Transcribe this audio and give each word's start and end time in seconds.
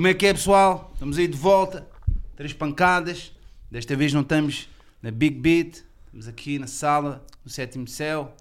Como 0.00 0.08
é 0.08 0.14
que 0.14 0.24
é, 0.24 0.32
pessoal? 0.32 0.90
Estamos 0.94 1.18
aí 1.18 1.28
de 1.28 1.36
volta. 1.36 1.86
Três 2.34 2.54
pancadas. 2.54 3.32
Desta 3.70 3.94
vez 3.94 4.14
não 4.14 4.22
estamos 4.22 4.66
na 5.02 5.10
Big 5.10 5.36
Beat. 5.38 5.84
Estamos 6.06 6.26
aqui 6.26 6.58
na 6.58 6.66
sala, 6.66 7.22
no 7.44 7.50
sétimo 7.50 7.86
céu. 7.86 8.34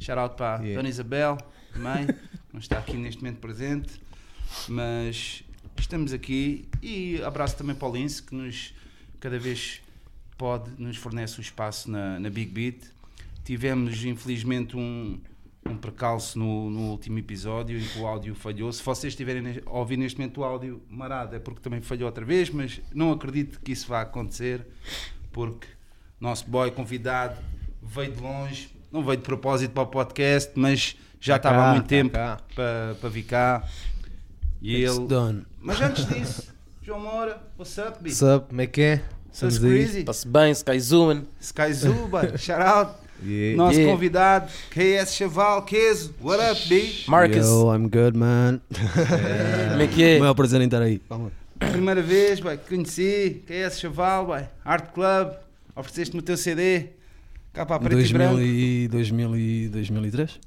Shout 0.00 0.18
out 0.18 0.36
para 0.36 0.54
a 0.54 0.58
Yeah. 0.60 0.76
Dona 0.76 0.88
Isabel, 0.88 1.36
também. 1.70 2.06
não 2.50 2.58
está 2.58 2.78
aqui 2.78 2.96
neste 2.96 3.22
momento 3.22 3.40
presente. 3.40 4.00
Mas 4.66 5.44
estamos 5.78 6.14
aqui. 6.14 6.66
E 6.80 7.20
abraço 7.22 7.58
também 7.58 7.76
para 7.76 7.88
o 7.88 7.92
Lince, 7.94 8.22
que 8.22 8.34
nos, 8.34 8.72
cada 9.20 9.38
vez 9.38 9.82
pode, 10.38 10.70
nos 10.80 10.96
fornece 10.96 11.38
o 11.38 11.42
espaço 11.42 11.90
na, 11.90 12.18
na 12.18 12.30
Big 12.30 12.50
Beat. 12.50 12.90
Tivemos, 13.44 14.02
infelizmente, 14.02 14.78
um, 14.78 15.20
um 15.64 15.76
percalço 15.76 16.38
no, 16.38 16.68
no 16.70 16.80
último 16.90 17.18
episódio 17.18 17.78
em 17.78 17.84
que 17.84 17.98
o 17.98 18.06
áudio 18.06 18.34
falhou. 18.34 18.72
Se 18.72 18.82
vocês 18.82 19.12
estiverem 19.12 19.62
a 19.64 19.70
ouvir 19.70 19.96
neste 19.96 20.18
momento 20.18 20.40
o 20.40 20.44
áudio 20.44 20.82
marado, 20.90 21.36
é 21.36 21.38
porque 21.38 21.60
também 21.60 21.80
falhou 21.80 22.06
outra 22.06 22.24
vez, 22.24 22.50
mas 22.50 22.80
não 22.92 23.12
acredito 23.12 23.60
que 23.60 23.72
isso 23.72 23.86
vá 23.86 24.00
acontecer, 24.02 24.66
porque 25.30 25.66
nosso 26.20 26.48
boy 26.48 26.70
convidado 26.70 27.38
veio 27.82 28.12
de 28.12 28.20
longe, 28.20 28.70
não 28.90 29.04
veio 29.04 29.16
de 29.18 29.22
propósito 29.22 29.72
para 29.72 29.82
o 29.84 29.86
podcast, 29.86 30.50
mas 30.56 30.96
já 31.20 31.38
Tá 31.38 31.50
estava 31.50 31.68
há 31.68 31.72
muito 31.74 31.84
tá 31.84 31.88
tempo 31.88 32.10
cá. 32.14 32.40
para, 32.54 32.96
para 33.00 33.08
vir 33.08 33.22
cá. 33.22 33.64
E 34.60 34.76
It's 34.84 34.96
ele. 34.96 35.06
done. 35.06 35.46
Mas 35.60 35.80
antes 35.80 36.06
disso, 36.06 36.52
João 36.82 37.00
Moura, 37.00 37.40
what's 37.58 37.78
up, 37.78 37.98
B? 38.02 38.10
What's 38.10 38.22
up? 38.22 38.48
Como 38.48 38.60
é 38.60 38.66
que 38.66 38.80
é? 38.80 39.04
Estamos 39.32 39.58
crazy. 39.58 40.00
Está-se 40.00 40.28
bem, 40.28 40.52
Sky 40.52 40.78
Zooming. 40.80 41.26
Sky 41.40 41.72
Zuba, 41.72 42.36
shout 42.36 42.60
out. 42.62 43.01
Yeah. 43.24 43.56
Nosso 43.56 43.78
Yeah. 43.78 43.92
convidado, 43.92 44.50
KS 44.70 45.14
Chaval, 45.14 45.62
Keso, 45.64 46.14
what 46.20 46.40
up, 46.42 46.68
B? 46.68 46.92
Marcus. 47.08 47.46
Yo, 47.46 47.72
I'm 47.74 47.88
good, 47.88 48.16
man. 48.16 48.60
Como 49.70 49.82
é 49.82 49.86
que 49.86 50.02
é? 50.02 50.16
O 50.16 50.20
maior 50.20 50.34
prazer 50.34 50.60
em 50.60 50.64
estar 50.64 50.82
aí. 50.82 51.00
Vamos. 51.08 51.32
Primeira 51.58 52.02
vez, 52.02 52.40
boy, 52.40 52.56
que 52.56 52.68
conheci, 52.68 53.42
KS 53.46 53.78
Chaval, 53.78 54.26
boy, 54.26 54.42
Art 54.64 54.92
Club, 54.92 55.32
ofereceste-me 55.76 56.18
o 56.20 56.22
teu 56.22 56.36
CD, 56.36 56.86
cá 57.52 57.64
para 57.64 57.76
a 57.76 57.78
preto 57.78 57.92
e 57.92 58.02
2000 58.02 58.18
branco. 58.28 58.40
e 58.42 58.88
2000 58.88 59.36
e 59.36 59.68
2003? 59.68 60.40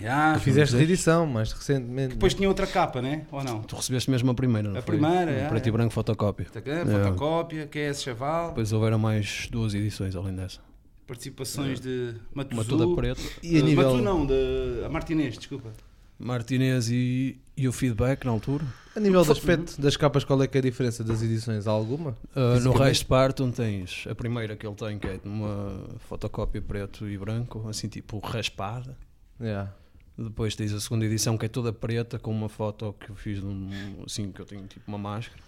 Yeah, 0.00 0.34
Tu 0.38 0.42
fizeste 0.44 0.76
reedição 0.76 1.26
mais 1.26 1.50
recentemente. 1.50 2.10
Depois 2.14 2.32
tinha 2.32 2.48
outra 2.48 2.68
capa, 2.68 3.02
né? 3.02 3.22
Ou 3.32 3.42
não? 3.42 3.62
Tu 3.62 3.74
recebeste 3.74 4.08
mesmo 4.10 4.30
a 4.30 4.34
primeira, 4.34 4.68
não 4.68 4.78
A 4.78 4.82
foi? 4.82 4.96
primeira, 4.96 5.32
Um 5.32 5.34
é, 5.34 5.48
Preto 5.48 5.64
é. 5.66 5.68
e 5.68 5.72
branco 5.72 5.92
fotocópia. 5.92 6.46
Yeah. 6.64 6.88
fotocópia, 6.88 7.66
KS 7.66 8.02
Chaval, 8.04 8.48
Depois 8.50 8.72
houveram 8.72 8.98
mais 8.98 9.48
duas 9.50 9.74
edições 9.74 10.14
além 10.14 10.36
dessa. 10.36 10.60
Participações 11.08 11.80
de 11.80 12.14
Matuzu. 12.32 12.60
Uma 12.60 12.64
toda 12.64 12.94
preta. 12.94 13.20
E 13.42 13.56
a 13.56 13.60
Uh, 13.60 13.64
nível- 13.64 13.90
Matu 13.90 14.02
não, 14.04 14.24
de 14.26 14.84
a 14.84 14.88
Martinez, 14.88 15.36
desculpa. 15.36 15.72
Martinez 16.20 16.90
e, 16.90 17.38
e 17.56 17.66
o 17.68 17.72
feedback 17.72 18.24
na 18.24 18.30
altura. 18.32 18.64
A 18.94 19.00
nível 19.00 19.24
do 19.24 19.30
aspecto 19.32 19.80
das 19.80 19.96
capas, 19.96 20.24
qual 20.24 20.42
é 20.42 20.48
que 20.48 20.58
é 20.58 20.60
a 20.60 20.62
diferença 20.62 21.02
das 21.04 21.22
edições? 21.22 21.66
Há 21.68 21.70
alguma? 21.70 22.10
Uh, 22.34 22.58
no 22.62 22.72
resto 22.72 23.02
Spartan 23.04 23.50
tens 23.52 24.04
a 24.10 24.14
primeira 24.14 24.56
que 24.56 24.66
ele 24.66 24.74
tem, 24.74 24.98
que 24.98 25.06
é 25.06 25.20
uma 25.24 25.84
fotocópia 26.08 26.60
preto 26.60 27.08
e 27.08 27.16
branco, 27.16 27.68
assim 27.68 27.88
tipo 27.88 28.18
raspada. 28.18 28.96
Yeah. 29.40 29.72
Depois 30.16 30.56
tens 30.56 30.72
a 30.72 30.80
segunda 30.80 31.04
edição 31.04 31.38
que 31.38 31.46
é 31.46 31.48
toda 31.48 31.72
preta 31.72 32.18
com 32.18 32.32
uma 32.32 32.48
foto 32.48 32.92
que 32.98 33.10
eu 33.10 33.14
fiz 33.14 33.38
de 33.38 33.46
um, 33.46 33.70
assim 34.04 34.32
que 34.32 34.40
eu 34.40 34.46
tenho 34.46 34.66
tipo 34.66 34.82
uma 34.88 34.98
máscara. 34.98 35.40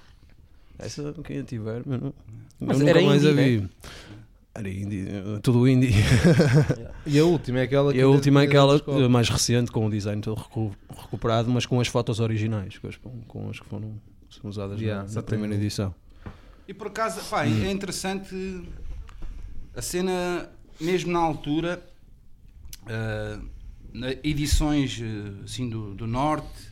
Essa 0.79 1.13
quem 1.25 1.41
a 1.41 1.43
tiver, 1.43 1.83
eu, 1.85 1.99
não, 2.01 2.15
Mas 2.61 2.79
eu 2.81 2.87
nunca 2.87 2.91
era 2.99 3.03
mais 3.07 3.27
a 3.27 3.31
indie, 3.33 3.59
vi. 3.59 3.69
Era 4.61 4.69
indie, 4.69 5.07
eh, 5.09 5.41
tudo 5.43 5.67
indie. 5.67 5.91
E 7.07 7.19
a 7.19 7.25
última 7.25 7.61
é 7.61 7.63
aquela 7.63 7.93
que. 7.93 7.99
E 7.99 8.03
a 8.03 8.07
última 8.09 8.43
é 8.43 8.45
aquela 8.47 8.77
eh, 8.77 9.09
mais 9.09 9.29
recente, 9.29 9.71
com 9.73 9.87
o 9.87 9.91
design 9.91 10.21
todo 10.21 10.37
recu- 10.39 10.73
recuperado, 10.97 11.51
mas 11.51 11.65
com 11.65 11.81
as 11.81 11.89
fotos 11.89 12.21
originais, 12.21 12.77
com 12.79 12.89
as, 12.89 12.97
com 13.27 13.49
as 13.51 13.59
que 13.59 13.67
foram 13.67 13.99
usadas 14.45 14.81
Yeah, 14.81 15.09
na, 15.09 15.15
na 15.15 15.23
primeira 15.23 15.55
edição. 15.55 15.95
E 16.69 16.75
por 16.75 16.89
acaso, 16.89 17.21
pá, 17.29 17.47
é 17.47 17.71
interessante 17.71 18.63
a 19.75 19.81
cena, 19.83 20.49
mesmo 20.81 21.11
na 21.13 21.19
altura, 21.21 21.83
na- 23.93 24.13
edições 24.23 25.01
ah, 25.03 25.43
assim 25.45 25.69
do, 25.69 25.95
do 25.95 26.07
Norte, 26.07 26.71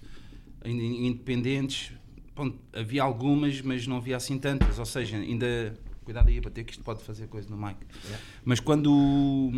independentes, 0.64 1.92
pronto, 2.34 2.58
havia 2.72 3.02
algumas, 3.02 3.60
mas 3.62 3.86
não 3.86 3.96
havia 3.96 4.16
assim 4.16 4.38
tantas, 4.38 4.78
ou 4.78 4.86
seja, 4.86 5.16
ainda. 5.16 5.74
Cuidado 6.08 6.28
aí 6.30 6.38
a 6.38 6.40
bater 6.40 6.64
que 6.64 6.72
isto 6.72 6.82
pode 6.82 7.02
fazer 7.04 7.26
coisa 7.26 7.50
no 7.50 7.56
mic. 7.58 7.76
Mas 8.42 8.60
quando. 8.60 9.52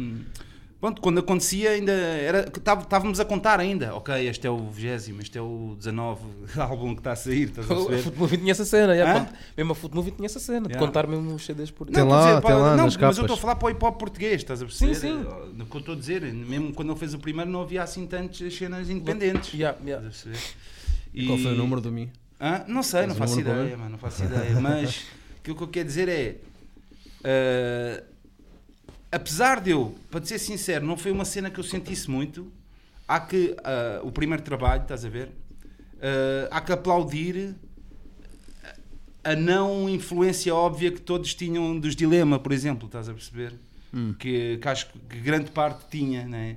Pronto, 0.80 1.00
quando 1.00 1.20
acontecia 1.20 1.70
ainda 1.70 1.92
era. 1.92 2.40
Estávamos 2.80 3.20
a 3.20 3.24
contar 3.24 3.60
ainda. 3.60 3.94
Ok, 3.94 4.12
este 4.28 4.48
é 4.48 4.50
o 4.50 4.68
20, 4.68 5.20
este 5.20 5.38
é 5.38 5.40
o 5.40 5.76
19 5.78 6.22
álbum 6.58 6.94
que 6.94 7.00
está 7.02 7.12
a 7.12 7.16
sair, 7.16 7.50
estás 7.50 7.70
a 7.70 7.72
A 7.72 7.76
perceber? 7.76 8.02
Foot 8.02 8.18
Movie 8.18 8.36
tinha 8.38 8.50
essa 8.50 8.64
cena. 8.64 8.94
pronto. 9.14 9.32
Mesmo 9.56 9.72
a 9.72 9.74
Foot 9.76 9.94
Movie 9.94 10.10
tinha 10.10 10.26
essa 10.26 10.40
cena. 10.40 10.66
De 10.66 10.72
Yeah. 10.74 10.84
contar 10.88 11.06
mesmo 11.06 11.32
os 11.36 11.44
CDs 11.46 11.70
por 11.70 11.86
Tem 11.86 12.02
Não, 12.02 12.08
lá, 12.10 12.20
dizer, 12.26 12.32
tem 12.40 12.50
pá, 12.50 12.56
lá 12.56 12.76
não, 12.76 12.84
nas 12.86 12.96
mas 12.96 13.02
eu 13.02 13.10
estou 13.10 13.24
a 13.24 13.28
capas. 13.28 13.38
falar 13.38 13.54
para 13.54 13.66
o 13.68 13.70
hip 13.70 13.84
hop 13.84 13.96
português, 13.96 14.34
estás 14.40 14.60
a 14.60 14.64
perceber? 14.64 14.94
Sim, 14.96 15.00
sim. 15.00 15.26
No 15.54 15.66
que 15.66 15.76
eu 15.76 15.78
estou 15.80 15.94
a 15.94 15.98
dizer, 15.98 16.22
mesmo 16.22 16.72
quando 16.74 16.90
ele 16.90 16.98
fez 16.98 17.14
o 17.14 17.18
primeiro 17.20 17.48
não 17.48 17.60
havia 17.62 17.84
assim 17.84 18.06
tantas 18.08 18.52
cenas 18.52 18.90
independentes. 18.90 19.54
Yeah, 19.54 19.78
Estás 19.78 19.86
yeah. 19.86 20.04
a 20.08 20.10
perceber? 20.10 21.26
Qual 21.28 21.38
E- 21.38 21.42
foi 21.44 21.52
o 21.52 21.56
número 21.56 21.80
do 21.80 21.92
mim? 21.92 22.10
Hã? 22.40 22.64
Não 22.66 22.82
sei, 22.82 23.02
não 23.02 23.08
Tens 23.08 23.16
o 23.16 23.18
faço 23.18 23.36
número 23.36 23.50
para 23.54 23.62
ideia, 23.64 23.76
mano, 23.76 23.90
não 23.90 23.98
faço 23.98 24.24
ideia. 24.24 24.58
Mas 24.60 25.04
aquilo 25.40 25.56
que 25.56 25.62
eu 25.62 25.68
quero 25.68 25.86
dizer 25.86 26.08
é. 26.08 26.36
ah, 27.24 28.02
apesar 29.10 29.60
de 29.60 29.70
eu, 29.70 29.94
para 30.10 30.20
te 30.20 30.28
ser 30.28 30.38
sincero, 30.38 30.86
não 30.86 30.96
foi 30.96 31.10
uma 31.10 31.24
cena 31.24 31.50
que 31.50 31.58
eu 31.58 31.64
sentisse 31.64 32.10
muito. 32.10 32.50
Há 33.08 33.20
que. 33.20 33.56
ah, 33.64 34.00
o 34.02 34.12
primeiro 34.12 34.42
trabalho, 34.42 34.82
estás 34.82 35.04
a 35.04 35.08
ver? 35.08 35.30
ah, 36.02 36.48
há 36.50 36.60
que 36.60 36.72
aplaudir 36.72 37.54
a 39.22 39.36
não 39.36 39.88
influência 39.88 40.54
óbvia 40.54 40.90
que 40.90 41.00
todos 41.00 41.34
tinham 41.34 41.78
dos 41.78 41.94
Dilema, 41.94 42.38
por 42.38 42.52
exemplo, 42.52 42.86
estás 42.86 43.08
a 43.08 43.12
perceber? 43.12 43.52
Hum. 43.92 44.14
Que, 44.18 44.58
que 44.58 44.68
acho 44.68 44.88
que 45.08 45.18
grande 45.20 45.50
parte 45.50 45.84
tinha, 45.90 46.26
né? 46.26 46.56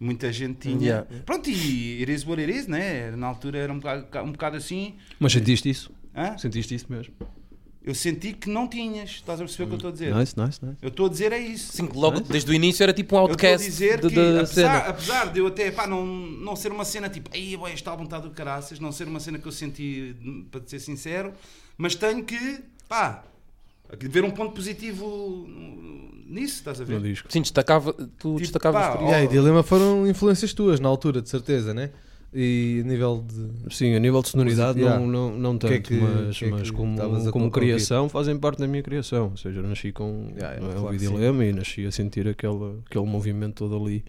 Muita 0.00 0.32
gente 0.32 0.56
tinha. 0.56 0.80
Yeah. 0.80 1.06
Pronto, 1.24 1.48
e 1.48 2.00
it 2.00 2.10
is 2.10 2.26
what 2.26 2.42
it 2.42 2.52
is, 2.52 2.66
né? 2.66 3.12
Na 3.12 3.28
altura 3.28 3.58
era 3.58 3.72
um 3.72 3.78
bocado, 3.78 4.28
um 4.28 4.32
bocado 4.32 4.56
assim. 4.56 4.96
Mas 5.20 5.32
sentiste 5.32 5.70
isso? 5.70 5.92
Hã? 6.12 6.36
Sentiste 6.36 6.74
isso 6.74 6.86
mesmo? 6.88 7.14
Eu 7.84 7.94
senti 7.96 8.32
que 8.32 8.48
não 8.48 8.68
tinhas. 8.68 9.10
Estás 9.10 9.40
a 9.40 9.44
perceber 9.44 9.64
o 9.64 9.66
que 9.66 9.72
eu 9.72 9.76
estou 9.76 9.88
a 9.88 9.92
dizer? 9.92 10.14
Nice, 10.14 10.34
nice, 10.38 10.64
nice. 10.64 10.76
Eu 10.80 10.88
estou 10.88 11.06
a 11.06 11.08
dizer 11.08 11.32
é 11.32 11.38
isso. 11.38 11.72
Sim, 11.72 11.88
logo 11.92 12.20
Nice. 12.20 12.30
desde 12.32 12.50
o 12.50 12.54
início 12.54 12.82
era 12.84 12.92
tipo 12.92 13.16
um 13.16 13.18
Eu 13.18 13.32
estou 13.32 13.48
a 13.48 13.50
outcast 13.52 13.68
dizer 13.68 14.00
de- 14.00 14.08
que, 14.08 14.14
da 14.14 14.40
apesar, 14.42 14.76
apesar 14.88 15.32
de 15.32 15.40
eu 15.40 15.46
até 15.48 15.70
pá, 15.72 15.86
não, 15.86 16.06
não 16.06 16.54
ser 16.54 16.70
uma 16.70 16.84
cena 16.84 17.08
tipo, 17.08 17.28
aí 17.34 17.58
este 17.74 17.88
álbum 17.88 18.04
está 18.04 18.20
do 18.20 18.30
caraças, 18.30 18.78
não 18.78 18.92
ser 18.92 19.08
uma 19.08 19.18
cena 19.18 19.38
que 19.38 19.46
eu 19.46 19.52
senti, 19.52 20.14
para 20.50 20.60
ser 20.64 20.78
sincero, 20.78 21.32
mas 21.76 21.96
tenho 21.96 22.22
que, 22.24 22.60
pá, 22.88 23.24
ver 23.98 24.22
um 24.24 24.30
ponto 24.30 24.52
positivo 24.54 25.46
nisso, 26.26 26.56
estás 26.58 26.80
a 26.80 26.84
ver? 26.84 26.94
No 26.94 27.00
disco. 27.00 27.32
Sim, 27.32 27.40
destacava, 27.42 27.92
tu 28.18 28.36
destacavas 28.36 28.96
pá, 28.96 29.22
e 29.22 29.26
Dilema 29.28 29.62
foram 29.64 30.06
influências 30.06 30.52
tuas 30.54 30.78
na 30.78 30.88
altura, 30.88 31.20
de 31.20 31.28
certeza, 31.28 31.74
né? 31.74 31.90
E 32.34 32.80
a 32.82 32.88
nível 32.88 33.22
de. 33.26 33.74
Sim, 33.74 33.94
a 33.94 33.98
nível 34.00 34.22
de 34.22 34.28
sonoridade 34.30 34.78
Yeah. 34.80 34.98
não, 34.98 35.06
não, 35.06 35.36
não 35.38 35.58
Que 35.58 35.66
tanto, 35.68 35.74
é 35.74 35.78
que- 35.80 35.94
mas, 36.00 36.38
que 36.38 36.44
é 36.46 36.50
mas 36.50 36.70
que 36.70 36.76
como, 36.76 37.30
como 37.30 37.50
criação 37.50 38.08
fazem 38.08 38.38
parte 38.38 38.58
da 38.60 38.66
minha 38.66 38.82
criação. 38.82 39.30
Ou 39.32 39.36
seja, 39.36 39.60
eu 39.60 39.68
nasci 39.68 39.92
com 39.92 40.32
Yeah, 40.34 40.58
não 40.60 40.70
é, 40.70 40.72
claro 40.72 40.86
o 40.86 40.90
que 40.92 40.96
dilema 40.98 41.44
e 41.44 41.52
nasci 41.52 41.84
a 41.86 41.92
sentir 41.92 42.26
aquele, 42.26 42.78
aquele 42.88 43.04
movimento 43.06 43.56
todo 43.68 43.76
ali 43.76 44.02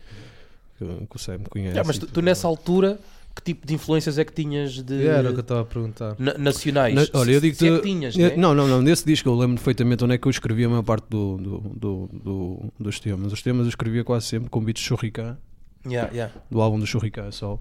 que, 0.78 0.86
que 0.86 1.16
o 1.16 1.20
Sam 1.20 1.40
conhece. 1.50 1.72
Yeah, 1.72 1.86
mas 1.86 1.98
tu, 1.98 2.08
tu 2.08 2.22
nessa 2.22 2.48
altura, 2.48 2.98
que 3.36 3.42
tipo 3.42 3.68
de 3.68 3.74
influências 3.74 4.18
é 4.18 4.24
que 4.24 4.32
tinhas 4.32 4.72
de 4.82 4.94
Yeah, 4.94 5.20
era 5.20 5.30
o 5.30 5.34
que 5.34 5.40
eu 5.40 5.42
estava 5.42 5.62
a 5.62 5.66
perguntar. 5.66 6.16
na- 6.18 6.38
nacionais? 6.38 6.96
Na- 6.96 7.20
olha, 7.20 7.32
eu 7.34 7.42
digo 7.42 7.58
se 7.58 7.68
é 7.68 7.76
que 7.76 7.82
tinhas, 7.84 8.16
eu- 8.16 8.30
né? 8.30 8.38
não, 8.38 8.56
não, 8.56 8.70
não, 8.70 8.82
nesse 8.82 9.06
disco 9.06 9.28
eu 9.28 9.36
lembro 9.36 9.56
perfeitamente 9.56 10.02
onde 10.02 10.14
é 10.14 10.18
que 10.18 10.26
eu 10.26 10.32
escrevia 10.32 10.68
a 10.68 10.70
maior 10.70 10.84
parte 10.84 11.08
do, 11.10 11.36
do, 11.38 11.58
do, 11.76 12.10
do- 12.14 12.74
dos 12.80 13.02
temas. 13.02 13.34
Os 13.34 13.42
temas 13.42 13.64
eu 13.66 13.70
escrevia 13.70 14.04
quase 14.06 14.28
sempre 14.28 14.50
com 14.50 14.64
beats 14.64 14.82
de 14.82 14.88
Churricá, 14.88 15.38
Yeah, 15.86 16.10
yeah. 16.14 16.34
do 16.50 16.62
álbum 16.62 16.80
do 16.80 16.88
Churricá 16.88 17.30
só, 17.30 17.60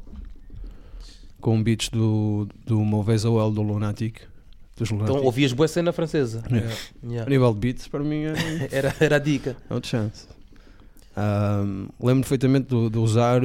com 1.42 1.62
beats 1.62 1.90
do, 1.90 2.48
do 2.64 2.80
Mauvais 2.82 3.24
OL 3.26 3.50
do 3.50 3.60
Lunatic. 3.60 4.20
Dos 4.76 4.90
Lunatic. 4.90 5.12
Então 5.14 5.24
ouvias 5.26 5.52
boa 5.52 5.68
cena 5.68 5.92
francesa. 5.92 6.42
Yeah. 6.50 6.72
A 6.72 7.06
Yeah. 7.06 7.30
nível 7.30 7.52
de 7.52 7.58
beats, 7.60 7.88
para 7.88 8.02
mim 8.02 8.22
é. 8.24 8.32
Era, 8.72 8.94
era 8.98 9.16
a 9.16 9.18
dica. 9.18 9.54
Não 9.68 9.82
chance. 9.82 10.26
Ahm, 11.14 11.88
lembro 12.00 12.22
perfeitamente 12.22 12.68
de, 12.74 12.88
de 12.88 12.98
usar 12.98 13.42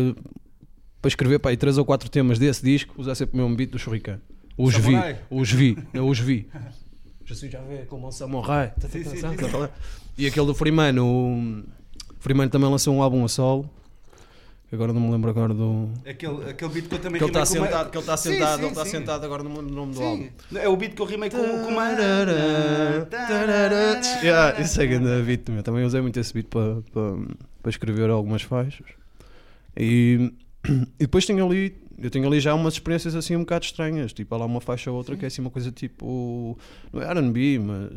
para 1.02 1.10
escrever 1.10 1.40
para 1.40 1.52
aí 1.52 1.58
3 1.58 1.78
ou 1.78 1.84
4 1.86 2.10
temas 2.10 2.40
desse 2.40 2.64
disco, 2.64 2.94
usar 2.98 3.16
sempre 3.16 3.38
o 3.38 3.42
mesmo 3.44 3.58
beat 3.58 3.72
do 3.72 3.80
Churricã. 3.80 4.22
Os 4.58 4.76
vi, 4.76 4.94
os 5.30 5.52
vi, 5.52 5.78
eu 5.94 6.08
os 6.08 6.20
vi. 6.20 6.48
Já 7.26 7.36
sei, 7.36 7.50
já 7.50 7.60
vê 7.60 7.80
como 7.80 8.08
um 8.08 8.12
samurai. 8.12 8.72
Sim, 8.90 9.04
sim, 9.04 9.18
sim. 9.18 9.28
E 10.18 10.26
aquele 10.28 10.46
do 10.46 10.56
Freeman, 10.56 10.98
o 10.98 11.62
Freeman 12.20 12.48
também 12.48 12.70
lançou 12.70 12.96
um 12.96 13.02
álbum 13.04 13.26
a 13.26 13.28
solo. 13.28 13.70
Agora 14.70 14.92
não 14.92 15.00
me 15.00 15.12
lembro 15.12 15.30
agora 15.30 15.54
do. 15.54 15.90
Aquele, 16.06 16.50
aquele 16.50 16.72
beat 16.74 16.88
que 16.90 16.96
eu 16.96 17.00
também 17.00 17.20
Que 17.20 17.24
ele 17.26 17.32
está 17.38 17.44
rimei 17.46 17.58
com 17.58 17.64
uma- 17.64 17.68
sentado, 17.68 17.90
que 17.90 17.98
ele 17.98 18.04
está 18.04 18.18
sentado, 18.18 18.56
sim, 18.58 18.62
ele 18.64 18.68
está 18.72 18.86
sentado 18.86 19.26
agora 19.26 19.44
no 19.44 19.62
nome 19.62 19.94
do 19.94 20.02
álbum. 20.04 20.30
É 20.56 20.68
o 20.68 20.76
beat 20.76 20.94
que 20.94 21.02
eu 21.02 21.06
rimei 21.06 21.30
com, 21.30 21.38
com 21.38 21.68
uma. 21.72 21.88
Yeah, 24.24 24.60
isso 24.60 24.82
é 24.82 24.88
grande 24.88 25.24
beat 25.26 25.44
também. 25.44 25.64
Também 25.64 25.86
usei 25.86 26.02
muito 26.02 26.20
esse 26.20 26.34
beat 26.34 26.48
para, 26.48 26.82
para, 26.92 27.16
para 27.62 27.70
escrever 27.70 28.10
algumas 28.10 28.42
faixas. 28.42 28.88
E 29.76 30.34
e 30.68 30.86
depois 31.00 31.26
tenho 31.26 31.46
ali, 31.46 31.74
eu 31.98 32.10
tenho 32.12 32.28
ali 32.28 32.42
já 32.42 32.54
umas 32.54 32.74
experiências 32.74 33.16
assim 33.16 33.36
um 33.38 33.42
bocado 33.42 33.64
estranhas. 33.64 34.12
Tipo, 34.12 34.36
há 34.36 34.40
lá 34.40 34.46
uma 34.46 34.60
faixa 34.60 34.92
ou 34.92 34.98
outra 34.98 35.16
que 35.16 35.24
é 35.24 35.28
assim 35.30 35.42
uma 35.42 35.50
coisa 35.50 35.72
tipo. 35.72 36.58
Não 36.92 37.02
é 37.02 37.06
RB, 37.14 37.60
mas. 37.60 37.92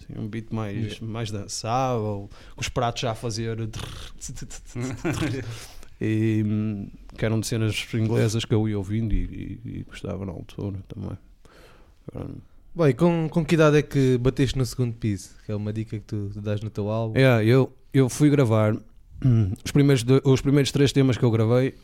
assim, 0.00 0.18
um 0.18 0.26
beat 0.26 0.46
mais, 0.50 0.98
mais 1.00 1.30
dançável, 1.30 2.28
com 2.54 2.60
os 2.60 2.68
pratos 2.68 3.02
já 3.02 3.12
a 3.12 3.14
fazer. 3.14 3.56
e 6.00 6.44
que 7.16 7.24
eram 7.24 7.40
de 7.40 7.46
cenas 7.46 7.86
inglesas 7.94 8.44
que 8.44 8.54
eu 8.54 8.68
ia 8.68 8.76
ouvindo 8.78 9.12
e, 9.14 9.60
e- 9.64 9.78
e 9.78 9.82
gostava 9.84 10.24
na 10.26 10.32
altura 10.32 10.78
também. 10.88 11.16
Bem, 12.74 12.92
com, 12.94 13.28
com 13.28 13.44
que 13.44 13.54
idade 13.54 13.78
é 13.78 13.82
que 13.82 14.18
bateste 14.18 14.58
no 14.58 14.66
segundo 14.66 14.94
piso? 14.94 15.30
Que 15.46 15.52
é 15.52 15.54
uma 15.56 15.72
dica 15.72 15.96
que 15.98 16.04
tu 16.04 16.30
dás 16.36 16.60
no 16.60 16.70
teu 16.70 16.90
álbum. 16.90 17.18
É, 17.18 17.44
eu, 17.44 17.72
eu 17.92 18.08
fui 18.08 18.28
gravar 18.28 18.74
hum, 19.24 19.52
os 19.64 19.70
primeiros, 19.70 20.02
do- 20.02 20.20
os 20.24 20.40
primeiros 20.40 20.72
três 20.72 20.92
temas 20.92 21.16
que 21.16 21.24
eu 21.24 21.30
gravei 21.30 21.74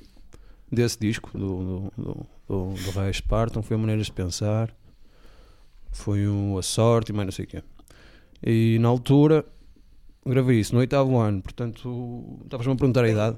desse 0.71 0.99
disco, 0.99 1.31
do, 1.39 1.49
do, 1.49 1.93
do, 1.97 2.27
do, 2.49 2.75
do 2.75 2.91
Reis 3.01 3.21
Partam, 3.21 3.63
foi 3.63 3.77
a 3.77 3.79
Maneiras 3.79 4.07
de 4.07 4.13
Pensar, 4.13 4.75
foi 5.93 6.27
o 6.27 6.59
A 6.59 6.63
Sorte 6.63 7.11
e 7.11 7.13
mais 7.15 7.27
não 7.27 7.33
sei 7.33 7.45
o 7.45 7.49
quê. 7.49 7.63
E 8.45 8.79
na 8.81 8.89
altura 8.89 9.45
gravei 10.27 10.59
isso 10.61 10.75
no 10.75 10.81
oitavo 10.81 11.17
ano, 11.19 11.41
portanto, 11.41 12.39
estavas-me 12.45 12.73
a 12.73 12.77
perguntar 12.77 13.05
a 13.05 13.09
idade. 13.09 13.37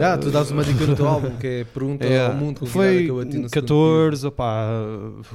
Ah, 0.00 0.16
tu 0.16 0.30
dás 0.30 0.50
uma 0.50 0.64
dica 0.64 0.86
no 0.86 0.96
teu 0.96 1.06
álbum 1.06 1.36
que 1.36 1.46
é 1.46 1.64
pergunta 1.64 2.04
É, 2.06 2.26
ao 2.26 2.34
mundo 2.34 2.60
com 2.60 2.66
foi 2.66 3.04
que 3.04 3.10
eu 3.10 3.16
bati 3.16 3.36
no 3.38 3.48
segundo 3.48 3.50
14, 3.50 4.26
opá, 4.26 4.68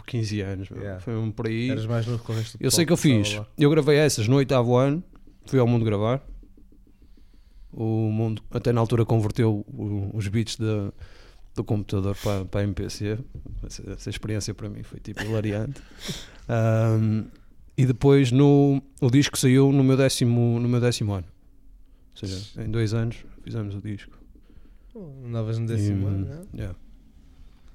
15 0.08 0.42
anos. 0.42 0.70
Yeah. 0.72 1.00
foi 1.00 1.16
um 1.16 1.30
por 1.32 1.46
aí. 1.48 1.70
Eras 1.70 1.86
mais 1.86 2.08
novo 2.08 2.24
que 2.24 2.32
o 2.32 2.36
resto 2.36 2.58
Eu 2.60 2.72
sei 2.72 2.86
que 2.86 2.92
eu 2.92 2.98
fiz. 2.98 3.40
Eu 3.58 3.70
gravei 3.70 3.98
essas 3.98 4.28
no 4.28 4.36
oitavo 4.38 4.76
ano, 4.76 5.04
fui 5.46 5.60
ao 5.60 5.68
mundo 5.68 5.86
gravar. 5.86 6.26
O 7.72 8.10
mundo 8.12 8.42
até 8.52 8.72
na 8.74 8.82
altura 8.82 9.06
converteu 9.06 9.64
os 10.14 10.28
beats 10.28 10.56
da- 10.56 10.92
do 11.56 11.64
computador 11.64 12.16
para, 12.24 12.46
para 12.46 12.64
MPC. 12.64 13.20
Essa, 13.66 13.92
essa 13.92 14.10
experiência 14.10 14.54
para 14.54 14.70
mim 14.70 14.82
foi 14.84 15.00
tipo 15.00 15.22
hilariante. 15.22 15.82
Ahm, 16.50 17.26
e 17.78 17.86
depois 17.86 18.32
no, 18.32 18.82
o 19.02 19.12
disco 19.12 19.38
saiu 19.38 19.72
no 19.72 19.84
meu 19.84 19.98
décimo, 19.98 20.60
no 20.60 20.68
meu 20.68 20.80
décimo 20.82 21.14
ano. 21.14 21.26
Ou 22.20 22.28
seja, 22.28 22.64
em 22.64 22.72
dois 22.72 22.94
anos 22.96 23.18
fizemos 23.44 23.76
o 23.76 23.82
disco. 23.82 24.17
Andavas 25.26 25.58
no 25.60 25.68
décimo 25.68 26.08
E, 26.08 26.12
ano, 26.12 26.26
não? 26.28 26.48
yeah. 26.60 26.76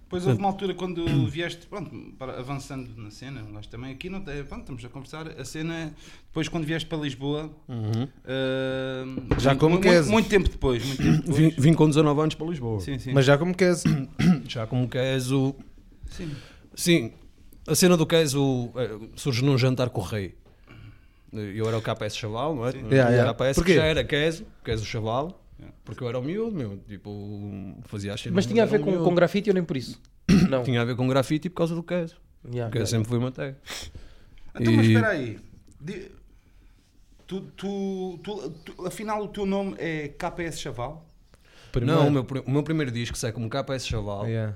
Depois 0.04 0.26
houve 0.26 0.38
uma 0.40 0.48
altura 0.48 0.74
quando 0.74 1.26
vieste, 1.26 1.66
pronto, 1.66 1.90
para- 2.18 2.38
avançando 2.38 2.90
na 2.98 3.10
cena, 3.10 3.40
nós 3.50 3.66
também 3.66 3.92
aqui 3.92 4.10
não 4.10 4.20
tem, 4.20 4.44
pronto, 4.44 4.60
estamos 4.60 4.84
a 4.84 4.88
conversar, 4.90 5.26
a 5.40 5.42
cena, 5.44 5.94
depois 6.26 6.48
quando 6.48 6.64
vieste 6.66 6.86
para 6.86 6.98
Lisboa, 6.98 7.50
ah, 8.26 9.04
Já 9.38 9.50
muito- 9.50 9.60
como 9.60 9.70
muito, 9.76 9.82
Kese. 9.88 10.10
muito 10.10 10.28
tempo 10.28 10.48
depois, 10.50 10.84
muito 10.84 11.02
tempo 11.02 11.16
depois. 11.22 11.36
Vim, 11.38 11.48
vim 11.58 11.72
com 11.74 11.88
19 11.88 12.20
anos 12.20 12.34
para 12.34 12.46
Lisboa. 12.46 12.80
Sim, 12.80 12.98
sim. 12.98 13.12
Mas 13.14 13.24
já 13.24 13.38
como 13.38 13.54
queres. 13.54 13.84
Já 14.48 14.66
como 14.66 14.86
Queso. 14.88 15.54
sim. 16.10 16.30
Sim, 16.74 17.12
a 17.66 17.74
cena 17.74 17.96
do 17.96 18.04
Queso 18.06 18.70
eh, 18.76 18.98
surge 19.16 19.42
num 19.42 19.56
jantar 19.56 19.88
com 19.88 20.00
o 20.02 20.04
rei. 20.04 20.34
Eu 21.32 21.66
era 21.66 21.78
o 21.78 21.82
KPS 21.82 22.16
Chaval, 22.18 22.54
não 22.54 22.66
é? 22.66 22.72
Yeah, 22.72 23.10
yeah. 23.10 23.32
KPS 23.32 23.54
Porquê? 23.54 23.74
já 23.76 23.84
era 23.84 24.04
Queso, 24.04 24.44
Queso 24.62 24.84
Chaval. 24.84 25.41
Porque 25.84 26.02
eu 26.02 26.08
era 26.08 26.18
o 26.18 26.22
miúdo, 26.22 26.54
meu. 26.56 26.78
Tipo, 26.88 27.76
fazia 27.82 28.14
as 28.14 28.26
Mas 28.26 28.46
tinha 28.46 28.62
a 28.62 28.66
ver 28.66 28.80
com, 28.80 29.04
com 29.04 29.14
grafite 29.14 29.50
ou 29.50 29.54
nem 29.54 29.64
por 29.64 29.76
isso? 29.76 30.00
Não. 30.50 30.62
Tinha 30.62 30.80
a 30.82 30.84
ver 30.84 30.96
com 30.96 31.06
grafite 31.08 31.48
por 31.48 31.56
causa 31.56 31.74
do 31.74 31.82
Queso. 31.82 32.20
Yeah, 32.44 32.66
Porque 32.66 32.78
eu 32.78 32.80
yeah. 32.82 32.86
sempre 32.86 33.08
fui 33.08 33.18
uma 33.18 33.30
tag. 33.30 33.56
Então, 34.54 34.72
mas 34.74 34.86
E- 34.86 34.92
espera 34.92 35.08
aí. 35.10 35.38
Tu, 37.26 37.40
tu, 37.56 38.18
tu, 38.22 38.50
tu- 38.64 38.86
afinal, 38.86 39.22
o 39.22 39.28
teu 39.28 39.46
nome 39.46 39.74
é 39.78 40.08
KPS 40.08 40.60
Chaval? 40.60 41.06
Não, 41.80 42.08
o 42.08 42.10
meu, 42.10 42.26
o 42.46 42.50
meu 42.50 42.62
primeiro 42.62 42.90
disco 42.90 43.16
sai 43.16 43.32
como 43.32 43.48
KPS 43.48 43.86
Chaval, 43.86 44.26
Yeah. 44.26 44.54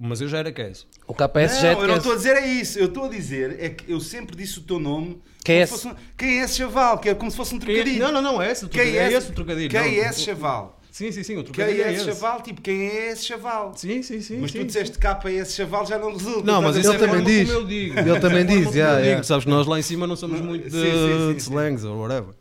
Mas 0.00 0.20
eu 0.20 0.28
já 0.28 0.38
era 0.38 0.50
Queso. 0.50 0.86
O 1.06 1.14
KPS 1.14 1.60
já 1.60 1.68
é 1.68 1.72
não, 1.72 1.76
de 1.76 1.82
eu 1.84 1.88
não 1.88 1.96
estou 1.98 2.12
a 2.12 2.16
dizer 2.16 2.36
é 2.36 2.46
isso. 2.46 2.78
Eu 2.78 2.86
estou 2.86 3.04
a 3.04 3.08
dizer 3.08 3.56
é 3.60 3.68
que 3.68 3.92
eu 3.92 4.00
sempre 4.00 4.34
disse 4.34 4.58
o 4.58 4.62
teu 4.62 4.78
nome. 4.78 5.20
Quem 5.44 5.56
é 5.56 5.62
esse? 5.62 5.86
um- 5.86 5.94
Quem 6.16 6.40
é 6.40 6.44
esse 6.44 6.56
Chaval? 6.56 6.98
Que 6.98 7.10
é 7.10 7.14
como 7.14 7.30
se 7.30 7.36
fosse 7.36 7.54
um 7.54 7.58
trocadilho. 7.58 7.98
Não, 8.02 8.10
não, 8.12 8.22
não, 8.22 8.42
é 8.42 8.50
esse 8.50 8.64
o 8.64 8.68
Quem 8.68 8.80
trocadilho. 8.82 9.00
é 9.10 9.14
É 9.14 9.16
esse- 9.18 9.32
trocadilho. 9.32 9.70
Quem 9.70 9.80
não. 9.80 9.86
é 9.86 10.08
esse 10.08 10.20
Chaval? 10.22 10.80
Sim, 10.90 11.12
sim, 11.12 11.22
sim, 11.22 11.34
o 11.36 11.44
Quem 11.44 11.52
trocadilho 11.52 11.82
é 11.84 11.88
é 11.88 11.92
esse. 11.94 12.04
Chaval? 12.06 12.40
Tipo, 12.42 12.60
quem 12.60 12.88
é 12.88 13.12
esse 13.12 13.24
Chaval? 13.24 13.72
Sim, 13.76 14.02
sim, 14.02 14.20
sim. 14.20 14.38
Mas 14.40 14.50
sim. 14.50 14.58
tu 14.58 14.64
disseste 14.64 14.98
KPS 14.98 15.54
Chaval 15.54 15.86
já 15.86 15.98
não 15.98 16.12
resulta. 16.12 16.42
Não, 16.44 16.60
mas 16.60 16.76
a 16.76 16.80
é 16.80 16.82
Ele 16.84 16.98
também 16.98 17.24
diz. 17.24 17.48
Ele 17.50 18.20
também 18.20 18.40
É 18.40 19.14
diz. 19.14 19.26
Sabes 19.26 19.44
que 19.44 19.50
nós 19.50 19.66
lá 19.68 19.78
em 19.78 19.82
cima 19.82 20.06
não 20.06 20.16
somos 20.16 20.40
Não, 20.40 20.46
muito 20.46 20.68
de, 20.68 21.36
slangs 21.36 21.84
ou 21.84 21.96
whatever. 22.00 22.34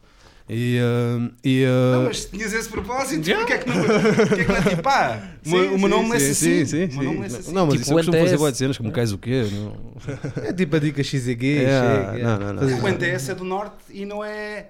E, 0.50 0.80
uh, 0.80 1.31
e, 1.44 1.63
uh, 1.63 1.92
Não, 1.98 2.04
mas 2.06 2.25
tinhas 2.25 2.51
esse 2.54 2.68
propósito, 2.68 3.24
Yeah. 3.28 3.46
porque 3.46 3.54
é 3.54 3.57
que 3.60 3.69
não, 3.69 3.86
porque 4.28 4.42
é 4.42 4.46
que 4.46 4.51
não 4.51 4.57
é 4.57 4.62
tipo, 4.63 4.81
pá, 4.81 5.22
o 5.46 5.50
meu- 5.50 5.75
o 5.75 5.80
meu 5.80 5.90
nome 5.90 6.16
é 6.16 6.19
sim, 6.19 6.31
assim. 6.31 6.66
sim, 6.66 6.84
o 6.86 7.04
meu 7.04 7.13
nome 7.13 7.25
é 7.25 7.30
sim. 7.30 7.38
assim. 7.38 7.54
Não, 7.54 7.66
mas 7.68 7.74
Tipo 7.75 7.84
isso 7.84 7.92
eu 7.92 7.96
o 7.96 7.98
costumo 8.00 8.18
fazer 8.18 8.38
boas 8.38 8.57
cenas, 8.57 8.78
como 8.78 8.92
queres 8.92 9.12
o 9.12 9.18
quê? 9.19 9.44
Não. 9.51 9.94
É 10.44 10.51
tipo 10.54 10.75
a 10.75 10.80
dica 10.80 11.04
XG. 11.04 11.57
É, 11.63 11.66
chega, 11.68 12.18
não, 12.24 12.40
não, 12.40 12.54
não. 12.68 12.84
O 12.84 12.88
NTS 12.88 13.30
é 13.30 13.36
do 13.36 13.44
Norte 13.44 13.75
e 13.92 14.06
não 14.06 14.24
é. 14.24 14.69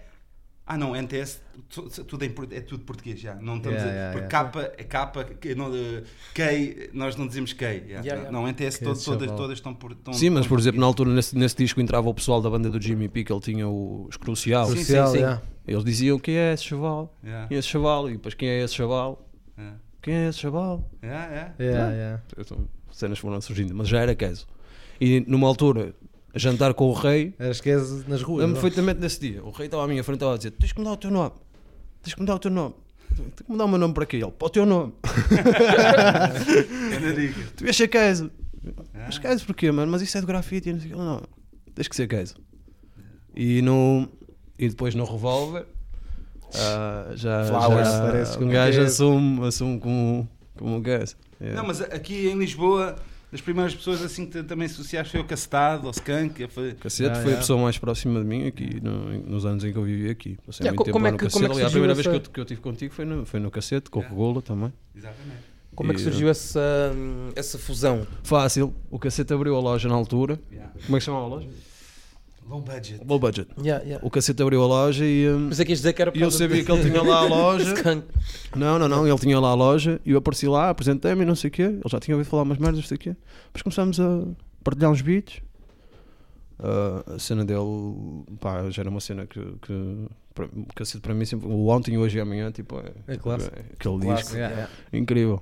Ah, 0.72 0.78
não, 0.78 0.96
NTS 0.96 1.40
tu- 1.68 1.90
tudo 2.04 2.24
em 2.26 2.30
por- 2.30 2.48
é 2.52 2.60
tudo 2.62 2.84
português 2.84 3.20
já. 3.20 3.34
Não 3.36 3.58
estamos 3.58 3.80
Yeah, 3.81 3.90
a, 3.90 3.94
yeah, 3.96 4.12
porque 4.20 4.36
yeah. 4.36 4.52
capa 4.52 4.74
é 4.78 4.84
capa, 4.84 5.24
que, 5.24 5.56
não, 5.56 5.74
eh, 5.76 6.04
Key, 6.36 6.90
nós 6.94 7.16
não 7.16 7.26
dizemos 7.26 7.54
Key. 7.54 7.64
yeah. 7.66 7.86
Yeah, 7.88 8.04
yeah. 8.16 8.31
Não, 8.31 8.48
NTS 8.48 8.78
Que 8.78 8.84
todo- 8.86 8.96
esse 8.98 9.06
todas, 9.06 9.22
chaval. 9.30 9.38
todas 9.38 9.58
estão 9.58 9.74
por. 9.74 9.94
Estão, 9.94 10.14
Sim, 10.14 10.30
mas 10.30 10.46
por 10.46 10.60
exemplo, 10.60 10.80
na 10.80 10.86
altura 10.86 11.10
nesse, 11.12 11.36
nesse 11.36 11.56
disco 11.56 11.81
entrava 11.81 12.08
o 12.08 12.14
pessoal 12.14 12.40
da 12.42 12.50
banda 12.52 12.70
do 12.70 12.80
Jimmy 12.80 13.08
P, 13.10 13.24
que 13.24 13.31
ele 13.34 13.42
tinha 13.42 13.68
os 13.68 14.16
Crucial. 14.18 14.68
Sim, 14.68 14.76
Social, 14.78 15.08
sim, 15.08 15.18
sim. 15.20 15.40
Eles 15.69 15.83
diziam 15.83 16.18
quem 16.19 16.36
é 16.36 16.54
esse 16.54 16.63
chaval? 16.63 17.16
Yeah, 17.24 17.48
Quem 17.48 17.56
é 17.56 17.60
esse 17.60 17.68
chaval? 17.68 18.10
E 18.10 18.13
depois 18.13 18.33
quem 18.33 18.50
é 18.50 18.63
esse 18.63 18.74
chaval? 18.75 19.27
yeah. 19.57 19.77
Quem 20.01 20.13
é 20.13 20.30
esse 20.30 20.39
chaval? 20.39 20.89
Yeah, 21.04 21.25
yeah. 21.33 21.54
Yeah, 21.60 21.94
yeah. 21.94 22.24
Então, 22.38 22.68
cenas 22.92 23.19
foram 23.19 23.39
surgindo, 23.42 23.75
mas 23.75 23.88
já 23.88 24.00
era 24.00 24.16
queso. 24.16 24.48
E 25.00 25.19
numa 25.27 25.48
altura, 25.48 25.94
a 26.33 26.39
jantar 26.39 26.74
com 26.74 26.86
o 26.89 26.94
rei, 26.94 27.33
Eras 27.38 27.60
queres 27.62 28.07
nas 28.07 28.21
ruas. 28.21 28.39
lembro 28.45 28.56
não? 28.56 28.62
perfeitamente 28.62 29.00
desse 29.00 29.19
dia. 29.19 29.44
O 29.44 29.51
rei 29.51 29.66
estava 29.68 29.83
à 29.83 29.88
minha 29.88 30.04
frente 30.04 30.16
e 30.16 30.18
estava 30.18 30.33
a 30.33 30.38
dizer: 30.38 30.51
Tens 30.51 30.71
que 30.71 30.80
mudar 30.80 30.94
o 30.94 30.98
teu 30.98 31.12
nome, 31.12 31.31
tens 32.01 32.13
que 32.13 32.19
mudar 32.21 32.36
o 32.36 32.39
teu 32.39 32.51
nome. 32.51 32.75
Tenho 33.16 33.31
que 33.31 33.51
mudar 33.51 33.66
o 33.66 33.68
meu 33.68 33.77
nome 33.80 33.94
para 33.94 34.06
quê? 34.06 34.18
Ele, 34.18 34.31
para 34.31 34.45
o 34.45 34.50
teu 34.50 34.66
nome. 34.66 34.94
Tu 37.56 37.66
ias 37.66 37.75
ser 37.75 37.88
queso. 37.88 38.30
Mas 38.94 39.18
queso 39.18 39.45
porquê, 39.45 39.71
mano? 39.71 39.92
Mas 39.92 40.01
isso 40.01 40.18
é 40.18 40.21
de 40.21 40.27
grafite 40.27 40.69
e 40.69 40.74
não 40.74 40.98
Não, 40.98 41.21
tens 41.74 41.88
que 41.88 41.95
ser 41.95 42.07
queso. 42.07 42.36
E, 43.36 43.62
no, 43.62 44.07
e 44.59 44.67
depois 44.69 44.94
no 44.94 45.06
revólver, 45.06 45.65
ah, 46.56 47.11
já, 47.15 47.45
Flowers, 47.45 47.88
já 47.88 48.01
parece 48.01 48.38
um 48.44 48.50
gajo 48.50 48.81
assume, 48.81 49.47
assume 49.47 49.79
como, 49.79 50.29
como 50.57 50.75
um 50.77 50.83
queso. 50.83 51.15
Yeah. 51.39 51.59
Não, 51.61 51.67
mas 51.67 51.79
aqui 51.81 52.27
em 52.27 52.38
Lisboa, 52.38 52.95
das 53.31 53.39
primeiras 53.39 53.73
pessoas 53.73 54.01
assim 54.01 54.25
que 54.25 54.41
também 54.44 54.65
associaste 54.65 55.11
foi 55.11 55.21
o 55.21 55.23
Castado, 55.23 55.88
o 55.88 55.91
Skunk. 55.91 56.47
Foi... 56.50 56.73
Cacete 56.73 57.09
Ah, 57.11 57.13
foi 57.13 57.21
a 57.21 57.25
yeah. 57.28 57.37
pessoa 57.39 57.61
mais 57.61 57.78
próxima 57.78 58.19
de 58.19 58.25
mim 58.25 58.47
aqui 58.47 58.80
no- 58.81 59.19
nos 59.21 59.45
anos 59.45 59.63
em 59.63 59.71
que 59.71 59.78
eu 59.78 59.83
vivi 59.83 60.09
aqui. 60.09 60.37
Passei 60.45 60.66
Yeah, 60.66 60.75
muito 60.75 60.85
tempo 60.85 60.94
como 60.94 61.04
lá 61.04 61.09
é 61.09 61.11
no 61.11 61.18
que- 61.18 61.25
Cacete. 61.25 61.33
como 61.44 61.45
é 61.45 61.47
que 61.47 61.54
Aliás, 61.54 61.68
a 61.68 61.69
surgiu 61.69 61.80
primeira 61.81 61.94
vez 61.94 62.07
que 62.07 62.09
essa- 62.16 62.28
eu, 62.30 62.33
que 62.33 62.39
eu 62.42 62.45
tive 62.45 62.61
contigo 62.61 62.94
foi 62.94 63.06
no, 63.06 63.25
foi 63.25 63.39
no 63.39 63.51
Cacete, 63.51 63.89
com 63.89 63.99
o. 63.99 64.01
Regula 64.01 64.42
também. 64.42 64.73
Exatamente. 64.95 65.49
Como 65.75 65.92
é 65.92 65.95
que 65.95 66.01
surgiu 66.01 66.28
essa, 66.28 66.92
essa 67.37 67.57
fusão? 67.57 68.06
Fácil, 68.23 68.73
o 68.92 68.99
Cacete 68.99 69.31
abriu 69.33 69.56
a 69.56 69.59
loja 69.61 69.87
na 69.87 69.95
altura. 69.95 70.37
Yeah. 70.51 70.73
Como 70.85 70.97
é 70.97 70.99
que 70.99 71.04
se 71.04 71.06
chama 71.06 71.19
a 71.23 71.28
loja? 71.28 71.47
Low 72.49 72.61
budget. 72.61 73.01
Low 73.07 73.19
Budget. 73.19 73.47
Yeah, 73.63 73.83
yeah. 73.85 74.06
O 74.06 74.09
Cacete 74.09 74.41
abriu 74.41 74.63
a 74.63 74.65
loja 74.68 75.06
e, 75.06 75.29
hum, 75.29 75.47
Mas 75.49 75.59
é 75.59 75.65
que 75.65 75.71
dizer 75.73 75.94
que 75.94 76.01
era 76.01 76.11
e 76.15 76.19
eu 76.21 76.31
sabia 76.31 76.57
de- 76.57 76.63
que 76.63 76.71
ele 76.71 76.81
tinha 76.89 77.01
lá 77.03 77.18
a 77.19 77.23
loja. 77.29 77.75
Não, 78.56 78.79
não, 78.79 78.87
não, 78.87 79.07
ele 79.07 79.18
tinha 79.19 79.39
lá 79.39 79.49
a 79.49 79.53
loja 79.53 80.01
e 80.03 80.11
eu 80.11 80.18
apareci 80.18 80.47
lá, 80.47 80.69
apresentei-me 80.71 81.21
e 81.21 81.25
não 81.25 81.35
sei 81.35 81.49
o 81.49 81.51
quê. 81.51 81.61
Ele 81.63 81.81
já 81.87 81.99
tinha 81.99 82.15
ouvido 82.18 82.29
falar 82.29 82.44
umas 82.44 82.57
merdas, 82.57 82.79
não 82.81 82.87
sei 82.87 82.95
o 82.95 82.99
quê. 82.99 83.15
Depois 83.47 83.61
começámos 83.61 83.99
a 83.99 84.23
partilhar 84.63 84.91
uns 84.91 85.01
beats. 85.01 85.41
Ah, 86.61 87.03
a 87.15 87.19
cena 87.19 87.45
dele, 87.45 87.61
pá, 88.39 88.69
já 88.69 88.81
era 88.81 88.89
uma 88.89 88.99
cena 88.99 89.25
que, 89.25 89.39
que, 89.61 90.07
para, 90.33 90.47
que 90.75 90.83
assim, 90.83 90.99
para 90.99 91.13
mim 91.13 91.23
sempre, 91.25 91.47
o 91.47 91.68
ontem, 91.68 91.97
hoje 91.97 92.18
e 92.18 92.21
amanhã, 92.21 92.51
tipo, 92.51 92.79
é, 92.79 93.13
É 93.13 93.18
clássico. 93.18 93.56
é 93.56 93.59
aquele 93.59 93.99
Clássico, 93.99 94.15
disco 94.15 94.35
yeah, 94.35 94.56
yeah. 94.56 94.73
incrível. 94.91 95.41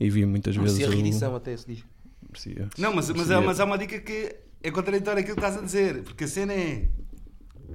E 0.00 0.10
vi 0.10 0.24
muitas 0.26 0.56
vezes. 0.56 0.78
Merecia 0.78 0.88
o- 0.88 1.00
reedição 1.02 1.36
até 1.36 1.52
esse 1.52 1.66
disco. 1.66 1.86
merecia- 2.28 2.68
Não, 2.78 2.92
mas, 2.94 3.08
mas, 3.10 3.10
é, 3.10 3.34
merecia. 3.34 3.40
mas 3.46 3.60
há 3.60 3.64
uma 3.64 3.78
dica 3.78 3.98
que 4.00 4.34
é 4.62 4.70
contraditória 4.70 5.20
aquilo 5.20 5.36
que 5.36 5.42
estás 5.44 5.56
a 5.60 5.64
dizer. 5.64 6.02
Porque 6.02 6.24
a 6.24 6.28
cena 6.28 6.52
é. 6.52 6.88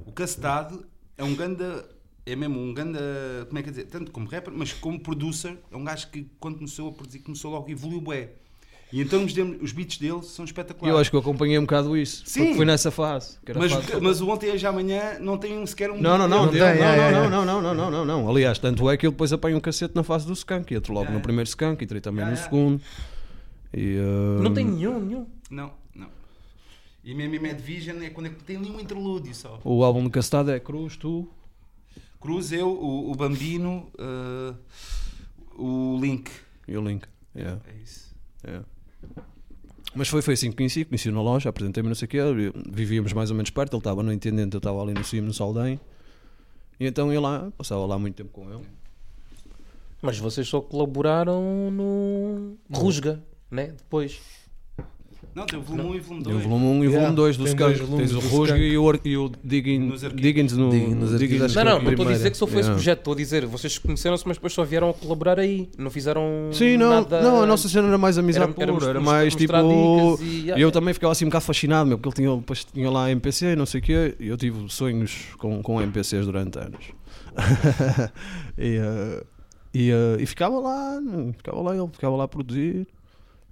O 0.05 0.11
Castado 0.11 0.85
é 1.17 1.23
um 1.23 1.35
ganda. 1.35 1.87
É 2.25 2.35
mesmo 2.35 2.59
um 2.59 2.73
ganda. 2.73 2.99
Como 3.47 3.59
é 3.59 3.63
que 3.63 3.69
é 3.69 3.71
dizer? 3.71 3.85
Tanto 3.87 4.11
como 4.11 4.27
rapper, 4.27 4.53
mas 4.55 4.71
como 4.73 4.99
producer. 4.99 5.57
É 5.71 5.75
um 5.77 5.83
gajo 5.83 6.07
que 6.09 6.27
quando 6.39 6.55
começou 6.55 6.89
a 6.89 6.91
produzir, 6.91 7.19
começou 7.19 7.51
logo 7.51 7.69
e 7.69 7.73
evoluiu 7.73 8.01
bué. 8.01 8.29
E 8.91 9.01
então 9.01 9.23
os, 9.25 9.71
beats 9.71 9.97
dele 9.97 10.21
são 10.21 10.45
espetaculares. 10.45 10.93
eu 10.93 11.01
acho 11.01 11.09
que 11.09 11.15
eu 11.15 11.19
acompanhei 11.19 11.57
um 11.57 11.63
bocado 11.63 11.97
isso. 11.97 12.21
Sim. 12.27 12.41
Porque 12.41 12.55
foi 12.57 12.65
nessa 12.65 12.91
fase. 12.91 13.39
que 13.43 13.49
era 13.51 13.59
a 13.59 13.63
mas, 13.63 13.71
fase- 13.71 13.99
mas 13.99 14.21
o 14.21 14.29
ontem 14.29 14.49
e 14.49 14.51
hoje 14.51 14.67
amanhã 14.67 15.17
não 15.19 15.35
tem 15.35 15.65
sequer 15.65 15.89
um. 15.89 15.99
Não, 15.99 16.15
não, 16.15 16.27
não, 16.27 16.45
Não 16.45 16.51
não, 16.53 16.65
é, 16.65 16.77
não, 16.77 16.85
é, 16.85 17.11
não, 17.11 17.23
é. 17.23 17.29
não, 17.29 17.45
não, 17.45 17.73
não, 17.73 17.91
não, 17.91 18.05
não. 18.05 18.29
Aliás, 18.29 18.59
tanto 18.59 18.87
é 18.87 18.95
que 18.95 19.07
ele 19.07 19.11
depois 19.11 19.33
apanha 19.33 19.57
um 19.57 19.59
cacete 19.59 19.95
na 19.95 20.03
fase 20.03 20.27
do 20.27 20.33
skunk, 20.33 20.71
e 20.71 20.75
outro 20.75 20.93
logo 20.93 21.07
É, 21.07 21.11
no 21.11 21.17
é. 21.17 21.21
primeiro 21.21 21.47
skunk, 21.49 21.81
e 21.81 21.85
entrei 21.85 22.01
também 22.01 22.23
É, 22.23 22.27
no 22.27 22.33
é. 22.33 22.35
segundo. 22.35 22.79
E, 23.73 23.97
uh, 23.97 24.43
Não 24.43 24.53
tem 24.53 24.63
nenhum, 24.63 24.99
nenhum. 24.99 25.25
Não, 25.49 25.63
não. 25.65 25.71
E 27.03 27.13
mesmo 27.13 27.36
em 27.36 27.39
Mad 27.39 27.60
Vision 27.60 28.01
é 28.01 28.10
quando 28.10 28.27
é 28.27 28.29
que 28.29 28.43
tem 28.43 28.57
ali 28.57 28.69
um 28.72 28.79
interlúdio 28.79 29.36
só. 29.36 29.60
O 29.63 29.83
álbum 29.83 30.03
de 30.05 30.10
Castado 30.10 30.51
é 30.51 30.60
Cruz, 30.60 30.95
tu. 30.95 31.27
Cruz, 32.22 32.51
eu, 32.53 32.69
o, 32.69 33.12
o 33.12 33.15
Bambino, 33.15 33.91
eh, 33.98 34.53
o 35.57 36.00
Link. 36.01 36.31
E 36.65 36.77
o 36.77 36.81
link. 36.81 37.05
Yeah, 37.36 37.62
É 37.67 37.83
isso. 37.83 38.15
yeah. 38.45 38.65
Mas 39.93 40.07
foi, 40.07 40.22
foi 40.22 40.33
assim 40.36 40.50
que 40.50 40.55
conheci, 40.57 40.86
conheci 40.86 41.12
na 41.12 41.22
loja, 41.22 41.50
apresentei-me 41.50 41.89
não 41.89 41.95
sei 41.95 42.05
o 42.05 42.10
quê, 42.10 42.19
vivíamos 42.72 43.12
mais 43.13 43.29
ou 43.29 43.36
menos 43.36 43.50
perto, 43.51 43.74
ele 43.74 43.79
estava 43.79 44.01
no 44.01 44.12
intendente, 44.13 44.55
eu 44.55 44.60
estava 44.60 44.81
ali 44.81 44.93
no 44.93 45.03
cimo, 45.03 45.27
no 45.27 45.33
Saldém. 45.33 45.79
E 46.79 46.88
então 46.88 47.12
eu 47.12 47.22
lá, 47.22 47.51
passava 47.57 47.86
lá 47.86 48.00
muito 48.00 48.15
tempo 48.15 48.29
com 48.31 48.50
ele. 48.51 48.63
Mas 50.01 50.17
vocês 50.17 50.48
só 50.48 50.62
colaboraram 50.62 51.69
no 51.69 52.57
Rusga, 52.72 53.24
né? 53.51 53.67
Depois. 53.67 54.19
Não, 55.35 55.45
tem 55.47 55.57
o 55.57 55.63
volume 55.63 55.89
1 55.89 55.95
e 55.95 55.99
o 55.99 56.03
volume 56.03 56.23
Tem 56.23 56.31
o 56.33 56.35
2. 56.37 56.43
volume 56.45 56.65
1 56.65 56.73
e 56.73 56.77
o 56.77 56.83
Yeah, 56.91 56.99
volume 56.99 57.15
2 57.15 57.37
do 57.37 57.47
Skunk. 57.47 57.97
Tens 57.97 58.13
o 58.13 58.19
Rusga 58.19 58.57
e 58.57 58.77
o, 58.77 58.91
e 59.03 59.17
o 59.17 59.25
arquivos. 59.25 59.31
Diggins 59.43 60.53
no. 60.53 60.69
Dig- 60.69 60.93
nos 60.93 61.13
arquivos, 61.13 61.13
acho 61.13 61.17
Diggins- 61.17 61.55
Não, 61.55 61.61
é 61.61 61.65
não, 61.65 61.81
não 61.81 61.91
estou 61.91 62.07
a 62.07 62.11
dizer 62.11 62.29
que 62.31 62.37
só 62.37 62.45
foi 62.45 62.59
esse 62.59 62.69
Yeah. 62.69 62.75
projeto, 62.75 62.99
estou 62.99 63.13
a 63.13 63.17
dizer, 63.17 63.45
vocês 63.47 63.77
conheceram-se, 63.79 64.27
mas 64.27 64.37
depois 64.37 64.53
só 64.53 64.63
vieram 64.63 64.89
a 64.89 64.93
colaborar 64.93 65.39
aí. 65.39 65.67
Não 65.77 65.89
fizeram. 65.89 66.49
Sim, 66.51 66.77
não, 66.77 66.89
nada... 66.89 67.21
não, 67.21 67.41
a 67.41 67.45
nossa 67.47 67.67
cena 67.67 67.87
era 67.87 67.97
mais 67.97 68.17
amizade 68.19 68.53
Era- 68.57 68.73
pura, 68.73 68.89
era 68.89 68.99
mais 69.01 69.35
tipo. 69.35 69.53
e- 70.21 70.51
E 70.55 70.61
eu 70.61 70.71
também 70.71 70.93
ficava 70.93 71.11
assim 71.13 71.25
um 71.25 71.29
bocado 71.29 71.45
fascinado, 71.45 71.87
meu, 71.89 71.97
porque 71.97 72.09
ele 72.21 72.27
tinha, 72.27 72.37
depois 72.39 72.63
tinha 72.65 72.91
lá 72.91 73.09
MPC 73.09 73.53
e 73.53 73.55
não 73.55 73.65
sei 73.65 73.79
o 73.79 73.83
quê, 73.83 74.15
e 74.19 74.27
eu 74.27 74.37
tive 74.37 74.69
sonhos 74.69 75.29
com, 75.39 75.63
com 75.63 75.81
MPCs 75.81 76.25
durante 76.27 76.59
anos. 76.59 76.85
e, 78.57 78.77
eh, 78.77 79.23
e, 79.73 79.89
eh, 79.91 80.17
e 80.19 80.25
ficava 80.25 80.59
lá, 80.59 80.99
ficava 81.37 81.61
lá, 81.61 81.75
ele 81.75 81.87
ficava 81.91 82.15
lá 82.15 82.23
a 82.25 82.27
produzir, 82.27 82.87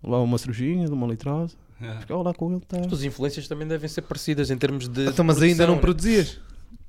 lá 0.04 0.22
uma 0.22 0.38
cervejinha 0.38 0.86
de 0.86 0.94
uma 0.94 1.08
litrosa, 1.08 1.56
É. 1.82 2.00
ficava 2.00 2.22
lá 2.22 2.34
com 2.34 2.52
ele. 2.52 2.62
Tá. 2.68 2.80
As 2.80 2.88
tuas 2.88 3.04
influências 3.04 3.48
também 3.48 3.68
devem 3.68 3.90
ser 3.90 4.02
parecidas 4.02 4.50
em 4.52 4.58
termos 4.58 4.88
de. 4.88 5.08
Então, 5.08 5.26
mas 5.26 5.42
ainda 5.42 5.66
não 5.68 5.78
produção, 5.78 5.82
produzias? 6.14 6.40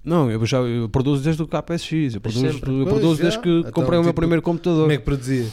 Não, 0.04 0.30
eu 0.30 0.44
já 0.44 0.58
eu 0.58 0.88
produzo 0.88 1.22
desde 1.22 1.42
o 1.42 1.46
KPSX, 1.46 2.14
eu 2.14 2.20
produzo, 2.20 2.46
eu 2.46 2.60
Pois, 2.60 2.84
produzo 2.84 3.16
já. 3.16 3.22
desde 3.22 3.40
que 3.40 3.58
Então, 3.60 3.72
comprei 3.72 3.98
o 3.98 4.02
meu 4.02 4.10
tipo, 4.10 4.20
primeiro 4.20 4.42
computador. 4.42 4.80
Como 4.82 4.92
é 4.92 4.96
que 4.98 5.04
produzias? 5.04 5.52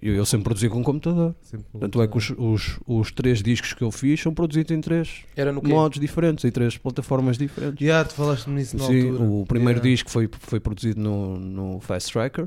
Eu, 0.00 0.14
eu 0.14 0.24
sempre 0.24 0.44
produzi 0.44 0.68
com 0.68 0.82
computador. 0.82 1.34
Sempre 1.42 1.66
com 1.72 1.78
Tanto 1.80 2.00
é 2.00 2.06
que 2.06 2.16
os, 2.16 2.30
os, 2.38 2.78
os 2.86 3.10
três 3.12 3.42
discos 3.42 3.72
que 3.74 3.82
eu 3.82 3.90
fiz 3.90 4.20
são 4.20 4.32
produzidos 4.32 4.70
em 4.70 4.80
três 4.80 5.22
Era 5.36 5.52
no 5.52 5.60
quê? 5.60 5.68
modos 5.68 5.98
diferentes, 6.00 6.44
em 6.44 6.50
três 6.52 6.76
plataformas 6.78 7.36
diferentes. 7.36 7.84
Já, 7.84 8.04
tu 8.04 8.14
falaste 8.14 8.48
nisso 8.48 8.76
na 8.76 8.84
Sim, 8.84 9.10
altura. 9.10 9.24
o 9.24 9.44
primeiro 9.46 9.78
Yeah. 9.80 9.90
disco 9.90 10.08
foi, 10.10 10.30
foi 10.38 10.60
produzido 10.60 11.00
no, 11.00 11.36
no 11.38 11.80
Fast 11.80 12.12
Tracker, 12.12 12.46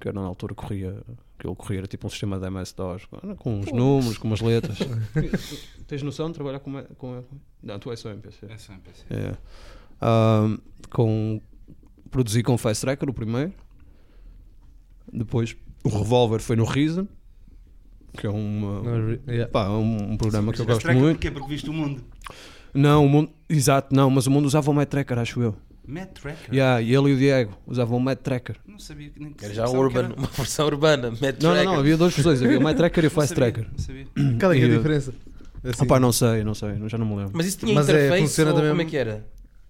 que 0.00 0.08
era 0.08 0.18
na 0.18 0.26
altura 0.26 0.54
corria, 0.54 0.96
que 1.38 1.76
era 1.76 1.86
tipo 1.86 2.06
um 2.06 2.10
sistema 2.10 2.38
de 2.38 2.46
MS-DOS, 2.46 3.06
com 3.38 3.60
uns 3.60 3.70
números, 3.72 4.18
com 4.18 4.26
umas 4.28 4.40
letras. 4.40 4.78
Tens 5.86 6.02
noção 6.02 6.28
de 6.28 6.34
trabalhar 6.34 6.60
com, 6.60 6.82
com 6.96 7.22
Não, 7.62 7.78
tu 7.78 7.90
és 7.90 8.00
só 8.00 8.10
MPC. 8.10 8.46
É 8.48 8.58
só 8.58 8.72
MPC. 8.72 9.04
É. 9.10 9.36
Ahm, 10.00 10.58
com, 10.90 11.40
produzi 12.10 12.42
com 12.42 12.56
Fast 12.58 12.80
Tracker 12.80 13.08
o 13.08 13.12
primeiro. 13.12 13.52
Depois 15.12 15.56
o 15.84 15.88
Revolver 15.88 16.40
foi 16.40 16.56
no 16.56 16.64
Reason, 16.64 17.06
que 18.16 18.26
é 18.26 18.30
uma, 18.30 18.80
re- 18.82 19.20
yeah. 19.28 19.50
pá, 19.50 19.68
um, 19.68 20.12
um 20.12 20.16
programa 20.16 20.52
que 20.52 20.60
eu 20.60 20.66
Mas 20.66 20.82
gosto 20.82 20.92
muito. 20.92 21.16
Porquê? 21.16 21.30
Porque 21.30 21.48
viste 21.48 21.70
o 21.70 21.72
mundo. 21.72 22.02
Não, 22.74 23.06
o 23.06 23.08
mundo, 23.08 23.30
exato, 23.48 23.94
não, 23.94 24.10
mas 24.10 24.26
o 24.26 24.30
mundo 24.30 24.46
usava 24.46 24.70
o 24.70 24.74
Mad 24.74 24.88
Tracker, 24.88 25.18
acho 25.18 25.40
eu. 25.40 25.54
Matt 25.86 26.18
Tracker? 26.20 26.52
Yeah, 26.54 26.80
e 26.82 26.94
ele 26.94 27.10
e 27.10 27.14
o 27.14 27.16
Diego 27.16 27.56
usavam 27.66 27.98
o 27.98 28.00
Mad 28.00 28.18
Tracker. 28.18 28.56
Não 28.66 28.78
sabia 28.78 29.08
que 29.10 29.20
nem 29.20 29.32
que 29.32 29.44
Era 29.44 29.54
já 29.54 29.68
urban, 29.68 30.04
era. 30.06 30.14
uma 30.14 30.26
versão 30.26 30.66
urbana. 30.66 31.10
Mad 31.10 31.20
Não, 31.22 31.28
não, 31.30 31.38
Tracker. 31.52 31.64
não, 31.64 31.78
havia 31.78 31.96
duas 31.96 32.14
versões, 32.14 32.42
havia 32.42 32.58
o 32.58 32.62
Mad 32.62 32.76
Tracker 32.76 33.04
e 33.04 33.06
o 33.06 33.10
Fast 33.10 33.34
sabia, 33.34 33.52
Tracker. 33.52 33.70
Não 33.72 33.78
sabia. 33.78 34.06
Qual 34.40 34.52
é, 34.52 34.56
que 34.56 34.62
é 34.62 34.64
a 34.66 34.76
diferença? 34.76 35.14
Assim. 35.64 35.82
Ah 35.82 35.86
pá, 35.86 35.98
não 36.00 36.12
sei, 36.12 36.44
não 36.44 36.54
sei, 36.54 36.70
já 36.86 36.96
não 36.98 37.06
me 37.06 37.16
lembro. 37.16 37.32
Mas 37.34 37.46
isso 37.46 37.58
tinha 37.58 37.74
Mas 37.74 37.88
é, 37.88 37.92
interface 37.92 38.22
funciona 38.22 38.52
ou 38.52 38.60
da 38.60 38.68
como 38.68 38.82
é 38.82 38.84
que 38.84 38.96
era? 38.96 39.26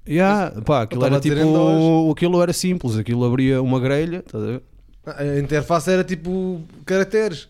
Yeah, 0.09 0.61
pá, 0.63 0.83
aquilo 0.83 1.05
era 1.05 1.19
tipo. 1.21 2.11
Aquilo 2.13 2.43
era 2.43 2.53
simples, 2.53 2.97
aquilo 2.97 3.25
abria 3.25 3.61
uma 3.63 3.81
grelha, 3.81 4.19
estás 4.25 4.43
a 4.45 4.47
ver? 4.47 4.63
Ah, 5.07 5.23
A 5.23 5.39
interface 5.39 5.91
era 5.91 6.05
tipo 6.05 6.63
caracteres. 6.85 7.49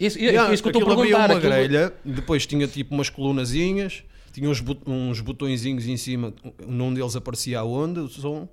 Isso, 0.00 0.18
Yeah, 0.18 0.52
isso 0.52 0.62
que 0.62 0.68
eu 0.68 0.72
estou 0.72 0.82
a 0.92 0.96
perguntar. 0.96 1.16
uma 1.30 1.36
aquilo- 1.36 1.40
grelha, 1.52 1.92
depois 2.04 2.46
tinha 2.46 2.66
tipo 2.66 2.94
umas 2.94 3.08
colunazinhas, 3.10 4.02
tinha 4.32 4.48
uns, 4.48 4.60
bot- 4.60 4.82
uns 4.88 5.20
botõezinhos 5.20 5.86
em 5.86 5.96
cima, 5.96 6.32
num 6.66 6.92
deles 6.92 7.14
aparecia 7.14 7.60
a 7.60 7.64
onda, 7.64 8.02
o 8.02 8.08
som. 8.08 8.48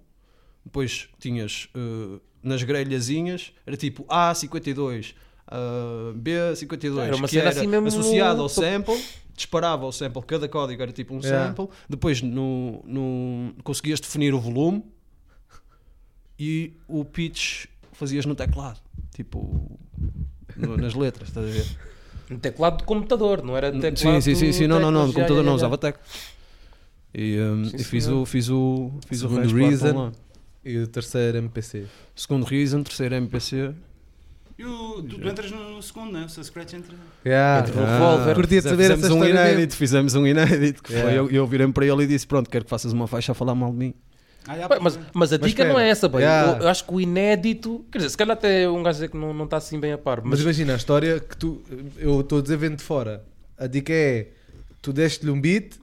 Depois 0.65 1.07
tinhas 1.19 1.69
eh, 1.73 2.19
nas 2.43 2.61
grelhazinhas, 2.63 3.53
era 3.65 3.75
tipo 3.77 4.03
A52, 4.05 5.15
ah, 5.47 6.13
B52, 6.15 6.97
Era 6.99 7.15
uma 7.15 7.27
que 7.27 7.39
era 7.39 7.49
assim 7.49 7.65
mesmo- 7.67 7.87
associado 7.87 8.41
ao 8.41 8.49
sample, 8.49 9.01
disparava 9.35 9.85
o 9.85 9.91
sample, 9.91 10.21
cada 10.23 10.47
código 10.49 10.81
era 10.81 10.91
tipo 10.91 11.15
um 11.15 11.19
Yeah. 11.21 11.47
sample. 11.47 11.69
Depois 11.89 12.21
no, 12.21 12.83
no, 12.85 13.53
conseguias 13.63 13.99
definir 14.01 14.33
o 14.33 14.39
volume 14.39 14.83
e 16.37 16.73
o 16.87 17.03
pitch 17.03 17.65
fazias 17.93 18.25
no 18.25 18.35
teclado, 18.35 18.79
tipo 19.13 19.79
no- 20.55 20.77
nas 20.77 20.93
letras, 20.93 21.29
estás 21.29 21.45
a 21.45 21.49
ver? 21.51 21.65
Um 22.29 22.37
teclado 22.37 22.77
de 22.77 22.83
computador, 22.83 23.43
não 23.43 23.57
era 23.57 23.71
teclado 23.71 23.97
Sim, 23.97 24.21
sim, 24.21 24.35
sim, 24.35 24.51
sim. 24.51 24.67
Não, 24.67 24.79
não, 24.79 24.91
não, 24.91 25.07
de 25.07 25.13
computador 25.13 25.37
já, 25.37 25.43
não, 25.43 25.57
já, 25.57 25.61
já. 25.61 25.67
usava 25.67 25.77
tecla. 25.77 26.01
E, 27.13 27.39
um, 27.39 27.65
Sim, 27.65 27.75
e 27.77 27.83
fiz, 27.83 28.07
o, 28.07 28.25
fiz 28.25 28.49
o 28.49 28.91
fiz 29.07 29.23
o 29.23 29.29
Segundo 29.29 29.51
lá 29.51 29.67
Reason. 29.67 30.11
E 30.63 30.77
o 30.77 30.87
terceiro 30.87 31.37
MPC. 31.39 31.85
Segundo 32.15 32.43
Reason, 32.45 32.83
terceiro 32.83 33.15
MPC. 33.15 33.73
E 34.59 34.65
o- 34.65 35.01
tu, 35.01 35.17
tu 35.17 35.27
entras 35.27 35.49
no 35.49 35.81
segundo, 35.81 36.11
não 36.11 36.19
é? 36.19 36.25
O 36.25 36.29
seu 36.29 36.43
Scratch 36.43 36.73
entra. 36.73 36.93
Yeah. 37.25 37.67
Entre 37.67 37.79
o 37.79 37.85
Revolver. 37.85 38.35
Curtia 38.35 38.61
saber 38.61 38.83
fizemos 38.83 39.05
essa 39.05 39.13
um 39.13 39.25
inédito, 39.25 39.57
mesmo. 39.59 39.71
fizemos 39.71 40.15
um 40.15 40.27
inédito. 40.27 40.83
Que 40.83 40.93
Yeah. 40.93 41.11
foi, 41.11 41.19
eu, 41.19 41.31
eu 41.31 41.47
virei 41.47 41.67
para 41.69 41.85
ele 41.87 42.03
e 42.03 42.07
disse: 42.07 42.27
Pronto, 42.27 42.49
quero 42.49 42.65
que 42.65 42.69
faças 42.69 42.91
uma 42.91 43.07
faixa 43.07 43.31
a 43.31 43.35
falar 43.35 43.55
mal 43.55 43.71
de 43.71 43.77
mim. 43.77 43.93
Ah, 44.51 44.67
Bem, 44.67 44.79
Mas, 44.81 44.97
mas 45.13 45.33
a 45.33 45.37
Mas 45.37 45.49
dica 45.49 45.63
não 45.63 45.71
espera. 45.73 45.87
é 45.87 45.89
essa, 45.91 46.07
bem. 46.09 46.21
Yeah. 46.21 46.53
Eu, 46.57 46.63
eu 46.63 46.67
acho 46.69 46.83
que 46.83 46.93
o 46.93 46.99
inédito. 46.99 47.85
Quer 47.91 47.99
dizer, 47.99 48.09
se 48.09 48.17
calhar 48.17 48.35
até 48.35 48.67
um 48.67 48.81
gajo 48.81 49.07
que 49.07 49.15
não, 49.15 49.31
não 49.33 49.45
está 49.45 49.57
assim 49.57 49.79
bem 49.79 49.93
a 49.93 49.97
par. 49.97 50.21
Mas 50.21 50.31
Mas, 50.31 50.41
imagina 50.41 50.73
a 50.73 50.75
história 50.77 51.19
que 51.19 51.37
tu. 51.37 51.61
Eu 51.97 52.21
estou 52.21 52.39
a 52.39 52.41
dizer 52.41 52.57
vendo 52.57 52.77
de 52.77 52.83
fora. 52.83 53.23
A 53.57 53.67
dica 53.67 53.93
é: 53.93 54.29
tu 54.81 54.91
deste-lhe 54.91 55.29
um 55.31 55.39
beat 55.39 55.75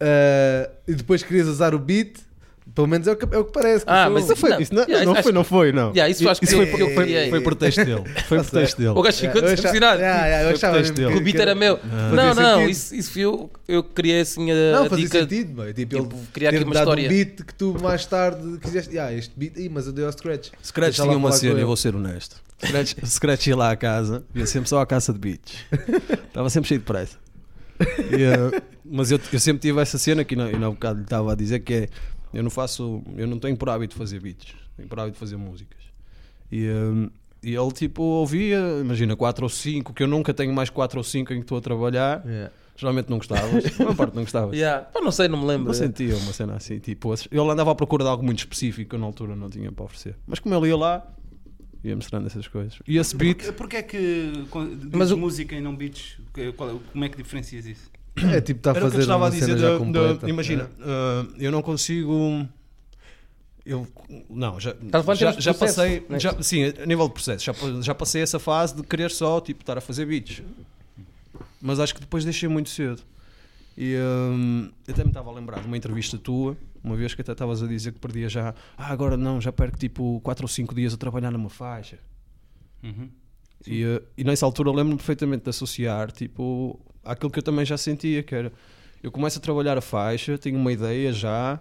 ah, 0.00 0.70
e 0.86 0.94
depois 0.94 1.22
querias 1.22 1.46
usar 1.46 1.74
o 1.74 1.78
beat. 1.78 2.18
Pelo 2.78 2.86
menos 2.86 3.08
é 3.08 3.10
o 3.10 3.16
que, 3.16 3.34
é 3.34 3.38
o 3.38 3.44
que 3.44 3.52
parece. 3.52 3.84
que 3.84 3.90
Ah, 3.90 4.08
mas 4.08 4.22
isso 4.26 4.36
foi- 4.36 4.62
Isso 4.62 4.72
não, 4.72 4.82
Yeah, 4.84 5.04
não 5.04 5.14
foi, 5.14 5.22
que- 5.24 5.32
não 5.32 5.42
foi, 5.42 5.72
não. 5.72 5.88
Yeah, 5.90 6.08
isso 6.08 6.28
acho 6.28 6.40
que 6.40 6.46
foi, 6.46 6.64
foi- 6.64 6.78
por- 6.78 6.94
foi, 6.94 7.08
yeah, 7.10 7.28
foi 7.28 7.40
por 7.40 7.56
texto 7.56 7.84
dele. 7.84 8.04
Foi 8.28 8.38
por 8.38 8.50
texto 8.50 8.76
dele. 8.78 8.90
o 8.90 9.02
gajo 9.02 9.16
ficou 9.18 9.42
Yeah, 9.42 10.42
eu 10.44 10.50
achava- 10.50 10.78
decepcionado. 10.80 11.16
O 11.16 11.20
beat 11.20 11.36
era 11.40 11.54
meu. 11.56 11.76
Fazia 11.78 12.12
Não, 12.14 12.34
não, 12.36 12.68
isso, 12.68 12.94
isso 12.94 13.10
foi 13.12 13.22
eu, 13.22 13.50
eu 13.66 13.82
criei 13.82 14.20
assim 14.20 14.48
a, 14.52 14.54
Não, 14.54 14.88
fazia 14.88 15.04
dica. 15.06 15.18
sentido, 15.22 15.52
boy. 15.54 15.74
Tipo, 15.74 15.96
tipo, 15.96 16.14
ele 16.14 16.22
criar 16.32 16.50
aqui 16.50 16.58
ter 16.58 16.64
uma 16.64 16.74
história. 16.76 17.04
um 17.04 17.08
beat 17.08 17.42
que 17.42 17.54
tu 17.54 17.76
mais 17.82 18.06
tarde 18.06 18.58
quiseste. 18.62 18.96
Ah, 18.96 19.12
este 19.12 19.32
beat, 19.36 19.56
Ih, 19.58 19.68
mas 19.68 19.88
eu 19.88 19.92
dei 19.92 20.04
ao 20.04 20.12
Scratch. 20.12 20.50
Scratch 20.62 20.94
tinha 21.00 21.16
uma 21.16 21.32
cena, 21.32 21.58
eu 21.58 21.66
vou 21.66 21.76
ser 21.76 21.96
honesto. 21.96 22.36
Scratch, 22.64 22.94
Scratch 23.04 23.46
ia 23.48 23.56
lá 23.56 23.72
à 23.72 23.76
casa, 23.76 24.22
ia 24.36 24.46
sempre 24.46 24.68
só 24.68 24.80
à 24.80 24.86
caça 24.86 25.12
de 25.12 25.18
beats. 25.18 25.52
Estava 26.28 26.48
sempre 26.48 26.68
cheio 26.68 26.78
de 26.78 26.86
pressa. 26.86 27.16
E, 27.80 28.22
eh, 28.22 28.60
mas 28.84 29.10
eu, 29.10 29.20
eu 29.32 29.38
sempre 29.40 29.60
tive 29.62 29.80
essa 29.80 29.98
cena 29.98 30.24
que 30.24 30.34
ainda 30.34 30.66
há 30.66 30.70
bocado 30.70 30.98
lhe 30.98 31.04
estava 31.04 31.32
a 31.32 31.34
dizer 31.34 31.58
que 31.60 31.74
é 31.74 31.88
eu 32.32 32.42
não 32.42 32.50
faço, 32.50 33.02
eu 33.16 33.26
não 33.26 33.38
tenho 33.38 33.56
por 33.56 33.68
hábito 33.70 33.94
fazer 33.94 34.20
beats, 34.20 34.54
tenho 34.76 34.88
por 34.88 34.98
hábito 35.00 35.18
fazer 35.18 35.36
músicas. 35.36 35.78
E, 36.50 36.64
eh, 36.66 37.10
e 37.42 37.54
ele 37.54 37.70
tipo 37.72 38.02
ouvia, 38.02 38.58
imagina 38.80 39.14
4 39.16 39.44
ou 39.44 39.48
5, 39.48 39.92
que 39.94 40.02
eu 40.02 40.06
nunca 40.08 40.32
tenho 40.34 40.52
mais 40.52 40.70
4 40.70 40.98
ou 40.98 41.04
5 41.04 41.32
em 41.32 41.36
que 41.36 41.42
estou 41.42 41.58
a 41.58 41.60
trabalhar. 41.60 42.24
Yeah. 42.26 42.50
Geralmente 42.76 43.10
não 43.10 43.18
gostavas, 43.18 43.64
a 43.80 43.82
maior 43.82 43.96
parte 43.96 44.14
não 44.14 44.22
gostavas. 44.22 44.54
Yeah. 44.56 44.84
Pá, 44.86 45.00
não 45.00 45.10
sei, 45.10 45.26
não 45.28 45.40
me 45.40 45.46
lembro. 45.46 45.66
Não 45.66 45.74
sentia 45.74 46.16
uma 46.16 46.32
cena 46.32 46.54
assim, 46.54 46.78
tipo, 46.78 47.12
ele 47.12 47.40
andava 47.50 47.72
à 47.72 47.74
procura 47.74 48.04
de 48.04 48.10
algo 48.10 48.24
muito 48.24 48.38
específico 48.38 48.90
que 48.90 48.94
eu 48.94 49.00
na 49.00 49.06
altura 49.06 49.34
não 49.34 49.50
tinha 49.50 49.70
para 49.72 49.84
oferecer. 49.84 50.14
Mas 50.26 50.38
como 50.38 50.54
ele 50.54 50.68
ia 50.68 50.76
lá, 50.76 51.04
ia 51.82 51.96
mostrando 51.96 52.26
essas 52.26 52.46
coisas. 52.46 52.78
E 52.86 52.96
esse 52.96 53.16
beat, 53.16 53.38
Porquê, 53.38 53.52
porquê 53.52 53.76
é 53.78 53.82
que 53.82 54.32
Mas 54.92 55.10
o- 55.10 55.16
música 55.16 55.56
e 55.56 55.60
não 55.60 55.74
beats? 55.74 56.18
Qual- 56.56 56.80
como 56.92 57.04
é 57.04 57.08
que 57.08 57.16
diferencias 57.16 57.66
isso? 57.66 57.90
É 58.32 58.40
tipo, 58.40 58.58
está 58.60 58.72
a 58.72 58.76
era 58.76 58.86
o 58.86 58.90
que 58.90 58.96
eu 58.96 59.00
fazer 59.00 59.02
estava 59.02 59.18
uma 59.24 59.26
a 59.26 59.30
dizer. 59.30 59.44
cena 59.46 59.56
de- 59.56 59.62
já 59.62 59.72
de- 59.72 59.78
completa. 59.78 60.28
imagina, 60.30 60.70
ah, 60.80 61.26
eu 61.38 61.50
não 61.52 61.62
consigo. 61.62 62.46
Eu, 63.66 63.86
não, 64.30 64.58
já, 64.58 64.70
em 64.70 65.14
já, 65.16 65.32
já 65.32 65.52
passei, 65.52 66.06
né? 66.08 66.18
já, 66.18 66.42
sim, 66.42 66.64
a 66.64 66.86
nível 66.86 67.06
de 67.06 67.12
processo, 67.12 67.44
já, 67.44 67.52
já 67.82 67.94
passei 67.94 68.22
essa 68.22 68.38
fase 68.38 68.74
de 68.74 68.82
querer 68.82 69.10
só 69.10 69.40
tipo, 69.42 69.60
estar 69.62 69.76
a 69.76 69.80
fazer 69.82 70.06
beats, 70.06 70.42
mas 71.60 71.78
acho 71.78 71.94
que 71.94 72.00
depois 72.00 72.24
deixei 72.24 72.48
muito 72.48 72.70
cedo. 72.70 73.02
E 73.76 73.94
hum, 74.32 74.70
eu 74.86 74.94
até 74.94 75.04
me 75.04 75.10
estava 75.10 75.30
a 75.30 75.34
lembrar 75.34 75.60
de 75.60 75.66
uma 75.66 75.76
entrevista 75.76 76.16
tua, 76.16 76.56
uma 76.82 76.96
vez 76.96 77.14
que 77.14 77.20
até 77.20 77.32
estavas 77.32 77.62
a 77.62 77.66
dizer 77.66 77.92
que 77.92 77.98
perdia 78.00 78.28
já, 78.28 78.54
ah, 78.76 78.90
agora 78.90 79.18
não, 79.18 79.38
já 79.38 79.52
perco 79.52 79.76
tipo 79.76 80.18
4 80.24 80.44
ou 80.44 80.48
5 80.48 80.74
dias 80.74 80.94
a 80.94 80.96
trabalhar 80.96 81.30
numa 81.30 81.50
faixa. 81.50 81.98
Uhum. 82.82 83.10
E, 83.66 83.82
eh, 83.84 84.02
e 84.16 84.24
nessa 84.24 84.46
altura 84.46 84.70
eu 84.70 84.72
lembro-me 84.72 84.96
perfeitamente 84.96 85.44
de 85.44 85.50
associar 85.50 86.10
tipo, 86.10 86.80
àquilo 87.04 87.30
que 87.30 87.38
eu 87.38 87.42
também 87.42 87.64
já 87.64 87.76
sentia, 87.76 88.22
que 88.22 88.34
era 88.34 88.52
eu 89.02 89.10
começo 89.12 89.38
a 89.38 89.40
trabalhar 89.42 89.78
a 89.78 89.80
faixa, 89.80 90.36
tenho 90.38 90.56
uma 90.58 90.72
ideia 90.72 91.12
já. 91.12 91.60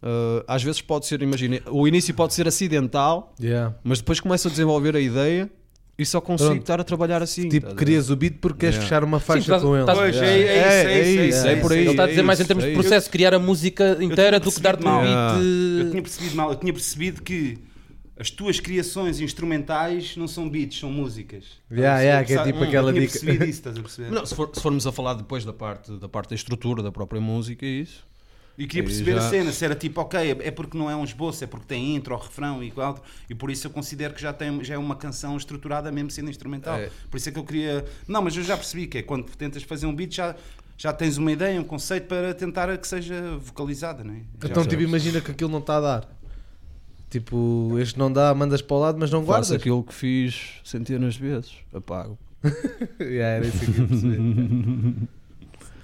eh, 0.00 0.44
às 0.46 0.62
vezes 0.62 0.80
pode 0.80 1.06
ser, 1.06 1.20
imagina, 1.22 1.60
o 1.70 1.88
início 1.88 2.14
pode 2.14 2.32
ser 2.32 2.46
acidental, 2.46 3.34
Yeah. 3.42 3.74
mas 3.82 3.98
depois 3.98 4.20
começo 4.20 4.46
a 4.46 4.50
desenvolver 4.50 4.94
a 4.94 5.00
ideia 5.00 5.50
e 5.98 6.06
só 6.06 6.20
consigo 6.20 6.50
Pronto. 6.50 6.60
estar 6.60 6.80
a 6.80 6.84
trabalhar 6.84 7.20
assim. 7.20 7.48
Tipo, 7.48 7.66
ver? 7.70 7.74
querias 7.74 8.08
o 8.08 8.14
beat 8.14 8.34
porque 8.40 8.60
queres 8.60 8.76
Yeah. 8.76 8.88
fechar 8.88 9.02
uma 9.02 9.18
faixa 9.18 9.40
estás- 9.40 9.60
com 9.62 9.76
ele. 9.76 9.84
Pois, 9.86 10.14
Yeah. 10.14 10.30
é, 10.32 10.38
é 10.38 10.44
isso, 10.44 10.48
é, 10.48 10.62
É, 10.62 11.00
isso, 11.10 11.18
é 11.20 11.24
é 11.24 11.28
isso, 11.28 11.46
é 11.48 11.56
por 11.56 11.72
aí. 11.72 11.78
Ele 11.80 11.90
está 11.90 12.04
a 12.04 12.06
dizer 12.06 12.20
é 12.20 12.22
mais 12.22 12.38
em 12.40 12.44
termos 12.44 12.62
é 12.62 12.66
de 12.68 12.72
isso. 12.74 12.80
processo, 12.80 13.10
criar 13.10 13.34
a 13.34 13.40
música 13.40 13.98
inteira 14.00 14.38
do 14.38 14.52
que 14.52 14.60
dar-te 14.60 14.86
um 14.86 15.00
beat. 15.00 15.40
Eu 15.84 15.90
tinha 15.90 16.02
percebido 16.02 16.36
mal, 16.36 16.50
eu 16.50 16.56
tinha 16.56 16.72
percebido 16.72 17.20
que 17.22 17.58
as 18.18 18.30
tuas 18.30 18.58
criações 18.60 19.20
instrumentais 19.20 20.16
não 20.16 20.26
são 20.26 20.48
beats, 20.48 20.78
são 20.78 20.90
músicas. 20.90 21.44
Yeah, 21.70 22.00
yeah, 22.00 22.24
que 22.26 22.32
é 22.34 22.42
tipo 22.42 22.58
Hum, 22.60 22.62
aquela 22.64 22.92
dica. 22.92 23.06
percebido 23.12 23.44
isso, 23.44 23.50
estás 23.60 23.78
a 23.78 23.80
perceber? 23.82 24.10
Não, 24.10 24.26
se, 24.26 24.34
for- 24.34 24.50
se 24.52 24.60
formos 24.60 24.86
a 24.86 24.92
falar 24.92 25.14
depois 25.14 25.44
da 25.44 25.52
parte, 25.52 25.92
da 25.92 26.08
parte 26.08 26.30
da 26.30 26.34
estrutura 26.34 26.82
da 26.82 26.90
própria 26.92 27.20
música, 27.20 27.64
é 27.64 27.68
isso. 27.68 28.06
E 28.56 28.66
queria 28.66 28.82
Aí 28.82 28.86
perceber 28.88 29.12
já- 29.12 29.18
a 29.26 29.30
cena, 29.30 29.52
se 29.52 29.64
era 29.64 29.74
tipo, 29.76 30.00
ok, 30.00 30.36
é 30.40 30.50
porque 30.50 30.76
não 30.76 30.90
é 30.90 30.96
um 30.96 31.04
esboço, 31.04 31.44
é 31.44 31.46
porque 31.46 31.66
tem 31.66 31.94
intro, 31.94 32.12
ou 32.12 32.20
refrão 32.20 32.60
e 32.60 32.72
qual, 32.72 33.00
e 33.30 33.34
por 33.34 33.52
isso 33.52 33.68
eu 33.68 33.70
considero 33.70 34.12
que 34.14 34.20
já, 34.20 34.32
tem, 34.32 34.64
já 34.64 34.74
é 34.74 34.78
uma 34.78 34.96
canção 34.96 35.36
estruturada 35.36 35.92
mesmo 35.92 36.10
sendo 36.10 36.28
instrumental. 36.28 36.76
É. 36.76 36.90
Por 37.08 37.18
isso 37.18 37.28
é 37.28 37.32
que 37.32 37.38
eu 37.38 37.44
queria. 37.44 37.84
Não, 38.08 38.20
mas 38.20 38.36
eu 38.36 38.42
já 38.42 38.56
percebi 38.56 38.88
que 38.88 38.98
é 38.98 39.02
quando 39.02 39.24
tentas 39.36 39.62
fazer 39.62 39.86
um 39.86 39.94
beat 39.94 40.12
já, 40.12 40.34
já 40.76 40.92
tens 40.92 41.16
uma 41.18 41.30
ideia, 41.30 41.60
um 41.60 41.64
conceito 41.64 42.08
para 42.08 42.34
tentar 42.34 42.76
que 42.76 42.88
seja 42.88 43.36
vocalizada, 43.38 44.02
não 44.02 44.14
é? 44.14 44.18
Já- 44.42 44.48
Então, 44.48 44.66
tipo, 44.66 44.82
imagina 44.82 45.20
que 45.20 45.30
aquilo 45.30 45.50
não 45.50 45.60
está 45.60 45.76
a 45.76 45.80
dar. 45.80 46.17
Tipo, 47.10 47.76
este 47.78 47.98
não 47.98 48.12
dá, 48.12 48.34
mandas 48.34 48.60
para 48.60 48.76
o 48.76 48.80
lado, 48.80 48.98
mas 48.98 49.10
não 49.10 49.24
guardas. 49.24 49.48
Faço 49.48 49.56
aquilo 49.58 49.82
que 49.82 49.94
fiz 49.94 50.60
centenas 50.62 51.14
de 51.14 51.20
vezes. 51.20 51.52
Apago. 51.72 52.18
Yeah, 53.00 53.36
era 53.38 53.46
isso 53.46 53.72
que 53.72 53.80
eu 53.80 53.88
perceber. 53.88 54.18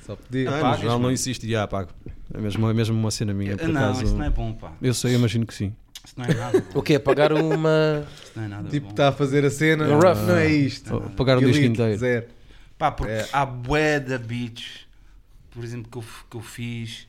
Só 0.04 0.16
podia. 0.16 0.48
Ah, 0.48 0.52
no 0.52 0.58
Apagas, 0.58 0.84
não 0.84 0.98
mano. 0.98 1.10
existe 1.12 1.46
e 1.46 1.56
apago. 1.56 1.90
É 2.32 2.38
mesmo, 2.38 2.68
é 2.68 2.74
mesmo 2.74 2.98
uma 2.98 3.10
cena 3.10 3.32
minha. 3.32 3.56
Por 3.56 3.68
não, 3.68 3.80
acaso, 3.84 4.04
isso 4.04 4.14
não 4.14 4.24
é 4.24 4.30
bom, 4.30 4.52
pá. 4.52 4.72
Eu 4.82 4.92
sei, 4.92 5.14
imagino 5.14 5.46
que 5.46 5.54
sim. 5.54 5.74
Isso 6.04 6.14
não 6.18 6.24
é 6.26 6.34
nada 6.34 6.60
bom. 6.60 6.66
O 6.80 6.82
quê? 6.82 6.98
Pagar 6.98 7.32
uma. 7.32 8.06
Isso 8.22 8.32
não 8.36 8.42
é 8.44 8.48
nada 8.48 8.68
Tipo, 8.68 8.90
está 8.90 9.08
a 9.08 9.12
fazer 9.12 9.44
a 9.44 9.50
cena. 9.50 9.84
Um 9.88 9.98
rough. 9.98 10.18
Não 10.26 10.36
é 10.36 10.46
isto. 10.48 11.00
Pagar 11.16 11.38
o 11.38 11.40
disco 11.40 11.64
inteiro. 11.64 11.96
Zero. 11.98 12.26
Pá, 12.76 12.90
porque 12.92 13.12
É. 13.12 13.28
há 13.32 13.46
bué 13.46 13.98
de 14.00 14.18
beats, 14.18 14.80
por 15.50 15.64
exemplo, 15.64 15.90
que 15.90 15.96
eu, 15.98 16.04
que 16.30 16.36
eu 16.36 16.40
fiz, 16.42 17.06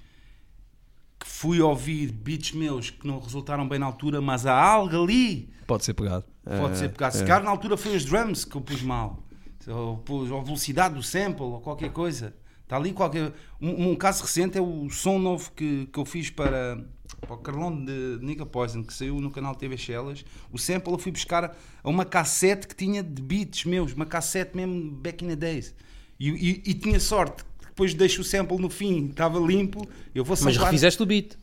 fui 1.27 1.59
ouvir 1.59 2.11
beats 2.11 2.51
meus 2.51 2.89
que 2.91 3.05
não 3.07 3.19
resultaram 3.19 3.67
bem 3.67 3.79
na 3.79 3.85
altura, 3.87 4.21
mas 4.21 4.45
há 4.45 4.53
algo 4.59 5.03
ali 5.03 5.49
Pode 5.65 5.83
ser 5.83 5.93
pegado. 5.95 6.23
pode 6.43 6.73
É, 6.73 6.75
ser 6.75 6.89
pegado. 6.89 7.15
Se 7.17 7.23
é. 7.23 7.25
calhar 7.25 7.43
na 7.43 7.49
altura 7.49 7.75
foi 7.75 7.95
os 7.95 8.05
drums 8.05 8.45
que 8.45 8.55
eu 8.55 8.61
pus 8.61 8.81
mal, 8.83 9.23
ou, 9.67 9.97
pus, 9.97 10.29
ou 10.29 10.39
a 10.39 10.43
velocidade 10.43 10.93
do 10.93 11.01
sample, 11.03 11.41
ou 11.43 11.59
qualquer 11.59 11.91
coisa. 11.91 12.35
Está 12.63 12.77
ali 12.77 12.93
qualquer. 12.93 13.33
Um, 13.61 13.89
um 13.91 13.95
caso 13.95 14.23
recente 14.23 14.57
é 14.57 14.61
o 14.61 14.89
som 14.89 15.17
novo 15.19 15.51
que, 15.55 15.87
que 15.91 15.99
eu 15.99 16.05
fiz 16.05 16.29
para, 16.29 16.83
para 17.21 17.33
o 17.33 17.37
Carlão 17.37 17.83
de 17.83 18.19
Nigga 18.21 18.45
Poison, 18.45 18.83
que 18.83 18.93
saiu 18.93 19.19
no 19.19 19.29
canal 19.31 19.55
TV 19.55 19.77
Shellas. 19.77 20.23
O 20.51 20.57
sample 20.57 20.91
eu 20.93 20.97
fui 20.99 21.11
buscar 21.11 21.55
a 21.83 21.89
uma 21.89 22.05
cassete 22.05 22.67
que 22.67 22.75
tinha 22.75 23.01
de 23.03 23.21
beats 23.21 23.65
meus, 23.65 23.93
uma 23.93 24.05
cassete 24.05 24.55
mesmo 24.55 24.91
back 24.91 25.23
in 25.25 25.29
the 25.29 25.35
days. 25.35 25.75
E, 26.19 26.29
e- 26.29 26.63
e 26.65 26.73
tinha 26.73 26.99
sorte, 26.99 27.43
depois 27.75 27.93
deixo 27.93 28.21
o 28.21 28.23
sample 28.23 28.57
no 28.57 28.69
fim, 28.69 29.07
estava 29.09 29.37
limpo. 29.37 29.85
Eu 30.15 30.23
vou 30.23 30.31
Mas 30.31 30.39
samplar- 30.53 30.71
refizeste 30.71 31.03
o 31.03 31.05
beat. 31.05 31.33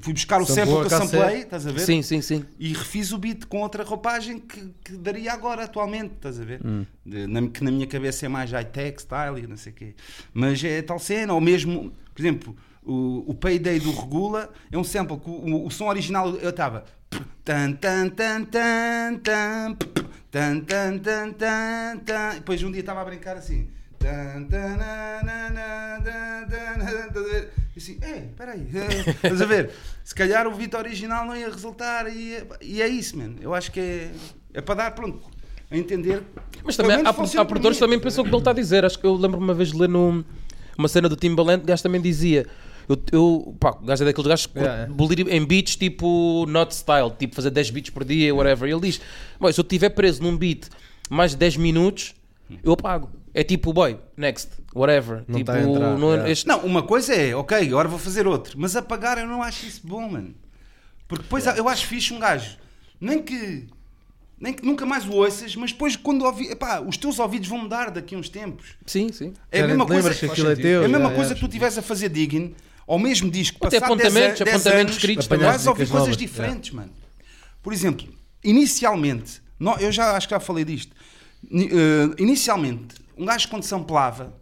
Fui 0.00 0.12
buscar 0.12 0.40
o 0.42 0.46
sample 0.46 0.64
que 0.88 0.94
a 0.94 0.96
eu 0.96 1.06
samplei, 1.06 1.36
estás 1.42 1.66
a 1.66 1.70
ver? 1.72 1.80
Sim, 1.80 2.02
sim, 2.02 2.20
sim. 2.22 2.44
e 2.58 2.72
refiz 2.72 3.12
o 3.12 3.18
beat 3.18 3.44
com 3.44 3.60
outra 3.60 3.84
roupagem 3.84 4.38
que, 4.40 4.72
que 4.82 4.92
daria 4.96 5.32
agora 5.32 5.64
atualmente, 5.64 6.14
estás 6.16 6.40
a 6.40 6.44
ver? 6.44 6.60
Hum. 6.64 6.84
De- 7.04 7.26
na- 7.26 7.46
que 7.48 7.62
na 7.62 7.70
minha 7.70 7.86
cabeça 7.86 8.24
é 8.26 8.28
mais 8.28 8.50
high-tech, 8.50 9.00
style 9.00 9.40
e 9.44 9.46
não 9.46 9.56
sei 9.58 9.72
o 9.72 9.74
quê. 9.76 9.94
Mas 10.32 10.64
é 10.64 10.80
tal 10.82 10.98
cena, 10.98 11.34
ou 11.34 11.40
mesmo, 11.40 11.92
por 12.14 12.20
exemplo, 12.22 12.56
o, 12.82 13.24
o 13.30 13.34
Payday 13.34 13.78
do 13.78 13.92
Regula 13.92 14.50
é 14.72 14.78
um 14.78 14.82
sample 14.84 15.18
que 15.18 15.28
o, 15.30 15.66
o 15.66 15.70
som 15.70 15.86
original 15.86 16.34
eu 16.36 16.50
estava. 16.50 16.84
Tan, 17.44 17.72
tan, 17.74 18.08
tan, 18.08 18.44
tan, 18.44 19.14
tan, 19.16 19.74
tan, 20.30 20.60
tan, 20.60 20.98
tan, 20.98 21.32
tan, 21.32 21.98
tan. 21.98 22.30
E 22.32 22.34
depois 22.36 22.62
um 22.62 22.70
dia 22.72 22.80
estava 22.80 23.02
a 23.02 23.04
brincar 23.04 23.36
assim. 23.36 23.68
E 27.74 27.78
assim, 27.78 27.98
ei, 28.02 28.28
peraí, 28.36 28.66
eh, 28.74 29.10
estás 29.10 29.40
a 29.42 29.46
ver? 29.46 29.70
Se 30.02 30.14
calhar 30.14 30.46
o 30.46 30.54
beat 30.54 30.74
original 30.74 31.24
não 31.26 31.36
ia 31.36 31.48
resultar 31.50 32.08
e, 32.14 32.34
é- 32.34 32.46
e 32.60 32.82
é 32.82 32.88
isso, 32.88 33.16
mano. 33.16 33.36
Eu 33.40 33.54
acho 33.54 33.70
que 33.70 33.78
é, 33.80 34.10
é 34.54 34.60
para 34.60 34.74
dar, 34.74 34.90
pronto, 34.92 35.20
a 35.70 35.76
entender. 35.76 36.22
Mas 36.64 36.76
também 36.76 36.96
há, 37.06 37.10
há 37.10 37.44
produtores 37.44 37.78
também 37.78 37.98
pensam 37.98 38.24
o 38.24 38.26
que 38.26 38.32
ele 38.34 38.38
está 38.40 38.50
a 38.50 38.54
dizer. 38.54 38.84
Acho 38.84 38.98
que 38.98 39.06
eu 39.06 39.14
lembro 39.14 39.38
uma 39.38 39.54
vez 39.54 39.70
de 39.70 39.78
ler 39.78 39.88
num, 39.88 40.24
uma 40.76 40.88
cena 40.88 41.08
do 41.08 41.14
Timbaland, 41.16 41.62
o 41.62 41.66
gajo 41.66 41.82
também 41.82 42.00
dizia. 42.00 42.46
Eu, 42.88 43.00
eu, 43.12 43.56
pá, 43.60 43.70
o 43.70 43.84
gajo 43.84 44.02
é 44.02 44.06
daqueles 44.06 44.26
gajos 44.28 44.46
que 44.46 44.58
Yeah, 44.58 44.88
em 45.30 45.44
beats 45.44 45.76
tipo 45.76 46.44
not 46.48 46.74
style, 46.74 47.12
tipo 47.16 47.36
fazer 47.36 47.50
10 47.50 47.70
beats 47.70 47.90
por 47.90 48.04
dia, 48.04 48.34
whatever. 48.34 48.68
E 48.68 48.72
ele 48.72 48.80
diz: 48.80 49.00
"Boy, 49.38 49.52
se 49.52 49.60
eu 49.60 49.62
estiver 49.62 49.90
preso 49.90 50.22
num 50.22 50.36
beat 50.36 50.66
mais 51.08 51.30
de 51.32 51.36
10 51.36 51.56
minutos, 51.56 52.14
eu 52.64 52.72
apago. 52.72 53.10
É 53.32 53.44
tipo, 53.44 53.72
boy, 53.72 53.96
next, 54.16 54.50
whatever. 54.74 55.24
Não 55.28 55.38
tipo, 55.38 55.52
tá 55.52 55.58
a 55.58 55.62
entrar, 55.62 55.98
não- 55.98 56.10
yeah. 56.12 56.30
este- 56.30 56.46
Não, 56.48 56.60
uma 56.60 56.82
coisa 56.82 57.14
é, 57.14 57.34
ok, 57.34 57.56
agora 57.68 57.88
vou 57.88 57.98
fazer 57.98 58.26
outro, 58.26 58.58
mas 58.58 58.74
apagar 58.76 59.18
eu 59.18 59.26
não 59.26 59.42
acho 59.42 59.66
isso 59.66 59.80
bom, 59.84 60.08
mano. 60.08 60.34
Porque 61.06 61.22
depois 61.24 61.46
eu 61.46 61.68
acho 61.68 61.86
fixe 61.86 62.12
um 62.12 62.18
gajo, 62.18 62.56
nem 63.00 63.22
que, 63.22 63.66
nem 64.40 64.52
que 64.52 64.64
nunca 64.64 64.84
mais 64.86 65.04
o 65.06 65.12
ouças, 65.12 65.54
mas 65.56 65.72
depois 65.72 65.94
quando 65.96 66.24
ouvi, 66.24 66.48
epá, 66.50 66.80
os 66.80 66.96
teus 66.96 67.18
ouvidos 67.18 67.48
vão 67.48 67.58
mudar 67.58 67.90
daqui 67.90 68.14
a 68.14 68.18
uns 68.18 68.28
tempos. 68.28 68.74
Sim, 68.86 69.12
sim. 69.12 69.32
É 69.52 69.60
a 69.62 69.66
mesma 69.66 69.86
coisa, 69.86 70.14
que 70.14 70.26
aquilo 70.26 70.50
é 70.50 70.56
teu. 70.56 70.82
é 70.82 70.84
a 70.84 70.88
mesma 70.88 71.08
já, 71.10 71.14
coisa 71.14 71.34
que 71.34 71.40
tu 71.40 71.46
estivesse 71.46 71.78
a 71.78 71.82
fazer 71.82 72.08
digging, 72.08 72.54
ao 72.86 72.98
mesmo 72.98 73.30
disco, 73.30 73.58
Até 73.64 73.78
passado 73.80 73.96
10 73.96 74.08
apontamentos, 74.08 74.38
10 74.40 74.54
apontamentos 74.56 74.80
anos, 74.92 74.96
escritos 74.96 75.26
tu 75.26 75.30
também. 75.30 75.46
vais 75.46 75.66
ouvir 75.66 75.86
coisas 75.88 75.98
novas, 76.08 76.16
diferentes, 76.16 76.70
mano. 76.72 76.90
Por 77.62 77.72
exemplo, 77.72 78.06
inicialmente, 78.42 79.40
no- 79.58 79.76
eu 79.78 79.92
já 79.92 80.16
acho 80.16 80.26
que 80.28 80.34
já 80.34 80.40
falei 80.40 80.64
disto, 80.64 80.94
eh, 81.52 82.14
inicialmente, 82.22 82.94
um 83.20 83.24
gajo 83.26 83.48
quando 83.48 83.62
samplava, 83.64 84.34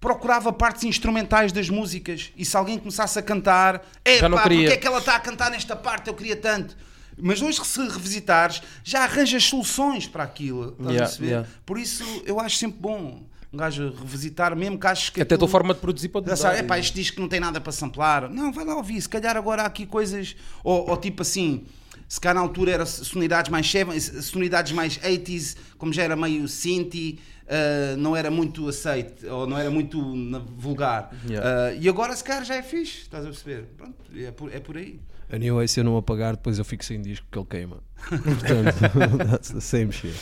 procurava 0.00 0.52
partes 0.52 0.84
instrumentais 0.84 1.52
das 1.52 1.70
músicas 1.70 2.32
e 2.36 2.44
se 2.44 2.56
alguém 2.56 2.78
começasse 2.78 3.18
a 3.18 3.22
cantar, 3.22 3.86
é 4.04 4.18
pá, 4.20 4.28
porque 4.42 4.66
é 4.66 4.76
que 4.76 4.86
ela 4.86 4.98
está 4.98 5.16
a 5.16 5.20
cantar 5.20 5.50
nesta 5.50 5.74
parte, 5.74 6.08
eu 6.08 6.14
queria 6.14 6.36
tanto. 6.36 6.76
Mas 7.16 7.40
hoje, 7.40 7.64
se 7.64 7.80
revisitares, 7.86 8.60
já 8.82 9.04
arranjas 9.04 9.44
soluções 9.44 10.06
para 10.08 10.24
aquilo. 10.24 10.70
Estás 10.72 10.88
Yeah, 10.90 11.04
a 11.04 11.06
perceber? 11.06 11.26
yeah. 11.28 11.48
Por 11.64 11.78
isso, 11.78 12.04
eu 12.26 12.40
acho 12.40 12.56
sempre 12.56 12.78
bom 12.80 13.22
um 13.52 13.56
gajo 13.56 13.94
revisitar, 13.94 14.56
mesmo 14.56 14.76
que 14.76 14.86
aches 14.88 15.10
que. 15.10 15.22
Até 15.22 15.36
a 15.36 15.38
tua 15.38 15.46
forma 15.46 15.72
de 15.72 15.78
produzir 15.80 16.08
pode 16.08 16.24
mudar. 16.26 16.36
sabe, 16.36 16.58
epá, 16.58 16.76
isto 16.76 16.92
diz 16.92 17.10
que 17.10 17.20
não 17.20 17.28
tem 17.28 17.38
nada 17.38 17.60
para 17.60 17.70
samplar. 17.70 18.28
Não, 18.28 18.52
vai 18.52 18.64
lá 18.64 18.74
ouvir. 18.74 19.00
Se 19.00 19.08
calhar 19.08 19.36
agora 19.36 19.62
há 19.62 19.66
aqui 19.66 19.86
coisas. 19.86 20.34
Ou, 20.64 20.90
ou 20.90 20.96
tipo 20.96 21.22
assim, 21.22 21.64
se 22.08 22.20
calhar 22.20 22.34
na 22.34 22.40
altura 22.40 22.72
era 22.72 22.84
sonoridades 22.84 23.48
mais 23.48 23.70
70, 23.70 24.20
sonoridades 24.20 24.72
mais 24.72 24.98
80s, 24.98 25.56
como 25.78 25.92
já 25.92 26.02
era 26.02 26.16
meio 26.16 26.48
synthi, 26.48 27.20
ah, 27.48 27.96
não 27.96 28.14
era 28.16 28.30
muito 28.30 28.68
aceite, 28.68 29.26
ou 29.26 29.46
não 29.46 29.56
era 29.58 29.70
muito 29.70 30.00
vulgar. 30.56 31.10
Yeah. 31.28 31.66
Ah, 31.68 31.72
e 31.74 31.88
agora 31.88 32.14
se 32.16 32.24
calhar 32.24 32.44
já 32.44 32.54
é 32.56 32.62
fixe, 32.62 33.02
estás 33.02 33.24
a 33.24 33.28
perceber? 33.28 33.66
Pronto, 33.76 33.94
é 34.16 34.30
por, 34.30 34.54
é 34.54 34.60
por 34.60 34.76
aí. 34.76 35.00
Anyway, 35.32 35.66
se 35.66 35.80
eu 35.80 35.84
não 35.84 35.96
apagar, 35.96 36.36
depois 36.36 36.58
eu 36.58 36.64
fico 36.64 36.84
sem 36.84 37.00
disco 37.00 37.26
que 37.32 37.38
ele 37.38 37.46
queima. 37.48 37.78
Portanto, 38.08 39.26
that's 39.26 39.50
the 39.54 39.60
same 39.60 39.90
shit. 39.90 40.14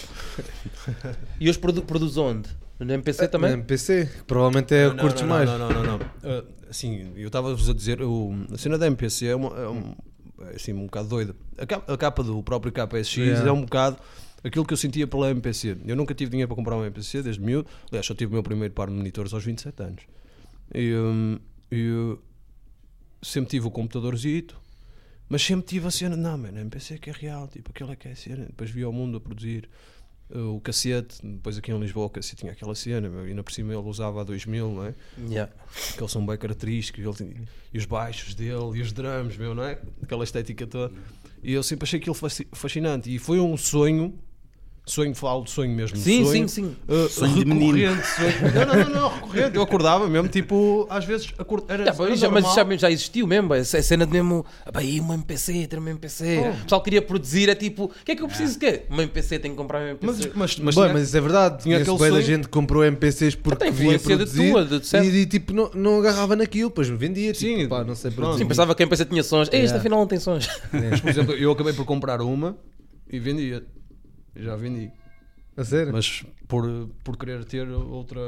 E 1.41 1.49
hoje 1.49 1.59
produ 1.59 1.83
produz 1.83 2.17
onde? 2.17 2.49
No 2.79 2.93
MPC 2.93 3.29
também? 3.29 3.51
No 3.51 3.57
MPC, 3.59 4.07
que 4.07 4.25
provavelmente 4.25 4.75
é 4.75 4.87
o 4.87 4.91
Não, 4.91 4.97
que 4.97 5.01
curtes 5.03 5.23
não, 5.23 5.29
mais. 5.29 5.49
Não, 5.49 5.59
não, 5.59 5.71
não. 5.71 5.85
não. 5.85 5.97
Uh, 5.99 6.45
assim, 6.69 7.13
eu 7.17 7.27
estava-vos 7.27 7.69
a 7.69 7.75
dizer, 7.75 8.03
o- 8.03 8.33
a 8.53 8.59
cena 8.59 8.77
da 8.79 8.87
MPC 8.87 9.27
é, 9.27 9.37
uma, 9.37 9.49
é 9.57 9.69
um, 9.69 9.95
é 10.51 10.57
assim, 10.57 10.73
um 10.73 10.85
bocado 10.87 11.09
doida. 11.09 11.37
A 11.59 11.67
capa, 11.67 11.93
a 11.93 11.97
capa 11.97 12.23
do 12.25 12.43
próprio 12.43 12.73
KPSX 12.73 13.17
Yeah. 13.19 13.49
é 13.49 13.53
um 13.53 13.63
bocado 13.63 13.99
aquilo 14.45 14.65
que 14.65 14.73
eu 14.73 14.77
sentia 14.77 15.07
pela 15.07 15.31
MPC. 15.31 15.77
Eu 15.85 15.97
nunca 15.97 16.15
tive 16.15 16.31
dinheiro 16.31 16.49
para 16.49 16.57
comprar 16.57 16.77
uma 16.77 16.87
MPC 16.87 17.23
desde 17.23 17.41
miúdo. 17.43 17.69
Aliás, 17.91 18.07
só 18.07 18.15
tive 18.15 18.31
o 18.31 18.35
meu 18.35 18.43
primeiro 18.43 18.73
par 18.75 18.89
de 18.89 18.95
monitores 18.95 19.33
aos 19.33 19.45
27 19.45 19.83
anos. 19.83 20.03
E, 20.75 20.95
um, 20.95 21.39
e, 21.71 21.89
uh, 21.91 22.19
sempre 23.23 23.51
tive 23.51 23.67
o 23.67 23.71
computadorzito, 23.71 24.61
mas 25.29 25.43
sempre 25.43 25.67
tive 25.67 25.87
a 25.87 25.91
cena, 25.91 26.17
não, 26.17 26.37
mano, 26.37 26.59
a 26.59 26.61
MPC 26.61 26.95
é 26.95 26.99
que 26.99 27.11
é 27.11 27.13
real, 27.13 27.49
tipo, 27.49 27.71
aquela 27.71 27.93
é 27.93 27.97
que 27.97 28.09
é 28.09 28.13
a 28.13 28.17
cena. 28.17 28.45
Depois 28.47 28.71
vi 28.71 28.83
ao 28.83 28.93
mundo 28.93 29.17
a 29.17 29.21
produzir 29.21 29.69
uh, 30.31 30.55
o 30.57 30.61
cacete, 30.61 31.19
depois 31.23 31.57
aqui 31.57 31.71
em 31.73 31.79
Lisboa 31.79 32.07
o 32.07 32.11
cacete 32.11 32.37
tinha 32.37 32.53
aquela 32.53 32.75
cena, 32.75 33.09
meu, 33.09 33.27
e 33.27 33.31
ainda 33.31 33.43
por 33.43 33.53
cima 33.53 33.73
ele 33.73 33.83
usava 33.87 34.21
a 34.21 34.25
2000, 34.25 34.73
não 34.73 34.87
é? 34.87 34.95
Yeah. 35.29 35.53
que 35.95 36.01
eles 36.01 36.11
são 36.13 36.25
bem 36.27 36.37
característicos, 36.37 37.05
ele 37.05 37.15
tem- 37.33 37.45
e 37.73 37.79
os 37.79 37.85
baixos 37.87 38.35
dele, 38.35 38.77
e 38.79 38.81
os 38.83 38.93
drums, 38.93 39.37
meu, 39.37 39.55
não 39.55 39.63
é? 39.65 39.79
Aquela 40.03 40.25
estética 40.25 40.67
toda. 40.67 40.93
E 41.43 41.53
eu 41.53 41.63
sempre 41.63 41.85
achei 41.85 41.99
aquilo 41.99 42.15
fasci- 42.15 42.47
fascinante. 42.53 43.13
E 43.15 43.19
foi 43.19 43.41
um 43.41 43.57
sonho, 43.57 44.19
sonho, 44.85 45.15
falo 45.15 45.45
de 45.45 45.51
sonho 45.51 45.71
mesmo, 45.75 45.97
Sim, 45.97 46.25
sonho, 46.25 46.49
sim, 46.49 46.65
sim. 46.65 46.77
uh, 46.89 47.09
Sonho 47.09 47.35
de 47.37 47.45
menino. 47.45 47.73
recorrente, 47.77 48.07
sonho- 48.09 48.53
Não, 48.53 48.67
não, 48.67 48.85
não, 48.91 49.01
não, 49.03 49.09
recorrente. 49.15 49.57
Eu 49.57 49.63
acordava 49.63 50.09
mesmo, 50.09 50.29
tipo, 50.29 50.87
às 50.91 51.05
vezes 51.05 51.33
acord... 51.39 51.65
era, 51.69 51.85
Já, 51.93 52.05
era 52.05 52.17
já, 52.17 52.29
mas 52.31 52.45
já, 52.55 52.77
já 52.77 52.91
existiu 52.91 53.27
mesmo, 53.27 53.55
essa 53.55 53.81
cena 53.81 54.05
de 54.05 54.13
mesmo, 54.13 54.45
"Ah, 54.67 54.73
pá, 54.73 54.81
aí 54.81 54.99
uma 54.99 55.15
MPC, 55.15 55.67
ter 55.69 55.79
uma 55.79 55.89
MPC. 55.91 56.41
Oh. 56.45 56.51
O 56.51 56.63
pessoal 56.65 56.83
queria 56.83 57.01
produzir, 57.01 57.49
é 57.49 57.55
tipo, 57.55 57.85
o 57.85 58.05
que 58.05 58.13
é 58.13 58.17
que 58.17 58.23
eu 58.23 58.27
preciso 58.29 58.55
de 58.55 58.59
quê? 58.59 58.83
Uma 58.91 59.03
MPC, 59.05 59.39
tenho 59.39 59.55
que 59.55 59.59
comprar 59.63 59.79
uma 59.81 59.99
Mas, 60.01 60.17
MPC. 60.19 60.33
mas, 60.35 60.59
mas, 60.59 60.75
Bom, 60.75 60.83
tinha- 60.83 60.93
mas 60.95 61.03
isso 61.09 61.17
é 61.17 61.21
verdade. 61.21 61.63
tinha 61.63 61.77
aquele 61.79 61.91
aquele 61.97 62.11
da 62.11 62.17
sonho- 62.17 62.27
gente 62.27 62.43
que 62.45 62.51
comprou 62.51 62.85
MPCs 62.85 63.35
porque 63.37 63.71
via 63.71 63.99
produzir 63.99 64.51
tua, 64.51 64.65
de- 64.65 64.97
e, 64.97 65.21
e, 65.23 65.27
tipo 65.27 65.53
não, 65.53 65.71
não 65.75 65.99
agarrava 66.01 66.35
naquilo, 66.35 66.69
depois 66.71 66.89
vendia. 66.89 67.33
Tipo, 67.33 67.57
Sim, 67.61 67.69
pá, 67.69 67.85
não 67.85 67.95
sei 67.95 68.11
pronto. 68.11 68.23
produzir. 68.27 68.43
Sim, 68.43 68.49
pensava 68.49 68.75
que 68.75 68.83
a 68.83 68.85
MPC 68.85 69.05
tinha 69.05 69.23
sons. 69.23 69.49
Ei, 69.53 69.61
Este 69.61 69.67
Yeah. 69.73 69.79
afinal 69.79 70.01
não 70.01 70.07
tem 70.09 70.19
sons. 70.19 70.49
mas, 70.73 71.01
por 71.01 71.09
exemplo, 71.11 71.35
eu 71.35 71.53
acabei 71.53 71.73
por 71.73 71.85
comprar 71.85 72.21
uma 72.21 72.57
e 73.11 73.19
vendia. 73.21 73.63
Já 74.37 74.57
vendi. 74.57 74.91
A 75.57 75.65
sério? 75.65 75.93
Mas 75.93 76.25
por, 76.49 76.89
por 77.05 77.17
querer 77.17 77.45
ter 77.45 77.69
outra. 77.69 78.21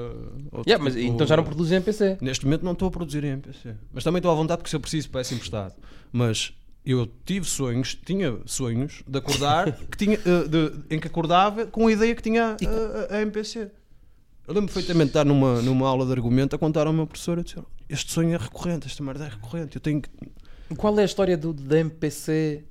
outro 0.53 0.65
Yeah, 0.69 0.83
mas 0.85 0.95
tipo- 0.95 1.15
então 1.15 1.27
já 1.27 1.37
não 1.37 1.45
produzem 1.45 1.77
MPC. 1.77 2.19
Neste 2.21 2.45
momento 2.45 2.63
não 2.65 2.73
estou 2.73 2.89
a 2.89 2.91
produzir 2.91 3.25
em 3.25 3.29
MPC. 3.31 3.75
Mas 3.93 4.05
também 4.05 4.19
estou 4.19 4.31
à 4.31 4.35
vontade 4.35 4.59
porque 4.59 4.71
se 4.71 4.77
eu 4.77 4.81
preciso 4.81 5.09
peço 5.11 5.33
emprestado. 5.35 5.75
Mas 6.13 6.53
eu 6.85 7.07
tive 7.25 7.47
sonhos, 7.47 7.95
tinha 7.95 8.39
sonhos 8.45 9.03
de 9.09 9.19
acordar 9.19 9.73
que 9.91 9.97
tinha, 9.97 10.17
eh, 10.19 10.49
de- 10.49 10.95
em 10.95 11.01
que 11.01 11.07
acordava 11.07 11.65
com 11.67 11.87
a 11.87 11.93
ideia 11.93 12.15
que 12.15 12.23
tinha 12.23 12.57
a, 13.11 13.15
a- 13.15 13.17
a 13.19 13.23
MPC. 13.23 13.71
Eu 14.47 14.53
lembro 14.53 14.67
perfeitamente 14.71 15.05
de 15.07 15.11
estar 15.11 15.25
numa, 15.25 15.63
numa 15.63 15.89
aula 15.89 16.05
de 16.05 16.13
argumento 16.13 16.55
a 16.55 16.59
contar 16.59 16.87
ao 16.87 16.93
meu 16.93 17.07
professor: 17.07 17.39
eu 17.39 17.45
disse, 17.45 17.57
Este 17.89 18.13
sonho 18.13 18.35
é 18.35 18.37
recorrente, 18.37 18.87
esta 18.87 19.03
merda 19.03 19.25
é 19.25 19.29
recorrente. 19.31 19.77
Eu 19.77 19.81
tenho 19.81 20.03
que. 20.03 20.11
Qual 20.77 20.99
é 20.99 21.03
a 21.03 21.07
história 21.07 21.39
do, 21.39 21.55
da 21.55 21.79
MPC? 21.79 22.65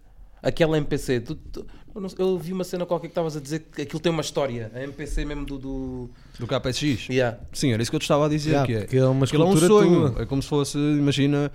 Aquela 0.44 0.78
MPC? 0.78 1.22
Tu- 1.22 1.36
tu- 1.36 1.66
eu, 1.96 2.02
não- 2.02 2.10
eu 2.18 2.38
vi 2.38 2.54
uma 2.54 2.64
cena 2.64 2.86
qualquer 2.86 3.08
que 3.08 3.12
estavas 3.12 3.36
a 3.38 3.40
dizer 3.40 3.60
que 3.76 3.82
aquilo 3.84 4.00
tem 4.00 4.12
uma 4.12 4.22
história. 4.22 4.72
A 4.74 4.82
MPC 4.84 5.26
mesmo 5.26 5.46
do. 5.46 5.58
do... 5.58 6.10
Do 6.40 6.48
KPSX? 6.48 7.10
Yeah. 7.10 7.38
Sim, 7.52 7.72
era 7.74 7.82
isso 7.82 7.92
que 7.92 7.96
eu 7.96 8.00
te 8.00 8.04
estava 8.04 8.26
a 8.26 8.30
dizer. 8.30 8.52
Yeah, 8.52 8.68
que 8.68 8.74
é, 8.76 8.80
porque 8.82 8.98
é 8.98 9.06
uma 9.06 9.26
aquilo 9.26 9.44
é 9.44 9.46
um 9.46 9.54
escultura 9.54 9.82
sonho. 9.84 10.12
tua. 10.12 10.22
É 10.24 10.26
como 10.26 10.42
se 10.42 10.48
fosse, 10.50 10.78
imagina. 10.78 11.52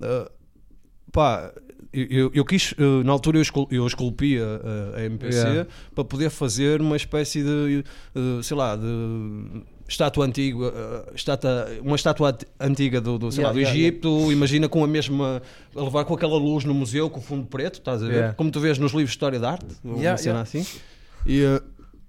ah, 0.00 0.30
pá, 1.12 1.52
eu, 1.92 2.06
eu- 2.10 2.30
eu 2.34 2.44
quis, 2.44 2.74
na 3.04 3.12
altura 3.12 3.36
eu, 3.38 3.42
escul, 3.42 3.68
eu 3.70 3.86
esculpi 3.86 4.38
a, 4.38 4.44
a- 4.94 4.96
a 5.00 5.04
MPC 5.04 5.38
Yeah. 5.38 5.66
para 5.94 6.04
poder 6.04 6.30
fazer 6.30 6.80
uma 6.80 6.96
espécie 6.96 7.42
de, 7.42 7.84
ah, 8.14 8.40
sei 8.42 8.56
lá, 8.56 8.74
de 8.76 9.62
estátua 9.88 10.24
antiga, 10.26 10.72
ah, 10.74 11.12
estátua, 11.14 11.66
uma 11.82 11.96
estátua 11.96 12.30
ant- 12.30 12.44
antiga 12.60 13.00
do, 13.00 13.18
do, 13.18 13.30
sei 13.32 13.44
lá, 13.44 13.50
Yeah, 13.50 13.52
do 13.52 13.60
yeah, 13.60 13.78
Egito, 13.88 14.32
imagina 14.32 14.68
com 14.68 14.82
a 14.82 14.86
mesma, 14.86 15.42
a 15.76 15.82
levar 15.82 16.04
com 16.04 16.14
aquela 16.14 16.36
luz 16.36 16.64
no 16.64 16.72
museu, 16.74 17.10
com 17.10 17.20
o 17.20 17.22
fundo 17.22 17.46
preto, 17.46 17.78
estás 17.78 18.02
a 18.02 18.06
ver? 18.06 18.12
Yeah. 18.14 18.34
Como 18.34 18.50
tu 18.50 18.60
vês 18.60 18.78
nos 18.78 18.92
livros 18.92 19.10
de 19.10 19.14
História 19.16 19.38
da 19.38 19.52
Arte, 19.52 19.66
uma 19.84 19.96
Yeah, 19.98 20.16
cena 20.16 20.40
yeah. 20.40 20.42
assim. 20.42 20.66
E, 21.26 21.44
ah, 21.44 21.62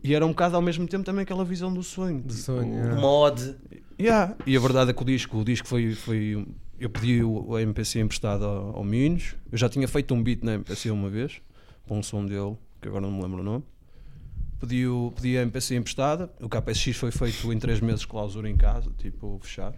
e 0.04 0.14
era 0.14 0.26
um 0.26 0.30
bocado 0.30 0.56
ao 0.56 0.62
mesmo 0.62 0.88
tempo 0.88 1.04
também 1.04 1.24
aquela 1.24 1.46
visão 1.46 1.74
do 1.74 1.82
sonho. 1.84 2.20
Do 2.22 2.30
tipo, 2.30 2.34
sonho, 2.42 2.74
yeah. 2.74 3.02
Ode. 3.06 3.56
Yeah. 4.00 4.36
E 4.46 4.58
a 4.58 4.60
verdade 4.60 4.92
é 4.92 4.94
que 4.94 5.02
o 5.02 5.06
disco, 5.06 5.38
o 5.40 5.46
disco 5.46 5.68
foi, 5.68 5.94
foi 5.94 6.46
eu 6.80 6.90
pedi 6.90 7.24
o, 7.24 7.50
o 7.52 7.60
MPC 7.60 8.00
emprestado 8.00 8.44
ao, 8.44 8.78
ao 8.78 8.84
Minos. 8.84 9.36
Eu 9.52 9.58
já 9.58 9.70
tinha 9.70 9.88
feito 9.88 10.14
um 10.14 10.22
beat 10.22 10.44
na 10.44 10.54
MPC 10.56 10.90
uma 10.92 11.10
vez, 11.10 11.42
para 11.88 11.96
um 11.96 12.04
som 12.04 12.26
dele, 12.26 12.56
que 12.82 12.88
agora 12.88 13.02
não 13.02 13.12
me 13.12 13.22
lembro 13.22 13.40
o 13.42 13.44
nome. 13.44 13.64
Pedi, 14.64 14.88
o, 14.88 15.12
pedi 15.14 15.38
a 15.38 15.42
MPC 15.42 15.76
emprestada. 15.76 16.32
O 16.40 16.48
KPSX 16.48 16.96
foi 16.96 17.12
feito 17.12 17.52
em 17.52 17.60
3 17.60 17.82
meses 17.82 18.06
clausura 18.06 18.50
em 18.50 18.56
casa, 18.56 18.90
tipo, 18.98 19.38
fechar. 19.44 19.74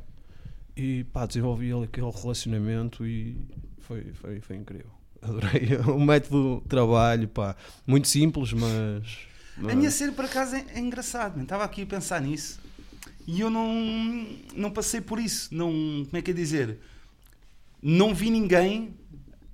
E 0.77 1.05
pá, 1.05 1.25
desenvolvi 1.25 1.71
aquele 1.83 2.11
relacionamento 2.11 3.03
e 3.03 3.35
foi, 3.79 4.13
foi, 4.13 4.39
foi 4.41 4.55
incrível. 4.55 4.91
Adorei 5.23 5.75
o 5.91 5.99
método 5.99 6.61
de 6.61 6.69
trabalho, 6.69 7.27
pá. 7.27 7.55
Muito 7.87 8.07
simples, 8.07 8.53
mas. 8.53 9.17
mas- 9.57 9.73
A 9.73 9.75
minha 9.75 9.89
cena, 9.89 10.11
por 10.11 10.25
acaso, 10.25 10.55
é, 10.55 10.63
é 10.75 10.79
engraçado. 10.79 11.41
Estava 11.41 11.63
aqui 11.63 11.81
a 11.81 11.85
pensar 11.87 12.21
nisso 12.21 12.59
e 13.25 13.41
eu 13.41 13.49
não, 13.49 14.27
não 14.55 14.69
passei 14.69 15.01
por 15.01 15.17
isso. 15.19 15.49
Não, 15.51 15.71
como 16.05 16.15
é 16.17 16.21
que 16.21 16.29
é 16.29 16.33
dizer? 16.35 16.77
Não 17.81 18.13
vi 18.13 18.29
ninguém. 18.29 18.93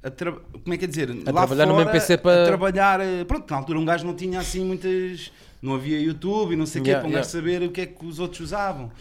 A 0.04 0.10
tra- 0.10 0.32
como 0.32 0.74
é 0.74 0.78
que 0.78 0.86
é 0.86 0.88
dizer? 0.88 1.12
A 1.12 1.32
trabalhar 1.32 1.66
numa 1.68 1.82
MPC 1.84 2.18
para- 2.18 2.44
A 2.44 2.48
trabalhar. 2.48 3.00
eh, 3.02 3.24
Pronto, 3.24 3.50
na 3.52 3.58
altura 3.58 3.80
um 3.80 3.86
gajo 3.86 4.06
não 4.06 4.16
tinha 4.16 4.40
assim 4.40 4.64
muitas. 4.66 5.32
Não 5.62 5.76
havia 5.76 6.00
YouTube 6.00 6.54
e 6.54 6.56
não 6.56 6.66
sei 6.66 6.82
o 6.82 6.84
quê, 6.84 6.90
Yeah, 6.90 7.08
para 7.08 7.12
um 7.16 7.20
gajo 7.22 7.30
saber 7.30 7.62
o 7.62 7.70
que 7.72 7.82
é 7.82 7.86
que 7.86 8.04
os 8.06 8.18
outros 8.18 8.42
usavam. 8.42 8.92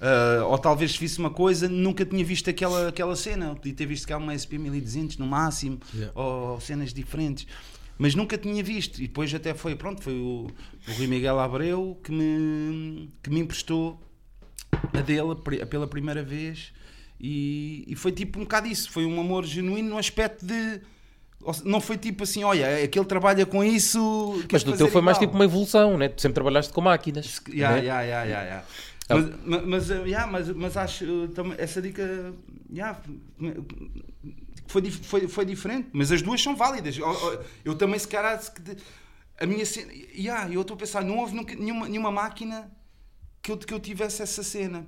Ah, 0.00 0.44
ou 0.46 0.56
talvez 0.58 0.92
se 0.92 0.98
visse 0.98 1.18
uma 1.18 1.30
coisa, 1.30 1.68
nunca 1.68 2.04
tinha 2.04 2.24
visto 2.24 2.48
aquela, 2.48 2.88
aquela 2.88 3.16
cena. 3.16 3.54
Podia 3.56 3.74
ter 3.74 3.86
visto 3.86 4.06
cá 4.06 4.16
uma 4.16 4.32
SP 4.38 4.54
1200 4.58 5.16
no 5.18 5.26
máximo, 5.26 5.80
Yeah. 5.92 6.12
ou 6.20 6.60
cenas 6.60 6.92
diferentes. 6.92 7.46
Mas 7.98 8.14
nunca 8.14 8.36
tinha 8.38 8.62
visto. 8.62 8.98
E 9.02 9.08
depois 9.08 9.34
até 9.34 9.54
foi, 9.54 9.74
pronto, 9.74 10.02
foi 10.02 10.14
o, 10.14 10.46
o 10.88 10.92
Rui 10.98 11.06
Miguel 11.08 11.38
Abreu 11.40 11.98
que 12.04 12.12
me, 12.12 13.08
que 13.22 13.30
me 13.30 13.40
emprestou 13.40 14.00
a 14.92 15.00
dele 15.00 15.34
pela 15.68 15.86
primeira 15.88 16.22
vez. 16.22 16.72
E, 17.20 17.84
e 17.86 17.94
foi 17.96 18.12
tipo 18.12 18.38
um 18.38 18.42
bocado 18.42 18.66
isso. 18.66 18.90
Foi 18.90 19.04
um 19.06 19.20
amor 19.20 19.44
genuíno 19.44 19.90
no 19.90 19.98
aspecto 19.98 20.44
de. 20.44 20.80
Não 21.64 21.80
foi 21.80 21.98
tipo 21.98 22.24
assim, 22.24 22.42
olha, 22.42 22.82
aquele 22.82 23.04
trabalha 23.04 23.44
com 23.44 23.62
isso. 23.62 24.42
Mas 24.50 24.62
fazer 24.62 24.76
teu 24.78 24.88
foi 24.88 25.02
mais 25.02 25.16
igual. 25.18 25.28
tipo 25.28 25.36
uma 25.38 25.44
evolução, 25.44 25.98
né? 25.98 26.08
Tu 26.08 26.22
sempre 26.22 26.34
trabalhaste 26.34 26.72
com 26.72 26.80
máquinas. 26.80 27.40
Ya, 27.52 27.72
né? 27.72 27.84
ya, 27.84 28.00
ya, 28.02 28.24
ya, 28.24 28.42
ya. 28.42 28.64
Ah. 29.10 29.14
Mas, 29.16 29.44
ma- 29.44 29.62
mas, 29.66 29.90
eh, 29.90 30.08
ya, 30.08 30.26
mas, 30.26 30.48
mas 30.48 30.76
acho 30.78 31.04
eh, 31.04 31.28
também 31.34 31.54
essa 31.58 31.82
dica 31.82 32.32
ya, 32.72 32.98
foi, 34.66 34.90
foi, 34.90 35.28
foi 35.28 35.44
diferente, 35.44 35.88
mas 35.92 36.10
as 36.10 36.22
duas 36.22 36.42
são 36.42 36.56
válidas. 36.56 36.96
Eu, 36.96 37.44
eu- 37.64 37.74
também, 37.74 37.98
se 37.98 38.08
calhar, 38.08 38.40
a 39.38 39.46
minha 39.46 39.66
cena, 39.66 39.92
ya, 40.14 40.48
eu 40.50 40.62
estou 40.62 40.74
a 40.74 40.78
pensar, 40.78 41.04
não 41.04 41.18
houve 41.18 41.34
nunca 41.34 41.54
nenhuma, 41.54 41.86
nenhuma 41.88 42.10
máquina 42.10 42.70
que 43.42 43.52
eu, 43.52 43.58
que 43.58 43.74
eu 43.74 43.78
tivesse 43.80 44.22
essa 44.22 44.42
cena. 44.42 44.86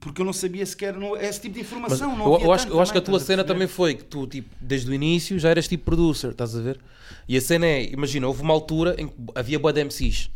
Porque 0.00 0.20
eu 0.20 0.26
não 0.26 0.32
sabia 0.32 0.66
sequer 0.66 0.94
não, 0.94 1.16
esse 1.16 1.40
tipo 1.40 1.54
de 1.54 1.60
Mas 1.60 1.66
informação. 1.68 2.16
não 2.16 2.26
eu, 2.26 2.34
havia 2.34 2.46
eu 2.46 2.52
acho, 2.52 2.68
eu 2.68 2.80
acho 2.80 2.92
que 2.92 2.98
a 2.98 3.00
tua 3.00 3.18
a 3.18 3.20
cena 3.20 3.44
perceber? 3.44 3.52
também 3.54 3.68
foi 3.68 3.94
que 3.94 4.04
tu, 4.04 4.26
tipo, 4.26 4.48
desde 4.60 4.90
o 4.90 4.94
início 4.94 5.38
já 5.38 5.48
eras 5.50 5.68
tipo 5.68 5.84
producer, 5.84 6.30
estás 6.32 6.56
a 6.56 6.60
ver? 6.60 6.78
E 7.28 7.36
a 7.36 7.40
cena 7.40 7.66
é, 7.66 7.84
imagina, 7.92 8.26
houve 8.26 8.42
uma 8.42 8.52
altura 8.52 8.96
em 8.98 9.06
que 9.06 9.14
havia 9.34 9.58
boa 9.58 9.72
de 9.72 9.80
MCs, 9.84 10.28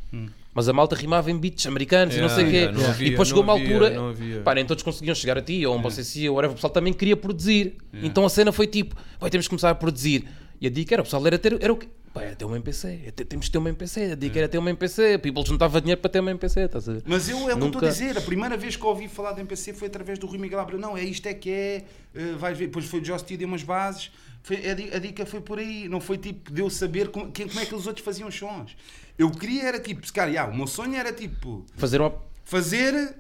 mas 0.55 0.69
a 0.69 0.73
malta 0.73 0.95
rimava 0.95 1.31
em 1.31 1.37
beats 1.39 1.67
americanos 1.67 2.15
e 2.17 2.21
não 2.21 2.29
sei 2.29 2.45
o 2.45 2.49
Yeah, 2.49 2.51
quê. 2.51 2.57
yeah, 2.57 2.79
não 2.79 2.87
e 2.87 2.91
havia- 2.91 3.11
depois 3.11 3.29
chegou 3.29 3.43
não 3.45 3.53
uma 3.55 3.61
havia- 3.61 3.75
altura, 3.75 3.91
não 3.95 4.09
havia. 4.11 4.41
pá, 4.43 4.55
nem 4.55 4.65
todos 4.65 4.83
conseguiam 4.85 5.15
chegar 5.17 5.37
a 5.39 5.43
ti, 5.43 5.67
ou 5.67 5.75
a 5.75 5.77
um 5.77 5.91
CC, 5.91 6.29
ou 6.29 6.37
whatever, 6.37 6.53
o 6.53 6.55
pessoal 6.55 6.73
também 6.73 6.93
queria 6.93 7.17
produzir. 7.17 7.77
Então 7.93 8.25
a 8.25 8.29
cena 8.29 8.53
foi 8.53 8.67
tipo, 8.69 8.95
vai, 9.19 9.31
temos 9.31 9.47
que 9.47 9.51
começar 9.51 9.71
a 9.71 9.75
produzir. 9.75 10.27
E 10.61 10.67
a 10.67 10.71
dica 10.71 10.95
era, 10.95 11.01
o 11.03 11.05
pessoal 11.05 11.27
era 11.27 11.39
ter, 11.39 11.57
era 11.61 11.73
o 11.73 11.77
quê? 11.77 11.89
Pá, 12.13 12.23
era 12.23 12.35
ter 12.35 12.45
uma 12.45 12.57
MPC, 12.57 13.03
é 13.07 13.11
ter- 13.13 13.25
temos 13.25 13.47
de 13.47 13.53
ter 13.53 13.59
uma 13.59 13.69
MPC, 13.69 14.13
a 14.13 14.15
dica 14.17 14.37
era 14.41 14.49
ter 14.49 14.59
uma 14.59 14.69
MPC, 14.71 15.17
people 15.19 15.45
juntava 15.47 15.81
dinheiro 15.81 16.01
para 16.01 16.11
ter 16.11 16.19
uma 16.19 16.31
MPC, 16.33 16.61
estás 16.63 16.89
a 16.89 16.95
ver? 16.95 17.03
Mas 17.07 17.29
eu 17.29 17.37
é 17.37 17.41
o 17.41 17.45
que 17.45 17.51
eu 17.51 17.55
estou 17.55 17.69
Nunca- 17.71 17.87
a 17.87 17.91
dizer. 17.91 18.19
A 18.19 18.21
primeira 18.21 18.57
vez 18.57 18.75
que 18.75 18.85
ouvi 18.85 19.07
falar 19.07 19.33
de 19.33 19.41
MPC 19.41 19.73
foi 19.75 19.87
através 19.87 20.19
do 20.19 20.27
Rui 20.27 20.37
Miguel 20.39 20.59
Abreu. 20.59 20.79
Não, 20.79 20.97
é 20.97 21.05
isto 21.05 21.27
é 21.27 21.35
que 21.35 21.49
é. 21.51 21.85
eh, 22.15 22.33
vais 22.37 22.59
ver. 22.59 22.67
Depois 22.67 22.85
foi 22.87 23.01
o 23.01 23.05
Joss 23.05 23.25
deu 23.25 23.47
umas 23.47 23.63
bases. 23.63 24.11
Foi, 24.43 24.57
a, 24.69 24.75
di- 24.75 24.91
a 24.93 24.99
dica 24.99 25.25
foi 25.25 25.41
por 25.41 25.61
aí. 25.61 25.89
Não 25.89 26.01
foi 26.01 26.19
tipo 26.19 26.51
de 26.53 26.61
eu 26.61 26.69
saber 26.69 27.09
como, 27.11 27.31
quem- 27.31 27.47
como 27.47 27.61
é 27.61 27.65
que 27.65 27.75
os 27.77 27.87
outros 27.87 28.05
faziam 28.05 28.29
os 28.29 28.35
sons. 28.35 28.77
Eu 29.17 29.31
queria 29.31 29.63
era 29.65 29.79
tipo, 29.79 30.05
se 30.05 30.13
calhar, 30.13 30.31
yeah, 30.33 30.53
o 30.53 30.57
meu 30.57 30.67
sonho 30.67 30.97
era 30.97 31.13
tipo 31.13 31.65
Fazer 31.77 32.01
uma. 32.01 32.13
fazer. 32.45 33.15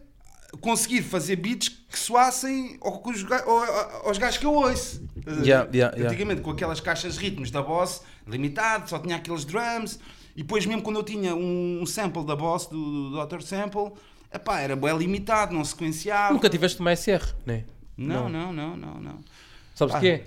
Conseguir 0.61 1.03
fazer 1.03 1.37
beats 1.37 1.69
que 1.69 1.99
soassem 1.99 2.77
ao- 2.81 3.03
aos 4.07 4.19
gajos 4.19 4.39
que 4.39 4.45
eu 4.47 4.53
ouço. 4.53 5.01
Yeah, 5.27 5.69
yeah, 5.73 5.75
yeah. 5.75 6.07
Antigamente, 6.09 6.41
com 6.41 6.51
aquelas 6.51 6.81
caixas 6.81 7.15
de 7.15 7.21
ritmos 7.21 7.51
da 7.51 7.63
Boss, 7.63 8.03
limitado, 8.27 8.89
só 8.91 8.99
tinha 8.99 9.17
aqueles 9.17 9.45
drums. 9.45 10.01
E 10.35 10.43
depois, 10.43 10.67
mesmo 10.67 10.83
quando 10.83 10.97
eu 10.97 11.03
tinha 11.03 11.35
um 11.35 11.85
sample 11.87 12.25
da 12.25 12.35
Boss, 12.35 12.67
do, 12.67 13.11
do 13.11 13.27
Dr. 13.27 13.43
Sample, 13.43 13.93
epá, 14.33 14.61
era 14.61 14.75
bem 14.75 14.97
limitado, 14.97 15.55
não 15.55 15.65
sequenciava. 15.65 16.33
Nunca 16.33 16.49
tiveste 16.51 16.81
uma 16.81 16.93
SR, 16.97 17.35
né? 17.47 17.65
Não, 17.97 18.29
não, 18.29 18.53
não, 18.53 18.77
não, 18.77 18.95
não. 19.01 19.19
Sabes 19.75 19.95
o 19.95 19.97
Ah. 19.99 20.01
que 20.01 20.09
é? 20.09 20.25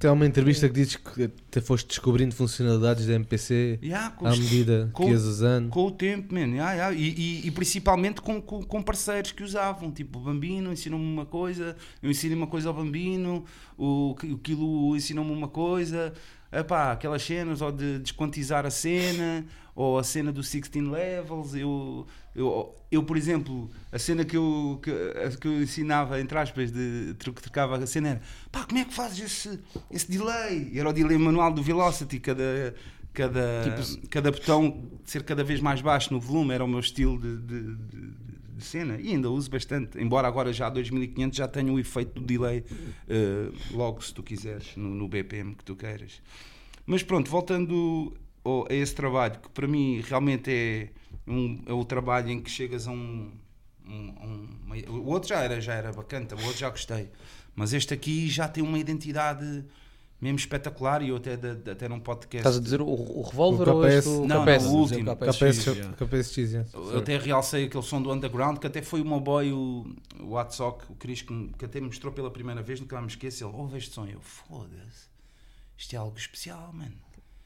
Tem 0.00 0.10
uma 0.10 0.24
entrevista 0.26 0.66
que 0.66 0.74
dizes 0.74 0.96
que 0.96 1.28
te 1.50 1.60
foste 1.60 1.86
descobrindo 1.86 2.34
funcionalidades 2.34 3.04
da 3.06 3.12
MPC 3.12 3.78
Yeah, 3.82 4.16
à 4.24 4.30
medida 4.30 4.88
com- 4.94 5.04
que 5.04 5.10
ias 5.10 5.24
usando. 5.24 5.68
Com 5.68 5.86
o 5.88 5.90
tempo, 5.90 6.32
man. 6.34 6.40
Yeah, 6.48 6.72
yeah. 6.72 6.96
E, 6.96 7.08
e- 7.42 7.46
e 7.46 7.50
principalmente 7.50 8.22
com, 8.22 8.40
com, 8.40 8.62
com 8.62 8.82
parceiros 8.82 9.30
que 9.32 9.42
usavam. 9.44 9.90
Tipo, 9.92 10.18
o 10.18 10.22
Bambino 10.22 10.72
ensinou-me 10.72 11.04
uma 11.04 11.26
coisa, 11.26 11.76
eu 12.02 12.10
ensinei 12.10 12.34
uma 12.34 12.46
coisa 12.46 12.68
ao 12.70 12.74
Bambino, 12.74 13.44
o, 13.76 14.12
o 14.12 14.38
Kilo 14.38 14.96
ensinou-me 14.96 15.32
uma 15.32 15.48
coisa. 15.48 16.14
Epá, 16.52 16.92
aquelas 16.92 17.22
cenas, 17.22 17.60
ou 17.60 17.70
de 17.70 17.98
desquantizar 18.00 18.66
a 18.66 18.70
cena, 18.70 19.46
ou 19.74 19.98
a 19.98 20.02
cena 20.04 20.32
dos 20.32 20.50
16 20.50 20.84
levels. 20.88 21.54
Eu, 21.54 22.06
eu, 22.34 22.74
eu 22.90 23.02
por 23.04 23.16
exemplo, 23.16 23.70
a 23.92 23.98
cena 23.98 24.24
que 24.24 24.36
eu, 24.36 24.80
que, 24.82 24.90
que 25.40 25.46
eu 25.46 25.62
ensinava, 25.62 26.20
entre 26.20 26.36
aspas, 26.38 26.72
de 26.72 27.14
tro- 27.18 27.32
que 27.32 27.40
trocava 27.42 27.76
a 27.78 27.86
cena 27.86 28.08
era 28.08 28.20
pá, 28.50 28.64
como 28.64 28.80
é 28.80 28.84
que 28.84 28.92
fazes 28.92 29.20
esse, 29.20 29.60
esse 29.90 30.10
delay? 30.10 30.72
Era 30.74 30.88
o 30.88 30.92
delay 30.92 31.16
manual 31.18 31.52
do 31.52 31.62
Velocity, 31.62 32.18
cada, 32.18 32.74
cada, 33.12 33.62
Tipo- 33.84 34.08
cada 34.08 34.30
botão 34.32 34.90
ser 35.04 35.22
cada 35.22 35.44
vez 35.44 35.60
mais 35.60 35.80
baixo 35.80 36.12
no 36.12 36.18
volume 36.20 36.52
era 36.52 36.64
o 36.64 36.68
meu 36.68 36.80
estilo 36.80 37.16
de- 37.20 37.36
de- 37.42 37.74
de 37.76 38.29
cena. 38.60 38.98
E 39.00 39.08
ainda 39.08 39.30
uso 39.30 39.50
bastante, 39.50 39.98
embora 39.98 40.26
agora 40.28 40.52
já 40.52 40.68
2500 40.68 41.36
já 41.36 41.48
tenha 41.48 41.72
o 41.72 41.78
efeito 41.78 42.20
do 42.20 42.26
delay 42.26 42.64
eh, 43.08 43.50
logo 43.72 44.02
se 44.02 44.12
tu 44.14 44.22
quiseres 44.22 44.76
no, 44.76 44.88
no 44.90 45.08
BPM 45.08 45.54
que 45.54 45.64
tu 45.64 45.74
queiras. 45.76 46.20
Mas 46.86 47.02
pronto, 47.02 47.30
voltando 47.30 48.14
a 48.68 48.74
esse 48.74 48.94
trabalho 48.94 49.38
que 49.40 49.48
para 49.50 49.66
mim 49.68 50.00
realmente 50.06 50.50
é, 50.50 50.88
um, 51.26 51.60
é 51.66 51.72
o 51.72 51.84
trabalho 51.84 52.30
em 52.30 52.40
que 52.40 52.50
chegas 52.50 52.88
a 52.88 52.90
um, 52.90 53.30
um- 53.86 54.48
um- 54.72 54.90
o 54.98 55.06
outro 55.06 55.28
já 55.28 55.40
era, 55.40 55.60
já 55.60 55.74
era 55.74 55.92
bacana, 55.92 56.26
o 56.32 56.44
outro 56.44 56.58
já 56.58 56.70
gostei. 56.70 57.10
Mas 57.54 57.72
este 57.72 57.92
aqui 57.92 58.28
já 58.28 58.48
tem 58.48 58.62
uma 58.64 58.78
identidade 58.78 59.64
mesmo 60.20 60.38
espetacular 60.38 61.00
e 61.02 61.08
eu 61.08 61.16
até, 61.16 61.36
de- 61.36 61.70
até 61.70 61.88
num 61.88 61.98
podcast 61.98 62.36
Estás 62.38 62.56
a 62.58 62.60
dizer 62.60 62.80
o, 62.82 62.86
o 62.86 63.22
revólver 63.22 63.68
O 63.68 63.76
ou 63.76 63.82
KPS? 63.82 63.96
este 64.06 64.08
o 64.10 64.26
Não, 64.26 64.40
KPS? 64.44 64.64
não, 64.64 64.72
o 64.72 64.76
último. 64.78 65.16
KPS. 65.16 65.64
KPSX, 65.96 66.36
yeah. 66.52 66.68
Eu 66.74 66.98
até 66.98 67.16
realcei 67.16 67.64
aquele 67.64 67.82
som 67.82 68.02
do 68.02 68.12
Underground, 68.12 68.58
que 68.58 68.66
até 68.66 68.82
foi 68.82 69.00
o 69.00 69.04
meu 69.04 69.18
boy, 69.20 69.52
o, 69.52 69.86
o 70.20 70.26
Watsock, 70.32 70.84
o 70.90 70.94
Cris, 70.94 71.22
que, 71.22 71.48
que 71.58 71.64
até 71.64 71.80
me 71.80 71.86
mostrou 71.86 72.12
pela 72.12 72.30
primeira 72.30 72.62
vez, 72.62 72.80
nunca 72.80 73.00
me 73.00 73.06
esqueço. 73.06 73.44
Ele, 73.44 73.54
ouve 73.56 73.78
este 73.78 73.94
som. 73.94 74.06
Eu, 74.06 74.20
foda-se, 74.20 75.08
isto 75.78 75.94
é 75.94 75.96
algo 75.96 76.16
especial, 76.18 76.70
mano. 76.74 76.92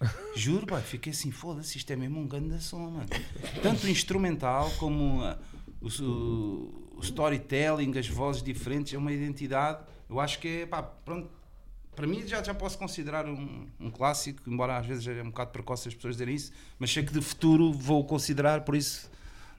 Juro, 0.34 0.66
pai, 0.66 0.82
fiquei 0.82 1.12
assim, 1.12 1.30
foda-se, 1.30 1.78
isto 1.78 1.90
é 1.92 1.96
mesmo 1.96 2.20
um 2.20 2.26
grande 2.26 2.60
som, 2.62 2.90
mano. 2.90 3.08
Tanto 3.62 3.86
o 3.86 3.88
instrumental 3.88 4.68
como 4.78 5.22
ah, 5.22 5.38
o, 5.80 5.86
o- 6.02 6.96
o 6.96 7.00
storytelling, 7.00 7.96
as 7.98 8.08
vozes 8.08 8.42
diferentes, 8.42 8.92
é 8.92 8.98
uma 8.98 9.12
identidade. 9.12 9.78
Eu 10.10 10.18
acho 10.20 10.38
que 10.40 10.62
é, 10.62 10.66
pá, 10.66 10.82
pronto. 10.82 11.28
Para 11.94 12.06
mim 12.06 12.22
já, 12.26 12.42
já 12.42 12.52
posso 12.54 12.76
considerar 12.78 13.26
um, 13.26 13.66
um 13.80 13.90
clássico, 13.90 14.42
embora 14.46 14.76
às 14.78 14.86
vezes 14.86 15.06
é 15.06 15.22
um 15.22 15.26
bocado 15.26 15.50
precoce 15.50 15.88
as 15.88 15.94
pessoas 15.94 16.14
dizerem 16.14 16.34
isso, 16.34 16.52
mas 16.78 16.92
sei 16.92 17.02
que 17.02 17.12
de 17.12 17.20
futuro 17.20 17.72
vou 17.72 18.04
considerar, 18.04 18.62
por 18.62 18.74
isso 18.76 19.10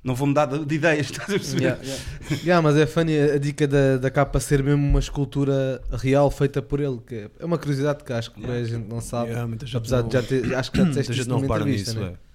não 0.04 0.14
vou 0.14 0.28
mudar 0.28 0.46
de, 0.46 0.64
de 0.64 0.76
ideias, 0.76 1.08
estás 1.12 1.30
a 1.30 1.34
perceber? 1.34 1.64
Yeah, 1.64 1.84
yeah. 1.84 2.04
Yeah, 2.44 2.62
mas 2.62 2.78
é 2.78 2.86
funny 2.86 3.18
a 3.20 3.38
dica 3.40 3.68
da, 3.68 3.98
da 3.98 4.12
capa 4.12 4.40
ser 4.40 4.62
mesmo 4.64 4.86
uma 4.86 5.00
escultura 5.00 5.82
real 5.92 6.30
feita 6.30 6.62
por 6.62 6.80
ele, 6.80 7.00
que 7.08 7.30
é 7.40 7.46
uma 7.46 7.58
curiosidade 7.58 8.04
que 8.04 8.14
acho 8.14 8.32
que 8.32 8.40
Yeah. 8.42 8.62
a 8.62 8.64
gente 8.64 8.88
não 8.88 9.02
sabe. 9.02 9.30
Yeah, 9.30 9.48
muita 9.48 9.66
gente 9.66 9.78
apesar 9.78 10.02
não- 10.04 10.08
de 10.10 10.14
já 10.14 10.22
ter, 10.24 10.54
acho 10.56 10.72
que 10.72 10.78
já 10.78 10.84
disseste 10.90 11.12
isso 11.22 11.30
não 11.30 11.40
numa 11.40 11.56
entrevista, 11.56 11.92
nisso, 11.94 12.06
né? 12.06 12.14
é. 12.14 12.26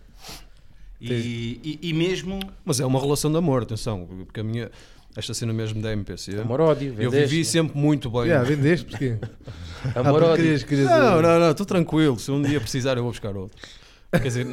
E, 1.02 1.78
e, 1.82 1.88
e 1.88 1.92
mesmo 1.94 2.38
Mas 2.64 2.78
é 2.80 2.84
uma 2.84 3.00
relação 3.00 3.30
de 3.30 3.38
amor, 3.38 3.62
atenção, 3.62 4.06
porque 4.26 4.40
a 4.40 4.44
minha, 4.44 4.70
esta 5.16 5.34
cena 5.34 5.52
mesmo 5.52 5.80
da 5.82 5.92
MPC, 5.92 6.40
Amor-ódio, 6.40 6.90
eu 6.98 7.10
vendeste, 7.10 7.28
vivi 7.34 7.44
sempre 7.44 7.76
muito 7.78 8.08
bem. 8.10 8.22
Yeah, 8.22 8.44
vendeste 8.48 8.86
porque. 8.90 9.18
Ah, 9.94 10.00
Amor-ódio. 10.00 10.28
porque 10.28 10.42
querias, 10.42 10.62
querias, 10.62 10.88
Não, 10.90 11.20
não, 11.22 11.40
não, 11.40 11.50
estou 11.50 11.66
tranquilo. 11.66 12.18
Se 12.18 12.30
um 12.30 12.40
dia 12.42 12.60
precisar, 12.60 12.96
eu 12.96 13.02
vou 13.02 13.10
buscar 13.12 13.36
outro. 13.36 13.56
Quer 14.12 14.18
dizer, 14.22 14.46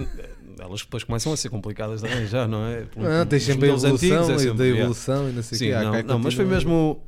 elas 0.60 0.82
depois 0.82 1.04
começam 1.04 1.32
a 1.34 1.38
ser 1.38 1.50
complicadas 1.50 2.02
de 2.02 2.08
arranjar, 2.08 2.48
não 2.48 2.66
é? 2.66 2.82
Por- 2.84 3.06
Ah, 3.06 3.28
os 3.32 3.44
sempre 3.44 3.70
a 3.70 3.74
evolução, 3.74 3.92
antigos 3.96 4.30
é 4.30 4.36
e 4.36 4.40
sempre- 4.40 4.58
da 4.58 4.64
yeah. 4.64 4.80
evolução 4.82 5.30
e 5.30 5.32
não 5.34 5.44
sei 5.44 5.56
o 5.56 5.60
Sim, 5.60 5.66
quê. 5.68 5.74
Há 5.74 5.84
não, 5.84 5.92
cá 5.92 6.04
não, 6.04 6.20
mas 6.20 6.34
foi 6.34 6.46
mesmo. 6.46 7.02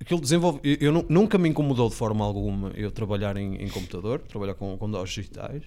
Aquilo 0.00 0.20
desenvolve. 0.20 0.60
Eu, 0.62 0.76
eu 0.80 0.92
nu- 0.92 1.06
nunca 1.08 1.38
me 1.38 1.48
incomodou 1.48 1.88
de 1.88 1.94
forma 1.94 2.24
alguma 2.24 2.70
eu 2.74 2.90
trabalhar 2.90 3.36
em, 3.36 3.56
em 3.62 3.68
computador, 3.68 4.20
trabalhar 4.20 4.54
com, 4.54 4.76
com 4.76 4.90
DOS 4.90 5.08
digitais, 5.10 5.62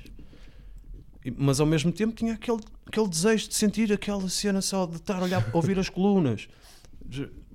mas 1.37 1.59
ao 1.59 1.65
mesmo 1.65 1.91
tempo 1.91 2.15
tinha 2.15 2.33
aquele, 2.33 2.59
aquele 2.85 3.07
desejo 3.07 3.47
de 3.49 3.55
sentir 3.55 3.91
aquela 3.91 4.27
cena 4.29 4.61
só 4.61 4.85
de 4.85 4.95
estar 4.97 5.15
a 5.19 5.23
olhar, 5.23 5.45
a 5.51 5.55
ouvir 5.57 5.77
as 5.79 5.89
colunas. 5.89 6.47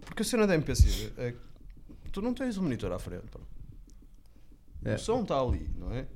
Porque 0.00 0.22
a 0.22 0.24
cena 0.24 0.46
da 0.46 0.54
MPC 0.54 1.12
é 1.16 1.32
que 2.04 2.10
tu 2.10 2.20
não 2.20 2.34
tens 2.34 2.56
o 2.56 2.62
monitor 2.62 2.92
à 2.92 2.98
frente. 2.98 3.26
pá. 3.30 3.40
É. 4.84 4.94
O 4.94 4.98
som 4.98 5.22
está 5.22 5.40
ali, 5.40 5.70
não 5.76 5.92
é? 5.92 6.06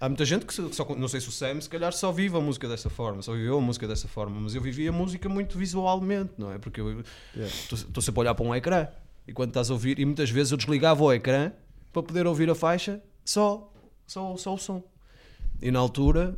Há 0.00 0.08
muita 0.08 0.24
gente 0.24 0.44
que, 0.44 0.52
só, 0.52 0.96
não 0.96 1.06
sei 1.06 1.20
se 1.20 1.28
o 1.28 1.32
Sam, 1.32 1.60
se 1.60 1.68
calhar 1.68 1.92
só 1.92 2.10
vive 2.10 2.36
a 2.36 2.40
música 2.40 2.68
dessa 2.68 2.90
forma, 2.90 3.22
só 3.22 3.34
viveu 3.34 3.56
a 3.56 3.60
música 3.60 3.86
dessa 3.86 4.08
forma, 4.08 4.40
mas 4.40 4.52
eu 4.52 4.60
vivia 4.60 4.90
a 4.90 4.92
música 4.92 5.28
muito 5.28 5.56
visualmente, 5.56 6.32
não 6.36 6.50
é? 6.50 6.58
Porque 6.58 6.80
eu 6.80 7.04
estou 7.36 8.02
sempre 8.02 8.18
a 8.18 8.22
olhar 8.22 8.34
para 8.34 8.44
um 8.44 8.52
ecrã 8.52 8.88
e 9.28 9.32
quando 9.32 9.50
estás 9.50 9.70
a 9.70 9.72
ouvir, 9.72 10.00
e 10.00 10.04
muitas 10.04 10.28
vezes 10.28 10.50
eu 10.50 10.58
desligava 10.58 11.04
o 11.04 11.12
ecrã 11.12 11.52
para 11.92 12.02
poder 12.02 12.26
ouvir 12.26 12.50
a 12.50 12.54
faixa 12.54 13.00
só, 13.24 13.72
só, 14.04 14.36
só 14.36 14.54
o 14.54 14.58
som. 14.58 14.82
E 15.60 15.70
na 15.70 15.78
altura, 15.78 16.36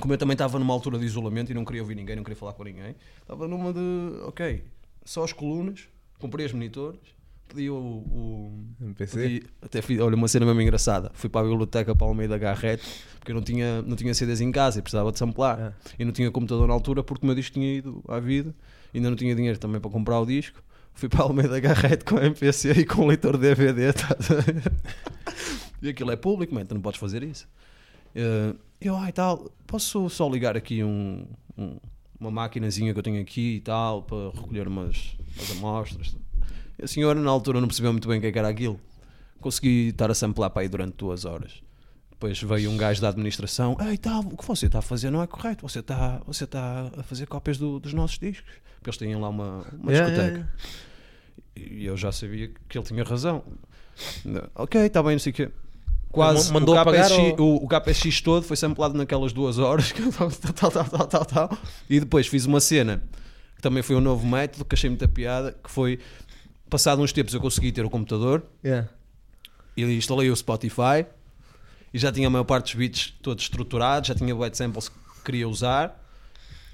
como 0.00 0.14
eu 0.14 0.18
também 0.18 0.32
estava 0.32 0.58
numa 0.58 0.72
altura 0.72 0.98
de 0.98 1.04
isolamento 1.04 1.50
e 1.52 1.54
não 1.54 1.66
queria 1.66 1.82
ouvir 1.82 1.94
ninguém, 1.94 2.16
não 2.16 2.24
queria 2.24 2.38
falar 2.38 2.54
com 2.54 2.64
ninguém, 2.64 2.96
estava 3.20 3.46
numa 3.46 3.70
de, 3.70 3.80
ok, 4.22 4.64
só 5.08 5.24
as 5.24 5.32
colunas, 5.32 5.88
comprei 6.18 6.44
os 6.46 6.52
monitores, 6.52 7.00
pedi 7.48 7.70
o- 7.70 7.74
o, 7.76 8.64
MPC. 8.80 9.16
Pedi- 9.16 9.46
até 9.62 9.80
fiz, 9.80 9.98
olha, 10.00 10.14
uma 10.14 10.28
cena 10.28 10.44
mesmo 10.44 10.60
engraçada. 10.60 11.10
Fui 11.14 11.30
para 11.30 11.46
a 11.46 11.50
biblioteca 11.50 11.94
para 11.94 12.06
o 12.06 12.14
meio 12.14 12.28
da 12.28 12.36
Garrete 12.36 12.84
porque 13.18 13.32
eu 13.32 13.34
não 13.36 13.42
tinha, 13.42 13.80
não 13.82 13.96
tinha 13.96 14.12
CDs 14.14 14.40
em 14.40 14.52
casa 14.52 14.78
e 14.78 14.82
precisava 14.82 15.10
de 15.10 15.18
samplar. 15.18 15.58
Ah. 15.58 15.72
E 15.98 16.04
não 16.04 16.12
tinha 16.12 16.30
computador 16.30 16.68
na 16.68 16.74
altura 16.74 17.02
porque 17.02 17.24
o 17.24 17.26
meu 17.26 17.34
disco 17.34 17.54
tinha 17.54 17.74
ido 17.76 18.02
à 18.06 18.20
vida. 18.20 18.54
Ainda 18.94 19.08
não 19.10 19.16
tinha 19.16 19.34
dinheiro 19.34 19.58
também 19.58 19.80
para 19.80 19.90
comprar 19.90 20.20
o 20.20 20.26
disco. 20.26 20.62
Fui 20.94 21.08
para 21.08 21.24
o 21.26 21.32
meio 21.32 21.48
da 21.48 21.58
Garrete 21.60 22.04
com 22.04 22.16
a 22.18 22.24
MPC 22.26 22.72
e 22.72 22.84
com 22.84 23.06
leitor 23.06 23.36
DVD. 23.38 23.92
tá 23.92 24.08
e 25.80 25.88
aquilo 25.88 26.10
é 26.10 26.16
público, 26.16 26.54
man, 26.54 26.64
tu 26.66 26.74
não 26.74 26.80
podes 26.82 26.98
fazer 27.00 27.22
isso. 27.22 27.48
Eh, 28.14 28.54
eu, 28.80 28.96
ai 28.96 29.12
tal, 29.12 29.50
posso 29.66 30.08
só 30.10 30.28
ligar 30.28 30.56
aqui 30.56 30.82
um, 30.82 31.24
um- 31.56 31.76
uma 32.20 32.30
maquinazinha 32.30 32.92
que 32.92 32.98
eu 32.98 33.02
tenho 33.02 33.20
aqui 33.20 33.56
e 33.56 33.60
tal 33.60 34.02
para 34.02 34.30
recolher 34.30 34.66
umas, 34.68 35.16
umas 35.36 35.50
amostras. 35.52 36.16
E 36.78 36.84
a 36.84 36.88
senhora 36.88 37.20
na 37.20 37.30
altura 37.30 37.60
não 37.60 37.68
percebeu 37.68 37.92
muito 37.92 38.08
bem 38.08 38.18
o 38.18 38.20
que 38.20 38.26
é 38.26 38.38
era 38.38 38.48
aquilo. 38.48 38.80
Consegui 39.40 39.88
estar 39.88 40.10
a 40.10 40.14
samplar 40.14 40.50
para 40.50 40.62
aí 40.62 40.68
durante 40.68 40.94
duas 40.96 41.24
horas. 41.24 41.62
Depois 42.10 42.40
veio 42.42 42.70
um 42.70 42.76
gajo 42.76 43.00
da 43.00 43.08
administração. 43.10 43.76
Ei, 43.80 43.96
tal, 43.96 44.20
o 44.22 44.36
que 44.36 44.44
você 44.44 44.66
está 44.66 44.80
a 44.80 44.82
fazer 44.82 45.10
não 45.10 45.22
é 45.22 45.26
correto. 45.28 45.62
Você 45.68 45.78
está, 45.78 46.20
você 46.26 46.42
está 46.44 46.90
a 46.96 47.02
fazer 47.04 47.26
cópias 47.26 47.56
do- 47.58 47.78
dos 47.78 47.92
nossos 47.94 48.18
discos. 48.18 48.52
Porque 48.76 48.90
eles 48.90 48.96
têm 48.96 49.14
lá 49.14 49.28
uma, 49.28 49.64
uma 49.80 49.92
Yeah, 49.92 50.10
discoteca. 50.10 50.48
yeah, 51.56 51.80
E 51.80 51.84
eu 51.86 51.96
já 51.96 52.10
sabia 52.10 52.48
que 52.68 52.76
ele 52.78 52.84
tinha 52.86 53.04
razão. 53.04 53.44
Ok, 54.56 54.80
está 54.80 55.02
bem, 55.02 55.12
não 55.12 55.18
sei 55.20 55.30
o 55.30 55.34
quê. 55.34 55.50
Quase 56.10 56.52
Mandou 56.52 56.74
o, 56.74 56.84
KPSX, 56.84 57.38
ou- 57.38 57.64
o, 57.64 57.68
KPSX 57.68 58.20
todo 58.22 58.42
foi 58.42 58.56
samplado 58.56 58.96
naquelas 58.96 59.32
duas 59.32 59.58
horas. 59.58 59.92
tal, 60.56 60.70
tal, 60.70 60.84
tal, 60.84 61.06
tal, 61.06 61.24
tal. 61.24 61.58
E 61.88 62.00
depois 62.00 62.26
fiz 62.26 62.46
uma 62.46 62.60
cena 62.60 63.02
que 63.54 63.62
também 63.62 63.82
foi 63.82 63.94
um 63.96 64.00
novo 64.00 64.26
método 64.26 64.64
que 64.64 64.74
achei 64.74 64.88
muita 64.88 65.06
piada. 65.06 65.52
Que 65.62 65.70
foi 65.70 65.98
passado 66.70 67.02
uns 67.02 67.12
tempos 67.12 67.34
eu 67.34 67.40
consegui 67.40 67.72
ter 67.72 67.84
o 67.84 67.90
computador 67.90 68.42
e 69.76 69.84
instalei 69.84 70.30
o 70.30 70.36
Spotify 70.36 71.06
e 71.92 71.98
já 71.98 72.10
tinha 72.12 72.26
a 72.26 72.30
maior 72.30 72.44
parte 72.44 72.66
dos 72.66 72.74
beats 72.74 73.14
todos 73.22 73.44
estruturados, 73.44 74.08
já 74.08 74.14
tinha 74.14 74.34
wet 74.34 74.56
samples 74.56 74.88
que 74.88 74.96
queria 75.24 75.48
usar 75.48 76.04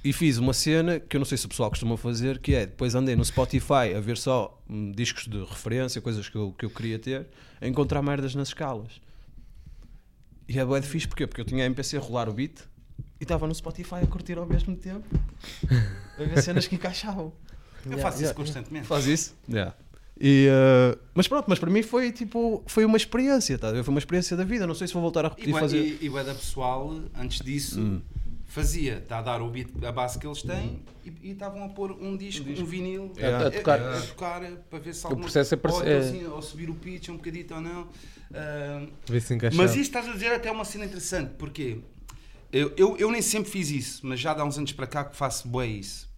e 0.05 0.12
fiz 0.12 0.37
uma 0.37 0.53
cena 0.53 1.01
que 1.01 1.16
eu 1.16 1.18
não 1.18 1.25
sei 1.25 1.38
se 1.38 1.47
o 1.47 1.49
pessoal 1.49 1.70
costuma 1.70 1.97
fazer, 1.97 2.38
que 2.38 2.55
é 2.55 2.66
depois 2.66 2.94
andei 2.94 3.16
no 3.16 3.25
Spotify 3.25 3.94
a 3.97 4.01
ver 4.01 4.18
só 4.18 4.61
hum, 4.68 4.92
discos 4.92 5.27
de 5.27 5.38
referência, 5.38 6.01
coisas 6.01 6.29
que 6.29 6.37
eu, 6.37 6.55
que 6.59 6.66
eu 6.66 6.70
queria 6.70 6.99
ter, 6.99 7.27
a 7.61 7.66
encontrar 7.66 8.03
merdas 8.03 8.35
nas 8.35 8.49
escalas. 8.49 9.01
E 10.48 10.59
é 10.59 10.64
bué 10.64 10.80
de 10.80 10.87
fixe, 10.87 11.07
porquê? 11.09 11.26
Porque 11.26 11.40
eu 11.40 11.44
tinha 11.44 11.62
a 11.64 11.66
MPC 11.66 11.96
a 11.96 12.00
rolar 12.00 12.28
o 12.28 12.33
beat 12.33 12.59
e 13.20 13.24
estava 13.24 13.46
no 13.46 13.54
Spotify 13.54 13.96
a 14.02 14.07
curtir 14.07 14.37
ao 14.38 14.46
mesmo 14.46 14.76
tempo, 14.76 15.04
a 16.18 16.22
ver 16.24 16.42
cenas 16.42 16.66
que 16.66 16.74
encaixavam. 16.74 17.33
eu 17.90 17.98
faço 17.98 18.22
isso 18.22 18.35
constantemente. 18.35 18.87
Faz 18.87 19.07
isso? 19.07 19.35
E, 20.20 20.48
uh, 20.48 20.98
mas 21.12 21.26
pronto, 21.26 21.46
mas 21.48 21.59
para 21.59 21.70
mim 21.70 21.83
foi 21.83 22.12
tipo, 22.12 22.62
foi 22.66 22.85
uma 22.85 22.96
experiência, 22.96 23.59
tá? 23.59 23.68
a 23.68 23.72
ver? 23.72 23.83
foi 23.83 23.92
uma 23.92 23.98
experiência 23.98 24.37
da 24.37 24.44
vida. 24.44 24.64
Não 24.66 24.74
sei 24.74 24.87
se 24.87 24.92
vou 24.92 25.02
voltar 25.02 25.24
a 25.24 25.28
E, 25.28 25.30
repetir 25.30 25.50
bué- 25.52 25.61
fazer. 25.61 25.78
e, 25.80 25.98
e 26.02 26.09
bué 26.09 26.22
da 26.22 26.35
pessoal, 26.35 26.94
antes 27.18 27.40
disso, 27.40 27.80
Hum. 27.80 28.00
fazia, 28.46 28.98
está 28.98 29.18
a 29.18 29.22
dar 29.22 29.42
o 29.42 29.50
beat, 29.50 29.68
a 29.85 29.90
base 29.90 30.16
que 30.18 30.26
eles 30.26 30.42
têm 30.42 30.80
e 31.04 31.12
e 31.22 31.30
estavam 31.33 31.64
a 31.64 31.68
pôr 31.68 31.90
um 31.92 32.16
disco, 32.16 32.48
um, 32.48 32.64
vinil 32.64 33.12
Yeah. 33.16 33.44
A- 33.44 33.48
a 33.48 33.50
tocar. 33.50 33.80
a, 33.80 34.00
tocar 34.02 34.40
para 34.70 34.78
ver 34.78 34.94
se 34.94 35.04
alguma 35.04 35.22
processo 35.22 35.54
é 35.54 35.57
parece- 35.57 35.80
ou, 35.80 35.87
é- 35.88 35.96
assim, 35.98 36.26
ou 36.26 36.40
subir 36.42 36.70
o 36.70 36.74
pitch 36.74 37.09
um 37.09 37.16
bocadito 37.16 37.54
ou 37.54 37.61
não. 37.61 37.88
Encaixa. 38.31 39.57
mas 39.57 39.71
isto 39.73 39.83
estás 39.83 40.09
a 40.09 40.13
dizer 40.13 40.33
até 40.33 40.51
uma 40.51 40.65
cena 40.65 40.85
interessante, 40.85 41.33
porque 41.39 41.79
eu, 42.53 42.73
eu, 42.77 42.97
eu 42.97 43.11
nem 43.11 43.23
sempre 43.23 43.51
fiz 43.51 43.71
isso, 43.71 44.07
mas 44.07 44.19
já 44.21 44.33
há 44.33 44.45
uns 44.45 44.59
anos 44.59 44.73
para 44.73 44.87
cá 44.87 45.05
que 45.05 45.17
faço 45.17 45.47
bué 45.49 45.67
isso. 45.67 46.09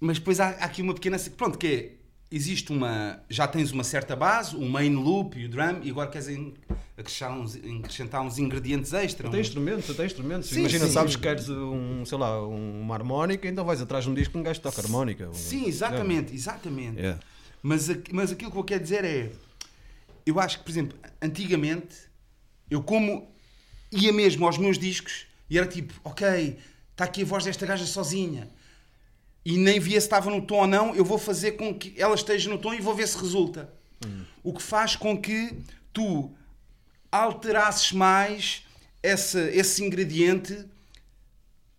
Mas 0.00 0.18
depois 0.18 0.40
há, 0.40 0.48
há 0.48 0.64
aqui 0.64 0.82
uma 0.82 0.94
pequena. 0.94 1.18
Pronto, 1.36 1.58
que 1.58 1.66
é. 1.66 2.04
Existe 2.30 2.72
uma. 2.72 3.20
Já 3.30 3.46
tens 3.46 3.70
uma 3.70 3.84
certa 3.84 4.16
base, 4.16 4.56
o 4.56 4.68
main 4.68 4.92
loop 4.96 5.38
e 5.38 5.44
o 5.44 5.48
drum, 5.48 5.80
e 5.84 5.90
agora 5.90 6.10
queres 6.10 6.26
en- 6.28 6.52
acrescentar 6.98 7.38
uns, 7.38 7.54
acrescentar 7.54 8.22
uns 8.22 8.38
ingredientes 8.38 8.92
extra. 8.92 9.28
Até 9.28 9.36
um- 9.36 9.40
instrumentos, 9.40 9.88
até 9.90 10.04
instrumentos. 10.04 10.48
Sim, 10.48 10.60
Imagina, 10.60 10.86
sim. 10.86 10.92
sabes 10.92 11.14
que 11.14 11.22
queres 11.22 11.48
um, 11.48 12.04
sei 12.04 12.18
lá, 12.18 12.44
uma 12.44 12.92
harmónica, 12.94 13.46
então 13.46 13.64
vais 13.64 13.80
atrás 13.80 14.02
de 14.04 14.10
um 14.10 14.14
disco 14.14 14.32
que 14.32 14.38
um 14.38 14.42
gajo 14.42 14.60
toca 14.60 14.80
harmónica. 14.80 15.28
Sim, 15.32 15.66
exatamente, 15.66 16.34
exatamente. 16.34 16.98
Yeah. 16.98 17.20
Mas, 17.66 17.88
mas 18.12 18.30
aquilo 18.30 18.50
que 18.52 18.58
eu 18.58 18.62
quero 18.64 18.82
dizer 18.82 19.04
é. 19.06 19.32
Eu 20.26 20.38
acho 20.38 20.58
que, 20.58 20.64
por 20.64 20.70
exemplo, 20.70 20.98
antigamente, 21.20 21.96
eu 22.70 22.82
como 22.82 23.26
ia 23.90 24.12
mesmo 24.12 24.44
aos 24.44 24.58
meus 24.58 24.78
discos 24.78 25.26
e 25.48 25.56
era 25.56 25.66
tipo, 25.66 25.94
ok, 26.04 26.58
está 26.92 27.04
aqui 27.04 27.22
a 27.22 27.24
voz 27.24 27.42
desta 27.44 27.64
gaja 27.64 27.86
sozinha. 27.86 28.50
E 29.46 29.56
nem 29.56 29.80
via 29.80 29.98
se 29.98 30.06
estava 30.06 30.30
no 30.30 30.42
tom 30.42 30.56
ou 30.60 30.66
não, 30.66 30.94
eu 30.94 31.04
vou 31.06 31.16
fazer 31.18 31.52
com 31.52 31.74
que 31.74 31.94
ela 31.96 32.14
esteja 32.14 32.50
no 32.50 32.58
tom 32.58 32.74
e 32.74 32.80
vou 32.82 32.94
ver 32.94 33.08
se 33.08 33.16
resulta. 33.16 33.72
O 34.42 34.52
que 34.52 34.62
faz 34.62 34.94
com 34.94 35.18
que 35.18 35.56
tu 35.90 36.30
alterasses 37.10 37.92
mais 37.92 38.62
esse, 39.02 39.38
esse 39.50 39.82
ingrediente 39.82 40.66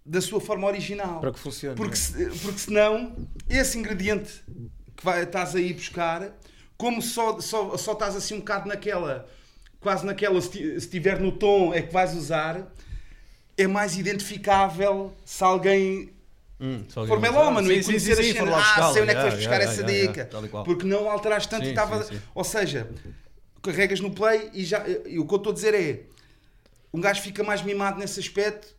da 0.04 0.20
sua 0.22 0.42
forma 0.42 0.66
original. 0.66 1.20
Para 1.20 1.32
que 1.32 1.40
funcione. 1.40 1.76
Porque, 1.76 1.96
se- 1.96 2.26
porque 2.42 2.58
senão, 2.60 3.16
esse 3.48 3.78
ingrediente 3.78 4.44
que 4.96 5.04
vai, 5.06 5.24
estás 5.24 5.56
a 5.56 5.60
ir 5.60 5.74
buscar, 5.74 6.32
como 6.78 7.02
só, 7.02 7.40
só, 7.40 7.78
só 7.78 7.94
estás 7.94 8.16
assim 8.16 8.36
um 8.36 8.40
bocado 8.40 8.68
naquela, 8.68 9.28
quase 9.80 10.06
naquela, 10.06 10.40
se 10.42 10.52
ti- 10.52 10.60
se 10.60 10.76
estiver 10.78 11.20
no 11.20 11.32
tom 11.32 11.74
é 11.74 11.82
que 11.82 11.94
vais 11.94 12.14
usar, 12.16 12.72
é 13.58 13.68
mais 13.68 13.98
identificável 13.98 15.14
se 15.26 15.44
alguém 15.44 16.12
Hum, 16.60 16.86
for 17.06 17.20
melómano 17.20 17.72
e 17.72 17.82
sim, 17.84 17.84
conhecer 17.84 18.14
sim, 18.14 18.16
as 18.20 18.28
sim, 18.28 18.34
for 18.34 18.48
cenas. 18.48 18.56
Ah, 18.78 18.82
sei 18.84 19.02
onde 19.02 19.12
é 19.12 19.16
que 19.16 19.22
Yeah, 19.22 19.22
vais 19.22 19.36
buscar 19.36 19.60
yeah, 19.60 19.72
essa 19.72 19.84
yeah, 19.84 19.90
yeah, 19.92 20.14
dica. 20.14 20.26
qual. 20.50 20.64
Porque 20.64 20.86
não 20.86 21.10
alteraste 21.10 21.50
tanto 21.50 21.64
Sim, 21.64 21.68
e 21.68 21.70
estava. 21.70 22.08
Ou 22.34 22.44
seja, 22.44 22.90
carregas 23.62 24.00
no 24.00 24.12
play 24.12 24.50
e 24.54 24.64
já. 24.66 24.84
E 24.88 25.20
o 25.20 25.26
que 25.28 25.34
eu 25.34 25.38
estou 25.38 25.52
a 25.52 25.56
dizer 25.56 25.74
é. 25.74 26.04
Um 26.94 27.02
gajo 27.02 27.22
fica 27.22 27.44
mais 27.44 27.62
mimado 27.62 28.00
nesse 28.00 28.20
aspecto, 28.20 28.75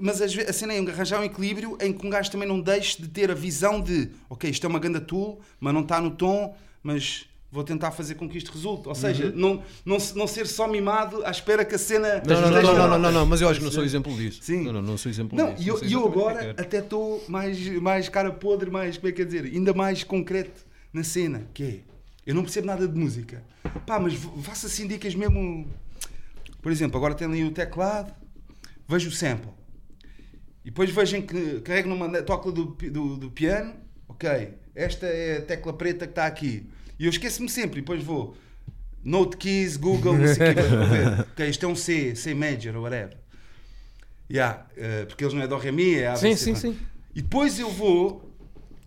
mas 0.00 0.20
a 0.22 0.52
cena 0.52 0.72
é 0.74 0.78
arranjar 0.78 1.20
um 1.20 1.24
equilíbrio 1.24 1.76
em 1.80 1.92
que 1.92 2.06
um 2.06 2.10
gajo 2.10 2.30
também 2.30 2.48
não 2.48 2.60
deixe 2.60 3.00
de 3.02 3.08
ter 3.08 3.30
a 3.30 3.34
visão 3.34 3.80
de 3.80 4.08
ok, 4.30 4.48
isto 4.50 4.64
é 4.64 4.68
uma 4.68 4.78
ganda 4.78 5.00
tool, 5.00 5.40
mas 5.60 5.74
não 5.74 5.82
está 5.82 6.00
no 6.00 6.10
tom, 6.10 6.56
mas 6.82 7.26
vou 7.50 7.64
tentar 7.64 7.90
fazer 7.90 8.14
com 8.14 8.28
que 8.28 8.36
isto 8.38 8.50
resulte. 8.52 8.88
Ou 8.88 8.94
seja, 8.94 9.26
Uhum. 9.26 9.32
não, 9.34 9.62
não, 9.84 9.96
não 10.16 10.26
ser 10.26 10.46
só 10.46 10.68
mimado 10.68 11.24
à 11.24 11.30
espera 11.30 11.64
que 11.64 11.74
a 11.74 11.78
cena. 11.78 12.22
Não, 12.26 12.34
não, 12.34 12.40
não, 12.42 12.48
esteja- 12.60 12.72
não, 12.78 12.88
não, 12.88 12.98
não, 12.98 13.12
não, 13.12 13.26
mas 13.26 13.40
eu 13.40 13.48
acho 13.48 13.58
que 13.58 13.64
não 13.64 13.72
sou 13.72 13.84
exemplo 13.84 14.14
disso. 14.16 14.40
Sim. 14.42 14.64
Não, 14.64 14.72
não, 14.74 14.82
não 14.82 14.98
sou 14.98 15.10
exemplo 15.10 15.36
Não, 15.36 15.54
disso. 15.54 15.84
e 15.84 15.92
eu, 15.92 16.00
eu 16.02 16.06
agora 16.06 16.50
até 16.58 16.78
estou 16.78 17.24
mais, 17.28 17.58
mais 17.80 18.08
cara 18.08 18.30
podre, 18.30 18.70
mais, 18.70 18.96
como 18.98 19.08
é 19.08 19.12
que 19.12 19.22
é 19.22 19.24
dizer, 19.24 19.44
ainda 19.44 19.72
mais 19.72 20.04
concreto 20.04 20.66
na 20.92 21.02
cena, 21.04 21.46
que 21.54 21.62
é, 21.62 21.78
eu 22.26 22.34
não 22.34 22.42
percebo 22.42 22.66
nada 22.66 22.86
de 22.86 22.98
música. 22.98 23.42
Pá, 23.86 23.98
mas 23.98 24.14
faço 24.42 24.66
assim 24.66 24.86
dicas 24.86 25.14
mesmo. 25.14 25.66
Por 26.60 26.70
exemplo, 26.72 26.96
agora 26.98 27.14
tem 27.14 27.26
ali 27.26 27.44
o 27.44 27.50
teclado, 27.50 28.12
vejo 28.86 29.08
o 29.08 29.12
sample. 29.12 29.50
E 30.68 30.70
depois 30.70 30.90
vejo 30.90 31.16
em 31.16 31.22
que 31.22 31.60
carrego 31.62 31.88
numa 31.88 32.10
tecla 32.10 32.52
do, 32.52 32.66
do, 32.66 33.16
do 33.16 33.30
piano, 33.30 33.72
ok, 34.06 34.50
esta 34.74 35.06
é 35.06 35.38
a 35.38 35.40
tecla 35.40 35.72
preta 35.72 36.04
que 36.06 36.12
está 36.12 36.26
aqui. 36.26 36.68
E 36.98 37.06
eu 37.06 37.10
esqueço-me 37.10 37.48
sempre, 37.48 37.78
e 37.78 37.80
depois 37.80 38.02
vou 38.04 38.36
Note 39.02 39.38
Keys, 39.38 39.78
Google, 39.78 40.18
não 40.18 40.26
sei 40.26 40.50
o 40.50 40.54
que, 40.54 40.60
ver. 40.94 41.20
Ok, 41.32 41.48
isto 41.48 41.64
é 41.64 41.68
um 41.70 41.74
C, 41.74 42.14
C 42.14 42.34
major 42.34 42.76
ou 42.76 42.82
whatever. 42.82 43.16
Yeah, 44.30 44.66
eh, 44.76 45.06
porque 45.06 45.24
eles 45.24 45.32
não 45.32 45.40
é 45.40 45.46
do 45.46 45.56
Ré 45.56 45.72
Mi, 45.72 45.94
é 45.94 46.08
A, 46.08 46.12
B, 46.12 46.18
Sim, 46.18 46.36
sim, 46.36 46.54
sim. 46.54 46.78
E 47.14 47.22
depois 47.22 47.58
eu 47.58 47.70
vou, 47.70 48.30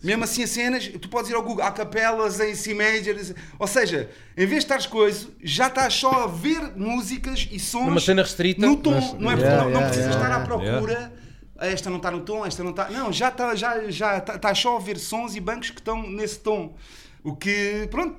mesmo 0.04 0.24
assim 0.24 0.44
as 0.44 0.52
cenas, 0.52 0.88
tu 0.88 1.10
podes 1.10 1.32
ir 1.32 1.34
ao 1.34 1.42
Google, 1.42 1.64
há 1.66 1.72
capelas 1.72 2.40
em 2.40 2.54
C 2.54 2.76
major, 2.76 3.16
ou 3.58 3.66
seja, 3.66 4.08
em 4.38 4.46
vez 4.46 4.52
de 4.52 4.58
estares 4.58 4.86
coisa, 4.86 5.30
já 5.44 5.66
estás 5.66 5.96
só 5.96 6.26
a 6.26 6.28
ver 6.28 6.62
músicas 6.78 7.50
e 7.52 7.58
sons 7.58 7.88
Numa 7.88 8.00
cena 8.00 8.22
restrita. 8.22 8.64
no 8.64 8.78
tom, 8.78 8.92
Mas- 8.92 9.14
não 9.14 9.32
é 9.32 9.34
Yeah, 9.34 9.58
não, 9.64 9.72
não 9.72 9.80
yeah, 9.80 9.88
precisas 9.88 10.14
yeah. 10.16 10.28
estar 10.28 10.42
à 10.44 10.46
procura. 10.46 11.21
"Ah, 11.62 11.68
Esta 11.68 11.90
não 11.90 11.98
está 11.98 12.10
no 12.12 12.22
tom, 12.22 12.46
esta 12.46 12.64
não 12.64 12.72
está. 12.72 12.90
Não, 12.90 13.12
já 13.14 13.30
está 13.30 13.56
já, 13.56 13.90
já 13.90 14.20
tá- 14.20 14.36
estás 14.36 14.58
só 14.60 14.78
a 14.78 14.80
ver 14.80 14.98
sons 14.98 15.36
e 15.36 15.40
bancos 15.40 15.70
que 15.70 15.80
estão 15.80 16.02
nesse 16.10 16.40
tom. 16.40 16.76
O 17.24 17.36
que, 17.36 17.88
pronto, 17.92 18.18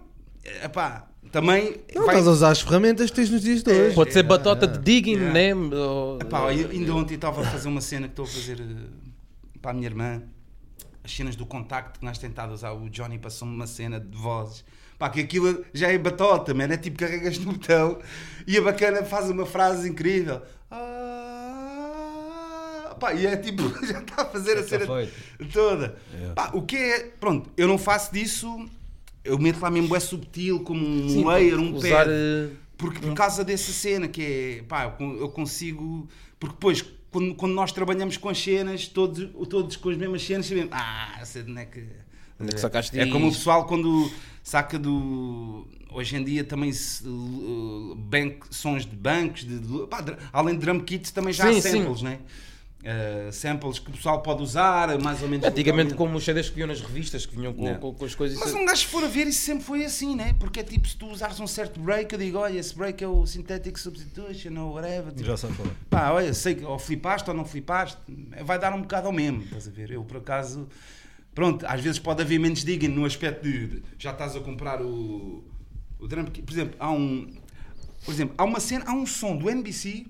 epá, 0.63 1.09
também 1.31 1.77
Não, 1.95 2.03
vai- 2.07 2.15
estás 2.15 2.29
a 2.29 2.31
usar 2.31 2.51
as 2.51 2.61
ferramentas 2.61 3.11
que 3.11 3.17
tens 3.17 3.31
nos 3.31 3.43
dias 3.43 3.63
de 3.63 3.71
hoje. 3.71 3.95
Pode 3.95 4.13
ser 4.13 4.23
batota 4.23 4.67
de 4.67 4.79
digging, 4.79 5.17
Yeah. 5.17 5.33
né? 5.33 5.77
Ou- 5.77 6.19
Epá, 6.21 6.53
eu 6.55 6.71
ainda 6.71 6.95
ontem 6.95 7.15
estava 7.15 7.41
a 7.41 7.45
fazer 7.45 7.69
uma 7.69 7.81
cena 7.81 8.07
que 8.07 8.13
estou 8.13 8.25
a 8.25 8.29
fazer 8.29 8.61
eh, 8.61 8.65
para 9.61 9.71
a 9.73 9.75
minha 9.75 9.87
irmã. 9.89 10.23
As 11.05 11.11
cenas 11.17 11.35
do 11.35 11.45
contacto 11.45 11.99
que 11.99 12.05
nós 12.07 12.17
tentado 12.19 12.53
usar. 12.55 12.73
O 12.73 12.89
Johnny 12.89 13.19
passou-me 13.19 13.53
uma 13.55 13.67
cena 13.67 13.99
de 13.99 14.17
vozes. 14.17 14.65
Pá, 14.97 15.11
que 15.11 15.21
aquilo 15.21 15.65
já 15.75 15.89
é 15.91 15.99
batota, 15.99 16.55
man. 16.55 16.65
É 16.73 16.77
tipo 16.77 16.97
carregas 16.97 17.37
no 17.39 17.53
botão 17.55 17.99
e 18.47 18.57
a 18.57 18.63
bacana 18.63 19.03
faz 19.03 19.29
uma 19.29 19.45
frase 19.45 19.89
incrível. 19.89 20.43
Pá, 23.03 23.13
e 23.15 23.27
é 23.27 23.37
tipo, 23.37 23.63
já 23.85 23.99
está 23.99 24.23
a 24.23 24.25
fazer 24.27 24.57
a 24.57 24.61
está 24.61 24.79
cena 24.79 24.87
toda. 25.53 25.97
Yeah. 26.15 26.35
Pá, 26.35 26.51
o 26.55 26.63
que 26.63 26.77
é. 26.77 27.01
Pronto, 27.19 27.51
eu 27.57 27.67
não 27.67 27.77
faço 27.77 28.13
disso. 28.13 28.65
Eu 29.25 29.39
meto 29.39 29.61
lá 29.61 29.71
mesmo 29.71 29.95
é 29.97 30.01
subtil, 30.01 30.61
como 30.61 30.85
um 30.87 31.09
Sim, 31.09 31.25
layer, 31.27 31.59
um 31.59 31.75
usar, 31.75 31.89
pad. 32.07 32.11
eh, 32.11 32.49
Porque 32.77 33.01
por 33.01 33.15
causa 33.15 33.45
dessa 33.45 33.73
cena 33.73 34.07
que 34.07 34.23
é, 34.61 34.63
pá, 34.69 34.85
eu 34.85 34.91
con- 34.93 35.17
eu 35.19 35.29
consigo. 35.31 36.09
Porque 36.39 36.55
depois, 36.55 36.85
quando, 37.11 37.35
quando 37.35 37.53
nós 37.55 37.73
trabalhamos 37.73 38.17
com 38.17 38.29
as 38.29 38.39
cenas, 38.43 38.87
todos, 38.87 39.29
todos 39.49 39.77
com 39.77 39.91
as 39.91 39.97
mesmas 39.97 40.23
cenas, 40.25 40.47
sabemos, 40.47 40.71
ah, 40.73 41.19
essa 41.21 41.43
não 41.43 41.61
é 41.61 41.65
que. 41.67 41.85
Onde 42.41 42.51
é 42.51 42.55
que 42.55 42.61
sacaste 42.61 42.99
É 42.99 43.07
como 43.07 43.29
o 43.29 43.33
pessoal 43.33 43.67
quando 43.67 44.11
saca 44.45 44.79
do. 44.79 45.67
Hoje 45.93 46.17
em 46.17 46.25
dia 46.25 46.43
também 46.43 46.73
se, 46.73 47.07
uh, 47.07 47.95
bank, 47.97 48.47
sons 48.51 48.87
de 48.87 48.97
bancos, 48.97 49.45
de, 49.45 49.61
pá, 49.89 50.03
além 50.33 50.55
de 50.55 50.61
drum 50.61 50.81
kits 50.81 51.11
também 51.11 51.33
já 51.35 51.53
Sim, 51.53 51.59
há 51.59 51.63
sim. 51.63 51.71
samples, 51.83 52.03
né? 52.03 52.19
Uh, 52.85 53.31
samples 53.31 53.79
que 53.79 53.91
o 53.91 53.93
pessoal 53.93 54.23
pode 54.23 54.43
usar, 54.43 54.99
mais 54.99 55.23
ou 55.23 55.29
menos. 55.29 55.47
Antigamente, 55.47 55.91
localmente. 55.91 55.95
como 55.95 56.17
os 56.19 56.25
CDs 56.25 56.49
que 56.49 56.57
vinham 56.57 56.67
nas 56.67 56.81
revistas, 56.81 57.25
que 57.25 57.37
vinham 57.37 57.53
com, 57.53 57.73
com- 57.77 57.95
com 57.95 58.05
as 58.05 58.13
coisas. 58.17 58.37
Mas 58.41 58.53
um 58.55 58.65
gajo 58.67 58.89
for 58.89 59.05
a 59.05 59.07
ver, 59.07 59.29
isso 59.29 59.41
sempre 59.45 59.63
foi 59.63 59.85
assim, 59.85 60.17
né? 60.17 60.33
Porque 60.41 60.59
é 60.59 60.65
tipo, 60.65 60.89
se 60.89 60.97
tu 60.97 61.07
usares 61.07 61.39
um 61.39 61.47
certo 61.47 61.79
break, 61.79 62.13
eu 62.13 62.19
digo, 62.19 62.39
olha, 62.39 62.59
esse 62.59 62.75
break 62.75 63.05
é 63.05 63.07
o 63.07 63.25
synthetic 63.25 63.79
substitution 63.79 64.59
ou 64.59 64.75
whatever. 64.75 65.13
Tipo, 65.13 65.25
Já 65.27 65.37
sabe 65.37 65.55
falar. 65.55 65.71
pá, 65.89 66.11
olha, 66.11 66.35
sei 66.35 66.57
que 66.57 66.65
ou 66.65 66.77
flipaste 66.77 67.31
ou 67.31 67.37
não 67.37 67.45
flipaste, 67.45 67.99
vai 68.45 68.59
dar 68.59 68.73
um 68.75 68.81
bocado 68.83 69.07
ao 69.07 69.13
mesmo, 69.13 69.45
estás 69.45 69.69
a 69.69 69.71
ver? 69.71 69.93
Eu, 69.93 70.03
por 70.03 70.17
acaso, 70.17 70.69
pronto, 71.33 71.65
às 71.69 71.81
vezes 71.81 72.01
pode 72.01 72.21
haver 72.21 72.41
menos 72.41 72.65
digging 72.65 72.89
no 72.89 73.05
aspecto 73.05 73.45
de, 73.45 73.67
de 73.69 73.83
já 73.97 74.11
estás 74.11 74.35
a 74.35 74.41
comprar 74.41 74.83
o, 74.83 75.45
o 76.01 76.09
drum 76.09 76.25
kit. 76.25 76.43
Por 76.45 76.53
exemplo, 76.53 76.75
há 76.81 76.91
um, 76.91 77.33
por 78.05 78.13
exemplo, 78.13 78.35
há 78.37 78.43
uma 78.43 78.59
cena, 78.59 78.85
há 78.89 78.93
um 78.93 79.07
som 79.07 79.37
do 79.37 79.49
NBC, 79.49 80.05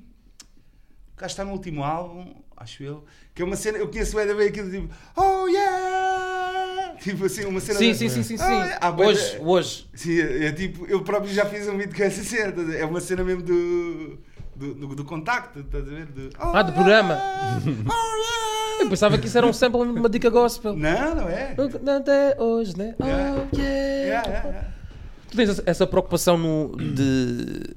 cá 1.18 1.26
está 1.26 1.44
no 1.44 1.52
último 1.52 1.85
álbum, 1.85 2.32
acho 2.62 2.83
eu, 2.83 3.05
que 3.35 3.42
é 3.42 3.44
uma 3.44 3.57
cena, 3.57 3.79
eu 3.79 3.88
conheço 3.88 4.14
bem 4.16 4.35
bem 4.35 4.48
aquilo 4.48 4.70
tipo, 4.70 4.88
oh 5.16 5.46
yeah! 5.48 6.94
Tipo 7.03 7.25
assim, 7.25 7.44
uma 7.46 7.59
cena. 7.59 7.79
Sim, 7.79 7.90
de- 7.90 7.98
sim, 7.98 8.09
sim, 8.09 8.22
sim, 8.22 8.37
sim. 8.37 8.44
Oh, 8.44 8.48
yeah! 8.48 8.79
Há 8.81 8.92
bué 8.92 9.07
Hoje, 9.09 9.31
de- 9.33 9.40
hoje. 9.42 9.87
Sim, 9.94 10.20
é, 10.20 10.44
é 10.46 10.53
tipo, 10.53 10.87
eu 10.87 11.03
próprio 11.03 11.33
já 11.33 11.44
fiz 11.46 11.66
um 11.66 11.77
vídeo 11.77 11.96
com 11.96 12.03
essa 12.05 12.22
cena, 12.22 12.75
é 12.77 12.85
uma 12.85 13.01
cena 13.01 13.25
mesmo 13.25 13.42
do, 13.42 14.18
do, 14.55 14.75
do, 14.75 14.94
do 14.94 15.05
contacto, 15.05 15.59
estás 15.61 15.83
a 15.87 15.90
ver? 15.90 16.07
Do, 16.07 16.31
oh, 16.38 16.57
Ah, 16.57 16.62
do 16.62 16.72
programa. 16.72 17.14
yeah! 17.14 17.61
Oh, 18.79 18.83
Eu 18.83 18.88
pensava 18.88 19.18
que 19.18 19.27
isso 19.27 19.37
era 19.37 19.46
um 19.46 19.53
sample 19.53 19.81
de 19.92 19.98
uma 19.98 20.09
dica 20.09 20.31
gospel. 20.31 20.77
yeah! 20.79 21.14
Não, 21.14 21.22
não 21.22 21.29
é? 21.29 21.57
Até 21.96 22.37
hoje, 22.40 22.77
né? 22.79 22.94
Oh, 23.01 23.05
Yeah. 23.05 23.48
yeah. 23.53 23.53
Yeah, 23.57 24.29
yeah, 24.29 24.48
yeah. 24.48 24.68
Tu 25.31 25.37
tens 25.37 25.48
essa- 25.51 25.62
essa 25.66 25.87
preocupação 25.87 26.37
no, 26.38 26.77
de 26.77 27.75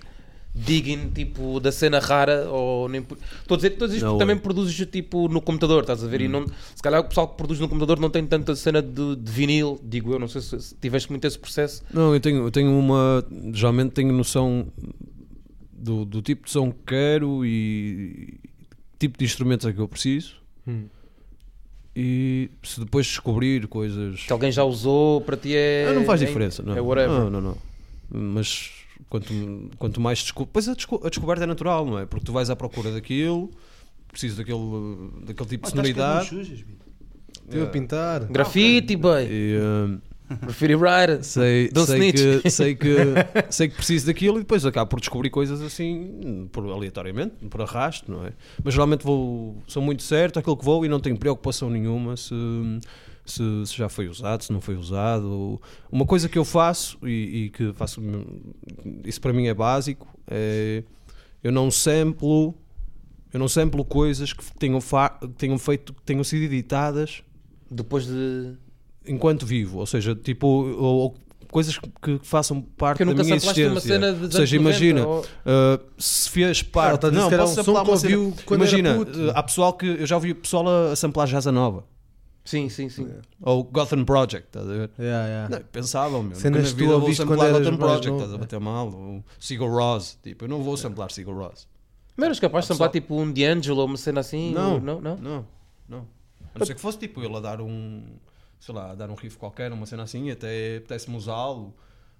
digging, 0.55 1.09
tipo, 1.13 1.59
da 1.59 1.69
cena 1.69 1.99
rara 1.99 2.49
ou 2.49 2.87
nem 2.87 3.01
Estou 3.01 3.55
a 3.55 3.57
dizer 3.57 3.71
que 3.71 3.77
todos 3.77 3.93
isto 3.93 4.05
Não, 4.05 4.17
também 4.17 4.37
é. 4.37 4.39
produzes 4.39 4.73
tipo 4.89 5.27
no 5.27 5.41
computador, 5.41 5.81
estás 5.81 6.01
a 6.01 6.07
ver? 6.07 6.21
E 6.21 6.27
não, 6.29 6.45
se 6.73 6.81
calhar 6.81 7.01
o 7.01 7.03
pessoal 7.03 7.27
que 7.27 7.35
produz 7.35 7.59
no 7.59 7.67
computador 7.67 7.99
não 7.99 8.09
tem 8.09 8.25
tanta 8.25 8.55
cena 8.55 8.81
de, 8.81 9.17
de 9.17 9.31
vinil, 9.31 9.77
digo 9.83 10.13
eu, 10.13 10.19
não 10.19 10.29
sei 10.29 10.41
se, 10.41 10.59
se 10.59 10.75
tiveste 10.75 11.11
muito 11.11 11.25
esse 11.27 11.37
processo. 11.37 11.83
Não, 11.93 12.13
eu 12.13 12.19
tenho, 12.21 12.45
eu 12.45 12.51
tenho 12.51 12.71
uma. 12.71 13.25
Geralmente 13.53 13.91
tenho 13.91 14.13
noção 14.13 14.67
do, 15.73 16.05
do 16.05 16.21
tipo 16.21 16.45
de 16.45 16.51
som 16.51 16.71
que 16.71 16.79
quero 16.87 17.45
e 17.45 18.39
tipo 18.97 19.17
de 19.19 19.25
instrumentos 19.25 19.67
é 19.67 19.73
que 19.73 19.79
eu 19.79 19.87
preciso. 19.87 20.35
Hum. 20.65 20.85
E 21.93 22.49
se 22.63 22.79
depois 22.79 23.05
descobrir 23.05 23.67
coisas. 23.67 24.23
Que 24.23 24.31
alguém 24.31 24.51
já 24.51 24.63
usou, 24.63 25.21
para 25.21 25.37
ti 25.37 25.55
é. 25.55 25.87
Ah, 25.89 25.93
não 25.93 26.05
faz 26.05 26.21
é- 26.21 26.25
diferença, 26.25 26.63
não. 26.63 26.75
É 26.75 26.81
whatever. 26.81 27.09
Não, 27.09 27.29
não, 27.29 27.41
não. 27.41 27.57
Mas 28.09 28.74
quanto, 29.09 29.69
quanto 29.77 30.01
mais 30.01 30.19
descobre. 30.21 30.49
Pois 30.53 30.67
a, 30.69 30.73
desco- 30.73 31.01
a 31.05 31.09
descoberta 31.09 31.43
é 31.43 31.47
natural, 31.47 31.85
não 31.85 31.99
é? 31.99 32.05
Porque 32.05 32.25
tu 32.25 32.31
vais 32.33 32.49
à 32.49 32.55
procura 32.55 32.91
daquilo, 32.91 33.49
precisas 34.11 34.37
daquele, 34.37 34.59
daquele 35.25 35.49
tipo 35.49 35.63
Mas 35.63 35.71
de 35.73 35.77
sonoridade. 35.77 36.29
sujas. 36.29 36.63
Estive 37.45 37.63
a 37.63 37.67
pintar. 37.67 38.25
Grafite, 38.25 38.95
boy. 38.95 39.27
E, 39.29 39.57
hum, 39.59 39.99
Graffiti 40.41 40.73
writer. 40.73 41.23
sei, 41.23 41.69
Don't 41.69 41.87
sei, 41.87 42.09
snitch. 42.09 42.41
que, 42.41 42.49
sei, 42.49 42.75
que, 42.75 42.95
sei 43.51 43.67
que 43.69 43.75
preciso 43.75 44.07
daquilo 44.07 44.37
e 44.37 44.39
depois 44.39 44.65
acabo 44.65 44.89
por 44.89 44.99
descobrir 44.99 45.29
coisas 45.29 45.61
assim, 45.61 46.49
por, 46.51 46.65
aleatoriamente, 46.65 47.35
por 47.47 47.61
arrasto, 47.61 48.11
não 48.11 48.25
é? 48.25 48.31
Mas 48.63 48.73
geralmente 48.73 49.03
vou, 49.03 49.61
sou 49.67 49.83
muito 49.83 50.01
certo 50.01 50.39
aquilo 50.39 50.57
que 50.57 50.65
vou 50.65 50.83
e 50.83 50.89
não 50.89 50.99
tenho 50.99 51.15
preocupação 51.15 51.69
nenhuma 51.69 52.17
se, 52.17 52.33
se, 53.25 53.43
se 53.65 53.75
já 53.75 53.89
foi 53.89 54.07
usado, 54.07 54.43
se 54.43 54.53
não 54.53 54.61
foi 54.61 54.75
usado. 54.75 55.59
Uma 55.91 56.05
coisa 56.05 56.29
que 56.29 56.37
eu 56.37 56.45
faço 56.45 56.97
e, 57.03 57.45
e 57.45 57.49
que 57.49 57.73
faço, 57.73 58.01
isso 59.03 59.19
para 59.19 59.33
mim 59.33 59.47
é 59.47 59.53
básico, 59.53 60.07
é 60.27 60.83
eu 61.43 61.51
não 61.51 61.69
samplo, 61.69 62.55
eu 63.31 63.39
não 63.39 63.47
samplo 63.47 63.85
coisas 63.85 64.33
que 64.33 64.43
tenham, 64.57 64.81
fa, 64.81 65.09
tenham 65.37 65.59
feito, 65.59 65.93
que 65.93 66.01
tenham 66.01 66.23
sido 66.23 66.43
editadas 66.43 67.21
Depois 67.69 68.07
de. 68.07 68.53
enquanto 69.07 69.45
vivo, 69.45 69.77
ou 69.77 69.85
seja, 69.85 70.15
tipo, 70.15 70.47
ou, 70.47 70.95
ou 70.97 71.15
coisas 71.51 71.77
que, 71.77 71.87
que 72.01 72.19
façam 72.23 72.61
parte 72.61 73.05
da 73.05 73.13
minha 73.13 73.35
existência. 73.35 73.69
uma 73.69 73.79
cena 73.79 74.11
de 74.11 74.25
ou 74.25 74.31
seja, 74.31 74.55
imagina, 74.55 75.07
uh, 75.07 75.21
se 75.99 76.31
fez 76.31 76.63
parte, 76.63 77.01
tá 77.01 77.07
a 77.07 77.11
dizer 77.11 77.21
não, 77.21 77.29
posso 77.29 77.51
um 77.51 77.63
samplar 77.63 77.83
uma 77.83 77.97
cena. 77.97 78.33
Imagina, 78.51 78.97
uh, 78.97 79.31
há 79.35 79.43
pessoal 79.43 79.73
que 79.73 79.85
eu 79.85 80.05
já 80.07 80.15
ouvi 80.15 80.33
pessoal 80.33 80.67
a, 80.67 80.93
a 80.93 80.95
samplar 80.95 81.27
Jazza 81.27 81.51
Nova 81.51 81.83
Sim, 82.45 82.69
sim, 82.69 82.89
sim. 82.89 83.11
ou 83.41 83.63
Gotham 83.63 84.05
Project, 84.05 84.45
estás 84.47 84.65
a 84.69 84.71
ver? 84.71 84.91
Yeah, 84.99 85.27
yeah. 85.27 85.49
Não, 85.49 85.65
pensavam, 85.65 86.21
meu. 86.21 86.35
Cenas 86.35 86.59
Nunca 86.61 86.69
na 86.69 86.75
vida 86.77 86.91
vou 86.91 87.01
ouviste 87.01 87.23
samplar 87.23 87.51
Gotham 87.51 87.77
Project, 87.77 88.11
estás 88.13 88.31
a 88.31 88.35
é. 88.35 88.37
bater 88.37 88.59
mal. 88.59 88.93
Ou 88.93 89.23
Sigur 89.39 89.69
Rós, 89.71 90.19
tipo, 90.21 90.45
eu 90.45 90.47
não 90.47 90.61
vou 90.61 90.77
samplar 90.77 91.11
Sigur 91.11 91.35
Rós. 91.35 91.67
Mas 92.15 92.25
eras 92.27 92.39
capaz 92.39 92.65
de 92.65 92.67
samplar 92.67 92.91
tipo 92.91 93.19
um 93.19 93.31
D'Angelo 93.31 93.79
ou 93.81 93.87
uma 93.87 93.97
cena 93.97 94.19
assim? 94.19 94.53
Não, 94.53 94.75
ou- 94.75 94.79
não, 94.81 95.01
não. 95.01 95.17
Não, 95.17 95.47
não. 95.89 96.07
A 96.53 96.59
não 96.59 96.65
ser 96.65 96.75
que 96.75 96.81
fosse 96.81 96.99
tipo 96.99 97.21
ele 97.23 97.35
a 97.35 97.39
dar 97.39 97.59
um, 97.59 98.05
sei 98.59 98.73
lá, 98.75 98.91
a 98.91 98.95
dar 98.95 99.09
um 99.09 99.15
riff 99.15 99.37
qualquer, 99.37 99.73
uma 99.73 99.85
cena 99.87 100.03
assim, 100.03 100.29
até 100.29 100.77
apetece-me 100.77 101.17
usá-lo, 101.17 101.73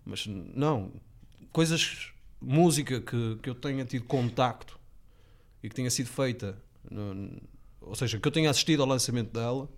mas 0.03 0.25
não. 0.27 0.91
Coisas, 1.51 2.09
música 2.41 2.99
que, 2.99 3.37
que 3.43 3.49
eu 3.49 3.55
tenha 3.55 3.85
tido 3.85 4.05
contacto 4.05 4.77
e 5.63 5.69
que 5.69 5.75
tenha 5.75 5.89
sido 5.91 6.07
feita, 6.07 6.57
no- 6.89 7.39
ou 7.79 7.95
seja, 7.95 8.19
que 8.19 8.27
eu 8.27 8.31
tenha 8.31 8.49
assistido 8.49 8.81
ao 8.81 8.89
lançamento 8.89 9.31
dela, 9.31 9.69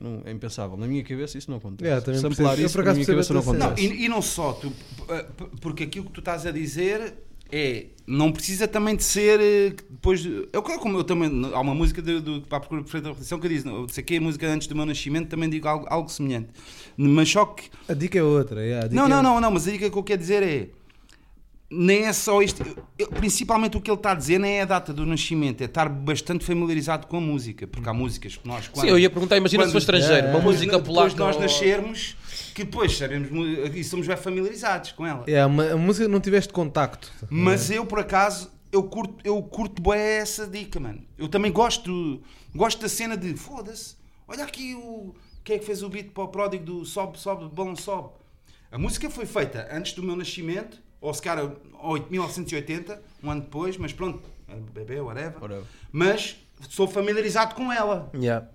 não, 0.00 0.22
é 0.24 0.32
impensável. 0.32 0.76
Na 0.76 0.86
minha 0.86 1.02
cabeça 1.04 1.38
isso 1.38 1.50
não 1.50 1.58
acontece. 1.58 1.84
Yeah, 1.84 2.04
também 2.04 2.20
Samplar 2.20 2.58
isso 2.58 2.76
na 2.82 2.92
minha 2.94 3.06
cabeça 3.06 3.32
não 3.32 3.40
a 3.40 3.42
tua 3.44 3.52
cena. 3.52 3.64
Não, 3.64 3.72
acontece. 3.72 3.94
e, 3.94 4.04
e 4.04 4.08
não 4.08 4.20
só, 4.22 4.52
tu, 4.52 4.70
p- 4.70 5.46
porque 5.60 5.84
aquilo 5.84 6.06
que 6.06 6.12
tu 6.12 6.20
estás 6.20 6.44
a 6.46 6.50
dizer 6.50 7.14
é. 7.52 7.86
Não 8.06 8.32
precisa 8.32 8.66
também 8.68 8.96
de 8.96 9.04
ser. 9.04 9.40
eh, 9.40 9.74
Depois 9.88 10.20
de, 10.20 10.48
eu, 10.52 10.62
como 10.62 10.98
eu 10.98 11.04
também. 11.04 11.30
Há 11.54 11.60
uma 11.60 11.74
música 11.74 12.02
do, 12.02 12.20
do, 12.20 12.42
para 12.42 12.58
a 12.58 12.60
procura 12.60 12.82
perfeita 12.82 13.04
da 13.04 13.10
repetição 13.10 13.38
que 13.38 13.48
diz: 13.48 13.64
não, 13.64 13.88
sei 13.88 14.02
que 14.02 14.16
a 14.16 14.20
música 14.20 14.46
antes 14.48 14.66
do 14.66 14.74
meu 14.74 14.84
nascimento 14.84 15.28
também 15.28 15.48
digo 15.48 15.66
algo, 15.68 15.86
algo 15.88 16.08
semelhante. 16.10 16.48
Mas 16.96 17.28
só 17.30 17.44
que. 17.46 17.70
A 17.88 17.94
dica 17.94 18.18
é 18.18 18.22
outra. 18.22 18.60
yeah, 18.62 18.84
a 18.84 18.88
dica 18.88 18.96
Não, 19.00 19.06
é- 19.06 19.08
não, 19.08 19.22
não, 19.22 19.40
não, 19.40 19.50
mas 19.52 19.66
a 19.68 19.70
dica 19.70 19.88
que 19.88 19.96
eu 19.96 20.02
quero 20.02 20.20
dizer 20.20 20.42
é. 20.42 20.68
Nem 21.76 22.04
é 22.06 22.12
só 22.12 22.40
isto. 22.42 22.62
Eu- 22.98 23.08
principalmente 23.08 23.76
o 23.76 23.80
que 23.80 23.90
ele 23.90 23.98
está 23.98 24.12
a 24.12 24.14
dizer 24.14 24.38
nem 24.38 24.58
é 24.58 24.62
a 24.62 24.64
data 24.64 24.92
do 24.92 25.04
nascimento, 25.04 25.60
é 25.62 25.64
estar 25.64 25.88
bastante 25.88 26.44
familiarizado 26.44 27.06
com 27.06 27.16
a 27.16 27.20
música, 27.20 27.66
porque 27.66 27.88
há 27.88 27.92
músicas 27.92 28.36
que 28.36 28.46
nós. 28.46 28.70
Sim, 28.74 28.86
eu 28.88 28.98
ia 28.98 29.10
perguntar, 29.10 29.36
imagina 29.36 29.64
se 29.64 29.68
for 29.68 29.72
quando- 29.72 29.80
estrangeiro, 29.80 30.14
É, 30.14 30.20
uma 30.20 30.28
é. 30.28 30.32
depois, 30.38 30.44
música 30.56 30.72
depois 30.78 30.86
polaca. 30.86 31.10
de 31.10 31.18
nós 31.18 31.36
ou- 31.36 31.42
nascermos, 31.42 32.16
que 32.54 32.64
depois 32.64 32.96
sabemos 32.96 33.74
e 33.74 33.84
somos 33.84 34.06
bem 34.06 34.16
familiarizados 34.16 34.92
com 34.92 35.06
ela. 35.06 35.24
É, 35.26 35.44
uma, 35.44 35.72
a 35.72 35.76
música 35.76 36.06
não 36.08 36.20
tiveste 36.20 36.52
contacto. 36.52 37.12
Mas 37.28 37.70
eu, 37.70 37.84
por 37.84 37.98
acaso, 37.98 38.50
eu 38.72 38.82
curto, 38.84 39.16
eu 39.24 39.42
curto 39.42 39.82
bem 39.82 39.98
essa 40.00 40.46
dica, 40.46 40.78
mano. 40.80 41.02
Eu 41.18 41.28
também 41.28 41.50
gosto, 41.52 42.20
gosto 42.54 42.80
da 42.82 42.88
cena 42.88 43.16
de 43.16 43.34
foda-se, 43.36 43.96
olha 44.28 44.44
aqui 44.44 44.74
o. 44.74 45.14
Quem 45.42 45.56
é 45.56 45.58
que 45.58 45.66
fez 45.66 45.82
o 45.82 45.90
beat 45.90 46.08
para 46.12 46.24
o 46.24 46.28
pródigo 46.28 46.64
do 46.64 46.84
Sobe, 46.86 47.18
Sobe, 47.18 47.54
Balão 47.54 47.76
Sobe? 47.76 48.08
A 48.72 48.78
música 48.78 49.10
foi 49.10 49.26
feita 49.26 49.68
antes 49.70 49.92
do 49.92 50.02
meu 50.02 50.16
nascimento, 50.16 50.82
ou 51.04 51.12
se 51.12 51.20
calhar 51.20 51.52
8 51.82 52.10
1980, 52.10 53.02
um 53.22 53.30
ano 53.30 53.42
depois, 53.42 53.76
mas 53.76 53.92
pronto, 53.92 54.22
bebê, 54.72 55.00
whatever. 55.00 55.38
Whatever. 55.38 55.64
Mas 55.92 56.38
sou 56.70 56.88
familiarizado 56.88 57.54
com 57.54 57.70
ela. 57.70 58.10
Yeah. 58.14 58.48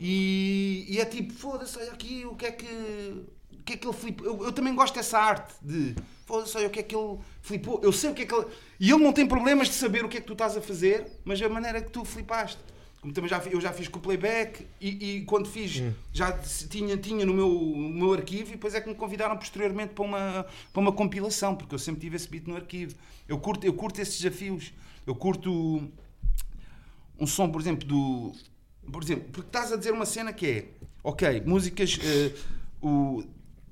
E, 0.00 0.86
e 0.88 1.00
é 1.00 1.04
tipo, 1.04 1.32
foda-se, 1.32 1.78
olha 1.78 1.92
aqui 1.92 2.26
o 2.26 2.34
que 2.34 2.46
é 2.46 2.50
que. 2.50 3.24
O 3.52 3.62
que 3.64 3.74
é 3.74 3.76
que 3.76 3.86
ele 3.86 3.94
flipou? 3.94 4.26
Eu, 4.26 4.44
eu 4.46 4.52
também 4.52 4.74
gosto 4.74 4.96
dessa 4.96 5.18
arte 5.18 5.54
de 5.62 5.94
foda-se, 6.26 6.56
olha 6.58 6.66
o 6.66 6.70
que 6.70 6.80
é 6.80 6.82
que 6.82 6.96
ele 6.96 7.16
flipou. 7.40 7.80
Eu 7.80 7.92
sei 7.92 8.10
o 8.10 8.14
que 8.14 8.22
é 8.22 8.26
que 8.26 8.34
ele. 8.34 8.46
E 8.80 8.90
ele 8.90 9.02
não 9.02 9.12
tem 9.12 9.24
problemas 9.24 9.68
de 9.68 9.74
saber 9.74 10.04
o 10.04 10.08
que 10.08 10.16
é 10.16 10.20
que 10.20 10.26
tu 10.26 10.32
estás 10.32 10.56
a 10.56 10.60
fazer, 10.60 11.06
mas 11.24 11.40
a 11.40 11.48
maneira 11.48 11.80
que 11.80 11.92
tu 11.92 12.04
flipaste. 12.04 12.58
Como 13.04 13.12
também 13.12 13.28
já, 13.28 13.38
eu 13.50 13.60
já 13.60 13.70
fiz 13.70 13.86
com 13.86 13.98
o 13.98 14.02
playback 14.02 14.66
e, 14.80 15.16
e 15.18 15.24
quando 15.26 15.46
fiz 15.46 15.82
já 16.10 16.38
se- 16.42 16.66
tinha, 16.68 16.96
tinha 16.96 17.26
no 17.26 17.34
meu, 17.34 17.50
no 17.50 17.90
meu 17.90 18.14
arquivo 18.14 18.48
e 18.48 18.52
depois 18.52 18.74
é 18.74 18.80
que 18.80 18.88
me 18.88 18.94
convidaram 18.94 19.36
posteriormente 19.36 19.92
para 19.92 20.02
uma, 20.06 20.46
para 20.72 20.80
uma 20.80 20.90
compilação, 20.90 21.54
porque 21.54 21.74
eu 21.74 21.78
sempre 21.78 22.00
tive 22.00 22.16
esse 22.16 22.26
beat 22.26 22.46
no 22.46 22.56
arquivo. 22.56 22.94
Eu 23.28 23.36
curto, 23.38 23.66
eu 23.66 23.74
curto 23.74 24.00
esses 24.00 24.18
desafios. 24.18 24.72
Eu 25.06 25.14
curto 25.14 25.86
um 27.20 27.26
som, 27.26 27.50
por 27.50 27.60
exemplo, 27.60 27.86
do. 27.86 28.32
Por 28.90 29.02
exemplo, 29.02 29.24
porque 29.32 29.48
estás 29.48 29.70
a 29.70 29.76
dizer 29.76 29.92
uma 29.92 30.06
cena 30.06 30.32
que 30.32 30.46
é, 30.46 30.64
ok, 31.02 31.42
músicas 31.44 31.98
eh, 32.02 32.32
o, 32.80 33.22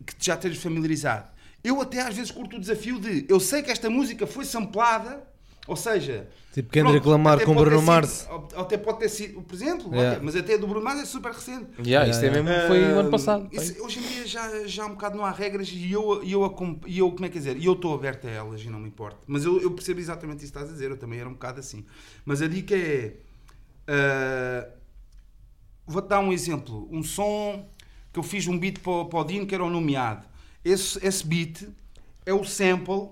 que 0.05 0.15
já 0.21 0.37
tens 0.37 0.59
familiarizado. 0.59 1.27
Eu 1.65 1.81
até 1.81 2.03
às 2.03 2.15
vezes 2.15 2.31
curto 2.31 2.57
o 2.57 2.61
desafio 2.61 3.01
de 3.01 3.25
eu 3.31 3.41
sei 3.41 3.63
que 3.63 3.71
esta 3.71 3.89
música 3.89 4.27
foi 4.27 4.45
samplada, 4.45 5.27
ou 5.67 5.77
seja. 5.77 6.29
Tipo 6.53 6.71
Kendrick 6.71 7.07
Lamar 7.09 7.37
até 7.37 7.47
com 7.47 7.55
pode 7.55 7.65
ter 7.65 7.71
Bruno 7.71 7.81
sido- 7.81 7.87
Mars. 7.91 8.29
Até 8.57 8.77
pode 8.77 8.99
ter 8.99 9.09
sido, 9.09 9.41
por 9.43 9.55
exemplo, 9.55 9.91
Yeah. 9.95 10.13
ok, 10.17 10.23
mas 10.25 10.37
até 10.37 10.59
do 10.59 10.67
Bruno 10.67 10.85
Mars 10.85 11.01
é 11.01 11.05
super 11.07 11.33
recente. 11.33 11.67
Yeah, 11.87 12.11
isso 12.11 12.23
é 12.25 12.31
mesmo, 12.31 12.49
foi 12.69 12.83
o 12.83 12.99
ano 12.99 13.09
Ah, 13.09 13.11
passado. 13.11 13.49
isso- 13.53 13.83
hoje 13.83 13.99
em 14.01 14.03
dia 14.03 14.27
já, 14.27 14.67
já 14.67 14.85
um 14.87 14.91
bocado 14.91 15.17
não 15.17 15.25
há 15.25 15.31
regras 15.31 15.69
e 15.73 15.91
eu, 15.91 16.23
e 16.23 16.33
eu, 16.33 16.45
acom- 16.45 16.79
e 16.87 16.99
eu 16.99 17.11
como 17.11 17.25
é 17.25 17.29
que 17.31 17.39
é 17.39 17.41
dizer, 17.41 17.57
e 17.57 17.65
eu 17.65 17.73
estou 17.73 17.95
aberto 17.95 18.27
a 18.27 18.31
elas 18.31 18.61
e 18.63 18.69
não 18.69 18.79
me 18.81 18.89
importa. 18.89 19.19
Mas 19.27 19.45
eu, 19.45 19.61
eu 19.63 19.71
percebo 19.71 19.99
exatamente 20.01 20.45
isso 20.45 20.53
que 20.53 20.59
estás 20.59 20.69
a 20.69 20.73
dizer, 20.73 20.91
eu 20.91 20.97
também 20.99 21.19
era 21.21 21.29
um 21.29 21.33
bocado 21.33 21.59
assim. 21.61 21.85
Mas 22.25 22.43
a 22.43 22.49
dica 22.49 22.75
é. 22.77 23.15
ah, 23.89 24.69
Vou-te 25.87 26.09
dar 26.09 26.21
um 26.21 26.33
exemplo. 26.33 26.89
Um 26.93 27.03
som 27.03 27.69
que 28.13 28.19
eu 28.19 28.23
fiz 28.23 28.47
um 28.47 28.57
beat 28.59 28.79
para, 28.79 28.93
o- 28.93 29.05
para 29.07 29.19
o 29.21 29.25
Dino 29.25 29.47
que 29.47 29.55
era 29.55 29.65
o 29.65 29.69
nomeado. 29.71 30.25
Esse, 30.65 31.05
esse 31.05 31.27
beat 31.27 31.69
é 32.25 32.33
o 32.33 32.45
sample 32.45 33.09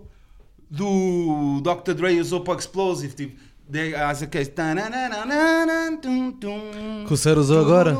do 0.70 1.60
Dr. 1.62 1.92
Dre 1.94 2.20
usou 2.20 2.40
para 2.40 2.54
o 2.54 2.58
Explosive. 2.58 3.14
Tipo, 3.14 3.36
de, 3.68 3.94
as 3.94 4.22
aqueles. 4.22 4.50
Que 7.06 7.12
o 7.12 7.16
Sir 7.16 7.38
usou 7.38 7.60
agora. 7.60 7.96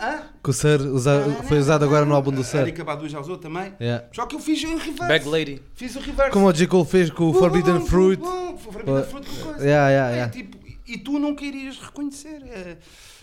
Ah? 0.00 0.22
Que 0.42 0.50
o 0.50 0.94
usa- 0.94 1.24
foi 1.46 1.58
usado 1.58 1.84
agora 1.84 2.04
no 2.04 2.14
álbum 2.14 2.30
do 2.30 2.40
A 2.40 2.44
Sir. 2.44 2.60
Erika 2.60 2.84
Badu 2.84 3.08
já 3.08 3.20
usou 3.20 3.36
também. 3.38 3.74
Yeah. 3.80 4.06
Só 4.12 4.26
que 4.26 4.34
eu 4.36 4.40
fiz 4.40 4.62
em 4.62 4.76
reverse. 4.76 4.98
Bag 5.08 5.28
Lady. 5.28 5.62
Fiz 5.74 5.94
o 5.96 6.00
reverse. 6.00 6.30
Como 6.32 6.46
o 6.46 6.52
J. 6.52 6.66
Cole 6.66 6.86
fez 6.86 7.10
com 7.10 7.28
o 7.30 7.34
Forbidden 7.34 7.84
Fruit. 7.86 8.22
Forbidden 8.58 9.04
Fruit 9.04 9.28
com 9.28 9.42
coisa. 9.44 9.64
yeah, 9.64 9.88
yeah, 9.90 10.16
É, 10.16 10.28
tipo, 10.28 10.56
e 10.86 10.98
tu 10.98 11.18
não 11.18 11.34
querias 11.34 11.78
reconhecer. 11.78 12.42
é, 12.46 12.76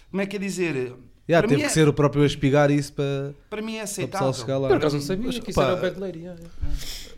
como 0.09 0.21
é 0.21 0.25
que 0.25 0.35
é 0.35 0.39
dizer? 0.39 0.75
Yeah, 1.29 1.47
para, 1.47 1.47
teve 1.47 1.61
que 1.61 1.67
é, 1.67 1.69
ser 1.69 1.87
o 1.87 1.93
próprio 1.93 2.23
a 2.23 2.25
espigar 2.25 2.69
isso 2.71 2.93
para, 2.93 3.33
para 3.49 3.61
mim 3.61 3.73
é 3.75 3.77
para 3.77 3.81
o 3.81 3.83
aceitável. 3.85 4.27
pessoal 4.27 4.33
chegar 4.33 4.57
lá. 4.57 4.67
Por 4.67 4.77
acaso 4.77 4.95
não 4.97 5.03
sabia 5.03 5.27
Mas, 5.27 5.39
que 5.39 5.49
isso 5.51 5.59
pá, 5.59 5.65
era 5.67 5.75
o 5.75 5.81
Bag 5.81 5.99
Lady. 5.99 6.19
yeah, 6.19 6.39
yeah. 6.39 7.10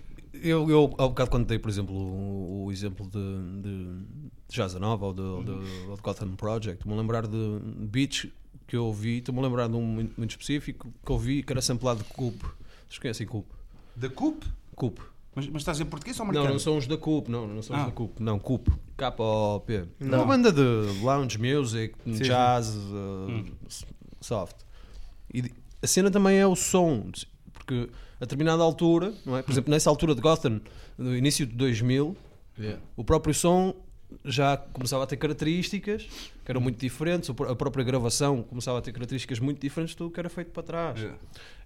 Eu, 0.43 0.69
eu 0.69 0.93
há 0.97 1.07
bocado 1.07 1.29
quando 1.29 1.45
dei, 1.47 1.57
por 1.57 1.69
exemplo, 1.69 1.95
o, 1.95 2.65
o 2.65 2.71
exemplo 2.71 3.07
de, 3.07 3.61
de, 3.61 4.67
de 4.73 4.79
Nova 4.79 5.05
ou 5.05 5.13
de, 5.13 5.21
ou 5.21 5.43
de, 5.43 5.51
ou 5.89 5.95
de 5.95 6.01
Gotham 6.01 6.35
Project, 6.35 6.79
estou-me 6.81 6.97
a 6.97 7.01
lembrar 7.01 7.25
de 7.27 7.59
beats 7.89 8.27
que 8.67 8.75
eu 8.75 8.85
ouvi, 8.85 9.19
estou-me 9.19 9.39
a 9.39 9.43
lembrar 9.43 9.67
de 9.69 9.75
um 9.75 9.81
muito, 9.81 10.13
muito 10.17 10.31
específico 10.31 10.91
que 11.05 11.09
eu 11.11 11.15
ouvi 11.15 11.43
que 11.43 11.53
era 11.53 11.61
samplado 11.61 11.99
de 12.03 12.09
Coop. 12.09 12.37
Vocês 12.87 12.99
conhecem 12.99 13.25
Coop? 13.25 13.47
Da 13.95 14.09
CUP? 14.09 14.45
Coop. 14.75 15.01
Mas, 15.35 15.47
mas 15.47 15.61
estás 15.61 15.79
em 15.79 15.85
português 15.85 16.19
ou 16.19 16.25
Não, 16.25 16.29
americano? 16.31 16.53
não 16.53 16.59
são 16.59 16.77
os 16.77 16.85
da 16.87 16.97
Coop, 16.97 17.29
não, 17.31 17.47
não 17.47 17.61
são 17.61 17.75
os 17.75 17.81
Ah. 17.81 17.85
da 17.85 17.91
Coop, 17.91 18.21
não, 18.21 18.37
Coop, 18.37 18.69
K-O-P. 18.97 19.85
Não. 19.99 20.19
Uma 20.19 20.25
banda 20.27 20.51
de 20.51 20.61
lounge 21.01 21.37
music, 21.39 21.95
Sim, 22.05 22.11
jazz, 22.23 22.75
uh, 22.75 23.45
s- 23.67 23.85
soft. 24.21 24.57
E 25.33 25.51
a 25.81 25.87
cena 25.87 26.11
também 26.11 26.37
é 26.37 26.45
o 26.45 26.55
som, 26.55 27.09
porque 27.51 27.89
a 28.23 28.25
determinada 28.25 28.63
altura, 28.63 29.13
não 29.25 29.37
é? 29.37 29.41
Por 29.41 29.51
exemplo, 29.51 29.69
nessa 29.69 29.89
altura 29.89 30.15
de 30.15 30.21
Gotham, 30.21 30.61
no 30.97 31.15
início 31.15 31.45
de 31.45 31.53
2000, 31.53 32.15
o 32.95 33.03
próprio 33.03 33.33
som 33.33 33.75
já 34.23 34.55
começava 34.55 35.03
a 35.03 35.07
ter 35.07 35.17
características 35.17 36.03
que 36.03 36.51
eram 36.51 36.61
muito 36.61 36.79
diferentes, 36.79 37.29
a 37.29 37.55
própria 37.55 37.83
gravação 37.83 38.43
começava 38.43 38.79
a 38.79 38.81
ter 38.81 38.91
características 38.91 39.39
muito 39.39 39.59
diferentes 39.59 39.95
do 39.95 40.09
que 40.09 40.19
era 40.19 40.29
feito 40.29 40.51
para 40.51 40.63
trás. 40.63 40.99
Yeah. 40.99 41.19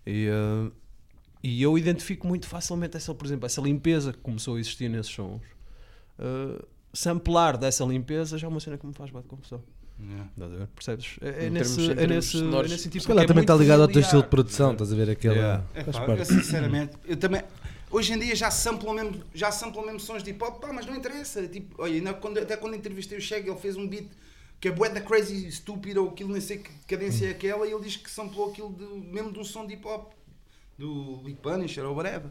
E, 0.06 0.30
uh, 0.30 0.72
e 1.44 1.62
eu 1.62 1.78
identifico 1.78 2.28
muito 2.28 2.48
facilmente 2.48 2.98
essa, 2.98 3.14
por 3.14 3.26
exemplo, 3.26 3.46
essa 3.46 3.62
limpeza 3.62 4.14
que 4.14 4.20
começou 4.20 4.56
a 4.56 4.60
existir 4.60 4.90
nesses 4.90 5.14
sons. 5.14 5.42
Uh, 6.18 6.66
samplar 6.94 7.58
dessa 7.58 7.84
limpeza 7.86 8.38
já 8.38 8.48
é 8.48 8.50
uma 8.50 8.60
cena 8.60 8.78
que 8.78 8.86
me 8.86 8.94
faz 8.94 9.12
bate 9.12 9.28
confusão. 9.28 9.62
Yeah. 10.00 10.30
Estás 10.32 10.54
a 10.54 10.56
ver? 10.58 10.68
Percebes? 10.68 11.16
É, 11.22 11.46
é 11.46 11.50
nesse, 11.50 11.76
termos- 11.76 12.04
é 12.04 12.08
nesse, 12.08 12.38
é 12.38 12.64
nesse 12.70 12.90
tipo 12.90 13.02
Se 13.02 13.08
calhar 13.08 13.24
é 13.24 13.28
também 13.28 13.42
está 13.42 13.56
ligado 13.56 13.82
ao 13.82 13.88
teu 13.88 13.94
familiar. 13.94 14.06
estilo 14.06 14.22
de 14.24 14.30
produção, 14.30 14.72
estás 14.74 14.94
a 14.94 14.96
ver 14.96 15.10
aquele. 15.10 15.36
Yeah. 15.36 15.64
É 15.74 15.84
pá, 15.84 16.06
eu 16.16 16.26
sinceramente, 16.26 16.94
eu 17.06 17.18
também. 17.18 17.42
Hoje 17.90 18.14
em 18.14 18.20
dia 18.20 18.36
já 18.36 18.52
samplam 18.52 18.94
mesmo, 18.94 19.24
já 19.34 19.50
samplam 19.52 19.86
mesmo 19.86 20.00
sons 20.00 20.22
de 20.22 20.32
hip 20.32 20.44
hop, 20.44 20.60
pá, 20.62 20.72
mas 20.74 20.86
não 20.86 20.96
interessa. 20.96 21.48
Tipo, 21.48 21.82
olha, 21.82 21.94
ainda 21.96 22.14
quando, 22.14 22.38
até 22.38 22.56
quando 22.58 22.76
entrevistei 22.76 23.18
o 23.18 23.22
Shag, 23.22 23.48
ele 23.50 23.58
fez 23.60 23.76
um 23.78 23.88
beat 23.88 24.08
que 24.60 24.68
é 24.68 24.72
bué 24.72 24.90
da 24.90 25.00
crazy, 25.02 25.48
estúpido, 25.48 26.04
ou 26.04 26.10
aquilo, 26.10 26.32
nem 26.32 26.42
sei 26.42 26.58
que 26.58 26.70
cadência 26.88 27.28
é 27.28 27.30
aquela, 27.32 27.66
e 27.68 27.72
ele 27.72 27.84
diz 27.84 27.96
que 27.96 28.10
samplou 28.10 28.50
aquilo 28.50 28.74
de, 28.74 28.84
mesmo 29.12 29.32
de 29.32 29.40
um 29.40 29.44
som 29.44 29.66
de 29.66 29.74
hip 29.76 29.88
hop, 29.88 30.12
do 30.78 31.18
Big 31.24 31.40
Punisher 31.40 31.86
ou 31.86 31.96
whatever. 31.96 32.30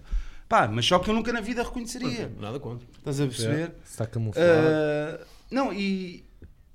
Pá, 0.49 0.69
mas 0.69 0.85
só 0.87 0.99
que 0.99 1.09
eu 1.11 1.15
nunca 1.15 1.33
na 1.33 1.41
vida 1.41 1.63
reconheceria. 1.63 2.31
Nada 2.39 2.61
contra. 2.61 2.87
Estás 2.99 3.21
a 3.21 3.27
perceber? 3.27 3.55
Yeah. 3.55 3.75
Está 3.85 4.07
camuflado. 4.07 4.49
Ah, 4.49 5.21
não, 5.51 5.73
e, 5.73 6.25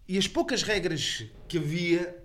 e 0.08 0.18
as 0.18 0.28
poucas 0.28 0.64
regras 0.64 1.26
que 1.48 1.58
havia, 1.58 2.18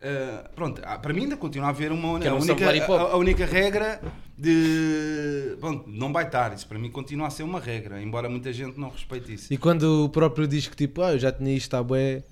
ah, 0.00 0.50
pronto, 0.54 0.80
ah, 0.84 0.98
para 0.98 1.12
mim 1.12 1.22
ainda 1.22 1.36
continua 1.36 1.68
a 1.68 1.70
haver 1.70 1.92
uma 1.92 2.18
Que 2.18 2.26
a, 2.26 2.30
não 2.30 2.38
única, 2.40 2.70
a, 2.94 3.00
a 3.00 3.16
única 3.16 3.46
regra 3.46 4.00
de 4.36 5.56
pronto, 5.60 5.88
não 5.88 6.10
baitar, 6.12 6.52
isso 6.52 6.66
para 6.66 6.78
mim 6.78 6.90
continua 6.90 7.28
a 7.28 7.30
ser 7.30 7.42
uma 7.44 7.60
regra, 7.60 8.02
embora 8.02 8.28
muita 8.28 8.52
gente 8.52 8.78
não 8.78 8.90
respeite 8.90 9.32
isso. 9.34 9.52
E 9.52 9.56
quando 9.56 10.04
o 10.04 10.08
próprio 10.08 10.48
diz 10.48 10.66
que 10.66 10.76
tipo, 10.76 11.02
ah, 11.02 11.12
eu 11.12 11.18
já 11.18 11.30
tinha 11.30 11.54
isto 11.54 11.74
à 11.74 11.82
bué 11.82 12.24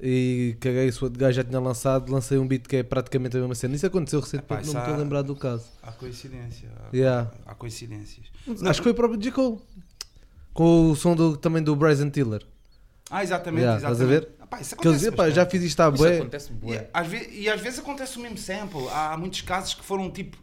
e 0.00 0.56
caguei, 0.60 0.88
o 0.88 0.92
outro 1.02 1.18
gajo 1.18 1.36
já 1.36 1.42
tinha 1.42 1.58
lançado, 1.58 2.12
lancei 2.12 2.38
um 2.38 2.46
beat 2.46 2.68
que 2.68 2.76
é 2.76 2.82
praticamente 2.84 3.36
a 3.36 3.40
mesma 3.40 3.54
cena. 3.56 3.74
Isso 3.74 3.86
aconteceu 3.86 4.20
recentemente, 4.20 4.52
Epá, 4.52 4.66
não 4.66 4.72
me 4.74 4.78
estou 4.78 4.94
a 4.94 4.96
lembrar 4.96 5.22
do 5.22 5.34
caso. 5.34 5.64
Há 5.82 5.90
coincidência, 5.90 6.68
há, 6.76 6.96
Yeah. 6.96 7.30
há 7.44 7.54
coincidências. 7.54 8.26
Acho 8.64 8.80
que 8.80 8.84
foi 8.84 8.92
o 8.92 8.94
próprio 8.94 9.20
J. 9.20 9.32
Cole. 9.32 9.58
Com 10.54 10.90
o 10.92 10.96
som 10.96 11.16
do, 11.16 11.36
também 11.36 11.62
do 11.62 11.74
Bryson 11.74 12.10
Tiller. 12.10 12.46
Ah, 13.10 13.22
exatamente, 13.22 13.62
Yeah, 13.62 13.78
estás 13.78 14.00
a 14.00 14.04
exatamente. 14.04 14.26
ver? 14.38 14.46
Pá, 14.48 14.60
isso 14.60 14.74
acontece 14.74 14.94
dizia, 14.96 15.12
pá, 15.12 15.30
já 15.30 15.46
fiz 15.46 15.62
isto 15.62 15.80
à 15.80 15.86
acontece 15.86 16.52
E, 16.52 17.40
e 17.42 17.48
às 17.48 17.60
vezes 17.60 17.78
acontece 17.78 18.18
o 18.18 18.20
mesmo 18.20 18.38
sample. 18.38 18.88
Há 18.90 19.16
muitos 19.16 19.42
casos 19.42 19.74
que 19.74 19.84
foram 19.84 20.10
tipo. 20.10 20.36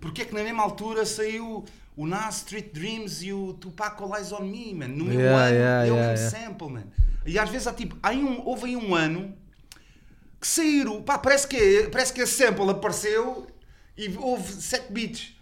Porque 0.00 0.22
é 0.22 0.24
que 0.24 0.34
na 0.34 0.42
mesma 0.42 0.62
altura 0.62 1.06
saiu 1.06 1.64
o 1.96 2.06
Nas 2.06 2.38
Street 2.38 2.72
Dreams 2.72 3.22
e 3.22 3.32
o 3.32 3.52
Tupac 3.54 4.00
Eyes 4.02 4.32
on 4.32 4.40
Me, 4.40 4.74
man? 4.74 4.88
No 4.88 5.04
mesmo 5.04 5.20
Yeah, 5.20 5.44
ano 5.46 5.54
yeah, 5.54 5.86
é 5.86 5.90
o 5.90 5.94
yeah, 5.94 6.12
mesmo 6.12 6.30
sample, 6.30 6.68
man. 6.70 6.84
E 7.24 7.38
às 7.38 7.48
vezes 7.50 7.66
há 7.68 7.72
tipo. 7.72 7.96
Há 8.02 8.10
um, 8.10 8.40
houve 8.46 8.66
aí 8.66 8.76
um 8.76 8.94
ano 8.94 9.34
que 10.40 10.46
saíram. 10.46 11.02
Pá, 11.02 11.18
parece 11.18 11.46
que, 11.46 11.88
parece 11.92 12.12
que 12.12 12.20
esse 12.20 12.34
sample 12.34 12.68
apareceu 12.70 13.46
e 13.96 14.08
houve 14.16 14.52
7 14.52 14.92
beats. 14.92 15.36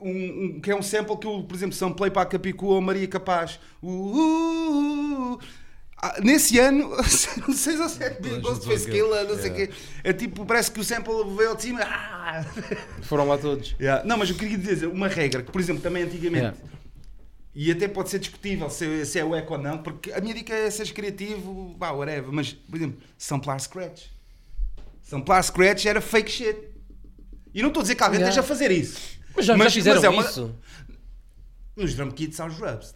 Um, 0.00 0.10
um- 0.56 0.60
que 0.60 0.70
é 0.72 0.74
um 0.74 0.82
sample 0.82 1.16
que 1.16 1.26
eu, 1.28 1.44
por 1.44 1.54
exemplo, 1.54 1.76
samplei 1.76 2.10
para 2.10 2.22
a 2.22 2.26
Capicu 2.26 2.66
ou 2.66 2.80
Maria 2.80 3.06
Capaz. 3.06 3.60
Uh, 3.80 3.88
uh, 3.88 5.32
uh. 5.34 5.38
Ah, 6.04 6.16
nesse 6.20 6.58
ano, 6.58 6.88
não 7.46 7.54
sei 7.54 7.76
se 7.76 7.82
é 7.82 7.88
7 7.88 8.20
beats, 8.20 8.20
Toda 8.20 8.26
a 8.28 8.32
gente 8.32 8.42
Ghostface 8.42 8.88
aquilo. 8.88 9.24
Não 9.24 9.38
sei 9.38 9.50
o 9.52 9.54
quê. 9.54 9.70
É 10.02 10.12
tipo, 10.12 10.44
parece 10.44 10.68
que 10.72 10.80
o 10.80 10.84
sample 10.84 11.12
veio 11.36 11.50
ao 11.50 11.54
de 11.56 11.62
cima. 11.62 11.80
Ah! 11.84 12.44
Foram 13.02 13.28
lá 13.28 13.38
todos. 13.38 13.76
Yeah. 13.80 14.04
Não, 14.04 14.16
mas 14.16 14.28
eu 14.28 14.34
queria 14.34 14.58
dizer 14.58 14.86
uma 14.88 15.06
regra 15.06 15.42
que, 15.44 15.52
por 15.52 15.60
exemplo, 15.60 15.80
também 15.80 16.02
antigamente. 16.02 16.38
Yeah. 16.44 16.58
E 17.54 17.70
até 17.70 17.86
pode 17.86 18.10
ser 18.10 18.18
discutível 18.18 18.68
se, 18.68 19.06
se 19.06 19.18
é 19.18 19.24
o 19.24 19.32
eco 19.36 19.52
ou 19.54 19.60
não, 19.60 19.78
porque 19.78 20.10
a 20.12 20.20
minha 20.20 20.34
dica 20.34 20.52
é 20.52 20.68
seres 20.70 20.90
criativo, 20.90 21.76
vá, 21.78 21.90
whatever. 21.92 22.32
Mas, 22.32 22.52
por 22.52 22.74
exemplo, 22.76 22.98
samplar 23.16 23.60
scratch. 23.60 24.06
Samplar 25.02 25.40
scratch 25.44 25.84
era 25.86 26.00
fake 26.00 26.30
shit. 26.30 26.56
E 27.54 27.60
não 27.62 27.68
estou 27.68 27.80
a 27.80 27.84
dizer 27.84 27.94
que 27.94 28.02
alguém 28.02 28.18
Yeah. 28.20 28.30
esteja 28.30 28.44
a 28.44 28.48
fazer 28.48 28.72
isso. 28.72 28.98
Mas 29.36 29.44
já, 29.46 29.56
Mas- 29.56 29.72
já 29.72 29.78
fizeram 29.78 29.96
mas 29.96 30.04
é 30.04 30.08
uma- 30.08 30.22
isso. 30.24 30.54
Nos 31.76 31.94
drum 31.94 32.10
kits 32.10 32.40
há 32.40 32.46
os 32.46 32.54
rubs. 32.58 32.92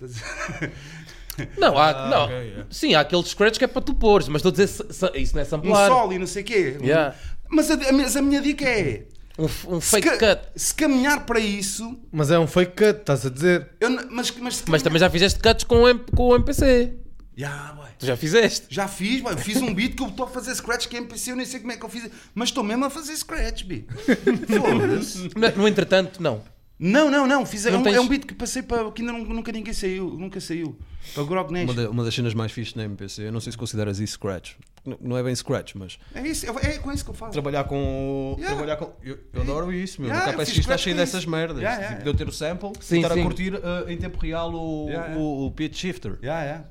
Não, 1.59 1.76
há, 1.78 1.91
Ah, 1.91 2.09
não. 2.11 2.24
ok, 2.24 2.34
yeah. 2.37 2.66
Sim, 2.70 2.95
há 2.95 3.01
aquele 3.01 3.22
scratch 3.24 3.59
que 3.59 3.64
é 3.64 3.68
para 3.68 3.82
tu 3.82 3.95
pôres, 3.95 4.28
mas 4.28 4.41
estou 4.45 4.51
a 4.51 4.53
dizer, 4.53 4.87
isso 5.20 5.34
não 5.34 5.43
é 5.43 5.45
Um 5.45 5.49
samplar. 5.49 5.89
solo 5.91 6.12
e 6.12 6.18
não 6.18 6.26
sei 6.26 6.43
o 6.43 6.45
quê. 6.47 6.76
Yeah. 6.82 7.14
Mas, 7.51 7.70
a, 7.70 7.74
a- 7.74 7.93
mas 7.93 8.16
a 8.16 8.22
minha 8.22 8.41
dica 8.41 8.64
é: 8.68 9.07
Um, 9.39 9.45
um 9.76 9.80
se, 9.80 9.91
fake 9.91 10.16
ca- 10.18 10.37
cut. 10.37 10.49
se 10.57 10.74
caminhar 10.74 11.26
para 11.26 11.39
isso. 11.41 11.99
Mas 12.11 12.30
é 12.30 12.39
um 12.39 12.47
fake 12.47 12.72
cut, 12.72 13.01
estás 13.01 13.24
a 13.26 13.30
dizer? 13.30 13.68
Eu, 13.80 13.91
mas, 14.11 14.30
mas, 14.32 14.57
se 14.57 14.64
Mas 14.70 14.82
também 14.82 14.99
já 14.99 15.11
fizeste 15.11 15.39
cuts 15.39 15.64
com 15.64 15.82
o, 15.82 15.89
M- 15.89 16.01
com 16.14 16.28
o 16.28 16.34
MPC. 16.37 16.95
Já, 17.37 17.76
ué. 17.78 17.89
Tu 17.99 18.07
já 18.07 18.16
fizeste. 18.16 18.66
Já 18.70 18.89
fiz. 18.89 19.22
Eu 19.22 19.37
fiz 19.37 19.59
um 19.61 19.74
beat 19.74 19.95
que 19.95 20.03
eu 20.03 20.09
estou 20.09 20.24
a 20.24 20.28
fazer 20.28 20.55
scratch 20.55 20.87
que 20.89 20.97
é 20.97 21.01
MPC, 21.01 21.32
eu 21.32 21.37
nem 21.37 21.45
sei 21.45 21.61
como 21.61 21.70
é 21.72 21.76
que 21.76 21.84
eu 21.84 21.89
fiz. 21.91 22.09
Mas 22.34 22.49
estou 22.49 22.64
mesmo 22.64 22.87
a 22.87 22.91
fazer 22.91 23.14
scratch, 23.14 23.64
bi. 23.64 23.87
Foda-se. 24.49 25.30
No, 25.37 25.62
no 25.62 25.68
entretanto, 25.68 26.22
não. 26.22 26.43
Não, 26.79 27.11
não, 27.11 27.27
não. 27.27 27.47
Fiz, 27.47 27.64
é, 27.64 27.70
Não 27.70 27.81
um, 27.81 27.83
tens- 27.83 27.95
é 27.97 28.01
um 28.01 28.07
beat 28.09 28.24
que 28.27 28.35
passei 28.35 28.62
para. 28.62 28.91
que 28.93 29.01
ainda 29.01 29.12
não- 29.12 29.24
nunca 29.24 29.51
ninguém 29.51 29.72
saiu. 29.72 30.11
Nunca 30.11 30.41
saiu. 30.41 30.77
Para 31.14 31.22
o 31.22 31.27
Grog 31.27 31.49
Uma, 31.51 31.59
Nation. 31.61 31.74
da- 31.74 31.91
uma 31.91 32.05
das 32.05 32.14
cenas 32.14 32.35
mais 32.35 32.53
fixes 32.53 32.74
na 32.74 32.85
MPC, 32.85 33.22
eu 33.22 33.33
não 33.33 33.41
sei 33.41 33.53
se 33.53 33.57
consideras 33.59 33.99
isso 33.99 34.14
scratch. 34.14 34.55
Não, 34.85 34.99
não 35.01 35.16
é 35.16 35.22
bem 35.22 35.35
scratch, 35.35 35.74
mas 35.74 35.99
É 36.14 36.20
isso, 36.27 36.45
é, 36.47 36.74
é 36.74 36.79
com 36.79 36.93
isso 36.93 37.03
que 37.05 37.11
eu 37.11 37.14
faço. 37.14 37.33
trabalhar 37.33 37.64
com. 37.64 38.35
Yeah. 38.39 38.55
Trabalhar 38.57 38.77
com 38.77 38.93
eu, 39.03 39.18
eu 39.33 39.41
adoro 39.43 39.72
isso, 39.72 40.01
meu. 40.03 40.11
Yeah, 40.11 40.27
fiz 40.33 40.37
KPSX 40.37 40.59
está 40.59 40.77
cheio 40.79 40.95
dessas 40.97 41.24
merdas. 41.24 41.59
Yeah, 41.62 41.77
yeah, 41.81 41.97
tipo, 41.97 42.05
de 42.05 42.11
eu 42.11 42.14
ter 42.14 42.29
o 42.29 42.33
sample 42.33 42.72
Sim, 42.81 42.97
e 42.97 42.99
estar 43.03 43.14
sim. 43.14 43.20
a 43.20 43.22
curtir 43.24 43.55
uh, 43.55 43.89
em 43.89 43.97
tempo 43.97 44.18
real 44.18 44.53
o, 44.53 44.87
Yeah, 44.89 45.07
yeah. 45.09 45.20
o, 45.22 45.47
o 45.47 45.51
pitch 45.53 45.77
shifter. 45.79 46.18
Yeah, 46.22 46.43
yeah. 46.45 46.64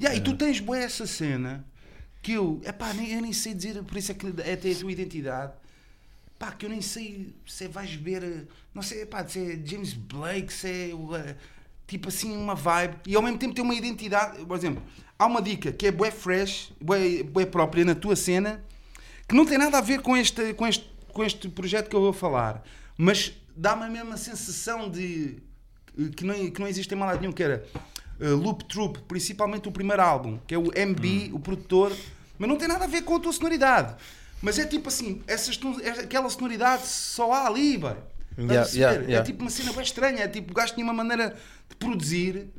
Yeah, 0.00 0.16
E 0.16 0.20
tu 0.20 0.36
tens 0.36 0.60
boa 0.60 0.78
essa 0.78 1.06
cena 1.06 1.64
que 2.22 2.32
eu, 2.32 2.60
epá, 2.64 2.92
nem, 2.92 3.12
eu 3.14 3.22
nem 3.22 3.32
sei 3.32 3.54
dizer, 3.54 3.82
por 3.84 3.96
isso 3.96 4.10
é 4.12 4.14
que 4.14 4.26
é 4.44 4.52
até 4.52 4.70
a 4.70 4.74
tua 4.74 4.92
identidade. 4.92 5.52
Pá, 6.38 6.52
que 6.52 6.66
eu 6.66 6.70
nem 6.70 6.82
sei 6.82 7.34
se 7.46 7.66
vais 7.68 7.94
ver, 7.94 8.22
eh, 8.22 8.44
não 8.74 8.82
sei, 8.82 9.06
pá, 9.06 9.26
se 9.26 9.38
é 9.38 9.66
James 9.66 9.94
Blake, 9.94 10.52
se 10.52 10.68
é 10.68 10.90
eh, 10.90 11.36
tipo 11.86 12.08
assim 12.08 12.36
uma 12.36 12.54
vibe 12.54 12.96
e 13.06 13.16
ao 13.16 13.22
mesmo 13.22 13.38
tempo 13.38 13.54
tem 13.54 13.64
uma 13.64 13.74
identidade. 13.74 14.44
Por 14.44 14.56
exemplo, 14.56 14.82
há 15.18 15.26
uma 15.26 15.40
dica 15.40 15.72
que 15.72 15.86
é 15.86 15.90
bué 15.90 16.10
fresh, 16.10 16.72
bué, 16.80 17.22
bué 17.22 17.46
própria 17.46 17.84
na 17.84 17.94
tua 17.94 18.14
cena, 18.14 18.62
que 19.26 19.34
não 19.34 19.46
tem 19.46 19.56
nada 19.56 19.78
a 19.78 19.80
ver 19.80 20.02
com 20.02 20.16
este, 20.16 20.52
com 20.54 20.66
este, 20.66 20.90
com 21.12 21.24
este 21.24 21.48
projeto 21.48 21.88
que 21.88 21.96
eu 21.96 22.00
vou 22.00 22.12
falar, 22.12 22.62
mas 22.98 23.32
dá-me 23.56 23.84
a 23.84 23.88
mesma 23.88 24.16
sensação 24.16 24.90
de 24.90 25.38
que 26.14 26.24
não, 26.24 26.50
que 26.50 26.60
não 26.60 26.68
existe 26.68 26.92
em 26.92 26.96
mal 26.96 27.08
lado 27.08 27.20
nenhum, 27.20 27.32
que 27.32 27.42
era 27.42 27.64
uh, 28.20 28.34
Loop 28.36 28.64
Troop, 28.64 28.98
principalmente 29.08 29.68
o 29.68 29.72
primeiro 29.72 30.02
álbum, 30.02 30.38
que 30.46 30.54
é 30.54 30.58
o 30.58 30.64
MB, 30.64 31.32
o 31.32 31.40
produtor, 31.40 31.96
mas 32.38 32.48
não 32.48 32.56
tem 32.56 32.68
nada 32.68 32.84
a 32.84 32.88
ver 32.88 33.02
com 33.02 33.16
a 33.16 33.20
tua 33.20 33.32
sonoridade. 33.32 33.96
Mas 34.42 34.58
é 34.58 34.66
tipo 34.66 34.88
assim, 34.88 35.22
essas, 35.26 35.58
é- 35.82 36.02
aquela 36.02 36.28
sonoridade 36.30 36.86
só 36.86 37.32
há 37.32 37.46
ali, 37.46 37.76
vai. 37.76 37.92
A 37.92 38.40
Yeah, 38.42 38.54
perceber? 38.62 38.78
yeah, 38.80 39.00
yeah. 39.02 39.18
É 39.18 39.22
tipo 39.22 39.40
uma 39.42 39.50
cena 39.50 39.72
bem 39.72 39.82
estranha, 39.82 40.22
é 40.24 40.28
tipo, 40.28 40.50
o 40.52 40.54
gajo 40.54 40.74
tinha 40.74 40.84
uma 40.84 40.92
maneira 40.92 41.34
de 41.70 41.76
produzir 41.76 42.50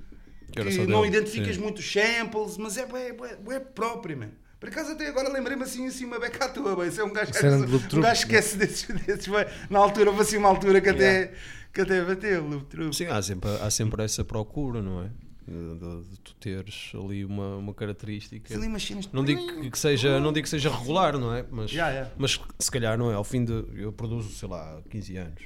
Que 0.51 0.63
que 0.63 0.87
não 0.87 1.01
dele, 1.03 1.15
identificas 1.17 1.55
sim. 1.55 1.61
muitos 1.61 1.91
samples, 1.91 2.57
mas 2.57 2.77
é 2.77 2.85
bué, 2.85 3.13
bué, 3.13 3.35
bué 3.35 3.59
próprio, 3.59 4.17
man. 4.17 4.29
Por 4.59 4.69
acaso 4.69 4.93
até 4.93 5.07
agora 5.07 5.29
lembrei-me 5.29 5.61
assim, 5.63 5.85
assim 5.85 6.05
uma 6.05 6.19
beca 6.19 6.45
à 6.45 6.49
tua, 6.49 6.75
bem. 6.75 6.87
Isso 6.87 6.99
é 6.99 7.03
um 7.03 7.13
gajo, 7.13 7.31
Loop 7.67 7.95
um 7.95 8.01
gajo 8.01 8.21
esquece 8.21 8.57
desses, 8.57 8.87
desses. 9.05 9.27
Na 9.69 9.77
altura, 9.77 10.09
houve 10.09 10.23
assim 10.23 10.37
uma 10.37 10.49
altura 10.49 10.81
que 10.81 10.89
até, 10.89 11.33
que 11.71 11.81
até 11.81 12.03
bateu, 12.03 12.43
Loop 12.43 12.65
Troop. 12.65 12.95
Sim, 12.95 13.05
há 13.05 13.21
sempre, 13.21 13.47
há 13.61 13.69
sempre 13.69 14.03
essa 14.03 14.25
procura, 14.25 14.81
não 14.81 15.03
é? 15.03 15.09
De, 15.47 15.53
de- 15.79 16.09
de 16.09 16.19
tu 16.19 16.35
teres 16.35 16.91
ali 16.93 17.23
uma, 17.23 17.55
uma 17.55 17.73
característica. 17.73 18.53
Ali 18.53 18.67
umas 18.67 18.83
cenas 18.83 19.09
Não 19.13 19.23
digo 19.23 19.47
que- 19.61 19.71
que 19.71 19.79
seja, 19.79 20.19
não 20.19 20.33
digo 20.33 20.43
que 20.43 20.49
seja 20.49 20.69
regular, 20.69 21.17
não 21.17 21.33
é? 21.33 21.45
Mas, 21.49 21.71
Yeah, 21.71 21.93
yeah. 21.93 22.11
mas 22.17 22.39
se 22.59 22.69
calhar 22.69 22.97
não 22.97 23.09
é. 23.09 23.13
Ao 23.15 23.23
fim 23.23 23.45
de. 23.45 23.53
Eu 23.75 23.93
produzo, 23.93 24.29
sei 24.35 24.49
lá, 24.49 24.81
15 24.89 25.15
anos. 25.17 25.43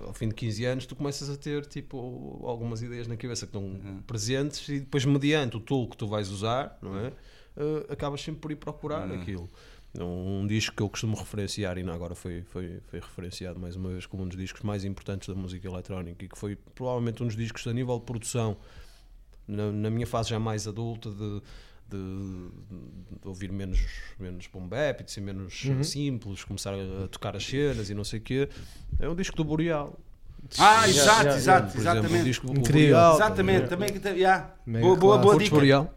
Ao 0.00 0.12
fim 0.12 0.28
de 0.28 0.34
15 0.34 0.64
anos, 0.66 0.84
tu 0.86 0.94
começas 0.94 1.30
a 1.30 1.36
ter 1.36 1.64
tipo 1.64 2.42
algumas 2.46 2.82
ideias 2.82 3.06
na 3.08 3.16
cabeça 3.16 3.46
que 3.46 3.56
estão 3.56 4.02
presentes 4.06 4.68
e 4.68 4.80
depois, 4.80 5.04
mediante 5.06 5.56
o 5.56 5.60
tool 5.60 5.88
que 5.88 5.96
tu 5.96 6.06
vais 6.06 6.28
usar, 6.28 6.76
não 6.82 6.98
é? 6.98 7.12
Eh, 7.56 7.86
acabas 7.88 8.20
sempre 8.20 8.40
por 8.42 8.50
ir 8.52 8.56
procurar 8.56 9.10
aquilo. 9.10 9.48
Um, 10.00 10.40
um 10.40 10.46
disco 10.46 10.74
que 10.74 10.82
eu 10.82 10.88
costumo 10.88 11.16
referenciar, 11.16 11.76
e 11.76 11.80
ainda 11.80 11.94
agora 11.94 12.14
foi, 12.16 12.42
foi, 12.42 12.80
foi 12.88 12.98
referenciado 13.00 13.60
mais 13.60 13.76
uma 13.76 13.90
vez 13.90 14.06
como 14.06 14.24
um 14.24 14.28
dos 14.28 14.36
discos 14.36 14.62
mais 14.62 14.84
importantes 14.84 15.28
da 15.28 15.34
música 15.36 15.68
eletrónica 15.68 16.24
e 16.24 16.28
que 16.28 16.36
foi 16.36 16.56
provavelmente 16.74 17.22
um 17.22 17.26
dos 17.26 17.36
discos 17.36 17.64
a 17.68 17.72
nível 17.72 17.96
de 17.98 18.04
produção 18.04 18.56
na, 19.46 19.70
na 19.70 19.90
minha 19.90 20.06
fase 20.06 20.30
já 20.30 20.38
mais 20.40 20.66
adulta 20.66 21.10
de, 21.10 21.40
de- 21.88 22.48
de 23.22 23.28
ouvir 23.28 23.52
menos, 23.52 23.78
menos 24.18 24.48
boom 24.48 24.66
bap 24.66 25.00
e 25.00 25.04
de 25.04 25.12
ser 25.12 25.20
menos 25.20 25.62
simples, 25.84 26.42
começar 26.42 26.74
a, 26.74 27.04
a 27.04 27.08
tocar 27.08 27.36
as 27.36 27.44
cenas 27.46 27.88
e 27.88 27.94
não 27.94 28.02
sei 28.04 28.18
o 28.18 28.22
quê, 28.22 28.48
é 28.98 29.08
um 29.08 29.14
disco 29.14 29.36
do 29.36 29.44
Boreal. 29.44 29.96
Ah, 30.58 30.86
Yeah, 30.86 30.88
exato, 30.88 31.20
yeah, 31.20 31.36
exato, 31.38 31.66
exemplo, 31.68 31.80
exatamente. 31.80 32.24
disco 32.24 32.48
o 32.48 32.50
Incrível. 32.50 32.96
Boreal. 32.96 33.14
Exatamente, 33.14 33.68
também 33.68 33.92
que 33.92 34.00
tem- 34.00 34.16
yeah. 34.16 34.50
Boa, 34.66 34.96
boa, 34.96 35.18
boa. 35.18 35.32
Curtes 35.34 35.44
dica. 35.44 35.56
Boreal? 35.56 35.94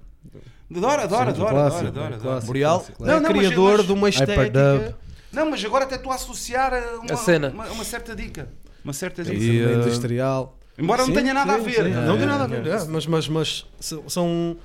Adoro, 0.69 1.01
adoro, 1.01 1.25
Sim, 1.25 1.41
adoro, 1.41 1.49
clássico, 1.55 1.87
adoro, 1.87 2.13
adoro, 2.15 2.15
adoro. 2.15 2.85
É 2.99 3.05
Não, 3.05 3.19
não, 3.21 3.29
mas- 3.31 3.39
criador 3.47 3.83
de 3.83 3.91
uma 3.93 4.09
estética. 4.09 4.97
Não, 5.31 5.49
mas 5.51 5.63
agora 5.63 5.85
até 5.85 5.95
estou 5.95 6.11
a 6.11 6.15
associar 6.15 6.73
a 6.73 6.95
uma, 6.99 7.13
A 7.13 7.17
cena. 7.17 7.49
Uma, 7.49 7.65
uma 7.67 7.83
certa 7.83 8.15
dica. 8.15 8.49
Uma 8.83 8.93
certa 8.93 9.23
dica. 9.23 9.35
E, 9.37 9.59
eh, 9.61 9.73
industrial. 9.75 10.57
Embora 10.77 11.03
Sim, 11.03 11.13
não 11.13 11.21
tenha 11.21 11.33
nada 11.33 11.53
sim, 11.55 11.59
a 11.59 11.63
ver. 11.63 11.83
sim. 11.85 11.89
Não 11.91 12.01
Não 12.05 12.15
é, 12.15 12.17
tem 12.17 12.25
nada 12.27 12.43
a 12.53 12.57
é. 12.57 12.61
ver. 12.61 12.71
é, 12.71 12.85
Mas, 12.85 13.05
mas, 13.07 13.27
mas 13.27 13.65
são-. 14.07 14.57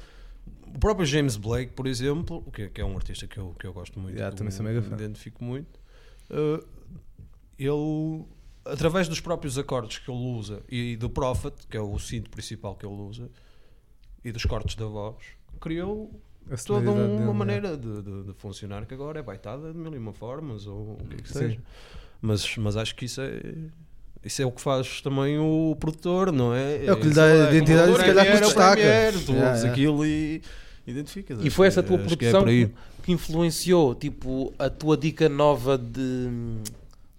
O 0.74 0.78
próprio 0.78 1.04
James 1.06 1.36
Blake, 1.36 1.72
por 1.72 1.86
exemplo, 1.86 2.42
que, 2.52 2.68
que 2.68 2.80
é 2.80 2.84
um 2.84 2.96
artista 2.96 3.26
que 3.26 3.38
eu, 3.38 3.54
que 3.58 3.66
eu 3.66 3.72
gosto 3.72 3.98
muito, 4.00 4.14
Yeah, 4.16 4.34
também 4.34 4.50
sou 4.50 4.64
mega 4.64 4.80
me 4.80 4.86
fã. 4.88 4.94
identifico 4.94 5.44
muito, 5.44 5.78
eh, 6.30 6.64
ele, 7.58 8.24
através 8.64 9.06
dos 9.08 9.20
próprios 9.20 9.58
acordes 9.58 9.98
que 9.98 10.10
ele 10.10 10.18
usa 10.18 10.62
e 10.70 10.96
do 10.96 11.10
Prophet, 11.10 11.54
que 11.68 11.76
é 11.76 11.80
o 11.80 11.98
cinto 11.98 12.30
principal 12.30 12.74
que 12.74 12.86
ele 12.86 12.94
usa, 12.94 13.30
e 14.24 14.32
dos 14.32 14.44
cortes 14.46 14.74
da 14.76 14.86
voz, 14.86 15.16
criou 15.62 16.10
toda 16.66 16.90
uma 16.90 17.06
dele, 17.08 17.30
é. 17.30 17.32
maneira 17.32 17.76
de, 17.76 18.02
de- 18.02 18.22
de 18.24 18.32
funcionar 18.34 18.84
que 18.84 18.92
agora 18.94 19.20
é 19.20 19.22
baitada 19.22 19.72
de 19.72 19.78
mil 19.78 19.94
e 19.94 19.98
uma 19.98 20.12
formas 20.12 20.66
ou 20.66 20.98
o 21.00 21.06
que 21.08 21.14
é 21.14 21.18
que 21.18 21.28
seja. 21.32 21.58
Mas, 22.20 22.56
mas 22.58 22.76
acho 22.76 22.94
que 22.94 23.04
isso 23.06 23.20
é. 23.20 23.40
Isso 24.24 24.40
é 24.40 24.46
o 24.46 24.52
que 24.52 24.60
faz 24.60 25.00
também 25.00 25.36
o 25.38 25.74
produtor, 25.80 26.30
não 26.30 26.54
é? 26.54 26.84
É 26.86 26.92
o 26.92 26.96
que 26.96 27.08
lhe 27.08 27.14
dá 27.14 27.24
a 27.24 27.50
identidade 27.50 27.90
como 27.90 27.96
e 27.96 28.00
se 28.00 28.06
calhar 28.06 28.24
que 28.24 28.30
é 28.32 28.36
o 28.36 28.40
destaca. 28.40 28.72
Premiere, 28.76 29.18
Tu 29.24 29.32
Yeah, 29.32 29.46
ouves 29.48 29.62
yeah. 29.62 29.72
aquilo 29.72 30.06
e 30.06 30.42
identificas. 30.86 31.38
E 31.44 31.50
foi 31.50 31.64
que- 31.64 31.68
essa 31.68 31.82
tua 31.82 31.96
acho 31.98 32.16
que 32.16 32.24
é 32.26 32.30
produção 32.30 32.44
que 33.02 33.10
influenciou 33.12 33.94
tipo, 33.96 34.52
a 34.60 34.70
tua 34.70 34.96
dica 34.96 35.28
nova 35.28 35.76
de, 35.76 36.28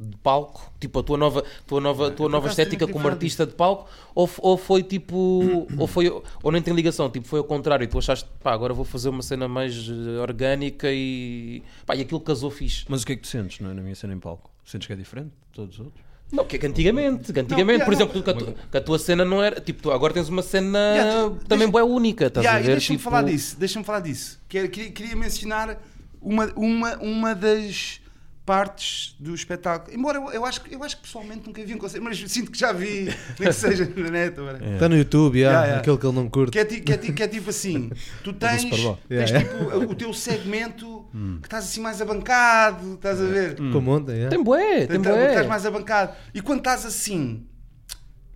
de 0.10 0.18
palco? 0.18 0.72
Tipo, 0.80 1.00
a 1.00 1.04
tua 1.04 1.18
nova, 1.18 1.44
tua 1.68 1.80
nova, 1.82 2.12
tua 2.12 2.30
nova 2.30 2.48
estética 2.48 2.88
como 2.88 3.08
artista 3.08 3.46
de 3.46 3.54
palco? 3.54 3.90
Ou, 4.14 4.30
ou 4.40 4.58
foi 4.58 4.84
tipo. 4.84 5.68
ou, 5.78 5.88
foi, 5.88 6.10
ou 6.10 6.52
nem 6.52 6.62
tem 6.62 6.74
ligação? 6.74 7.10
Tipo, 7.10 7.28
foi 7.28 7.40
ao 7.40 7.46
contrário. 7.46 7.88
Tu 7.88 7.98
achaste, 7.98 8.30
pá, 8.42 8.54
agora 8.54 8.74
vou 8.74 8.86
fazer 8.86 9.10
uma 9.10 9.22
cena 9.22 9.48
mais 9.48 9.74
eh, 9.90 10.20
orgânica 10.22 10.88
e. 10.92 11.64
pá, 11.86 11.96
e 11.96 12.02
aquilo 12.02 12.20
casou 12.20 12.52
fixe. 12.52 12.86
Mas 12.88 13.04
o 13.04 13.06
que 13.06 13.14
é 13.14 13.16
que 13.16 13.22
tu 13.22 13.28
sentes 13.28 13.60
não 13.60 13.72
é, 13.72 13.74
na 13.74 13.82
minha 13.82 13.96
cena 13.96 14.14
em 14.14 14.20
palco? 14.20 14.50
Sentes 14.66 14.88
que 14.88 14.94
é 14.94 14.96
diferente 14.96 15.28
de 15.30 15.54
todos 15.54 15.76
os 15.80 15.86
outros? 15.86 16.04
Não, 16.32 16.46
que 16.46 16.56
é 16.56 16.60
que 16.60 16.66
antigamente, 16.66 17.32
que 17.32 17.40
antigamente, 17.40 17.80
Não, 17.80 17.86
por 17.86 17.94
yeah, 17.94 18.12
exemplo, 18.12 18.24
que, 18.24 18.30
a 18.30 18.34
tu- 18.34 18.56
que 18.72 18.78
a 18.78 18.82
tua 18.82 18.98
cena 18.98 19.24
não 19.24 19.44
era. 19.44 19.62
Tipo, 19.62 19.84
tu 19.84 19.92
agora 19.92 20.14
tens 20.14 20.30
uma 20.30 20.42
cena 20.42 20.80
Yeah, 20.96 21.30
tu- 21.30 21.46
também 21.48 21.70
boa 21.70 21.84
única, 21.84 22.26
estás 22.26 22.44
Yeah, 22.44 22.60
a 22.60 22.66
ver? 22.66 22.72
deixa-me 22.72 22.98
tipo, 22.98 23.10
falar 23.10 23.22
disso, 23.24 23.56
deixa-me 23.60 23.86
falar 23.86 24.00
disso. 24.00 24.42
Que 24.50 24.68
queria, 24.68 24.92
queria 24.92 25.16
mencionar 25.16 25.80
uma, 26.20 26.52
uma, 26.56 26.98
uma 26.98 27.36
das 27.36 28.02
partes 28.46 29.16
do 29.20 29.34
espetáculo. 29.34 29.96
Embora 29.98 30.18
eu, 30.18 30.30
eu, 30.32 30.46
acho, 30.46 30.62
que- 30.62 30.76
eu 30.76 30.84
acho 30.84 30.98
que 30.98 31.04
pessoalmente 31.04 31.48
nunca 31.48 31.64
vi 31.64 31.74
um 31.74 31.78
concerto, 31.78 32.04
mas 32.04 32.20
sinto 32.30 32.52
que 32.52 32.58
já 32.60 32.74
vi, 32.74 33.06
nem 33.40 33.48
que 33.48 33.54
seja 33.54 33.86
na 33.96 34.10
net. 34.12 34.36
Está 34.74 34.90
no 34.90 34.98
YouTube, 34.98 35.38
yeah, 35.40 35.54
Yeah, 35.60 35.66
yeah. 35.66 35.80
aquele 35.82 35.98
que 35.98 36.06
ele 36.06 36.16
não 36.16 36.30
curte. 36.30 36.52
Que 36.52 36.60
é, 36.60 36.66
que, 36.66 36.92
é, 36.92 36.98
que 36.98 37.24
é 37.24 37.28
tipo 37.28 37.50
assim: 37.50 37.90
tu 38.24 38.34
tens, 38.34 38.66
Bowl. 38.66 39.00
tens 39.08 39.30
Yeah, 39.32 39.48
tipo 39.50 39.78
o 39.92 39.96
teu 39.96 40.14
segmento 40.14 41.06
que 41.42 41.48
estás 41.48 41.64
assim 41.66 41.80
mais 41.82 42.02
abancado, 42.02 42.96
estás 42.96 43.22
a 43.22 43.26
ver? 43.26 43.56
Como 43.56 43.92
ontem, 43.92 44.14
yeah. 44.14 44.30
Tem 44.30 44.44
bué, 44.44 44.88
tem 44.88 44.98
Então, 44.98 45.14
bué. 45.14 45.30
Estás 45.30 45.48
mais 45.48 45.66
abancado. 45.66 46.14
E 46.34 46.42
quando 46.42 46.60
estás 46.60 46.86
assim, 46.86 47.46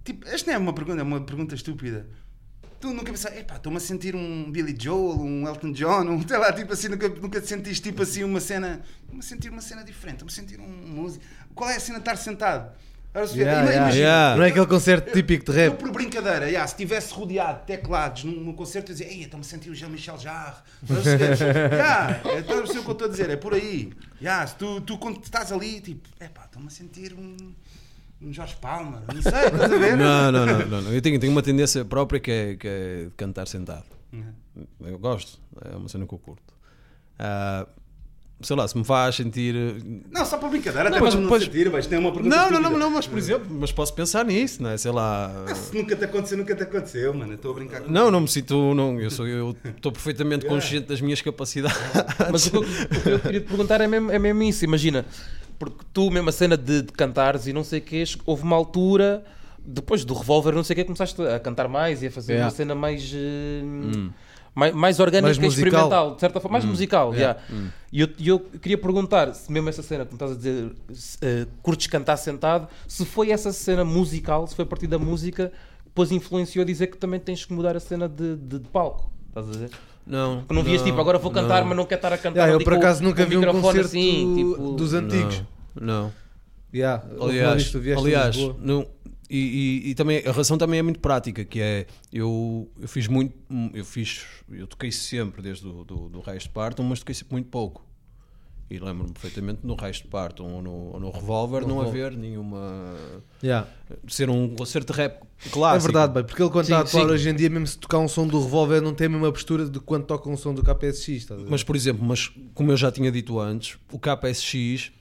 tipo, 0.05 0.25
esta 0.27 0.49
não 0.51 0.55
é 0.55 0.61
uma 0.61 0.73
pergunta, 0.73 0.99
é 1.01 1.03
uma 1.03 1.21
pergunta 1.21 1.53
estúpida. 1.53 2.07
Tu 2.79 2.93
nunca 2.93 3.11
pensaste, 3.11 3.39
epá, 3.39 3.55
estou-me 3.55 3.77
a 3.77 3.81
sentir 3.81 4.15
um 4.15 4.51
Billy 4.51 4.75
Joel, 4.79 5.19
um 5.19 5.47
Elton 5.47 5.71
John, 5.71 6.03
um, 6.09 6.27
sei 6.27 6.37
lá, 6.37 6.53
tipo 6.53 6.71
assim, 6.73 6.89
nunca, 6.89 7.09
nunca 7.09 7.41
te 7.41 7.47
sentiste 7.47 7.81
tipo 7.81 8.03
assim 8.03 8.23
uma 8.23 8.39
cena, 8.39 8.81
estou-me 9.01 9.19
a 9.19 9.23
sentir 9.23 9.49
uma 9.49 9.61
cena 9.61 9.83
diferente, 9.83 10.23
estou-me 10.23 10.31
a 10.31 10.35
sentir 10.35 10.59
um 10.59 10.87
músico. 10.93 11.23
Qual 11.55 11.67
é 11.69 11.75
a 11.75 11.79
cena 11.79 11.97
de 11.97 12.01
estar 12.03 12.15
sentado? 12.17 12.71
Yeah, 13.15 13.33
ima- 13.33 13.41
yeah. 13.41 13.75
imagina, 13.77 13.95
Yeah. 14.05 14.37
Não 14.37 14.43
é 14.43 14.49
aquele 14.49 14.67
concerto 14.67 15.11
típico 15.11 15.45
de 15.51 15.51
eu, 15.59 15.71
rap. 15.71 15.79
por 15.79 15.91
brincadeira, 15.91 16.45
yeah, 16.45 16.67
se 16.67 16.73
estivesse 16.75 17.11
rodeado 17.15 17.61
de 17.61 17.65
teclados 17.65 18.23
num, 18.25 18.31
num 18.43 18.53
concerto, 18.53 18.91
eu 18.91 18.95
dizia, 18.95 19.11
ei, 19.11 19.23
estou-me 19.23 19.43
a 19.43 19.47
sentir 19.49 19.71
o 19.71 19.75
Jean-Michel 19.75 20.19
Jarre. 20.19 20.61
Yeah, 20.87 22.21
então, 22.37 22.57
eu 22.57 22.67
sei 22.67 22.77
o 22.77 22.83
que 22.83 22.89
eu 22.89 22.93
estou 22.93 23.07
a 23.07 23.09
dizer, 23.11 23.29
é 23.31 23.35
por 23.35 23.55
aí. 23.55 23.91
Yeah, 24.21 24.45
se 24.45 24.55
tu, 24.55 24.81
tu, 24.81 24.99
quando 24.99 25.23
estás 25.23 25.51
ali, 25.51 25.81
tipo, 25.81 26.07
epá, 26.23 26.45
estou-me 26.45 26.67
a 26.67 26.71
sentir 26.71 27.13
um, 27.13 27.35
um 28.21 28.33
Jorge 28.33 28.55
Palma, 28.59 29.03
não 29.13 29.21
sei, 29.21 29.31
estás 29.31 29.61
a 29.61 29.67
ver? 29.77 29.95
Não, 29.97 30.31
não, 30.31 30.45
não, 30.45 30.59
não, 30.67 30.81
não. 30.81 30.93
Eu 30.93 31.01
tenho, 31.01 31.19
tenho 31.19 31.31
uma 31.31 31.43
tendência 31.43 31.85
própria 31.85 32.19
que 32.19 32.31
é, 32.31 32.55
que 32.55 32.67
é 32.67 33.03
de 33.05 33.11
cantar 33.15 33.47
sentado. 33.47 33.85
Uhum. 34.11 34.65
Eu 34.85 34.97
gosto, 34.97 35.39
é 35.63 35.75
uma 35.75 35.87
cena 35.87 36.05
que 36.07 36.13
eu 36.13 36.17
curto. 36.17 36.53
Ah, 37.19 37.67
sei 38.41 38.55
lá, 38.55 38.67
se 38.67 38.77
me 38.77 38.83
faz 38.83 39.15
sentir. 39.15 39.53
Não, 40.11 40.25
só 40.25 40.37
para 40.37 40.49
brincadeira, 40.49 40.89
Não, 40.89 40.97
até 40.97 41.03
mas 41.05 41.13
para 41.13 41.21
não 41.21 41.27
depois- 41.27 41.43
sentir, 41.43 41.71
mas 41.71 41.85
tem 41.87 41.99
uma 41.99 42.11
pergunta 42.11 42.35
Não, 42.35 42.49
não, 42.51 42.59
não, 42.71 42.77
não, 42.79 42.89
mas 42.91 43.05
por 43.07 43.17
exemplo, 43.19 43.47
mas 43.51 43.71
posso 43.71 43.93
pensar 43.93 44.25
nisso, 44.25 44.63
não 44.63 44.69
é? 44.71 44.77
Sei 44.77 44.91
lá. 44.91 45.31
Se 45.55 45.75
nunca 45.75 45.95
te 45.95 46.05
aconteceu, 46.05 46.37
nunca 46.37 46.55
te 46.55 46.63
aconteceu, 46.63 47.13
mano. 47.13 47.33
Estou 47.33 47.51
a 47.51 47.53
brincar 47.55 47.81
com 47.81 47.91
Não, 47.91 48.09
não 48.09 48.21
me 48.21 48.27
sinto. 48.27 48.73
Não, 48.73 48.99
eu 48.99 49.11
sou 49.11 49.27
eu 49.27 49.55
estou 49.75 49.91
perfeitamente 49.91 50.45
consciente 50.47 50.87
das 50.87 51.01
minhas 51.01 51.21
capacidades. 51.21 51.77
Mas 52.31 52.47
o 52.47 52.51
que 52.51 52.57
eu, 52.57 52.61
o 52.61 53.01
que 53.03 53.09
eu 53.09 53.19
queria 53.19 53.41
te 53.41 53.47
perguntar 53.47 53.81
é 53.81 53.87
mesmo, 53.87 54.11
é 54.11 54.17
mesmo 54.19 54.41
isso. 54.43 54.63
Imagina, 54.65 55.05
porque 55.59 55.85
tu, 55.93 56.09
mesmo 56.11 56.29
a 56.29 56.31
cena 56.31 56.55
de, 56.57 56.81
de 56.83 56.91
cantares 56.93 57.47
e 57.47 57.53
não 57.53 57.63
sei 57.63 57.79
o 57.79 57.81
que, 57.81 58.03
houve 58.25 58.43
uma 58.43 58.55
altura, 58.55 59.23
depois 59.65 60.05
do 60.05 60.13
revólver, 60.13 60.53
não 60.53 60.63
sei 60.63 60.73
o 60.73 60.77
que, 60.77 60.83
começaste 60.85 61.21
a 61.21 61.39
cantar 61.39 61.67
mais 61.67 62.01
e 62.03 62.07
a 62.07 62.11
fazer 62.11 62.33
Yeah. 62.33 62.45
uma 62.45 62.55
cena 62.55 62.75
mais. 62.75 63.11
eh, 63.13 64.09
Mais, 64.55 64.73
mais 64.73 64.99
orgânica 64.99 65.27
Mais 65.27 65.37
e 65.37 65.45
experimental, 65.45 66.15
de 66.15 66.19
certa 66.19 66.39
forma, 66.39 66.53
mais 66.57 66.65
musical. 66.65 67.13
Yeah. 67.13 67.39
yeah. 67.49 67.71
E 67.91 68.01
eu, 68.01 68.09
eu 68.25 68.39
queria 68.59 68.77
perguntar 68.77 69.31
se 69.35 69.51
mesmo 69.51 69.69
essa 69.69 69.83
cena, 69.83 70.03
como 70.03 70.15
estás 70.15 70.31
a 70.31 70.35
dizer, 70.35 70.71
se, 70.91 71.17
eh, 71.21 71.45
curtes 71.61 71.85
cantar 71.85 72.17
sentado, 72.17 72.67
se 72.87 73.05
foi 73.05 73.29
essa 73.29 73.51
cena 73.53 73.85
musical, 73.85 74.47
se 74.47 74.55
foi 74.55 74.63
a 74.63 74.65
partir 74.65 74.87
da 74.87 74.97
música, 74.97 75.51
depois 75.85 76.11
influenciou 76.11 76.63
a 76.63 76.65
dizer 76.65 76.87
que 76.87 76.97
também 76.97 77.19
tens 77.19 77.45
que 77.45 77.53
mudar 77.53 77.75
a 77.77 77.79
cena 77.79 78.09
de, 78.09 78.35
de, 78.35 78.57
de 78.57 78.67
palco. 78.69 79.11
Estás 79.29 79.47
a 79.47 79.51
dizer? 79.51 79.69
Não. 80.07 80.37
Porque 80.39 80.53
não 80.53 80.63
vias 80.63 80.81
tipo, 80.81 80.99
agora 80.99 81.17
vou 81.17 81.31
cantar, 81.31 81.65
mas 81.65 81.75
não 81.75 81.85
quero 81.85 81.99
estar 81.99 82.13
a 82.13 82.17
cantar. 82.17 82.39
Yeah, 82.39 82.53
eu 82.53 82.63
por 82.63 82.73
com- 82.73 82.79
acaso 82.79 82.99
com 83.01 83.09
nunca 83.09 83.25
vi 83.25 83.35
um 83.35 83.39
microfone 83.41 83.63
concerto 83.63 83.87
assim, 83.87 84.35
tipo- 84.35 84.71
dos 84.73 84.93
antigos. 84.93 85.43
Não. 85.75 86.03
não. 86.03 86.13
Yeah, 86.73 87.03
Aliás, 87.21 87.69
que 87.69 87.91
aliás 87.93 88.37
não, 88.59 88.85
e, 89.29 89.83
e, 89.85 89.89
e 89.89 89.95
também 89.95 90.21
a 90.25 90.31
razão 90.31 90.57
também 90.57 90.79
é 90.79 90.81
muito 90.83 90.99
prática, 90.99 91.43
que 91.45 91.59
é 91.61 91.85
eu, 92.11 92.69
eu 92.79 92.87
fiz 92.87 93.07
muito, 93.07 93.33
eu 93.73 93.85
fiz, 93.85 94.25
eu 94.51 94.67
toquei 94.67 94.91
sempre 94.91 95.41
desde 95.41 95.65
o 95.67 95.83
do, 95.83 96.09
do 96.09 96.19
Reis 96.19 96.43
de 96.43 96.49
Parton, 96.49 96.83
mas 96.83 96.99
toquei 96.99 97.15
sempre 97.15 97.33
muito 97.33 97.47
pouco. 97.49 97.86
E 98.69 98.79
lembro-me 98.79 99.13
perfeitamente 99.13 99.61
no 99.63 99.75
Reis 99.75 99.97
de 99.97 100.07
Parton 100.07 100.43
ou 100.55 100.61
no, 100.61 100.71
ou 100.93 100.99
no 100.99 101.09
Revolver 101.09 101.65
não 101.65 101.79
haver 101.79 102.11
nenhuma. 102.11 102.95
Yeah. 103.41 103.65
ser 104.09 104.29
um 104.29 104.53
concerto 104.55 104.91
de 104.91 104.99
rap 104.99 105.23
É 105.45 105.49
clássico. 105.49 105.83
verdade, 105.83 106.13
bem, 106.13 106.23
porque 106.25 106.41
ele 106.41 106.49
quando 106.49 106.65
Sim, 106.65 106.73
está 106.73 106.79
a 106.79 106.81
atuar 106.81 107.05
sim. 107.07 107.13
hoje 107.13 107.29
em 107.29 107.35
dia, 107.35 107.49
mesmo 107.49 107.65
se 107.65 107.77
tocar 107.77 107.99
um 107.99 108.09
som 108.09 108.27
do 108.27 108.41
revólver, 108.41 108.81
não 108.81 108.93
tem 108.93 109.07
a 109.07 109.09
mesma 109.09 109.31
postura 109.31 109.69
de 109.69 109.79
quando 109.79 110.03
toca 110.05 110.29
um 110.29 110.35
som 110.35 110.53
do 110.53 110.61
KPSX. 110.61 111.27
Mas, 111.47 111.63
por 111.63 111.77
exemplo, 111.77 112.05
mas 112.05 112.29
como 112.53 112.71
eu 112.71 112.75
já 112.75 112.91
tinha 112.91 113.09
dito 113.09 113.39
antes, 113.39 113.77
o 113.89 113.97
KPSX, 113.97 114.91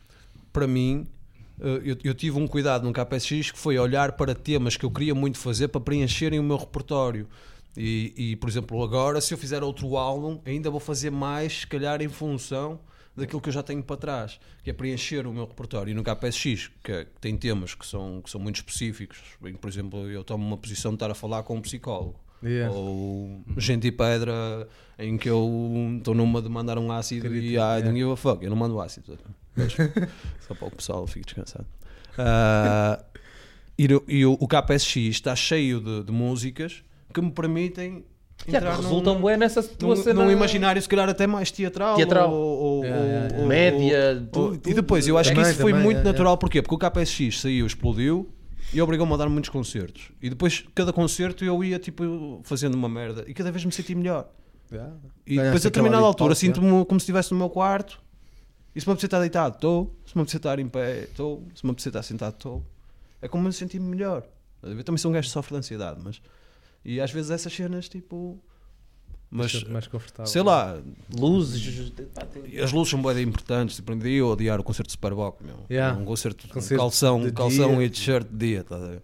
para 0.53 0.69
mim, 0.69 1.05
eh, 1.61 1.81
eu, 1.85 1.97
eu 2.05 2.15
tive 2.15 2.39
um 2.39 2.47
cuidado 2.47 2.87
no 2.87 2.93
KPSX 2.93 3.51
que 3.51 3.59
foi 3.59 3.77
olhar 3.81 4.13
para 4.13 4.33
temas 4.33 4.77
que 4.77 4.85
eu 4.85 4.91
queria 4.93 5.15
muito 5.15 5.39
fazer 5.39 5.67
para 5.69 5.81
preencherem 5.81 6.39
o 6.39 6.43
meu 6.45 6.57
repertório. 6.57 7.27
E, 7.77 8.13
e, 8.17 8.37
por 8.37 8.49
exemplo, 8.49 8.81
agora, 8.81 9.21
se 9.21 9.35
eu 9.35 9.39
fizer 9.39 9.65
outro 9.65 9.97
álbum, 9.97 10.39
ainda 10.47 10.71
vou 10.71 10.79
fazer 10.81 11.11
mais, 11.11 11.63
se 11.63 11.67
calhar, 11.67 12.01
em 12.01 12.09
função 12.09 12.79
daquilo 13.17 13.41
que 13.41 13.49
eu 13.49 13.53
já 13.53 13.63
tenho 13.63 13.83
para 13.83 13.97
trás, 13.97 14.39
que 14.63 14.71
é 14.71 14.73
preencher 14.73 15.27
o 15.27 15.33
meu 15.33 15.47
repertório. 15.47 15.91
E 15.91 15.95
no 15.95 16.03
KPSX, 16.05 16.71
que, 16.85 16.93
é- 16.93 17.05
que 17.05 17.21
tem 17.21 17.37
temas 17.37 17.75
que 17.75 17.87
são, 17.87 18.21
que 18.23 18.29
são 18.31 18.41
muito 18.41 18.57
específicos, 18.57 19.19
em 19.45 19.53
que, 19.55 19.59
por 19.59 19.69
exemplo, 19.71 20.09
eu 20.11 20.23
tomo 20.23 20.47
uma 20.47 20.57
posição 20.57 20.91
de 20.93 20.97
estar 20.97 21.11
a 21.11 21.15
falar 21.15 21.43
com 21.43 21.57
um 21.57 21.61
psicólogo. 21.61 22.21
Yeah. 22.45 22.73
Ou 22.73 23.43
gente 23.57 23.87
e 23.87 23.91
pedra 23.93 24.69
em 24.99 25.17
que 25.17 25.29
eu 25.29 25.95
estou 25.97 26.15
numa 26.15 26.43
de 26.43 26.51
mandar 26.51 26.77
um 26.79 26.93
ácido 26.93 27.27
e 27.27 27.31
Crítico, 27.31 27.55
I 27.55 27.83
don't 27.83 27.99
yeah. 27.99 27.99
give 27.99 28.11
a 28.13 28.17
fuck, 28.17 28.45
eu 28.45 28.51
não 28.51 28.57
mando 28.57 28.79
ácido. 28.81 29.19
Mas, 29.57 29.73
só 30.47 30.55
para 30.55 30.69
o 30.69 30.71
pessoal 30.71 31.07
fique 31.07 31.25
descansado. 31.25 31.67
E 33.79 33.87
o- 33.95 34.05
e 34.09 34.25
o, 34.27 34.33
o 34.41 34.49
KPSX 34.49 34.97
está 34.97 35.37
cheio 35.37 35.81
de, 35.81 36.05
de 36.05 36.13
músicas 36.13 36.83
que 37.13 37.21
me 37.21 37.31
permitem 37.31 38.05
Que 38.51 38.57
entrar 38.57 38.77
resultam 38.77 39.15
num, 39.15 39.21
bué 39.21 39.37
nessa 39.37 39.63
tua 39.63 39.95
num, 39.95 40.03
cena. 40.03 40.25
num 40.25 40.31
imaginário 40.31 40.81
se 40.81 40.89
calhar 40.89 41.09
até 41.09 41.27
mais 41.27 41.51
teatral, 41.51 41.97
Teatral. 41.97 42.33
ou, 42.33 42.59
ou- 42.59 42.85
Yeah, 42.85 43.01
ou- 43.01 43.07
yeah, 43.07 43.27
yeah. 43.27 43.43
ou- 43.43 43.47
Média, 43.49 44.19
ou- 44.21 44.27
tudo, 44.29 44.55
e 44.55 44.59
tudo. 44.59 44.75
depois 44.75 45.09
eu 45.09 45.19
acho 45.19 45.31
que 45.31 45.35
Também, 45.37 45.51
isso 45.51 45.61
foi 45.61 45.73
também, 45.73 45.85
muito 45.85 45.97
yeah, 45.99 46.11
natural 46.13 46.39
porquê? 46.39 46.63
porque 46.63 46.75
o 46.75 46.79
KPSX 46.91 47.41
saiu, 47.41 47.67
explodiu 47.67 48.29
e 48.73 48.81
obrigou-me 48.81 49.13
a 49.13 49.17
dar 49.17 49.29
muitos 49.29 49.51
concertos 49.51 50.11
e 50.23 50.29
depois 50.31 50.65
cada 50.75 50.93
concerto 50.93 51.45
eu 51.45 51.63
ia 51.65 51.79
tipo 51.79 52.41
fazendo 52.45 52.75
uma 52.75 52.89
merda 52.89 53.25
e 53.27 53.35
cada 53.35 53.51
vez 53.51 53.65
me 53.65 53.73
senti 53.73 53.95
melhor 53.95 54.29
Yeah. 54.73 54.93
e 55.27 55.37
depois 55.37 55.65
a 55.65 55.69
determinada 55.69 56.03
de 56.03 56.07
altura 56.09 56.29
palco, 56.31 56.41
sinto-me 56.41 56.85
como 56.87 56.99
se 56.99 57.05
estivesse 57.05 57.31
no 57.33 57.39
meu 57.39 57.49
quarto 57.49 58.01
e 58.75 58.81
se 58.81 58.87
me 58.87 58.93
apetecer 58.93 59.07
estar 59.09 59.21
deitado, 59.21 59.55
estou 59.55 59.95
se 60.05 60.17
me 60.17 60.23
apetecer 60.23 60.39
estar 60.41 60.59
em 60.59 60.69
pé, 60.69 61.05
estou 61.05 61.45
se 61.55 61.65
me 61.65 61.71
apetecer 61.71 61.91
estar 61.91 62.03
sentado, 62.03 62.35
estou 62.35 62.65
é 63.23 63.29
como 63.29 63.45
me 63.45 63.53
sentir 63.53 63.79
melhor 63.81 64.25
eu 64.63 64.83
também 64.83 64.99
sou 64.99 65.11
um 65.11 65.15
gajo 65.15 65.29
que 65.29 65.33
sofre 65.33 65.53
de 65.55 65.59
ansiedade 65.59 66.01
mas 66.03 66.21
e 66.89 67.01
às 67.01 67.11
vezes 67.11 67.31
essas 67.31 67.53
cenas 67.53 67.89
tipo 67.89 68.43
mas 69.31 69.65
mais 69.65 69.87
confortável. 69.89 70.31
sei 70.31 70.43
lá 70.43 70.81
Luzes. 71.19 71.91
pá, 72.15 72.25
tem- 72.27 72.59
as 72.61 72.73
luzes 72.73 72.91
são 72.91 73.03
bem 73.03 73.23
importantes. 73.25 73.77
Tipo, 73.77 73.93
eu 73.93 74.07
ia 74.07 74.25
odiar 74.27 74.61
o 74.61 74.63
concerto 74.63 74.87
de 74.89 74.93
Superboc, 74.93 75.43
meu. 75.43 75.67
Yeah. 75.71 75.99
Um 76.01 76.05
concerto, 76.05 76.47
Concerto 76.49 76.75
de 76.75 76.77
calção, 76.79 77.23
de 77.23 77.33
calção 77.33 77.77
dia. 77.79 77.87
e 77.87 77.91
t-shirt 77.91 78.27
de 78.31 78.37
dia, 78.37 78.65
tá 78.65 78.77
a 78.77 78.79
ver? 78.79 79.03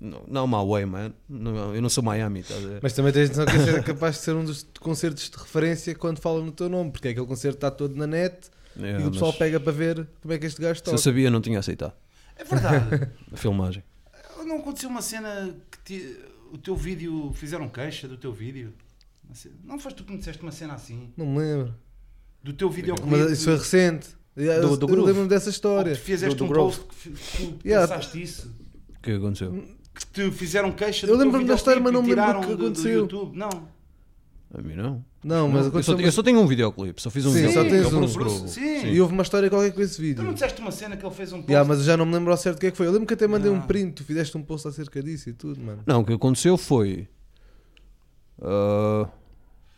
Não, 0.00 0.22
não 0.28 0.46
my 0.46 0.64
way, 0.70 0.86
man. 0.86 1.12
Não, 1.28 1.74
eu 1.74 1.82
não 1.82 1.88
sou 1.88 2.04
Miami, 2.04 2.44
tá 2.44 2.54
a 2.54 2.58
ver? 2.60 2.78
Mas 2.80 2.92
também 2.92 3.12
tens 3.12 3.30
noção 3.30 3.44
que 3.46 3.56
é 3.70 3.82
capaz 3.82 4.14
de 4.16 4.20
ser 4.22 4.36
um 4.36 4.44
dos 4.44 4.64
concertos 4.78 5.28
de 5.28 5.36
referência 5.36 5.92
quando 5.96 6.20
falam 6.20 6.44
no 6.46 6.52
teu 6.52 6.68
nome, 6.68 6.92
porque 6.92 7.08
aquele 7.08 7.26
concerto 7.26 7.56
está 7.56 7.70
todo 7.72 7.96
na 7.96 8.06
net 8.06 8.48
É, 8.80 9.00
e 9.00 9.04
o 9.04 9.10
pessoal 9.10 9.32
pega 9.32 9.58
para 9.58 9.72
ver 9.72 10.08
como 10.22 10.32
é 10.32 10.38
que 10.38 10.46
este 10.46 10.62
gajo 10.62 10.76
Se 10.78 10.84
toca. 10.84 10.94
eu 10.94 10.98
sabia, 10.98 11.28
não 11.28 11.40
tinha 11.40 11.58
aceitado 11.58 11.94
É 12.36 12.44
verdade. 12.44 13.10
a 13.32 13.36
filmagem. 13.36 13.82
não 14.46 14.58
aconteceu 14.58 14.88
uma 14.88 15.02
cena 15.02 15.52
que 15.68 15.78
te- 15.80 16.16
o 16.52 16.58
teu 16.58 16.74
vídeo. 16.76 17.32
Fizeram 17.34 17.68
queixa 17.68 18.06
do 18.08 18.16
teu 18.16 18.32
vídeo? 18.32 18.72
Não 19.64 19.78
foste 19.78 19.96
tu 19.96 20.04
que 20.04 20.12
me 20.12 20.18
disseste 20.18 20.42
uma 20.42 20.52
cena 20.52 20.74
assim? 20.74 21.12
Não 21.16 21.26
me 21.26 21.38
lembro. 21.38 21.74
Do 22.42 22.52
teu 22.52 22.70
vídeo 22.70 22.94
Mas 23.06 23.30
isso 23.32 23.44
foi 23.44 23.56
recente. 23.58 24.08
Eu, 24.36 24.76
Do- 24.76 24.86
do 24.86 24.94
eu 24.94 25.04
lembro-me 25.04 25.28
dessa 25.28 25.50
história. 25.50 25.92
Tu 25.94 26.00
fizeste 26.00 26.36
Do- 26.36 26.46
do 26.46 26.50
um 26.52 26.54
post 26.54 26.84
que 26.84 27.10
que 27.10 27.36
tu 27.52 27.58
Yeah. 27.68 27.86
pensaste 27.88 28.22
isso. 28.22 28.54
O 28.96 29.00
que 29.02 29.10
aconteceu? 29.12 29.52
Que 29.94 30.06
te 30.06 30.30
fizeram 30.30 30.70
queixa 30.72 31.06
Eu 31.06 31.10
do 31.10 31.16
teu 31.16 31.24
lembro-me 31.26 31.46
da 31.48 31.54
história, 31.56 31.80
mas 31.82 31.92
videoclipe 31.92 32.16
não 32.16 32.24
me 32.30 32.32
lembro 32.32 32.40
tiraram 32.40 32.40
o 32.40 32.42
que 32.42 32.48
do- 32.50 32.56
do 32.56 32.64
aconteceu. 32.66 33.00
YouTube. 33.00 33.36
Não. 33.36 33.68
A 34.54 34.62
mim 34.62 34.74
não. 34.74 35.04
Não, 35.22 35.46
mas 35.48 35.66
eu, 35.66 35.82
só, 35.82 35.92
eu 35.94 36.10
só 36.10 36.22
tenho 36.22 36.40
um 36.40 36.46
videoclipe, 36.46 37.02
só 37.02 37.10
fiz 37.10 37.26
um 37.26 37.32
Sim, 37.32 37.46
videoclipe. 37.48 37.68
só 37.68 37.70
tens 37.82 37.92
é 37.92 37.96
o 37.96 37.98
um. 38.02 38.12
Bruce 38.12 38.48
sim. 38.48 38.86
E 38.86 39.00
houve 39.00 39.12
uma 39.12 39.22
história 39.22 39.50
qualquer 39.50 39.72
com 39.72 39.80
esse 39.82 39.96
Tu 39.96 40.00
vídeo. 40.02 40.24
não 40.24 40.32
disseste 40.32 40.60
uma 40.62 40.70
cena 40.72 40.96
que 40.96 41.04
ele 41.04 41.14
fez 41.14 41.32
um 41.34 41.36
post? 41.38 41.50
Yeah, 41.52 41.68
mas 41.68 41.78
eu 41.80 41.84
já 41.84 41.96
não 41.98 42.06
me 42.06 42.14
lembro 42.14 42.30
ao 42.30 42.36
certo 42.38 42.56
o 42.56 42.60
que 42.60 42.68
é 42.68 42.70
que 42.70 42.76
foi. 42.76 42.86
Eu 42.86 42.92
lembro 42.92 43.06
que 43.06 43.12
até 43.12 43.26
mandei 43.26 43.50
um 43.50 43.60
print, 43.60 43.92
tu 43.96 44.04
fizeste 44.04 44.36
um 44.38 44.42
post 44.42 44.66
acerca 44.66 45.02
disso 45.02 45.28
e 45.28 45.34
tudo, 45.34 45.60
mano. 45.60 45.82
Não, 45.86 46.00
o 46.00 46.04
que 46.04 46.14
aconteceu 46.14 46.56
foi. 46.56 47.06
ah, 48.42 49.06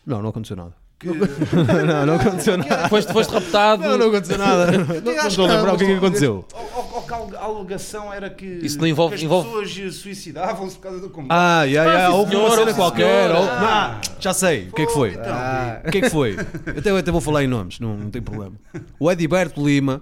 não, 0.06 0.22
não 0.22 0.28
aconteceu 0.30 0.56
nada. 0.56 0.74
Que... 1.00 1.08
não, 1.08 2.06
não 2.06 2.14
aconteceu 2.14 2.56
nada. 2.58 2.88
Foste, 2.88 3.12
foste 3.12 3.30
raptado. 3.32 3.82
Não, 3.82 3.98
não 3.98 4.06
aconteceu 4.08 4.38
nada. 4.38 4.70
Não, 5.00 5.14
não 5.14 5.26
estou 5.26 5.46
a 5.46 5.48
que 5.48 5.54
lembrar 5.54 5.66
não, 5.68 5.74
o 5.74 5.78
que 5.78 5.84
é 5.84 5.86
que 5.86 5.92
aconteceu. 5.94 6.44
Ou, 6.52 6.89
a 7.36 7.44
alegação 7.44 8.12
era 8.12 8.28
que, 8.30 8.44
Isso 8.46 8.78
não 8.78 8.86
envolve- 8.86 9.10
que 9.14 9.16
as 9.16 9.22
envolve- 9.24 9.48
pessoas 9.62 9.94
suicidavam-se 9.96 10.76
por 10.76 10.82
causa 10.82 11.00
do 11.00 11.10
combate. 11.10 11.28
Ah, 11.38 11.64
yeah, 11.64 11.90
yeah, 11.90 12.12
sim, 12.14 12.18
houve 12.18 12.36
uma 12.36 12.50
cena 12.56 12.74
qualquer. 12.74 13.30
houve- 13.34 13.48
Ah. 13.48 14.00
Ah, 14.04 14.16
já 14.20 14.32
sei. 14.32 14.68
O 14.68 14.72
que 14.72 14.82
é 14.82 14.86
que 14.86 14.92
foi? 14.92 15.10
Então, 15.12 15.24
Ah. 15.34 15.82
O 15.86 15.90
que 15.90 15.98
é 15.98 16.00
que 16.02 16.10
foi? 16.10 16.34
Eu 16.34 16.40
até, 16.78 16.90
eu 16.90 16.96
até 16.96 17.10
vou 17.10 17.20
falar 17.20 17.44
em 17.44 17.46
nomes, 17.46 17.78
não, 17.80 17.96
não 17.96 18.10
tem 18.10 18.20
problema. 18.22 18.54
O 18.98 19.10
Ediberto 19.10 19.64
Lima, 19.66 20.00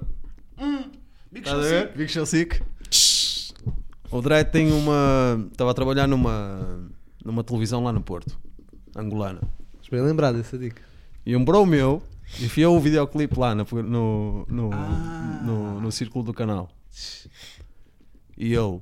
Big 1.30 1.46
Estás 1.46 1.64
a 1.66 1.68
Show? 1.84 1.88
Big 1.96 2.10
Show 2.12 2.26
Sick. 2.26 2.60
O 4.10 4.22
Dredd 4.22 4.50
tem 4.50 4.72
uma. 4.72 5.46
Estava 5.52 5.70
a 5.70 5.74
trabalhar 5.74 6.06
numa, 6.06 6.80
numa 7.24 7.44
televisão 7.44 7.84
lá 7.84 7.92
no 7.92 8.00
Porto, 8.00 8.38
angolana. 8.96 9.40
Mas 9.78 9.88
bem 9.90 10.00
lembrado 10.00 10.36
dessa 10.36 10.56
dica. 10.56 10.80
E 11.26 11.36
um 11.36 11.44
bro 11.44 11.66
meu 11.66 12.02
enfiou 12.40 12.74
o 12.76 12.80
videoclipe 12.80 13.38
lá 13.38 13.54
no, 13.54 13.66
no, 13.82 14.46
no, 14.48 14.70
Ah. 14.72 15.40
no, 15.44 15.80
no 15.82 15.92
círculo 15.92 16.24
do 16.24 16.32
canal. 16.32 16.70
E 18.36 18.52
ele 18.54 18.80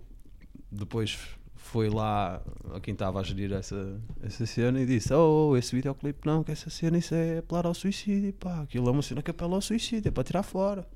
depois 0.70 1.18
foi 1.54 1.88
lá 1.88 2.40
a 2.74 2.80
quem 2.80 2.92
estava 2.92 3.20
a 3.20 3.22
gerir 3.22 3.52
essa, 3.52 4.00
essa 4.22 4.46
cena 4.46 4.80
e 4.80 4.86
disse: 4.86 5.12
Oh, 5.14 5.56
esse 5.56 5.74
videoclipe 5.74 6.26
não, 6.26 6.44
que 6.44 6.52
essa 6.52 6.70
cena 6.70 6.98
isso 6.98 7.14
é 7.14 7.38
apelar 7.38 7.66
ao 7.66 7.74
suicídio. 7.74 8.32
Pá, 8.34 8.62
aquilo 8.62 8.88
é 8.88 8.90
uma 8.92 9.02
cena 9.02 9.22
que 9.22 9.30
apela 9.30 9.54
ao 9.54 9.60
suicídio, 9.62 10.08
é 10.08 10.10
para 10.12 10.24
tirar 10.24 10.42
fora. 10.42 10.86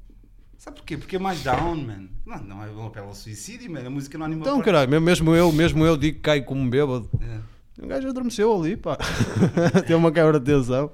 Sabe 0.59 0.77
porquê? 0.77 0.99
Porque 0.99 1.17
é 1.17 1.19
mais 1.19 1.43
down, 1.43 1.75
man. 1.77 2.09
Não, 2.27 2.43
não 2.45 2.63
é 2.63 2.69
bom 2.69 2.87
apelo 2.87 3.07
ao 3.09 3.15
suicídio, 3.15 3.71
man. 3.71 3.81
A 3.87 3.91
música 3.91 4.19
não 4.19 4.27
anima 4.27 4.43
Então, 4.43 4.61
caralho, 4.61 4.91
mesmo- 4.91 5.05
mesmo 5.07 5.35
eu, 5.35 5.51
mesmo 5.51 5.85
eu 5.87 5.97
digo 5.97 6.17
que 6.19 6.23
caio 6.23 6.45
como 6.45 6.61
um 6.61 6.69
bêbado. 6.69 7.09
É. 7.19 7.83
O 7.83 7.87
gajo 7.87 8.09
adormeceu 8.09 8.55
ali, 8.55 8.77
pá. 8.77 8.99
Tem 9.89 9.97
uma 9.97 10.13
quebra 10.13 10.39
de 10.39 10.45
tensão. 10.45 10.93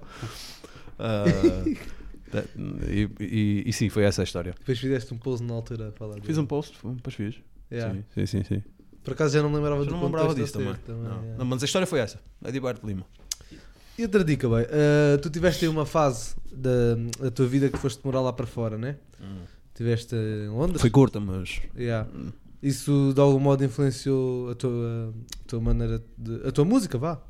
Tá, 0.97 1.25
e, 2.89 3.09
e, 3.21 3.63
e 3.67 3.73
sim, 3.73 3.89
foi 3.89 4.05
essa 4.05 4.23
a 4.23 4.25
história. 4.25 4.55
Depois 4.59 4.79
fizeste 4.79 5.13
um 5.15 5.19
pose 5.19 5.43
na 5.43 5.55
altura 5.55 5.89
a 5.89 5.93
falar 5.93 6.21
Fiz 6.23 6.39
um 6.39 6.47
post, 6.47 6.77
depois 6.85 7.15
fiz. 7.15 7.37
Yeah. 7.71 7.95
Sim, 7.95 8.05
sim, 8.15 8.27
sim. 8.27 8.45
sim. 8.45 8.63
Por 9.03 9.13
acaso 9.13 9.35
já 9.35 9.43
não 9.43 9.49
me 9.51 9.57
lembrava 9.57 9.85
do 9.85 9.91
eu 9.91 9.97
não 9.97 10.05
lembrava 10.05 10.35
disso 10.35 10.55
também. 10.55 10.75
também, 10.87 11.03
Não. 11.03 11.21
yeah. 11.23 11.39
Não, 11.39 11.45
mas 11.45 11.63
a 11.63 11.67
história 11.67 11.87
foi 11.87 12.01
essa. 12.01 12.21
Ediberto 12.45 12.87
Lima. 12.87 13.07
E 13.99 14.03
outra 14.03 14.23
dica, 14.23 14.49
bem, 14.49 14.67
eh, 14.69 15.17
tu 15.23 15.31
tiveste 15.31 15.65
aí 15.65 15.69
uma 15.71 15.87
fase 15.87 16.35
da, 16.53 16.97
da 17.21 17.31
tua 17.31 17.47
vida 17.47 17.69
que 17.71 17.79
foste 17.79 18.05
morar 18.05 18.21
lá 18.21 18.33
para 18.33 18.47
fora, 18.47 18.77
né? 18.77 18.97
Tiveste 19.75 20.15
em 20.15 20.49
Londres? 20.49 20.81
Foi 20.81 20.91
curta, 20.91 21.21
mas. 21.21 21.61
Yeah. 21.77 22.09
Isso 22.63 23.13
de 23.15 23.21
algum 23.21 23.39
modo 23.39 23.65
influenciou 23.65 24.51
a 24.51 24.55
tua, 24.55 25.15
a 25.15 25.49
tua 25.49 25.61
maneira 25.61 26.03
de. 26.19 26.47
a 26.49 26.51
tua 26.51 26.65
música, 26.65 26.99
vá. 26.99 27.21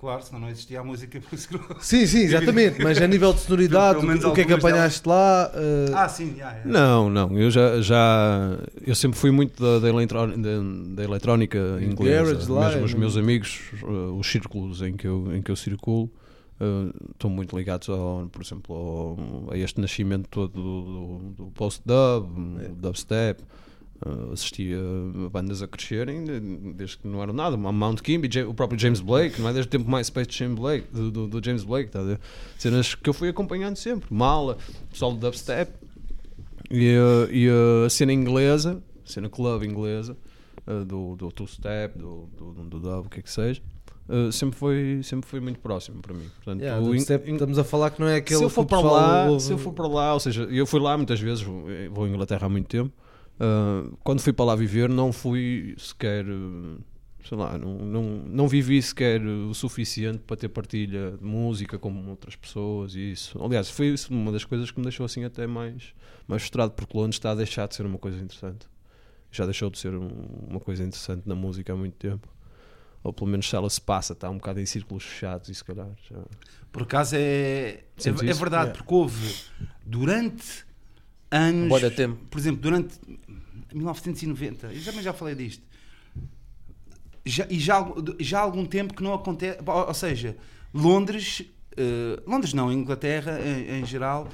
Claro, 0.00 0.22
senão 0.22 0.40
não 0.40 0.48
existia 0.48 0.80
a 0.80 0.82
música 0.84 1.20
por. 1.20 1.38
Sim, 1.82 2.06
sim, 2.06 2.20
exatamente. 2.24 2.82
Mas 2.82 2.96
a 3.02 3.06
nível 3.06 3.34
de 3.34 3.40
sonoridade, 3.40 3.98
o 4.24 4.32
que 4.32 4.40
é 4.40 4.44
que 4.46 4.52
apanhaste 4.54 5.06
lá? 5.06 5.50
eh, 5.54 5.92
Ah, 5.94 6.08
sim, 6.08 6.34
já, 6.38 6.54
já. 6.54 6.62
Não, 6.64 7.10
não, 7.10 7.38
eu 7.38 7.50
já, 7.50 7.82
já 7.82 8.58
eu 8.86 8.94
sempre 8.94 9.18
fui 9.18 9.30
muito 9.30 9.62
da, 9.62 9.78
da, 9.78 9.92
da- 9.92 10.94
da 10.94 11.04
eletrónica 11.04 11.58
inglesa, 11.82 12.32
Garage 12.32 12.50
lá, 12.50 12.68
mesmo 12.70 12.84
os 12.86 12.94
é 12.94 12.96
meus 12.96 13.12
muito- 13.14 13.24
amigos, 13.26 13.60
uh, 13.82 14.18
os 14.18 14.26
círculos 14.26 14.80
em 14.80 14.96
que 14.96 15.06
eu, 15.06 15.36
em 15.36 15.42
que 15.42 15.50
eu 15.50 15.56
circulo, 15.56 16.10
uh, 16.58 17.10
estão 17.12 17.28
muito 17.28 17.54
ligados, 17.54 17.90
ao, 17.90 18.26
por 18.32 18.40
exemplo, 18.40 18.74
ao- 18.74 19.52
a 19.52 19.58
este 19.58 19.78
nascimento 19.82 20.28
todo 20.30 20.50
do, 20.52 20.82
do- 20.82 21.44
do 21.44 21.50
post-dub, 21.50 22.26
É. 22.64 22.68
dubstep. 22.68 23.42
Uh, 24.02 24.32
a 24.32 25.28
bandas 25.28 25.60
a 25.60 25.68
crescerem 25.68 26.24
de- 26.24 26.40
desde 26.72 26.96
que 26.96 27.06
não 27.06 27.22
eram 27.22 27.34
nada. 27.34 27.54
A 27.54 27.72
Mount 27.72 28.00
Kimby, 28.00 28.30
o 28.48 28.54
próprio 28.54 28.80
James 28.80 29.00
Blake, 29.00 29.38
não 29.38 29.50
é? 29.50 29.52
Desde 29.52 29.68
o 29.68 29.70
tempo 29.70 29.90
mais 29.90 30.06
Space 30.06 30.30
de 30.30 30.38
James 30.38 30.58
Blake, 30.58 30.86
do, 30.90 31.10
do- 31.10 31.28
do 31.28 31.44
James 31.44 31.62
Blake, 31.64 31.90
tá 31.90 32.00
cenas 32.58 32.94
que 32.94 33.10
eu 33.10 33.12
fui 33.12 33.28
acompanhando 33.28 33.76
sempre. 33.76 34.08
Mala, 34.10 34.56
pessoal 34.90 35.12
de 35.12 35.18
dubstep, 35.18 35.70
e, 36.70 36.96
uh, 36.96 37.30
e, 37.30 37.48
uh, 37.50 37.84
a 37.84 37.90
cena 37.90 38.10
inglesa, 38.12 38.82
a 39.06 39.10
cena 39.10 39.28
club 39.28 39.64
inglesa, 39.64 40.16
uh, 40.66 40.82
do, 40.82 41.16
do 41.16 41.30
two-step, 41.30 41.98
do, 41.98 42.26
do, 42.38 42.52
do 42.64 42.80
dub, 42.80 43.06
o 43.06 43.10
que 43.10 43.20
é 43.20 43.22
que 43.22 43.30
seja, 43.30 43.60
uh, 44.08 44.32
sempre, 44.32 44.58
foi, 44.58 45.00
sempre 45.02 45.28
foi 45.28 45.40
muito 45.40 45.58
próximo 45.60 46.00
para 46.00 46.14
mim. 46.14 46.24
Portanto, 46.36 46.62
yeah, 46.62 46.80
o 46.82 46.86
do 46.88 46.94
estamos 46.96 47.58
a 47.58 47.64
falar 47.64 47.90
que 47.90 48.00
não 48.00 48.08
é 48.08 48.16
aquele 48.16 48.38
se 48.38 48.44
eu 48.44 48.48
for 48.48 48.64
que 48.64 48.70
para 48.70 48.80
lá, 48.80 49.40
se 49.40 49.52
eu 49.52 49.58
for 49.58 49.74
para 49.74 49.86
lá, 49.86 50.14
ou 50.14 50.20
seja, 50.20 50.44
eu 50.44 50.64
fui 50.64 50.80
lá 50.80 50.96
muitas 50.96 51.20
vezes, 51.20 51.42
vou 51.42 51.64
vou 51.92 52.04
à 52.06 52.08
Inglaterra 52.08 52.46
há 52.46 52.48
muito 52.48 52.66
tempo. 52.66 52.90
Uh, 53.40 53.96
quando 54.04 54.20
fui 54.20 54.32
para 54.32 54.44
lá 54.44 54.56
viver, 54.56 54.88
não 54.88 55.12
fui 55.12 55.74
sequer, 55.78 56.24
uh, 56.26 56.78
sei 57.26 57.36
lá, 57.36 57.56
não, 57.58 57.78
não, 57.78 58.02
não 58.26 58.48
vivi 58.48 58.80
sequer 58.82 59.20
o 59.24 59.52
suficiente 59.54 60.18
para 60.18 60.36
ter 60.36 60.48
partilha 60.48 61.12
de 61.12 61.24
música 61.24 61.78
com 61.78 61.92
outras 62.08 62.36
pessoas 62.36 62.94
e 62.94 63.12
isso. 63.12 63.42
Aliás, 63.42 63.70
foi 63.70 63.88
isso 63.88 64.12
uma 64.12 64.30
das 64.32 64.44
coisas 64.44 64.70
que 64.70 64.78
me 64.78 64.84
deixou 64.84 65.04
assim 65.06 65.24
até 65.24 65.46
mais, 65.46 65.94
mais 66.28 66.42
frustrado, 66.42 66.72
porque 66.72 66.96
Londres 66.96 67.16
está 67.16 67.32
a 67.32 67.34
deixar 67.34 67.66
de 67.68 67.74
ser 67.74 67.84
uma 67.86 67.98
coisa 67.98 68.18
interessante. 68.18 68.66
Já 69.32 69.44
deixou 69.44 69.70
de 69.70 69.78
ser 69.78 69.94
um- 69.94 70.08
uma 70.48 70.58
coisa 70.60 70.82
interessante 70.82 71.22
na 71.28 71.34
música 71.36 71.72
há 71.72 71.76
muito 71.76 71.94
tempo. 71.94 72.28
Ou 73.02 73.12
pelo 73.14 73.30
menos 73.30 73.48
se 73.48 73.56
ela 73.56 73.70
se 73.70 73.80
passa, 73.80 74.12
está 74.12 74.28
um 74.28 74.34
bocado 74.36 74.60
em 74.60 74.66
círculos 74.66 75.04
fechados 75.04 75.48
e 75.48 75.54
se 75.54 75.64
calhar 75.64 75.88
já. 76.10 76.18
Por 76.70 76.82
acaso 76.82 77.14
é, 77.16 77.20
é, 77.20 78.08
é 78.08 78.12
verdade, 78.12 78.64
Yeah. 78.70 78.72
porque 78.72 78.92
houve 78.94 79.34
durante 79.86 80.66
anos, 81.30 81.68
Boa 81.68 81.90
tempo. 81.90 82.24
por 82.30 82.38
exemplo, 82.38 82.60
durante 82.60 82.98
1990, 83.72 84.72
eu 84.72 84.84
também 84.84 85.02
já 85.02 85.12
falei 85.12 85.34
disto, 85.34 85.62
já, 87.24 87.46
e 87.48 87.58
já, 87.58 87.86
já 88.18 88.38
há 88.40 88.42
algum 88.42 88.64
tempo 88.64 88.94
que 88.94 89.02
não 89.02 89.14
acontece, 89.14 89.58
ou, 89.64 89.86
ou 89.88 89.94
seja, 89.94 90.36
Londres, 90.72 91.42
eh, 91.76 92.20
Londres 92.26 92.52
não, 92.52 92.72
Inglaterra 92.72 93.38
em, 93.40 93.80
em 93.80 93.86
geral, 93.86 94.28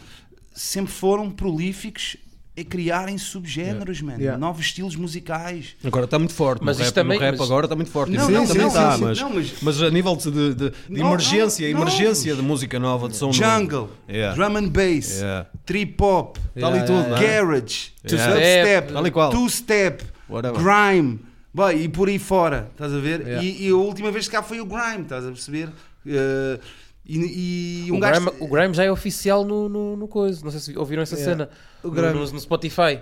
sempre 0.54 0.92
foram 0.92 1.30
prolíficos 1.30 2.16
a 2.58 2.64
criarem 2.64 3.18
subgéneros, 3.18 4.00
mano, 4.00 4.18
Yeah. 4.18 4.38
novos 4.38 4.66
estilos 4.66 4.96
musicais. 4.96 5.76
Agora 5.84 6.06
está 6.06 6.18
muito 6.18 6.32
forte, 6.32 6.64
Mas 6.64 6.78
no 6.78 6.84
isto 6.84 6.94
rap, 6.94 7.04
também- 7.04 7.18
no 7.18 7.24
rap 7.24 7.38
mas- 7.38 7.50
agora 7.50 7.66
está 7.66 7.76
muito 7.76 7.90
forte. 7.90 8.12
Não, 8.12 8.30
não, 8.30 8.46
também 8.46 8.62
sim, 8.62 8.66
está, 8.68 8.92
sim, 8.92 8.98
sim. 8.98 9.04
mas, 9.04 9.20
Não, 9.20 9.30
mas- 9.34 9.52
mas 9.62 9.82
a 9.82 9.90
nível 9.90 10.16
de, 10.16 10.30
de- 10.30 10.54
de 10.54 10.72
No- 10.88 11.06
emergência, 11.08 11.68
no- 11.70 11.76
emergência 11.82 12.30
novos. 12.32 12.42
de 12.44 12.48
música 12.48 12.78
nova, 12.78 13.08
de 13.08 13.16
som 13.16 13.26
novo. 13.26 13.38
Jungle, 13.38 13.90
Yeah. 14.08 14.34
drum 14.34 14.56
and 14.56 14.68
bass, 14.68 15.18
Yeah. 15.18 15.46
trip 15.66 16.02
hop, 16.02 16.38
Yeah, 16.56 16.80
tudo, 16.86 16.92
yeah, 16.94 17.08
não 17.10 17.16
é? 17.16 17.20
garage, 17.20 17.90
Yeah. 18.10 18.92
Tal 18.92 19.06
e 19.06 19.10
qual. 19.10 19.30
two-step, 19.30 20.04
Whatever. 20.28 20.62
grime, 20.62 21.20
Boy, 21.52 21.84
e 21.84 21.88
por 21.88 22.06
aí 22.08 22.18
fora, 22.18 22.68
estás 22.72 22.92
a 22.92 22.98
ver? 22.98 23.20
Yeah. 23.22 23.42
E, 23.42 23.66
e 23.66 23.70
a 23.70 23.76
última 23.76 24.10
vez 24.12 24.26
que 24.28 24.32
cá 24.36 24.42
foi 24.42 24.60
o 24.60 24.66
grime, 24.66 25.04
estás 25.04 25.24
a 25.24 25.28
perceber? 25.28 25.70
Eh, 26.06 26.60
e, 27.08 27.84
e 27.86 27.92
um 27.92 27.96
o, 27.96 28.00
gajo. 28.00 28.20
Grime, 28.24 28.36
o 28.40 28.48
Grime 28.48 28.74
já 28.74 28.84
é 28.84 28.90
oficial 28.90 29.44
no, 29.44 29.68
no, 29.68 29.96
no 29.96 30.08
coisa. 30.08 30.42
Não 30.44 30.50
sei 30.50 30.60
se 30.60 30.76
ouviram 30.78 31.02
essa 31.02 31.14
Yeah. 31.16 31.32
cena. 31.44 31.50
O 31.82 31.88
No- 31.88 31.92
Grime- 31.94 32.12
no, 32.14 32.20
no 32.32 32.40
Spotify. 32.40 33.00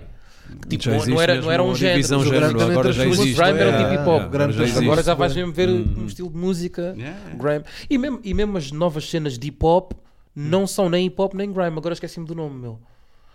Que, 0.61 0.67
tipo, 0.77 0.83
Já 0.83 0.91
não, 0.91 1.05
não 1.07 1.21
era, 1.21 1.41
não 1.41 1.51
era 1.51 1.63
um 1.63 1.73
género. 1.73 2.19
o 2.19 2.23
género, 2.23 2.61
agora 2.61 2.93
já 2.93 3.03
existe. 3.07 3.33
Grime 3.33 3.59
era 3.59 3.69
Yeah, 3.71 3.89
tipo 3.89 4.01
hip 4.01 4.09
hop. 4.09 4.33
já 4.53 4.63
existe. 4.63 4.83
Agora 4.83 5.01
já 5.03 5.13
vais 5.15 5.35
mesmo 5.35 5.51
ver 5.51 5.69
Hum. 5.69 5.95
um 5.97 6.05
estilo 6.05 6.29
de 6.29 6.37
música 6.37 6.93
Yeah, 6.95 7.19
grime. 7.35 7.65
E 7.89 7.97
mesmo, 7.97 8.19
e 8.23 8.33
mesmo 8.33 8.55
as 8.57 8.71
novas 8.71 9.09
cenas 9.09 9.39
de 9.39 9.47
hip 9.47 9.65
hop 9.65 9.93
não 10.35 10.67
são 10.67 10.87
nem 10.87 11.07
hip 11.07 11.19
hop 11.19 11.33
nem 11.33 11.51
grime. 11.51 11.75
Agora 11.77 11.93
esqueci-me 11.93 12.27
do 12.27 12.35
nome, 12.35 12.59
meu. 12.59 12.79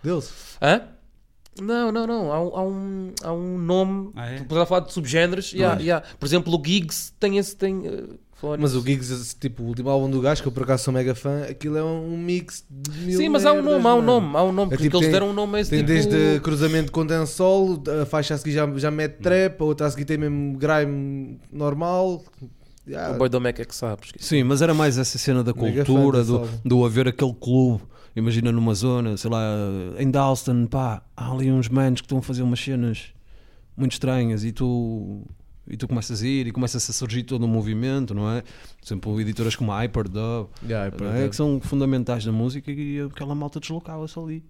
Deus. 0.01 0.31
Hã? 0.61 0.83
Não, 1.61 1.91
não, 1.91 2.07
não. 2.07 2.31
Há, 2.31 2.41
um- 2.41 2.55
há 2.55 2.63
um, 2.63 3.11
há 3.23 3.33
um 3.33 3.57
nome. 3.57 4.11
Ah, 4.15 4.29
é? 4.31 4.37
Tu 4.37 4.45
podes 4.45 4.69
falar 4.69 4.85
de 4.85 4.93
subgéneros. 4.93 5.51
Yeah, 5.51 5.81
yeah. 5.81 6.05
Por 6.17 6.25
exemplo, 6.25 6.57
o 6.57 6.63
Giggs 6.65 7.11
tem 7.19 7.37
esse. 7.37 7.57
Tem, 7.57 7.85
eh, 7.87 8.03
falar 8.41 8.57
Mas 8.57 8.75
o 8.75 8.81
Giggs, 8.81 9.35
tipo, 9.39 9.63
o 9.63 9.67
último 9.67 9.89
álbum 9.89 10.09
do 10.09 10.19
gajo, 10.19 10.41
que 10.41 10.47
eu 10.47 10.51
por 10.51 10.63
acaso 10.63 10.83
sou 10.83 10.93
mega 10.93 11.13
fã, 11.15 11.43
aquilo 11.43 11.77
é 11.77 11.83
um 11.83 12.17
mix 12.17 12.65
de 12.69 12.91
mil 12.99 13.17
Sim, 13.17 13.29
mas 13.29 13.45
há 13.45 13.51
um 13.51 13.55
merdas, 13.55 13.71
nome, 13.73 13.87
há 13.87 13.93
um 13.93 14.01
mano. 14.01 14.21
nome, 14.21 14.37
há 14.37 14.43
um 14.43 14.51
nome. 14.51 14.67
É 14.73 14.75
Porque 14.75 14.83
tipo, 14.83 14.97
eles 14.97 15.05
tem- 15.05 15.11
deram 15.13 15.29
um 15.29 15.33
nome 15.33 15.57
a 15.57 15.61
esse 15.61 15.69
Tem 15.69 15.79
tipo... 15.79 15.91
desde 15.91 16.39
cruzamento 16.41 16.91
com 16.91 17.05
dancehall, 17.05 17.81
a 18.01 18.05
faixa 18.05 18.33
a 18.33 18.37
seguir 18.37 18.51
já, 18.53 18.67
já 18.77 18.91
mete 18.91 19.19
trap, 19.21 19.61
a 19.61 19.63
outra 19.63 19.87
a 19.87 19.91
seguir 19.91 20.05
tem 20.05 20.17
mesmo 20.17 20.57
grime 20.57 21.39
normal. 21.51 22.23
Yeah. 22.87 23.15
O 23.15 23.19
Boy 23.19 23.29
do 23.29 23.39
Mac 23.39 23.59
é 23.59 23.63
que 23.65 23.75
sabe. 23.75 24.01
esqueci. 24.05 24.25
Sim, 24.27 24.43
mas 24.43 24.61
era 24.61 24.73
mais 24.73 24.97
essa 24.97 25.17
cena 25.17 25.43
da 25.43 25.53
Mega 25.53 25.85
cultura, 25.85 26.25
fã 26.25 26.31
do, 26.31 26.47
do 26.65 26.85
haver 26.85 27.07
aquele 27.07 27.33
clube. 27.33 27.83
Imagina 28.15 28.51
numa 28.51 28.73
zona, 28.73 29.15
sei 29.15 29.29
lá, 29.31 29.41
em 29.97 30.09
Dalston, 30.11 30.65
pá, 30.65 31.01
há 31.15 31.31
ali 31.31 31.49
uns 31.51 31.69
manos 31.69 32.01
que 32.01 32.05
estão 32.05 32.17
a 32.17 32.21
fazer 32.21 32.41
umas 32.43 32.59
cenas 32.59 33.13
muito 33.77 33.93
estranhas 33.93 34.43
e 34.43 34.51
tu, 34.51 35.25
e 35.71 35.77
tu 35.77 35.87
começas 35.87 36.21
a 36.21 36.27
ir 36.27 36.47
e 36.47 36.51
começa 36.51 36.77
a 36.77 36.79
surgir 36.81 37.23
todo 37.23 37.45
um 37.45 37.47
movimento, 37.47 38.13
não 38.13 38.29
é? 38.29 38.41
Por 38.41 38.85
exemplo, 38.85 39.21
editoras 39.21 39.55
como 39.55 39.71
a 39.71 39.79
Hyperdub, 39.79 40.49
Yeah, 40.67 40.93
é? 41.17 41.29
que 41.29 41.35
são 41.35 41.61
fundamentais 41.61 42.25
da 42.25 42.31
música 42.31 42.69
e 42.69 42.99
aquela 42.99 43.33
malta 43.33 43.59
deslocava-se 43.59 44.19
ali. 44.19 44.43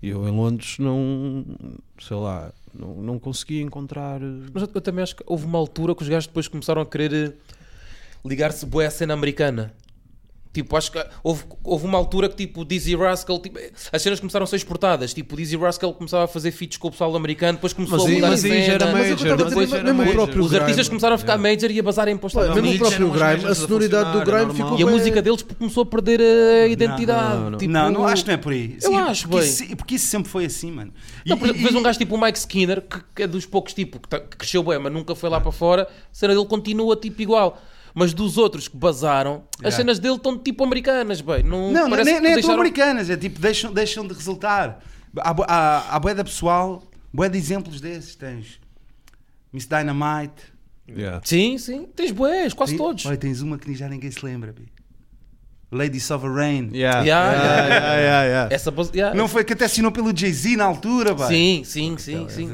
E 0.00 0.08
eu 0.08 0.26
em 0.26 0.30
Londres 0.30 0.78
não, 0.78 1.44
sei 1.98 2.16
lá, 2.16 2.52
não, 2.72 2.94
não 3.02 3.18
conseguia 3.18 3.60
encontrar. 3.60 4.20
Mas 4.52 4.62
eu, 4.62 4.70
eu 4.74 4.80
também 4.80 5.02
acho 5.02 5.16
que 5.16 5.24
houve 5.26 5.44
uma 5.44 5.58
altura 5.58 5.94
que 5.94 6.02
os 6.02 6.08
gajos 6.08 6.28
depois 6.28 6.46
começaram 6.48 6.80
a 6.80 6.86
querer 6.86 7.12
eh, 7.12 7.32
ligar-se 8.24 8.64
boa 8.64 8.86
à 8.86 8.90
cena 8.90 9.12
americana. 9.12 9.74
Tipo, 10.52 10.76
acho 10.76 10.90
que 10.90 11.00
houve, 11.22 11.44
houve 11.62 11.86
uma 11.86 11.96
altura 11.96 12.28
que 12.28 12.34
tipo 12.34 12.62
o 12.62 12.64
Dizzy 12.64 12.96
Rascal, 12.96 13.38
tipo, 13.38 13.56
as 13.92 14.02
cenas 14.02 14.18
começaram 14.18 14.42
a 14.42 14.46
ser 14.48 14.56
exportadas. 14.56 15.14
Tipo, 15.14 15.36
Dizzy 15.36 15.56
Rascal 15.56 15.94
começava 15.94 16.24
a 16.24 16.26
fazer 16.26 16.50
feats 16.50 16.76
com 16.76 16.88
o 16.88 16.90
pessoal 16.90 17.14
americano, 17.14 17.52
depois 17.52 17.72
começou 17.72 17.98
Mas 17.98 18.06
a 18.06 18.10
mudar 18.10 18.28
mas 18.30 18.44
a 18.44 18.48
era 18.48 18.78
cena. 18.80 18.92
Mas 18.92 19.06
eu 19.10 19.16
major, 19.16 19.32
a 19.46 19.54
mas 19.54 19.72
era 19.72 19.84
mesmo 19.94 20.02
o 20.10 20.12
próprio 20.12 20.42
Os 20.42 20.52
artistas 20.52 20.74
grime- 20.74 20.88
começaram 20.88 21.14
a 21.14 21.18
ficar 21.18 21.38
major 21.38 21.70
e 21.70 21.78
a 21.78 21.82
bazarem 21.84 22.16
para 22.16 22.26
os 22.26 22.34
mesmo 22.34 22.72
o 22.72 22.78
próprio 22.78 23.10
grime, 23.12 23.46
a 23.46 23.54
sonoridade 23.54 24.12
do 24.18 24.24
grime 24.24 24.50
é 24.50 24.54
ficou. 24.54 24.80
E 24.80 24.82
a 24.82 24.86
música 24.86 25.22
deles 25.22 25.42
começou 25.42 25.82
a 25.84 25.86
perder 25.86 26.20
a 26.20 26.66
identidade. 26.66 27.36
não, 27.38 27.50
não. 27.50 27.58
Tipo, 27.58 27.72
Não, 27.72 27.90
não 27.92 28.04
acho 28.06 28.22
que 28.24 28.28
não 28.30 28.34
é 28.34 28.38
por 28.38 28.52
aí. 28.52 28.76
Eu 28.82 28.90
Sim, 28.90 28.96
acho, 28.96 29.28
porque 29.28 29.40
bem. 29.44 29.48
isso, 29.48 29.76
porque 29.76 29.94
isso 29.94 30.06
sempre 30.08 30.28
foi 30.32 30.46
assim, 30.46 30.72
mano. 30.72 30.92
E- 31.24 31.28
Não, 31.30 31.38
por 31.38 31.44
exemplo, 31.44 31.60
e- 31.60 31.64
vês 31.64 31.76
um 31.76 31.82
gajo 31.84 31.96
tipo 31.96 32.16
o 32.16 32.20
Mike 32.20 32.38
Skinner, 32.38 32.80
que, 32.82 32.98
que 33.14 33.22
é 33.22 33.26
dos 33.28 33.46
poucos 33.46 33.72
tipo, 33.72 34.00
que, 34.00 34.08
tá- 34.08 34.18
que 34.18 34.36
cresceu 34.36 34.64
bem, 34.64 34.80
mas 34.80 34.92
nunca 34.92 35.14
foi 35.14 35.30
lá 35.30 35.40
para 35.40 35.52
fora, 35.52 35.82
a 35.84 35.88
cena 36.10 36.34
dele 36.34 36.46
continua 36.46 36.96
tipo 36.96 37.22
igual. 37.22 37.56
Mas 37.94 38.12
dos 38.14 38.38
outros 38.38 38.68
que 38.68 38.76
bazaram, 38.76 39.44
as 39.54 39.60
Yeah. 39.60 39.76
cenas 39.76 39.98
dele 39.98 40.14
estão 40.14 40.38
tipo 40.38 40.62
americanas, 40.64 41.20
bem. 41.20 41.42
Não, 41.42 41.72
Não, 41.72 41.90
parece 41.90 42.10
nem, 42.10 42.14
que 42.16 42.20
nem 42.22 42.30
é 42.32 42.34
tão 42.34 42.40
deixaram- 42.42 42.60
americanas, 42.60 43.10
é 43.10 43.16
tipo, 43.16 43.40
deixam, 43.40 43.72
deixam 43.72 44.06
de 44.06 44.14
resultar. 44.14 44.80
Há, 45.18 45.34
bo- 45.34 45.44
há, 45.48 45.96
há 45.96 45.98
bué 45.98 46.14
da 46.14 46.22
pessoal, 46.24 46.82
bué 47.12 47.28
de 47.28 47.36
exemplos 47.38 47.80
desses. 47.80 48.14
Tens 48.14 48.60
Miss 49.52 49.66
Dynamite. 49.66 50.42
Yeah. 50.88 51.20
Sim, 51.24 51.58
sim. 51.58 51.86
Tens 51.96 52.10
boés, 52.12 52.52
quase 52.54 52.72
Tem- 52.72 52.78
todos. 52.78 53.06
Olha, 53.06 53.16
tens 53.16 53.40
uma 53.42 53.58
que 53.58 53.74
já 53.74 53.88
ninguém 53.88 54.10
se 54.10 54.24
lembra. 54.24 54.52
bi. 54.52 54.68
Lady 55.72 56.00
Sovereign. 56.00 56.70
Yeah. 56.76 57.00
Yeah, 57.02 57.32
Yeah, 57.32 57.32
yeah. 57.32 57.68
yeah, 57.68 57.96
yeah, 58.00 58.24
yeah. 58.26 58.54
Essa 58.54 58.70
base- 58.72 58.90
yeah. 58.94 59.16
Não 59.16 59.28
foi 59.28 59.44
que 59.44 59.52
até 59.52 59.66
assinou 59.66 59.92
pelo 59.92 60.16
Jay-Z 60.16 60.56
na 60.56 60.64
altura, 60.64 61.14
vai. 61.14 61.28
Sim, 61.28 61.62
sim, 61.64 61.96
sim, 61.96 62.24
a 62.24 62.28
sim. 62.28 62.50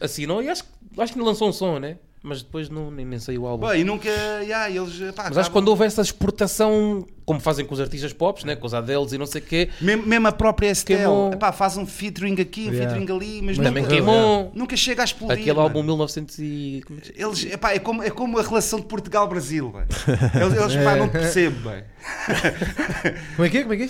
Assinou 0.00 0.42
e 0.42 0.48
acho, 0.48 0.64
que- 0.64 1.00
acho 1.00 1.12
que 1.12 1.20
lançou 1.20 1.48
um 1.48 1.52
som, 1.52 1.78
né? 1.78 1.98
Mas 2.26 2.42
depois 2.42 2.70
não, 2.70 2.90
nem, 2.90 3.04
nem 3.04 3.18
saiu 3.18 3.42
o 3.42 3.46
álbum. 3.46 3.66
Pá, 3.66 3.76
e 3.76 3.84
nunca. 3.84 4.08
Yeah, 4.08 4.70
eles, 4.70 4.98
pá, 5.14 5.24
Mas 5.28 5.36
acho 5.36 5.50
que 5.50 5.52
quando 5.52 5.68
houve 5.68 5.84
essa 5.84 6.00
exportação, 6.00 7.06
como 7.26 7.38
fazem 7.38 7.66
com 7.66 7.74
os 7.74 7.80
artistas 7.80 8.14
pop, 8.14 8.46
né? 8.46 8.56
com 8.56 8.66
os 8.66 8.72
Adeles 8.72 9.12
e 9.12 9.18
não 9.18 9.26
sei 9.26 9.42
o 9.42 9.44
quê, 9.44 9.68
Mesmo, 9.78 10.06
mesmo 10.06 10.26
a 10.28 10.32
própria 10.32 10.70
Estelle, 10.70 11.00
Queimou. 11.00 11.32
epá, 11.34 11.52
faz 11.52 11.76
um 11.76 11.84
featuring 11.86 12.40
aqui, 12.40 12.62
um 12.68 12.72
Yeah. 12.72 12.94
featuring 12.94 13.12
ali, 13.14 13.42
mas, 13.42 13.58
Mas 13.58 13.66
também 13.66 13.82
nunca, 13.82 13.94
queimou 13.94 14.50
nunca 14.54 14.74
chega 14.74 15.02
a 15.02 15.04
explodir. 15.04 15.34
aquele 15.36 15.50
mano. 15.52 15.60
álbum 15.60 15.82
1900 15.82 16.38
e... 16.38 16.82
é 17.14 17.22
Eles, 17.22 17.44
epá, 17.44 17.72
é, 17.74 17.78
como, 17.78 18.02
é 18.02 18.08
como 18.10 18.38
a 18.38 18.42
relação 18.42 18.80
de 18.80 18.86
Portugal-Brasil. 18.86 19.70
Eles, 20.34 20.58
eles 20.58 20.76
pá, 20.82 20.96
não 20.96 21.08
te 21.08 21.12
percebo. 21.12 21.56
Como 23.36 23.46
é 23.46 23.50
que 23.50 23.58
é? 23.58 23.62
Como 23.62 23.74
é 23.74 23.76
que 23.76 23.82
é? 23.84 23.88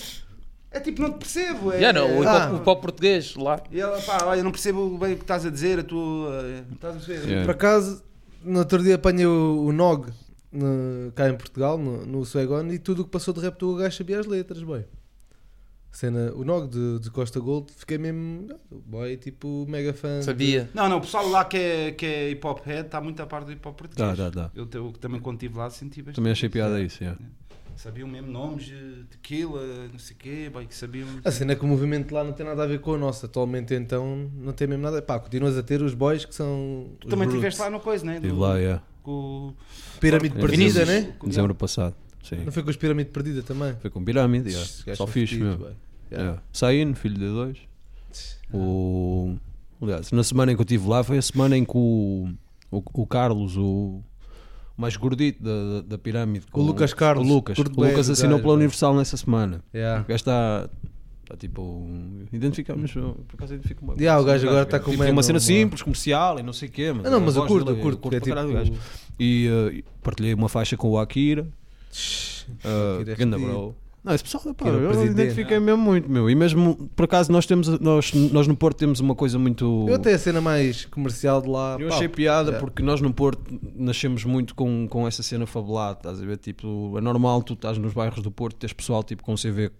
É 0.72 0.80
tipo, 0.80 1.02
não 1.02 1.12
te 1.12 1.18
percebo. 1.18 1.70
É, 1.72 1.76
Yeah, 1.76 2.00
não, 2.00 2.18
o, 2.18 2.22
hip 2.22 2.26
Ah. 2.26 2.48
hop, 2.50 2.54
o 2.54 2.64
pop 2.64 2.82
português 2.82 3.36
lá. 3.36 3.60
E 3.70 3.78
ele, 3.78 4.02
pá, 4.02 4.24
olha, 4.24 4.42
não 4.42 4.50
percebo 4.50 4.98
bem 4.98 5.12
o 5.12 5.16
que 5.16 5.22
estás 5.22 5.46
a 5.46 5.50
dizer, 5.50 5.78
a 5.78 5.82
tua. 5.84 6.64
Estás 6.72 6.96
a 6.96 6.98
perceber? 6.98 7.26
Yeah. 7.28 7.44
Por 7.44 7.52
acaso, 7.52 8.02
no 8.44 8.58
outro 8.60 8.82
dia 8.82 8.94
apanhei 8.96 9.26
o, 9.26 9.64
o 9.66 9.72
Nog 9.72 10.10
no- 10.52 11.10
cá 11.12 11.28
em 11.28 11.36
Portugal, 11.36 11.76
no, 11.78 12.04
no 12.06 12.24
Suegon, 12.24 12.66
e 12.68 12.78
tudo 12.78 13.02
o 13.02 13.04
que 13.04 13.10
passou 13.10 13.32
de 13.34 13.40
rap 13.40 13.58
do 13.58 13.74
gajo 13.76 13.96
sabia 13.96 14.20
as 14.20 14.26
letras, 14.26 14.62
bem. 14.62 14.84
Cena, 15.92 16.32
o 16.34 16.44
Nog 16.44 16.66
de, 16.68 16.98
de 16.98 17.10
Costa 17.10 17.38
Gold, 17.38 17.70
fiquei 17.76 17.98
mesmo. 17.98 18.48
O 18.68 18.80
boy, 18.80 19.16
tipo, 19.16 19.64
mega 19.68 19.92
fã. 19.94 20.18
de- 20.18 20.24
Sabia. 20.24 20.68
Não, 20.74 20.88
não, 20.88 20.96
o 20.98 21.00
pessoal 21.00 21.28
lá 21.28 21.44
que 21.44 21.56
é, 21.56 21.92
que 21.92 22.04
é 22.04 22.30
hip 22.30 22.44
hop 22.44 22.60
head 22.66 22.86
está 22.86 23.00
muito 23.00 23.20
a 23.22 23.26
par 23.26 23.44
do 23.44 23.52
hip 23.52 23.66
hop 23.68 23.76
português. 23.78 24.18
Dá, 24.18 24.28
dá, 24.28 24.28
dá. 24.28 24.50
Eu, 24.56 24.66
te- 24.66 24.76
eu 24.76 24.92
também 25.00 25.20
quando 25.20 25.36
estive 25.36 25.56
lá 25.56 25.70
senti 25.70 26.00
bastante. 26.02 26.16
Também 26.16 26.32
achei 26.32 26.48
piada 26.48 26.80
isso, 26.80 27.02
yeah. 27.04 27.20
Sabiam 27.76 28.08
mesmo 28.08 28.30
nomes 28.30 28.64
de 28.66 29.04
tequila, 29.10 29.60
não 29.92 29.98
sei 29.98 30.14
o 30.14 30.18
quê, 30.18 30.50
boy, 30.52 30.66
que 30.66 30.74
sabiam. 30.74 31.08
A 31.24 31.30
cena 31.30 31.52
é 31.52 31.56
que 31.56 31.64
o 31.64 31.68
movimento 31.68 32.14
lá 32.14 32.22
não 32.24 32.32
tem 32.32 32.46
nada 32.46 32.62
a 32.62 32.66
ver 32.66 32.80
com 32.80 32.92
o 32.92 32.98
nosso. 32.98 33.26
Atualmente, 33.26 33.74
então, 33.74 34.30
não 34.36 34.52
tem 34.52 34.66
mesmo 34.66 34.82
nada. 34.82 35.02
Pá, 35.02 35.18
continuas 35.18 35.56
a 35.58 35.62
ter 35.62 35.82
os 35.82 35.92
boys 35.94 36.24
que 36.24 36.34
são. 36.34 36.88
Tu 37.00 37.06
os 37.06 37.10
também 37.10 37.26
roots. 37.26 37.34
estiveste 37.34 37.60
lá 37.60 37.70
no 37.70 37.80
coisa, 37.80 38.04
né? 38.04 38.14
Estive 38.16 38.32
Do- 38.32 38.38
lá, 38.40 38.58
yeah. 38.58 38.82
Com, 39.02 39.52
Pirâmide 40.00 40.36
Em 40.36 40.40
Perdida, 40.40 40.62
dezembro- 40.84 40.92
né? 41.08 41.14
com- 41.18 41.26
Em 41.26 41.28
dezembro 41.30 41.54
passado. 41.54 41.94
Sim. 42.22 42.36
Não 42.44 42.52
foi 42.52 42.62
com 42.62 42.70
os 42.70 42.76
Pirâmide 42.76 43.10
Perdida 43.10 43.42
também? 43.42 43.74
Foi 43.80 43.90
com 43.90 44.02
pirâmide, 44.02 44.48
yeah. 44.50 44.66
Gajos 44.86 44.96
só 44.98 45.06
fedidos, 45.06 45.58
mesmo. 45.58 45.76
Yeah. 46.10 46.42
Saíno, 46.52 46.94
filho 46.94 47.14
de 47.18 47.26
dois. 47.28 47.58
O... 48.52 49.36
Aliás, 49.82 50.10
na 50.12 50.22
semana 50.22 50.52
em 50.52 50.54
que 50.54 50.60
eu 50.60 50.64
estive 50.64 50.88
lá 50.88 51.02
foi 51.04 51.18
a 51.18 51.22
semana 51.22 51.56
em 51.56 51.64
que 51.64 51.76
o, 51.76 52.28
o, 52.70 52.82
o 52.94 53.06
Carlos, 53.06 53.56
o 53.56 54.00
mais 54.76 54.96
gordito 54.96 55.42
da, 55.42 55.82
da, 55.82 55.98
pirâmide, 55.98 56.46
com- 56.50 56.60
Lucas 56.62 56.92
Carlos, 56.92 57.26
o 57.28 57.32
Lucas, 57.32 57.58
o 57.58 57.62
Lucas 57.62 58.10
assinou 58.10 58.40
pela. 58.40 58.54
Universal 58.54 58.94
nessa 58.96 59.16
semana. 59.16 59.62
Yeah. 59.74 60.02
O 60.02 60.06
gajo 60.06 60.16
está, 60.16 60.68
está 61.22 61.36
tipo. 61.36 61.86
Identificamos, 62.32 62.92
por 62.92 63.14
acaso 63.34 63.54
identifico 63.54 63.84
uma. 63.84 63.94
Yeah, 63.94 64.20
o 64.20 64.24
gajo 64.24 64.48
agora 64.48 64.64
está 64.64 64.80
com 64.80 64.90
tipo, 64.90 65.02
uma- 65.04 65.22
cena 65.22 65.38
simples, 65.40 65.82
comercial 65.82 66.38
e 66.38 66.42
não 66.42 66.52
sei 66.52 66.68
o 66.68 66.72
quê. 66.72 66.92
Ah, 67.04 67.10
não, 67.10 67.20
mas 67.20 67.36
eu 67.36 67.46
curto, 67.46 67.70
eu 67.70 67.76
curto, 67.76 67.98
curto 67.98 68.14
é 68.14 68.18
o 68.18 68.20
tipo- 68.20 68.52
gajo. 68.52 68.72
E 69.20 69.84
partilhei 70.02 70.34
uma 70.34 70.48
faixa 70.48 70.76
com 70.76 70.88
o 70.90 70.98
Akira. 70.98 71.46
Uh, 72.64 73.00
é 73.08 73.14
ganda 73.14 73.36
fedido. 73.38 73.52
bro. 73.52 73.76
Não, 74.04 74.14
esse 74.14 74.22
pessoal, 74.22 74.54
pá, 74.54 74.68
eu 74.68 74.88
presidente. 74.90 75.12
identifiquei 75.12 75.58
mesmo 75.58 75.82
muito, 75.82 76.10
meu. 76.10 76.28
E 76.28 76.34
mesmo, 76.34 76.90
por 76.94 77.04
acaso, 77.06 77.32
nós 77.32 77.46
temos, 77.46 77.66
nós, 77.80 78.12
nós 78.12 78.46
no 78.46 78.54
Porto 78.54 78.76
temos 78.76 79.00
uma 79.00 79.14
coisa 79.14 79.38
muito... 79.38 79.86
Eu 79.88 79.94
até 79.94 80.12
a 80.12 80.18
cena 80.18 80.42
mais 80.42 80.84
comercial 80.84 81.40
de 81.40 81.48
lá. 81.48 81.78
Eu 81.80 81.88
pá, 81.88 81.94
achei 81.94 82.08
piada 82.08 82.52
já. 82.52 82.58
porque 82.58 82.82
nós 82.82 83.00
no 83.00 83.14
Porto 83.14 83.58
nascemos 83.74 84.22
muito 84.24 84.54
com, 84.54 84.86
com 84.88 85.08
essa 85.08 85.22
cena 85.22 85.46
fabulada, 85.46 85.98
estás 86.00 86.20
a 86.20 86.24
ver? 86.26 86.36
Tipo, 86.36 86.98
é 86.98 87.00
normal 87.00 87.42
tu 87.42 87.54
estás 87.54 87.78
nos 87.78 87.94
bairros 87.94 88.22
do 88.22 88.30
Porto, 88.30 88.56
tens 88.56 88.74
pessoal 88.74 89.02
tipo 89.02 89.22
com 89.22 89.34
CV 89.36 89.70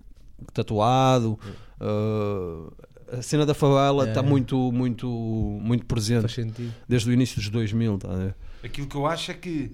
tatuado, 0.55 1.39
uh, 1.81 2.73
a 3.13 3.23
cena 3.23 3.45
da 3.47 3.55
favela 3.55 4.07
É. 4.07 4.09
está 4.09 4.23
muito, 4.23 4.73
muito, 4.73 5.07
muito 5.07 5.85
presente 5.87 6.23
Faz 6.23 6.33
sentido. 6.35 6.73
desde 6.89 7.11
o 7.11 7.13
início 7.13 7.37
dos 7.37 7.49
2000, 7.51 7.95
estás 7.97 8.15
a 8.15 8.17
ver? 8.19 8.35
Aquilo 8.63 8.87
que 8.87 8.97
eu 8.97 9.07
acho 9.07 9.31
é 9.31 9.35
que, 9.35 9.71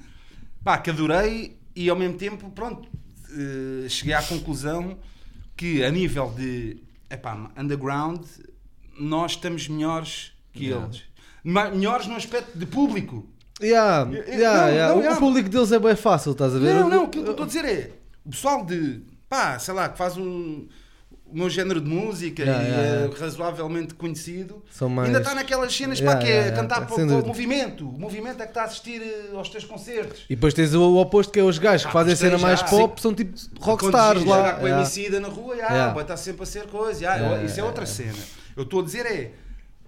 pá, 0.65 0.79
que 0.79 0.91
adorei 0.91 1.57
e 1.75 1.89
ao 1.89 1.97
mesmo 1.97 2.17
tempo, 2.17 2.51
pronto, 2.51 2.89
eh, 3.33 3.89
cheguei 3.89 4.15
à 4.15 4.23
conclusão 4.23 4.99
que 5.57 5.85
a 5.85 5.91
nível 5.91 6.33
de, 6.37 6.79
epá, 7.11 7.51
underground, 7.57 8.23
nós 8.99 9.33
estamos 9.33 9.69
melhores 9.69 10.33
que 10.53 10.67
Yeah. 10.67 10.87
eles. 10.87 11.03
Ma- 11.45 11.71
melhores 11.71 12.07
no 12.07 12.17
aspecto 12.17 12.59
de 12.59 12.67
público. 12.67 13.27
Yeah, 13.63 14.11
Eu- 14.11 14.23
eu- 14.23 14.39
yeah, 14.39 14.61
não, 14.63 14.69
yeah. 14.71 14.95
não, 14.95 15.11
O-. 15.11 15.15
O 15.15 15.19
público 15.19 15.49
deles 15.49 15.71
é 15.73 15.79
bem 15.79 15.97
fácil, 15.97 16.33
estás 16.33 16.55
a 16.55 16.59
ver? 16.59 16.75
Não, 16.75 16.89
não, 16.89 17.05
aquilo 17.05 17.25
que 17.25 17.29
eu 17.31 17.33
estou 17.33 17.45
a 17.45 17.47
dizer 17.47 17.65
é, 17.65 17.91
o 18.25 18.31
pessoal 18.31 18.65
de, 18.65 19.03
pá, 19.29 19.59
sei 19.59 19.75
lá, 19.75 19.89
que 19.89 19.99
faz 19.99 20.17
um, 20.17 20.67
o 21.33 21.37
meu 21.37 21.49
género 21.49 21.81
de 21.81 21.89
música 21.89 22.43
Yeah, 22.43 22.65
e 22.65 22.71
yeah, 22.71 23.15
é 23.15 23.19
razoavelmente 23.21 23.95
conhecido, 23.95 24.63
mais... 24.91 25.09
ainda 25.09 25.19
está 25.21 25.35
naquelas 25.35 25.75
cenas, 25.75 25.99
Yeah, 26.01 26.19
pá, 26.21 26.25
que 26.27 26.31
é 26.33 26.51
cantar 26.51 26.87
para, 26.87 26.95
para 26.95 27.05
o 27.05 27.27
movimento. 27.27 27.89
O 27.89 27.99
movimento 27.99 28.41
é 28.43 28.45
que 28.45 28.51
está 28.51 28.63
a 28.63 28.65
assistir 28.65 29.01
eh, 29.01 29.31
aos 29.37 29.49
teus 29.49 29.65
concertos. 29.65 30.25
E 30.29 30.35
depois 30.35 30.53
tens 30.55 30.75
o, 30.75 30.97
oposto 30.97 31.33
que 31.33 31.39
é 31.39 31.45
os 31.45 31.59
gajos 31.59 31.83
que 31.83 31.89
Ah, 31.89 31.93
fazem 31.93 32.11
pois 32.11 32.19
cena 32.19 32.31
tens, 32.33 32.43
mais 32.43 32.61
já, 32.61 32.67
pop, 32.67 33.01
são 33.01 33.15
tipo 33.15 33.39
rockstars 33.61 34.25
lá. 34.25 34.37
jogar 34.37 34.53
com 34.55 34.65
a 34.67 34.69
Yeah. 34.69 34.83
Emicida 34.83 35.21
na 35.21 35.29
rua, 35.29 35.57
já, 35.57 35.93
vai 35.93 36.03
estar 36.03 36.17
sempre 36.17 36.43
a 36.43 36.47
ser 36.47 36.67
coisa. 36.67 37.01
já, 37.01 37.15
Yeah, 37.17 37.45
isso 37.45 37.61
é 37.61 37.63
outra 37.65 37.87
cena. 37.87 38.19
Eu 38.57 38.65
estou 38.65 38.81
a 38.81 38.85
dizer 38.85 39.07
é 39.07 39.31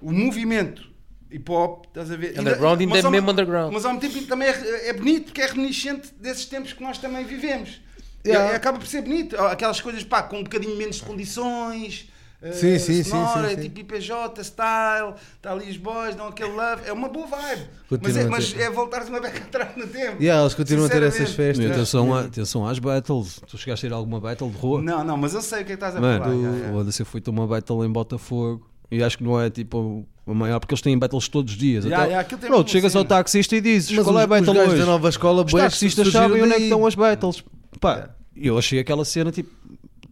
o 0.01 0.13
movimento 0.13 0.91
hip 1.31 1.51
hop, 1.51 1.87
estás 1.87 2.11
a 2.11 2.17
ver? 2.17 2.39
Underground 2.39 2.81
ainda 2.81 2.95
mas 2.95 3.03
é 3.03 3.07
ao- 3.07 3.11
mesmo 3.11 3.31
underground. 3.31 3.73
Mas 3.73 3.85
ao 3.85 3.95
mesmo 3.95 4.09
tempo 4.13 4.27
também 4.27 4.49
é, 4.49 4.89
é 4.91 4.93
bonito 4.93 5.25
porque 5.25 5.41
é 5.41 5.47
reminiscente 5.47 6.13
desses 6.21 6.45
tempos 6.45 6.73
que 6.73 6.83
nós 6.83 6.99
também 6.99 7.25
vivemos. 7.25 7.81
Yeah. 8.25 8.53
E- 8.53 8.57
acaba 8.57 8.79
por 8.79 8.87
ser 8.87 9.03
bonito. 9.03 9.37
Aquelas 9.39 9.81
coisas 9.81 10.05
pá, 10.05 10.23
com 10.23 10.39
um 10.39 10.43
bocadinho 10.45 10.77
menos 10.77 10.97
de 10.97 11.03
condições. 11.03 12.09
eh, 12.41 12.53
Sim, 12.53 12.79
sim, 12.79 13.03
sim, 13.05 13.11
sonora, 13.11 13.51
sim, 13.51 13.55
sim. 13.57 13.63
tipo 13.63 13.81
IPJ 13.81 14.43
style, 14.43 15.15
está 15.37 15.53
ali 15.53 15.71
os 15.71 15.77
boys, 15.77 16.15
dão 16.17 16.27
aquele 16.27 16.51
love, 16.51 16.83
é 16.87 16.93
uma 16.93 17.09
boa 17.09 17.27
vibe. 17.27 17.63
Mas 18.03 18.17
é, 18.17 18.25
mas 18.27 18.55
é 18.59 18.69
voltares 18.71 19.09
uma 19.09 19.21
beca 19.21 19.39
atrás 19.45 19.77
no 19.77 19.87
tempo. 19.87 20.21
Yeah, 20.23 20.43
eles 20.43 20.55
continuam 20.55 20.87
a 20.87 20.91
ter 20.91 21.03
essas 21.05 21.33
festas. 21.33 21.65
E 21.65 21.71
atenção, 21.71 22.13
a- 22.15 22.21
atenção 22.23 22.67
às 22.67 22.79
battles. 22.81 23.41
Tu 23.49 23.57
chegaste 23.59 23.87
a 23.87 23.89
ir 23.89 23.93
a 23.93 23.97
alguma 23.97 24.19
battle 24.21 24.51
de 24.51 24.57
rua? 24.57 24.83
Não, 24.83 25.05
não, 25.05 25.17
mas 25.17 25.35
eu 25.35 25.43
sei 25.43 25.63
o 25.63 25.65
que 25.65 25.73
é 25.73 25.77
que 25.77 25.85
estás 25.85 25.95
a 25.97 26.01
Mano, 26.01 26.25
falar. 26.25 26.35
já, 26.59 26.67
já. 26.67 26.73
o 26.73 26.81
ADC 26.81 27.05
foi 27.05 27.23
uma 27.29 27.47
battle 27.47 27.85
em 27.85 27.91
Botafogo 27.91 28.69
e 28.91 29.03
acho 29.03 29.19
que 29.19 29.25
não 29.25 29.41
é 29.41 29.49
tipo 29.51 30.05
a 30.27 30.35
maior, 30.35 30.59
porque 30.61 30.75
eles 30.75 30.83
têm 30.83 30.99
battles 30.99 31.29
todos 31.29 31.53
os 31.53 31.59
dias. 31.59 31.85
Ya, 31.85 32.21
Até- 32.21 32.37
tem 32.37 32.49
Pronto, 32.51 32.69
chegas 32.71 32.95
ao 32.97 33.05
taxista 33.05 33.55
e 33.57 33.61
dizes 33.61 33.91
Mas 33.93 34.05
qual 34.05 34.15
os, 34.17 34.21
é 34.21 34.25
a 34.25 34.27
battle 34.27 34.53
os 34.61 34.69
hoje. 34.69 34.79
da 34.79 34.87
nova 34.87 35.09
escola, 35.09 35.45
Os 35.45 35.53
taxistas 35.53 36.09
sabem 36.11 36.43
onde 36.43 36.53
é 36.55 36.57
que 36.57 36.63
estão 36.65 36.85
as 36.87 36.95
battles. 36.97 37.45
Pá, 37.83 38.11
eu 38.37 38.57
achei 38.57 38.79
aquela 38.79 39.05
cena 39.05 39.33
tipo 39.33 39.51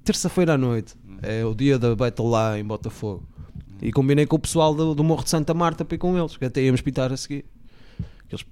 terça-feira 0.05 0.55
à 0.55 0.59
noite. 0.59 0.95
É 1.23 1.45
o 1.45 1.55
dia 1.55 1.79
da 1.79 1.95
battle 1.95 2.29
lá 2.29 2.59
em 2.59 2.65
Botafogo. 2.65 3.27
E 3.81 3.93
combinei 3.93 4.27
com 4.27 4.37
o 4.37 4.39
pessoal 4.39 4.75
do, 4.75 4.95
do 4.95 5.05
Morro 5.05 5.23
de 5.25 5.31
Santa 5.31 5.55
Marta 5.55 5.85
para 5.85 5.95
ir 5.95 5.99
com 5.99 6.19
eles, 6.19 6.37
que 6.37 6.45
até 6.45 6.61
íamos 6.63 6.81
pitar 6.81 7.13
a 7.13 7.17
seguir. 7.17 7.45
Eles, 8.29 8.45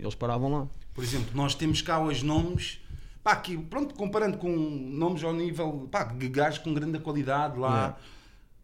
eles 0.00 0.14
paravam 0.14 0.50
lá. 0.52 0.66
Por 0.92 1.02
exemplo, 1.04 1.28
nós 1.34 1.54
temos 1.54 1.80
cá 1.82 1.98
hoje 2.00 2.24
nomes, 2.24 2.80
pá, 3.22 3.36
que, 3.36 3.56
pronto, 3.56 3.94
comparando 3.94 4.36
com 4.38 4.48
nomes 4.48 5.22
ao 5.24 5.32
nível, 5.32 5.88
pá, 5.90 6.04
de 6.04 6.28
gajos 6.28 6.58
com 6.58 6.74
grande 6.74 6.98
qualidade 6.98 7.58
lá, 7.58 7.68
Yeah. 7.74 7.96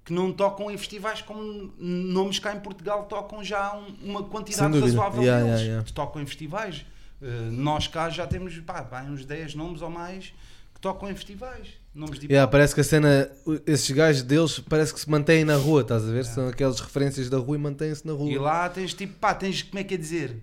que 0.05 0.13
não 0.13 0.33
tocam 0.33 0.71
em 0.71 0.77
festivais 0.77 1.23
como 1.23 1.73
nomes 1.79 2.39
cá 2.39 2.55
em 2.55 2.61
Portugal 2.61 3.05
tocam 3.05 3.43
já 3.45 3.75
um- 3.77 4.11
uma 4.11 4.23
quantidade 4.25 4.79
razoável 4.79 5.23
Yeah, 5.23 5.43
deles, 5.45 5.61
yeah, 5.61 5.65
yeah. 5.69 5.85
que 5.87 5.93
tocam 5.93 6.21
em 6.23 6.27
festivais. 6.27 6.85
Eh, 7.23 7.49
nós 7.51 7.87
cá 7.87 8.09
já 8.11 8.27
temos, 8.27 8.59
pá, 8.61 9.05
uns 9.09 9.25
10 9.25 9.55
nomes 9.55 9.83
ou 9.83 9.91
mais 9.91 10.33
que 10.75 10.81
tocam 10.81 11.11
em 11.11 11.15
festivais. 11.15 11.69
Nomes 11.95 12.19
de 12.21 12.27
Yeah, 12.27 12.51
parece 12.51 12.75
que 12.75 12.81
a 12.81 12.85
cena, 12.85 13.31
esses 13.67 13.91
gajos 13.91 14.23
deles 14.23 14.61
parece 14.61 14.95
que 14.95 15.01
se 15.01 15.11
mantêm 15.11 15.45
na 15.45 15.57
rua, 15.57 15.83
estás 15.83 16.09
a 16.09 16.13
ver? 16.13 16.25
São 16.25 16.49
aquelas 16.49 16.79
referências 16.81 17.29
da 17.29 17.37
rua 17.37 17.57
e 17.57 17.59
mantêm-se 17.59 18.07
na 18.07 18.13
rua. 18.13 18.31
E 18.31 18.39
lá 18.39 18.69
tens 18.69 18.95
tipo, 18.95 19.15
pá, 19.19 19.35
tens, 19.35 19.63
como 19.63 19.79
é 19.81 19.85
que 19.85 19.95
é 19.95 19.97
dizer? 19.97 20.37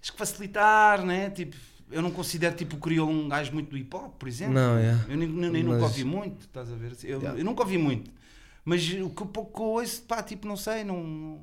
Tens 0.00 0.10
que 0.10 0.16
facilitar, 0.16 1.04
né? 1.04 1.28
Tipo, 1.30 1.56
eu 1.90 2.00
não 2.00 2.10
considero 2.10 2.54
tipo 2.54 2.76
o 2.76 2.78
crioulo 2.78 3.12
um 3.12 3.28
gajo 3.28 3.52
muito 3.52 3.70
do 3.70 3.76
hip 3.76 3.94
hop, 3.94 4.14
por 4.18 4.28
exemplo. 4.28 4.54
Não, 4.54 4.76
é. 4.78 4.92
Eu 5.08 5.16
nem, 5.16 5.28
nem- 5.28 5.50
nem 5.50 5.62
Mas- 5.64 5.72
nunca 5.74 5.84
ouvi 5.86 6.04
muito, 6.04 6.40
estás 6.42 6.72
a 6.72 6.76
ver? 6.76 6.92
Eu, 7.04 7.18
Yeah. 7.20 7.38
eu 7.40 7.44
nunca 7.44 7.62
ouvi 7.62 7.76
muito. 7.76 8.10
Mas 8.64 8.80
o 8.92 9.10
que 9.10 9.24
pouco 9.26 9.52
que 9.52 9.60
eu 9.60 9.66
ouço, 9.66 10.02
pá, 10.02 10.22
tipo, 10.22 10.46
não 10.46 10.56
sei, 10.56 10.84
não... 10.84 11.40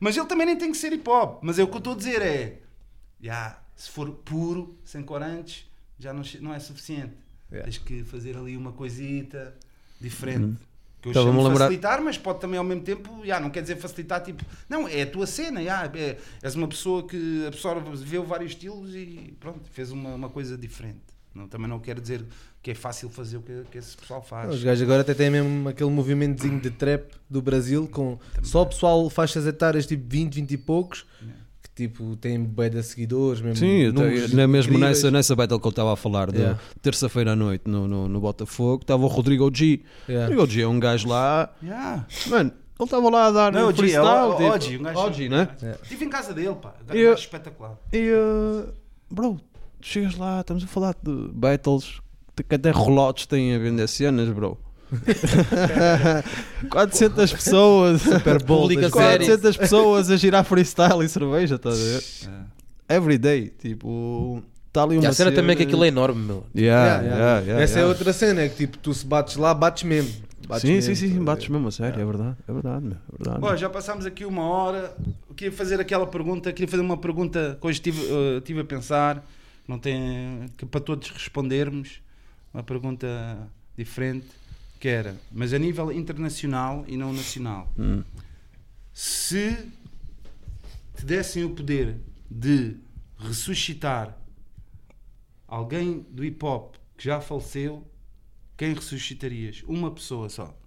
Mas 0.00 0.16
ele 0.16 0.26
também 0.26 0.46
nem 0.46 0.56
tem 0.56 0.72
que 0.72 0.78
ser 0.78 0.90
hip 0.92 1.06
hop. 1.08 1.40
Mas 1.42 1.58
é 1.58 1.62
o 1.62 1.68
que 1.68 1.74
eu 1.74 1.78
estou 1.78 1.92
a 1.92 1.96
dizer 1.96 2.22
é... 2.22 2.60
já, 3.22 3.58
se 3.76 3.90
for 3.90 4.10
puro, 4.10 4.76
sem 4.84 5.02
corantes, 5.02 5.64
já 5.98 6.12
não, 6.12 6.22
não 6.40 6.54
é 6.54 6.58
suficiente. 6.58 7.12
Yeah. 7.50 7.64
Tens 7.70 7.78
que 7.78 8.04
fazer 8.04 8.36
ali 8.36 8.56
uma 8.56 8.72
coisita 8.72 9.54
diferente. 10.00 10.56
Que 11.02 11.08
eu 11.08 11.12
Estava-me 11.12 11.32
chamo 11.32 11.48
lembrar- 11.48 11.64
facilitar, 11.64 12.02
mas 12.02 12.18
pode 12.18 12.40
também 12.40 12.58
ao 12.58 12.64
mesmo 12.64 12.82
tempo, 12.82 13.22
já, 13.24 13.40
não 13.40 13.48
quer 13.48 13.62
dizer 13.62 13.76
facilitar, 13.76 14.22
tipo, 14.22 14.44
não, 14.68 14.86
é 14.86 15.02
a 15.02 15.06
tua 15.06 15.26
cena, 15.26 15.62
já, 15.62 15.86
é, 15.94 16.18
és 16.42 16.54
uma 16.54 16.68
pessoa 16.68 17.06
que 17.06 17.46
absorve, 17.46 17.96
vê 18.04 18.18
vários 18.18 18.52
estilos 18.52 18.94
e 18.94 19.34
pronto, 19.40 19.60
fez 19.72 19.90
uma, 19.90 20.14
uma 20.14 20.28
coisa 20.28 20.58
diferente. 20.58 21.00
Não, 21.34 21.48
também 21.48 21.68
não 21.68 21.78
quero 21.78 22.00
dizer 22.00 22.22
que 22.62 22.72
é 22.72 22.74
fácil 22.74 23.08
fazer 23.08 23.38
o 23.38 23.42
que, 23.42 23.62
que 23.70 23.78
esse 23.78 23.96
pessoal 23.96 24.20
faz. 24.22 24.52
Os 24.52 24.62
gajos 24.62 24.82
agora 24.82 25.00
até 25.00 25.14
têm 25.14 25.30
mesmo 25.30 25.68
aquele 25.68 25.88
movimentozinho 25.90 26.60
de 26.60 26.70
trap 26.70 27.10
do 27.30 27.40
Brasil 27.40 27.88
com 27.88 28.18
só 28.42 28.64
pessoal 28.64 29.08
faixas 29.08 29.46
etárias 29.46 29.86
tipo 29.86 30.04
20, 30.06 30.34
20 30.34 30.50
e 30.50 30.58
poucos 30.58 31.06
tipo 31.88 32.16
têm 32.16 32.42
bué 32.42 32.68
de 32.68 32.82
seguidores 32.82 33.40
mesmo. 33.40 33.56
Sim, 33.56 33.92
na 34.34 34.46
mesmo 34.46 34.72
incríveis. 34.72 34.80
nessa, 34.98 35.10
nessa 35.10 35.34
battle 35.36 35.58
que 35.60 35.66
eu 35.66 35.70
estava 35.70 35.92
a 35.92 35.96
falar, 35.96 36.30
de 36.30 36.38
Yeah. 36.38 36.58
terça-feira 36.82 37.32
à 37.32 37.36
noite 37.36 37.62
no, 37.66 37.86
no, 37.88 38.08
no 38.08 38.20
Botafogo, 38.20 38.82
estava 38.82 39.02
o 39.04 39.06
Rodrigo 39.08 39.50
G. 39.54 39.80
Yeah. 40.08 40.28
Rodrigo 40.34 40.50
G 40.52 40.62
é 40.62 40.68
um 40.68 40.78
gajo 40.80 41.08
lá, 41.08 41.52
Yeah. 41.62 42.06
mano, 42.28 42.50
ele 42.78 42.84
estava 42.84 43.10
lá 43.10 43.26
a 43.26 43.30
dar 43.30 43.52
Não, 43.52 43.66
um 43.66 43.70
o 43.70 43.72
G, 43.74 43.92
é 43.92 44.00
o- 44.00 44.04
freestyle. 44.04 44.28
o- 44.30 44.36
tipo, 44.36 44.52
Oji, 44.54 44.78
um 44.78 44.82
gajo- 44.82 44.98
Oji, 45.00 45.28
né? 45.28 45.48
Estive 45.82 46.04
em 46.04 46.08
casa 46.08 46.32
dele, 46.34 46.54
pá, 46.60 46.74
um 46.82 46.86
gajo 46.86 47.12
espetacular. 47.14 47.76
E, 47.92 48.10
uh, 48.10 48.72
bro, 49.10 49.34
tu 49.80 49.86
chegas 49.86 50.16
lá, 50.16 50.40
estamos 50.40 50.64
a 50.64 50.66
falar 50.66 50.94
de 51.02 51.28
battles, 51.32 52.00
que 52.48 52.54
até 52.54 52.70
relotes 52.72 53.26
têm 53.26 53.54
a 53.54 53.58
vender 53.58 53.86
cenas, 53.88 54.28
bro. 54.30 54.56
400 56.70 57.32
pessoas, 57.32 58.02
Super 58.02 58.42
Bowl 58.42 58.62
Pública 58.62 58.82
das- 58.82 58.92
séria. 58.92 59.26
400 59.26 59.56
pessoas 59.56 60.10
a 60.10 60.16
girar 60.16 60.44
freestyle 60.44 61.04
e 61.04 61.08
cerveja, 61.08 61.54
estás 61.56 61.78
a 61.78 61.84
ver? 61.84 62.44
Every 62.96 63.18
day, 63.18 63.48
tipo, 63.58 64.42
está 64.68 64.82
ali 64.82 64.96
E 64.96 64.98
uma 64.98 65.08
a 65.08 65.12
cena 65.12 65.30
também 65.32 65.52
é 65.52 65.56
que 65.56 65.62
aquilo 65.62 65.84
é 65.84 65.88
enorme, 65.88 66.22
meu. 66.24 66.44
Yeah, 66.56 66.84
Yeah, 66.84 67.02
yeah, 67.02 67.18
yeah. 67.18 67.40
yeah, 67.46 67.62
Essa 67.62 67.80
é 67.80 67.86
outra 67.86 68.12
cena, 68.12 68.42
é 68.42 68.48
que 68.48 68.56
tipo 68.56 68.78
tu 68.78 68.92
se 68.92 69.06
bates 69.06 69.36
lá, 69.36 69.54
bates 69.54 69.82
mesmo. 69.84 70.12
Bates 70.48 70.62
sim, 70.62 70.74
mesmo, 70.74 70.96
sim, 70.96 71.08
sim, 71.08 71.18
a 71.18 71.22
bates 71.22 71.48
mesmo 71.48 71.68
a 71.68 71.70
sério, 71.70 72.00
é 72.00 72.04
verdade, 72.04 72.36
é 72.48 72.52
verdade, 72.52 72.84
meu, 72.84 72.96
é 72.96 73.16
verdade. 73.16 73.40
Bom, 73.40 73.56
já 73.56 73.70
passámos 73.70 74.04
aqui 74.06 74.24
uma 74.24 74.42
hora. 74.48 74.92
Eu 75.28 75.34
queria 75.36 75.52
fazer 75.52 75.78
aquela 75.80 76.06
pergunta, 76.06 76.52
queria 76.52 76.66
fazer 76.68 76.82
uma 76.82 76.96
pergunta 76.96 77.56
que 77.60 77.66
hoje 77.66 77.76
estive, 77.78 78.00
eh, 78.04 78.38
estive 78.38 78.60
a 78.60 78.64
pensar, 78.64 79.24
não 79.68 79.78
tem, 79.78 80.46
que 80.56 80.66
para 80.66 80.80
todos 80.80 81.08
respondermos, 81.10 82.00
uma 82.52 82.64
pergunta 82.64 83.06
diferente, 83.78 84.26
que 84.80 84.88
era, 84.88 85.14
mas 85.30 85.52
a 85.52 85.58
nível 85.58 85.92
internacional 85.92 86.86
e 86.88 86.96
não 86.96 87.12
nacional. 87.12 87.70
Hum. 87.78 88.02
Se 88.94 89.54
te 90.96 91.04
dessem 91.04 91.44
o 91.44 91.50
poder 91.50 92.00
de 92.30 92.76
ressuscitar 93.18 94.18
alguém 95.46 96.00
do 96.10 96.24
hip 96.24 96.42
hop 96.42 96.76
que 96.96 97.04
já 97.04 97.20
faleceu, 97.20 97.86
quem 98.56 98.72
ressuscitarias? 98.72 99.62
Uma 99.68 99.90
pessoa 99.90 100.30
só. 100.30 100.58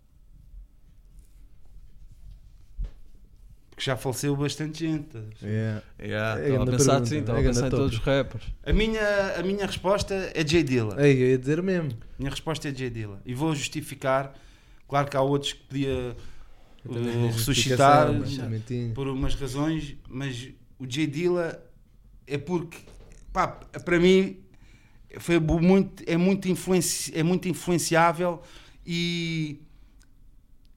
Porque 3.74 3.86
já 3.86 3.98
faleceu 3.98 4.36
bastante 4.36 4.86
gente. 4.86 5.18
a? 5.18 5.24
Yeah. 5.42 5.84
Yeah, 6.00 6.40
É 6.42 6.44
estava 6.44 6.62
a 6.62 6.66
grande 6.66 6.72
pensar 6.72 6.92
pergunta, 6.92 7.04
assim, 7.04 7.20
estava 7.20 7.40
é 7.40 7.42
a 7.42 7.46
pensar 7.46 7.68
em 7.68 7.70
todos 7.72 7.94
os 7.94 8.00
rappers. 8.00 8.44
A 8.64 8.72
minha, 8.72 9.36
a 9.36 9.42
minha 9.42 9.66
resposta 9.66 10.32
é 10.36 10.44
J 10.44 10.64
Dilla. 10.64 11.04
Ei, 11.04 11.24
eu 11.24 11.28
ia 11.30 11.38
dizer 11.40 11.62
mesmo. 11.64 11.90
Minha 12.20 12.30
resposta 12.30 12.70
é 12.70 12.72
J 12.72 12.92
Dilla. 12.92 13.20
E 13.26 13.34
vou 13.34 13.56
justificar. 13.56 14.32
Claro 14.88 15.10
que 15.10 15.18
há 15.18 15.22
outros 15.22 15.54
que 15.54 15.64
podia 15.64 16.16
uh, 16.86 17.28
ressuscitar 17.32 18.10
por 18.94 19.08
umas 19.08 19.34
razões, 19.34 19.96
mas 20.08 20.50
o 20.78 20.86
J 20.86 21.08
Dilla 21.08 21.60
é 22.28 22.38
porque, 22.38 22.78
pá, 23.32 23.48
para 23.48 24.00
mim, 24.00 24.38
foi 25.18 25.40
muito, 25.40 26.04
é, 26.06 26.16
muito 26.16 26.48
influenci, 26.48 27.12
é 27.16 27.24
muito 27.24 27.48
influenciável 27.48 28.40
e 28.86 29.60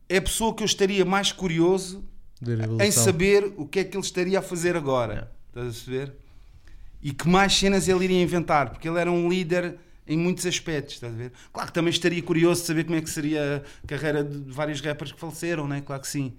é 0.09 0.17
a 0.17 0.23
pessoa 0.23 0.55
que 0.55 0.63
eu 0.63 0.67
estaria 0.67 1.05
mais 1.05 1.31
curioso 1.31 2.03
em 2.83 2.91
saber 2.91 3.53
o 3.57 3.67
que 3.67 3.81
é 3.81 3.85
que 3.85 3.97
ele 3.97 4.05
estaria 4.05 4.39
a 4.39 4.43
fazer 4.43 4.77
agora. 4.77 5.33
Estás 5.49 5.67
a 5.67 5.71
perceber? 5.71 6.15
E 7.03 7.13
que 7.13 7.29
mais 7.29 7.55
cenas 7.55 7.89
ele 7.89 8.05
iria 8.05 8.23
inventar, 8.23 8.71
porque 8.71 8.89
ele 8.89 8.99
era 8.99 9.11
um 9.11 9.29
líder 9.29 9.79
em 10.07 10.17
muitos 10.17 10.47
aspectos, 10.47 10.95
estás 10.95 11.13
a 11.13 11.17
ver? 11.17 11.33
Claro 11.53 11.69
que 11.69 11.75
também 11.75 11.91
estaria 11.91 12.23
curioso 12.23 12.61
de 12.61 12.67
saber 12.67 12.85
como 12.85 12.97
é 12.97 13.01
que 13.01 13.11
seria 13.11 13.65
a 13.83 13.87
carreira 13.87 14.23
de 14.23 14.53
vários 14.53 14.81
rappers 14.81 15.13
que 15.13 15.19
faleceram, 15.19 15.67
né? 15.67 15.81
Claro 15.81 16.03
que 16.03 16.09
sim. 16.09 16.35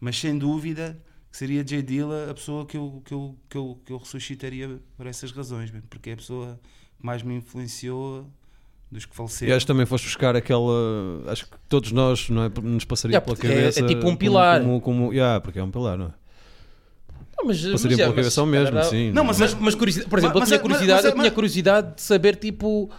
Mas 0.00 0.18
sem 0.18 0.36
dúvida 0.36 0.98
que 1.30 1.36
seria 1.36 1.62
J 1.62 1.82
Dilla 1.82 2.30
a 2.30 2.34
pessoa 2.34 2.66
que 2.66 2.76
eu, 2.76 3.02
que 3.04 3.14
eu, 3.14 3.36
que 3.48 3.56
eu, 3.56 3.80
que 3.84 3.92
eu 3.92 3.98
ressuscitaria 3.98 4.80
por 4.96 5.06
essas 5.06 5.30
razões, 5.30 5.72
porque 5.88 6.10
é 6.10 6.12
a 6.14 6.16
pessoa 6.16 6.60
que 6.98 7.06
mais 7.06 7.22
me 7.22 7.34
influenciou 7.34 8.26
dos 8.90 9.04
que 9.04 9.12
E 9.12 9.16
faleceram. 9.16 9.56
acho 9.56 9.66
que 9.66 9.72
também 9.72 9.86
foste 9.86 10.04
buscar 10.04 10.36
aquela. 10.36 10.72
Acho 11.28 11.46
que 11.46 11.52
todos 11.68 11.92
nós 11.92 12.28
não 12.30 12.44
é, 12.44 12.50
nos 12.62 12.84
passaria 12.84 13.14
Yeah, 13.16 13.24
pela 13.24 13.36
porque 13.36 13.46
é- 13.46 13.54
cabeça. 13.54 13.80
é 13.80 13.86
tipo 13.86 14.00
um 14.00 14.04
como- 14.04 14.16
pilar. 14.18 14.60
Como, 14.60 14.80
como, 14.80 15.12
yeah, 15.12 15.40
porque 15.40 15.58
é 15.58 15.62
um 15.62 15.70
pilar, 15.70 15.98
não 15.98 16.06
é? 16.06 16.10
Não, 17.38 17.44
mas, 17.48 17.58
Passaria 17.58 17.72
mas, 17.72 17.84
é, 17.84 17.96
pela 17.96 18.08
mas, 18.08 18.16
cabeça 18.16 18.40
ao 18.40 18.46
mesmo, 18.46 18.78
era- 18.78 18.84
sim. 18.84 19.10
Não, 19.12 19.22
mas- 19.24 19.38
Mas, 19.38 19.54
mas 19.54 19.74
curiosidade, 19.74 20.08
por 20.10 20.18
exemplo, 20.18 20.40
Mas- 20.40 20.50
eu 20.50 20.56
tinha 20.56 20.56
mas- 20.58 20.62
curiosidade, 20.62 20.96
mas- 20.98 21.04
eu 21.04 21.12
tinha 21.12 21.24
mas- 21.24 21.34
curiosidade 21.34 21.94
de 21.96 22.02
saber 22.02 22.36
tipo 22.36 22.90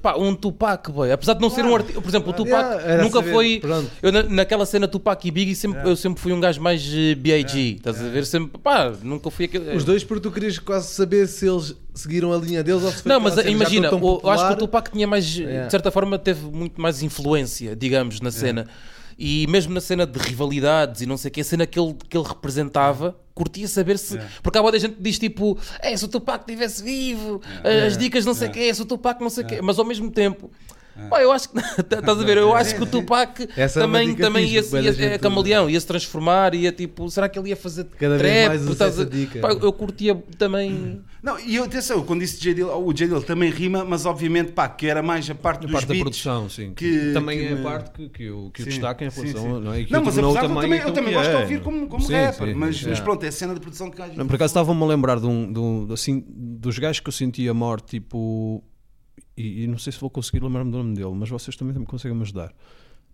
pá, 0.00 0.16
um 0.16 0.34
Tupac, 0.34 0.90
boy. 0.92 1.10
apesar 1.10 1.34
de 1.34 1.40
não 1.40 1.50
ser 1.50 1.64
um 1.64 1.74
artista, 1.74 2.00
por 2.00 2.08
exemplo, 2.08 2.30
o 2.30 2.32
Tupac 2.32 2.64
Yeah, 2.64 3.02
nunca 3.02 3.18
saber, 3.18 3.32
foi 3.32 3.58
pronto. 3.60 3.90
eu 4.02 4.12
na- 4.12 4.22
naquela 4.22 4.64
cena 4.66 4.86
Tupac 4.86 5.26
e 5.26 5.30
Biggie 5.30 5.54
sempre, 5.56 5.88
eu 5.88 5.96
sempre 5.96 6.20
fui 6.20 6.32
um 6.32 6.40
gajo 6.40 6.60
mais 6.60 6.82
eh, 6.94 7.14
B.I.G. 7.14 7.76
estás 7.76 8.00
a 8.00 8.08
ver? 8.08 8.24
Sempre, 8.26 8.58
pá, 8.60 8.92
nunca 9.02 9.30
fui 9.30 9.46
aquele 9.46 9.74
Os 9.76 9.84
dois, 9.84 10.04
porque 10.04 10.20
tu 10.22 10.30
querias 10.30 10.58
quase 10.58 10.88
saber 10.94 11.26
se 11.26 11.46
eles 11.48 11.74
seguiram 11.94 12.32
a 12.32 12.36
linha 12.36 12.62
deles 12.62 12.82
ou 12.82 12.90
se 12.92 13.02
foi 13.02 13.12
Não, 13.12 13.18
mas 13.20 13.36
imagina, 13.46 13.92
o- 13.94 14.20
eu 14.22 14.30
acho 14.30 14.46
que 14.48 14.52
o. 14.54 14.56
Tupac 14.56 14.90
tinha 14.92 15.06
mais, 15.06 15.34
Yeah. 15.36 15.66
de 15.66 15.70
certa 15.70 15.90
forma, 15.90 16.18
teve 16.18 16.44
muito 16.46 16.80
mais 16.80 17.02
influência, 17.02 17.74
digamos, 17.74 18.20
na 18.20 18.30
cena. 18.30 18.66
E 19.18 19.46
mesmo 19.48 19.72
na 19.72 19.80
cena 19.80 20.04
de 20.06 20.18
rivalidades 20.18 21.00
e 21.00 21.06
não 21.06 21.16
sei 21.16 21.28
o 21.28 21.32
que, 21.32 21.40
a 21.40 21.44
cena 21.44 21.66
que 21.66 21.78
ele, 21.78 21.94
que 22.08 22.16
ele 22.16 22.26
representava, 22.26 23.16
curtia 23.34 23.66
saber 23.66 23.98
se. 23.98 24.18
Porque 24.42 24.58
há 24.58 24.62
muita 24.62 24.78
gente 24.78 24.94
que 24.94 25.02
diz 25.02 25.18
tipo, 25.18 25.58
é, 25.80 25.96
se 25.96 26.04
o 26.04 26.08
Tupac 26.08 26.40
estivesse 26.40 26.82
vivo, 26.82 27.42
as 27.86 27.98
dicas 27.98 28.24
não 28.24 28.34
sei 28.34 28.48
o 28.48 28.52
que, 28.52 28.72
se 28.72 28.82
o 28.82 28.84
Tupac 28.84 29.20
não 29.20 29.30
sei 29.30 29.44
o 29.44 29.46
que, 29.46 29.60
mas 29.60 29.78
ao 29.78 29.84
mesmo 29.84 30.10
tempo. 30.10 30.50
Pá, 31.10 31.20
eu 31.22 31.32
acho 31.32 31.48
que 31.50 31.58
estás 31.80 32.08
a 32.20 32.24
ver, 32.24 32.36
eu 32.38 32.54
acho 32.54 32.74
que 32.76 32.82
o 32.82 32.86
Tupac 32.86 33.48
Essa 33.56 33.80
é 33.80 33.82
uma 33.86 33.98
também, 33.98 34.08
dica 34.10 34.22
também 34.22 34.44
ia, 34.46 34.60
ia, 34.60 34.92
gente 34.92 35.02
é 35.02 35.18
camaleão, 35.18 35.68
ia 35.68 35.80
se 35.80 35.86
transformar, 35.86 36.54
ia 36.54 36.72
tipo, 36.72 37.08
será 37.10 37.28
que 37.28 37.38
ele 37.38 37.50
ia 37.50 37.56
fazer 37.56 37.84
Cada 37.98 38.16
vez 38.18 38.34
trap? 38.34 38.48
mais 38.48 38.62
usa 38.62 38.72
Estás 38.72 38.98
a- 38.98 39.02
essa 39.02 39.10
dica. 39.10 39.40
Pá, 39.40 39.48
eu 39.52 39.72
curtia 39.72 40.14
também. 40.38 41.02
Não, 41.22 41.38
e 41.40 41.56
eu, 41.56 41.64
atenção, 41.64 42.04
quando 42.04 42.20
disse 42.20 42.38
J 42.38 42.54
Dilla, 42.54 42.76
o 42.76 42.92
J 42.92 43.06
Dilla 43.06 43.22
também 43.22 43.50
rima, 43.50 43.84
mas 43.84 44.04
obviamente, 44.04 44.52
pá, 44.52 44.68
que 44.68 44.86
era 44.86 45.02
mais 45.02 45.28
a 45.30 45.34
parte 45.34 45.60
A 45.60 45.62
dos 45.62 45.72
parte 45.72 45.86
da 45.88 45.94
produção, 45.94 46.48
sim. 46.50 46.72
que- 46.74 47.12
também 47.14 47.38
que 47.38 47.44
é 47.46 47.52
a 47.54 47.56
parte 47.62 47.90
que, 47.92 48.08
que, 48.10 48.22
eu, 48.24 48.50
que 48.52 48.60
eu 48.62 48.64
Sim, 48.64 48.70
destaco 48.72 49.02
em 49.04 49.10
sim, 49.10 49.20
relação. 49.22 49.42
sim. 49.42 49.64
Não, 49.64 49.72
é? 49.72 49.84
Que 49.84 49.92
Não, 49.92 50.04
mas 50.04 50.18
apesar 50.18 50.40
de 50.46 50.52
eu 50.52 50.60
também, 50.60 50.78
eu 50.80 50.92
também 50.92 51.10
que 51.10 51.14
gosto 51.18 51.30
de 51.30 51.36
é. 51.36 51.40
ouvir 51.40 51.60
como, 51.62 51.86
como 51.88 52.02
Sim, 52.04 52.12
rapper, 52.12 52.48
sim, 52.48 52.54
mas, 52.54 52.76
sim. 52.76 52.88
mas 52.90 53.00
pronto, 53.00 53.24
é 53.24 53.28
a 53.28 53.32
cena 53.32 53.54
de 53.54 53.60
produção 53.60 53.90
que 53.90 53.96
gajo. 53.96 54.12
Não, 54.16 54.26
por 54.26 54.34
acaso 54.36 54.50
estava-me 54.50 54.82
a 54.82 54.86
lembrar 54.86 55.18
de 55.18 55.26
um, 55.26 55.50
de 55.52 55.58
um- 55.58 55.92
assim, 55.92 56.22
dos 56.28 56.78
gajos 56.78 57.00
que 57.00 57.08
eu 57.08 57.12
sentia 57.12 57.52
morte, 57.54 57.86
tipo. 58.00 58.62
E, 59.36 59.64
e 59.64 59.66
não 59.66 59.78
sei 59.78 59.92
se 59.92 59.98
vou 60.00 60.08
conseguir 60.10 60.42
lembrar-me 60.44 60.70
do 60.70 60.78
nome 60.78 60.94
dele, 60.94 61.12
mas 61.14 61.28
vocês 61.28 61.56
também 61.56 61.76
me 61.78 61.86
conseguem 61.86 62.16
me 62.16 62.22
ajudar. 62.22 62.52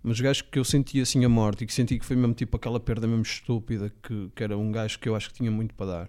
Mas 0.03 0.15
os 0.17 0.21
gajos 0.21 0.43
que 0.43 0.59
eu 0.59 0.65
sentia 0.65 1.03
assim 1.03 1.25
a 1.25 1.29
morte 1.29 1.65
e 1.65 1.67
que 1.67 1.73
senti 1.73 1.99
que 1.99 2.05
foi 2.05 2.17
mesmo 2.17 2.35
tipo 2.35 2.57
aquela 2.57 2.79
perda 2.81 3.07
mesmo 3.07 3.23
estúpida, 3.23 3.93
que, 4.03 4.31
que 4.35 4.43
era 4.45 4.57
um 4.57 4.71
gajo 4.73 4.99
que 4.99 5.09
eu 5.09 5.15
acho 5.15 5.29
que 5.29 5.35
tinha 5.37 5.51
muito 5.51 5.75
para 5.75 5.87
dar. 5.87 6.09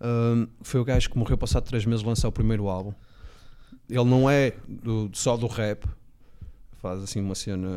Ahm, 0.00 0.46
foi 0.62 0.80
o 0.80 0.84
gajo 0.84 1.08
que 1.10 1.16
morreu 1.18 1.36
passado 1.38 1.64
3 1.64 1.84
meses 1.86 2.00
de 2.02 2.08
lançar 2.08 2.28
o 2.28 2.32
primeiro 2.32 2.68
álbum. 2.68 2.92
Ele 3.88 4.04
não 4.04 4.28
é 4.28 4.52
do- 4.66 5.10
só 5.12 5.36
do 5.36 5.46
rap, 5.46 5.84
faz 6.80 7.02
assim 7.02 7.20
uma 7.20 7.34
cena. 7.34 7.68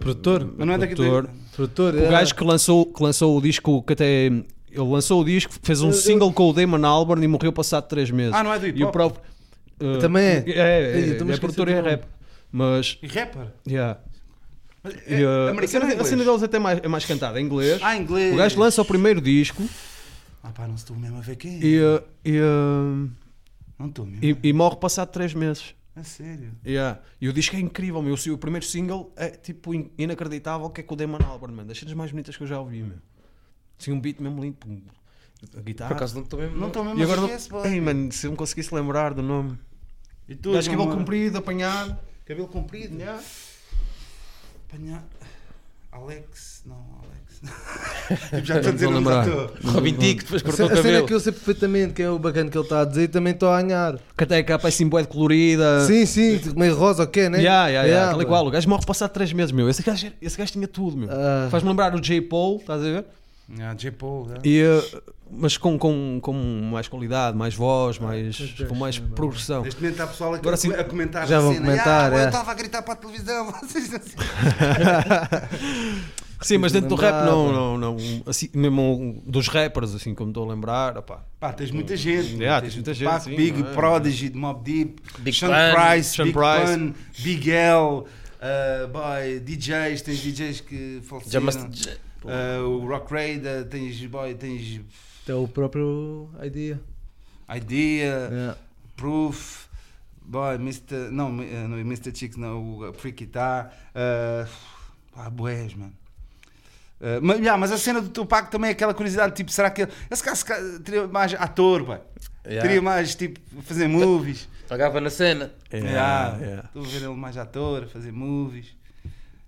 Produtor? 0.00 0.54
Mas 0.56 0.66
não 0.66 0.74
é 0.74 0.78
daqui 0.78 0.94
produtor. 0.94 1.30
Produtor, 1.54 1.94
O 1.94 1.98
é. 1.98 2.08
gajo 2.10 2.34
que 2.34 2.44
lançou, 2.44 2.86
que 2.86 3.02
lançou 3.02 3.36
o 3.36 3.40
disco, 3.40 3.82
que 3.82 3.92
até 3.92 4.26
ele 4.26 4.44
lançou 4.72 5.20
o 5.20 5.24
disco, 5.24 5.52
fez 5.62 5.80
um 5.82 5.86
Eu- 5.88 5.92
eu- 5.92 5.96
single 5.98 6.32
com 6.32 6.48
o 6.50 6.52
Damon 6.52 6.84
Albarn 6.86 7.24
e 7.24 7.28
morreu 7.28 7.52
passado 7.52 7.88
3 7.88 8.10
meses. 8.10 8.34
Ah, 8.34 8.42
não 8.44 8.52
é 8.52 8.58
do 8.58 8.66
hip 8.68 8.78
E 8.78 8.84
o 8.84 8.86
hop? 8.86 8.92
próprio. 8.92 9.22
Uh, 9.80 9.98
Também 9.98 10.22
é? 10.24 10.44
É, 10.46 10.52
é, 10.52 11.00
é 11.00 11.16
esqueci 11.16 11.40
produtor 11.40 11.68
e 11.68 11.72
é 11.72 11.80
rap. 11.80 12.04
Mas, 12.50 12.98
E 13.02 13.06
rapper? 13.06 13.48
yeah. 13.66 14.00
E, 15.06 15.14
é, 15.14 15.26
uh, 15.26 15.58
a, 15.58 15.66
cena, 15.66 15.86
a 16.00 16.04
cena 16.04 16.24
deles 16.24 16.42
até 16.42 16.58
mais, 16.58 16.80
é 16.82 16.88
mais 16.88 17.04
cantada 17.04 17.40
em 17.40 17.44
inglês. 17.44 17.80
Ah, 17.82 17.96
inglês. 17.96 18.32
O 18.32 18.36
gajo 18.36 18.60
lança 18.60 18.80
o 18.80 18.84
primeiro 18.84 19.20
disco 19.20 19.62
Ah 20.42 20.50
pá, 20.50 20.68
não 20.68 20.76
estou 20.76 20.96
mesmo 20.96 21.18
a 21.18 21.20
ver 21.20 21.36
quem 21.36 21.56
é. 21.56 21.64
e, 21.64 21.80
uh, 21.80 22.02
e, 22.24 22.38
uh, 22.40 23.10
Não 23.78 23.88
estou 23.88 24.06
mesmo. 24.06 24.24
e, 24.42 24.48
e 24.48 24.52
morre 24.52 24.76
passado 24.76 25.10
3 25.10 25.34
meses. 25.34 25.74
A 25.96 26.04
sério. 26.04 26.52
Yeah. 26.64 27.00
E 27.20 27.28
o 27.28 27.32
disco 27.32 27.56
é 27.56 27.58
incrível, 27.58 28.02
meu. 28.02 28.14
O 28.14 28.38
primeiro 28.38 28.66
single 28.66 29.12
é 29.16 29.30
tipo 29.30 29.74
in- 29.74 29.90
inacreditável 29.96 30.68
que 30.68 30.82
é 30.82 30.84
com 30.84 30.92
o 30.94 30.96
Damon 30.96 31.18
Albarn, 31.24 31.54
man. 31.56 31.64
Das 31.64 31.78
cenas 31.78 31.94
mais 31.94 32.10
bonitas 32.10 32.36
que 32.36 32.42
eu 32.42 32.46
já 32.46 32.60
ouvi, 32.60 32.82
meu. 32.82 32.98
Assim, 33.80 33.92
um 33.92 34.00
beat 34.00 34.20
mesmo 34.20 34.40
lindo. 34.42 34.58
A 35.56 35.60
guitarra. 35.60 35.88
Por 35.88 35.96
acaso 35.96 36.14
não 36.14 36.22
estou 36.22 36.38
mesmo. 36.38 36.56
Não 36.58 36.68
estou 36.68 36.84
mesmo 36.84 36.98
E 36.98 37.02
a 37.02 37.04
agora 37.04 37.20
não... 37.22 37.64
Ei, 37.64 37.80
mano, 37.80 38.12
se 38.12 38.26
eu 38.26 38.30
me 38.30 38.36
conseguisse 38.36 38.74
lembrar 38.74 39.14
do 39.14 39.22
nome. 39.22 39.58
E 40.28 40.34
tu, 40.34 40.52
Gajo 40.52 40.70
cabelo 40.70 40.90
comprido, 40.94 41.38
apanhado. 41.38 41.96
Cabelo 42.26 42.48
comprido? 42.48 42.96
Apanhar. 44.68 45.04
Alex. 45.92 46.62
Não, 46.66 46.76
Alex. 47.02 47.16
Tipo, 48.06 48.44
já 48.44 48.56
estou 48.56 48.70
a 48.70 48.74
dizer, 48.74 48.86
Não 48.86 49.00
não 49.00 49.04
já 49.12 49.20
lembrar. 49.22 49.46
estou. 49.52 49.72
Robin 49.72 49.94
Tick, 49.94 50.22
depois 50.22 50.42
A 50.42 50.44
cortou 50.44 50.66
o 50.66 50.68
a 50.68 50.76
cena 50.76 50.82
cabelo. 50.88 51.06
que 51.06 51.14
eu 51.14 51.20
sei 51.20 51.32
perfeitamente 51.32 51.92
que 51.94 52.02
é 52.02 52.10
o 52.10 52.18
bacana 52.18 52.50
que 52.50 52.56
ele 52.56 52.64
está 52.64 52.80
a 52.80 52.84
dizer 52.84 53.02
e 53.04 53.08
também 53.08 53.32
estou 53.32 53.48
a 53.50 53.60
ganhar. 53.62 53.98
Que 54.16 54.24
até 54.24 54.38
a 54.38 54.44
capa 54.44 54.66
é 54.66 54.70
assim, 54.70 54.88
bué 54.88 55.02
de 55.02 55.08
colorida. 55.08 55.84
Sim, 55.86 56.06
sim, 56.06 56.40
meio 56.56 56.74
rosa 56.76 57.02
ou 57.02 57.08
quê, 57.08 57.28
né? 57.28 57.38
Yeah, 57.38 57.68
yeah, 57.68 57.88
yeah, 57.88 58.10
tal 58.12 58.22
e 58.22 58.24
qual. 58.24 58.46
O 58.46 58.50
gajo 58.50 58.68
morre 58.68 58.84
passado 58.86 59.10
3 59.12 59.32
meses, 59.32 59.52
meu. 59.52 59.68
Esse 59.68 59.82
gajo, 59.82 60.10
esse 60.20 60.36
gajo 60.38 60.52
tinha 60.52 60.68
tudo, 60.68 60.96
meu. 60.96 61.08
Ah. 61.10 61.48
Faz-me 61.50 61.68
lembrar 61.68 61.94
o 61.94 62.00
J. 62.00 62.20
Paul, 62.22 62.58
estás 62.58 62.80
a 62.80 62.84
ver? 62.84 63.04
Ah, 63.60 63.74
J. 63.74 63.90
Paul, 63.92 64.28
já. 64.28 64.36
E, 64.44 64.62
uh, 64.62 65.02
mas 65.30 65.56
com, 65.56 65.78
com, 65.78 66.18
com 66.20 66.32
mais 66.32 66.88
qualidade, 66.88 67.36
mais 67.36 67.54
voz, 67.54 67.98
mais, 67.98 68.36
Deus, 68.36 68.68
com 68.68 68.74
mais 68.74 68.96
é 68.96 69.14
progressão. 69.14 69.62
Neste 69.62 69.80
momento 69.80 69.94
está 69.94 70.06
pessoal 70.06 70.30
aqui 70.30 70.40
Agora 70.40 70.54
a, 70.54 70.58
sim, 70.58 70.72
a 70.72 70.84
comentar 70.84 71.26
já 71.26 71.38
a 71.38 71.40
vão 71.40 71.52
cena. 71.52 71.66
comentar, 71.66 72.12
"Ah, 72.12 72.16
é." 72.16 72.22
Eu 72.24 72.26
estava 72.26 72.50
a 72.50 72.54
gritar 72.54 72.82
para 72.82 72.94
a 72.94 72.96
televisão. 72.96 73.52
vocês 73.62 73.94
assim. 73.94 74.16
Sim, 76.42 76.58
mas 76.58 76.70
dentro 76.70 76.90
do 76.90 76.94
rap 76.96 77.24
não, 77.24 77.50
não, 77.50 77.78
não 77.78 77.96
assim, 78.26 78.50
mesmo 78.52 79.22
dos 79.24 79.48
rappers, 79.48 79.94
assim 79.94 80.14
como 80.14 80.30
estou 80.30 80.44
a 80.44 80.52
lembrar, 80.52 80.98
opá. 80.98 81.24
Pá, 81.40 81.52
tens 81.52 81.70
muita 81.70 81.96
gente. 81.96 82.36
Yeah, 82.36 82.60
tens 82.60 82.74
tens 82.74 82.76
muita 82.76 82.94
gente, 82.94 83.24
sim, 83.24 83.34
Big, 83.34 83.60
é? 83.60 83.74
Prodigy, 83.74 84.30
Mob 84.34 84.62
Deep, 84.62 85.02
Big 85.20 85.36
Sean 85.36 85.48
Pun, 85.48 85.74
Price, 85.74 86.14
Sean 86.14 86.24
Big 86.26 86.34
Price. 86.34 86.78
Pun, 86.78 86.94
Big 87.22 87.50
L, 87.50 87.80
uh, 87.80 88.04
boy, 88.92 89.40
DJs, 89.40 90.02
tens 90.02 90.18
DJs 90.18 90.60
que 90.60 91.00
mas, 91.40 91.56
Uh, 92.26 92.68
o 92.68 92.86
Rock 92.86 93.12
Raider, 93.12 93.64
tens, 93.66 94.04
boy, 94.06 94.34
tens 94.34 94.80
É 95.28 95.34
o 95.34 95.46
próprio 95.48 96.30
idea. 96.44 96.80
Idea, 97.48 98.28
Yeah. 98.30 98.58
Proof, 98.96 99.68
boy, 100.22 100.54
Mr. 100.56 101.10
Não, 101.10 101.42
eh, 101.42 101.66
não 101.68 101.78
Mr. 101.78 102.14
Chicks, 102.14 102.36
não, 102.36 102.78
o 102.78 102.92
Freaky 102.92 103.26
Tá. 103.26 103.70
Uh, 103.94 104.48
ah, 105.14 105.30
boés, 105.30 105.74
mano. 105.74 105.92
Uh, 107.00 107.20
mas, 107.22 107.38
yeah, 107.38 107.58
mas 107.58 107.70
a 107.70 107.78
cena 107.78 108.00
do 108.00 108.08
Tupac 108.08 108.50
também 108.50 108.68
é 108.68 108.72
aquela 108.72 108.94
curiosidade, 108.94 109.34
tipo, 109.34 109.50
será 109.50 109.70
que 109.70 109.82
ele, 109.82 109.92
esse 110.10 110.44
cara 110.44 110.80
teria 110.80 111.06
mais 111.06 111.34
ator, 111.34 111.84
boy? 111.84 111.98
Yeah. 112.46 112.62
Teria 112.62 112.80
mais, 112.80 113.14
tipo, 113.14 113.38
fazer 113.62 113.86
movies. 113.86 114.48
pagava 114.68 115.00
na 115.00 115.10
cena. 115.10 115.52
Yeah, 115.72 116.38
yeah. 116.38 116.64
Estou 116.66 116.82
a 116.82 116.86
ver 116.86 117.02
ele 117.02 117.14
mais 117.14 117.36
ator, 117.36 117.84
a 117.84 117.86
fazer 117.86 118.12
movies. 118.12 118.74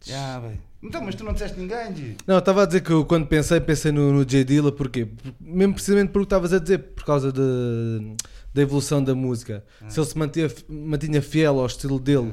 Yeah, 0.06 0.40
bem. 0.40 0.60
Então, 0.82 1.02
mas 1.02 1.14
tu 1.16 1.24
não 1.24 1.32
disseste 1.32 1.58
ninguém, 1.58 1.94
G? 1.94 2.14
Não, 2.26 2.38
estava 2.38 2.62
a 2.62 2.66
dizer 2.66 2.82
que 2.82 2.90
eu, 2.90 3.04
quando 3.04 3.26
pensei, 3.26 3.60
pensei 3.60 3.90
no, 3.90 4.12
no 4.12 4.24
J 4.24 4.44
Dilla, 4.44 4.70
porquê? 4.70 5.06
Por- 5.06 5.34
Mesmo 5.40 5.74
precisamente 5.74 6.10
por 6.12 6.20
o 6.20 6.22
que 6.22 6.26
estavas 6.26 6.52
a 6.52 6.58
dizer, 6.60 6.78
por 6.78 7.04
causa 7.04 7.32
de, 7.32 8.14
da 8.54 8.62
evolução 8.62 9.02
da 9.02 9.14
música. 9.14 9.64
Se 9.88 9.98
ele 9.98 10.06
se 10.06 10.16
mantinha, 10.16 10.48
mantinha 10.68 11.20
fiel 11.20 11.58
ao 11.58 11.66
estilo 11.66 11.98
dele 11.98 12.32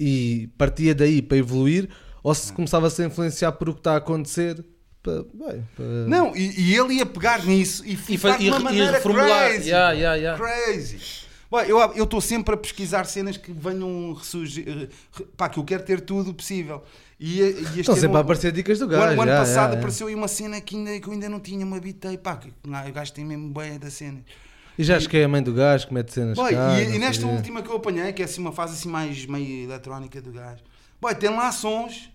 e 0.00 0.48
partia 0.56 0.94
daí 0.94 1.20
para 1.20 1.36
evoluir, 1.36 1.88
ou 2.22 2.34
se 2.34 2.52
começava 2.52 2.86
a 2.86 2.90
se 2.90 3.04
influenciar 3.04 3.52
por 3.52 3.68
o 3.68 3.74
que 3.74 3.80
está 3.80 3.92
a 3.92 3.96
acontecer. 3.96 4.64
Para, 5.02 5.24
bem, 5.34 5.68
para- 5.76 5.84
Não, 6.08 6.34
e, 6.34 6.60
e 6.60 6.74
ele 6.74 6.94
ia 6.94 7.04
pegar 7.06 7.44
nisso 7.44 7.84
e, 7.84 7.92
E, 7.92 8.16
e, 8.40 8.46
e 8.46 8.50
maneira 8.58 8.92
reformular. 8.92 9.48
crazy. 9.50 9.68
Yeah, 9.68 9.92
yeah, 9.92 10.14
yeah. 10.16 10.42
Crazy. 10.42 10.98
Bem, 11.52 11.68
eu 11.68 12.04
estou 12.04 12.18
sempre 12.18 12.54
a 12.54 12.56
pesquisar 12.56 13.04
cenas 13.04 13.36
que 13.36 13.52
venham 13.52 14.14
ressurgir. 14.14 14.66
eh, 14.66 15.22
Pá, 15.36 15.50
que 15.50 15.58
eu 15.58 15.64
quero 15.64 15.82
ter 15.84 16.00
tudo 16.00 16.32
possível. 16.32 16.82
E, 17.20 17.40
e 17.40 17.42
este 17.42 17.80
Estão 17.80 17.94
sempre 17.94 18.08
ano- 18.08 18.16
a 18.16 18.20
aparecer 18.22 18.52
dicas 18.52 18.78
do 18.78 18.88
gajo. 18.88 19.18
o 19.18 19.20
ano 19.20 19.30
já, 19.30 19.38
passado 19.38 19.74
apareceu 19.74 20.06
aí 20.06 20.14
uma 20.14 20.28
cena 20.28 20.58
que, 20.62 20.74
ainda, 20.74 20.98
que 20.98 21.06
eu 21.06 21.12
ainda 21.12 21.28
não 21.28 21.38
tinha, 21.38 21.66
me 21.66 21.76
habitei. 21.76 22.16
Pá, 22.16 22.36
que, 22.36 22.48
o 22.48 22.92
gajo 22.92 23.12
tem 23.12 23.22
mesmo 23.22 23.52
bem 23.52 23.78
da 23.78 23.90
cena. 23.90 24.24
E 24.78 24.82
já 24.82 24.96
acho 24.96 25.06
que 25.10 25.18
é 25.18 25.24
a 25.24 25.28
mãe 25.28 25.42
do 25.42 25.52
gajo 25.52 25.86
que 25.86 25.92
mete 25.92 26.10
cenas 26.14 26.34
Boy, 26.38 26.52
cá, 26.54 26.80
e, 26.80 26.94
e 26.94 26.98
nesta 26.98 27.26
última 27.26 27.60
que 27.60 27.68
eu 27.68 27.76
apanhei, 27.76 28.10
que 28.14 28.22
é 28.22 28.24
assim 28.24 28.40
uma 28.40 28.52
fase 28.52 28.72
assim 28.72 28.88
mais 28.88 29.26
meio 29.26 29.64
eletrónica 29.64 30.22
do 30.22 30.32
gajo, 30.32 30.62
boy, 30.98 31.14
tem 31.14 31.28
lá 31.28 31.52
sons. 31.52 32.10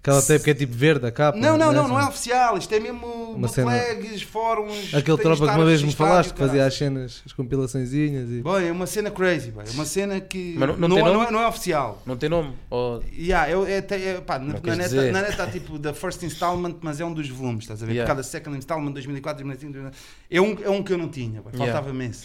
Aquela 0.00 0.22
tape 0.22 0.44
que 0.44 0.50
é 0.50 0.54
tipo 0.54 0.72
verde 0.72 1.04
a 1.06 1.10
capa. 1.10 1.36
Não, 1.36 1.58
não, 1.58 1.72
não, 1.72 1.88
não 1.88 2.00
é 2.00 2.06
oficial. 2.06 2.56
Isto 2.56 2.72
é 2.72 2.80
mesmo 2.80 3.04
Uma 3.34 3.48
bootlegs, 3.48 4.22
fóruns. 4.22 4.94
Aquele 4.94 5.18
tropa 5.18 5.46
que 5.48 5.52
uma 5.54 5.64
vez 5.64 5.82
me 5.82 5.92
falaste 5.92 6.32
que 6.32 6.38
fazia 6.38 6.64
as 6.64 6.74
cenas, 6.74 7.20
as 7.26 7.32
compilaçõezinhas 7.32 8.30
e. 8.30 8.40
Boy, 8.40 8.68
é 8.68 8.72
uma 8.72 8.86
cena 8.86 9.10
crazy, 9.10 9.50
boy. 9.50 9.64
é 9.66 9.70
uma 9.72 9.84
cena 9.84 10.20
que 10.20 10.54
Mas 10.56 10.68
não- 10.68 10.76
não, 10.76 10.88
não 10.88 10.96
tem 10.96 11.04
não 11.04 11.12
nome? 11.14 11.26
é, 11.26 11.30
não 11.32 11.40
é 11.40 11.48
oficial. 11.48 12.02
Não 12.06 12.16
tem 12.16 12.28
nome? 12.28 12.54
Ou- 12.70 13.02
Yeah, 13.12 13.50
é, 13.50 13.72
é, 13.72 14.08
é, 14.08 14.20
pá, 14.20 14.38
na, 14.38 14.54
na 14.54 14.76
neta, 14.76 14.88
dizer. 14.88 15.12
na 15.12 15.20
neta 15.20 15.32
está 15.32 15.46
tipo 15.48 15.78
da 15.78 15.92
first 15.92 16.22
installment, 16.22 16.76
mas 16.80 17.00
é 17.00 17.04
um 17.04 17.12
dos 17.12 17.28
volumes, 17.28 17.64
estás 17.64 17.82
a 17.82 17.86
ver? 17.86 17.92
Yeah. 17.92 18.06
Por 18.06 18.16
causa 18.16 18.28
da 18.28 18.38
second 18.38 18.56
installment 18.56 18.92
2004, 18.92 19.44
2005, 19.44 19.72
2005. 19.72 19.96
É 20.30 20.40
um, 20.40 20.64
é 20.64 20.70
um 20.78 20.82
que 20.82 20.92
eu 20.92 20.98
não 20.98 21.08
tinha, 21.08 21.42
boy. 21.42 21.52
Yeah. 21.52 21.72
faltava-me 21.72 22.06
esse. 22.06 22.24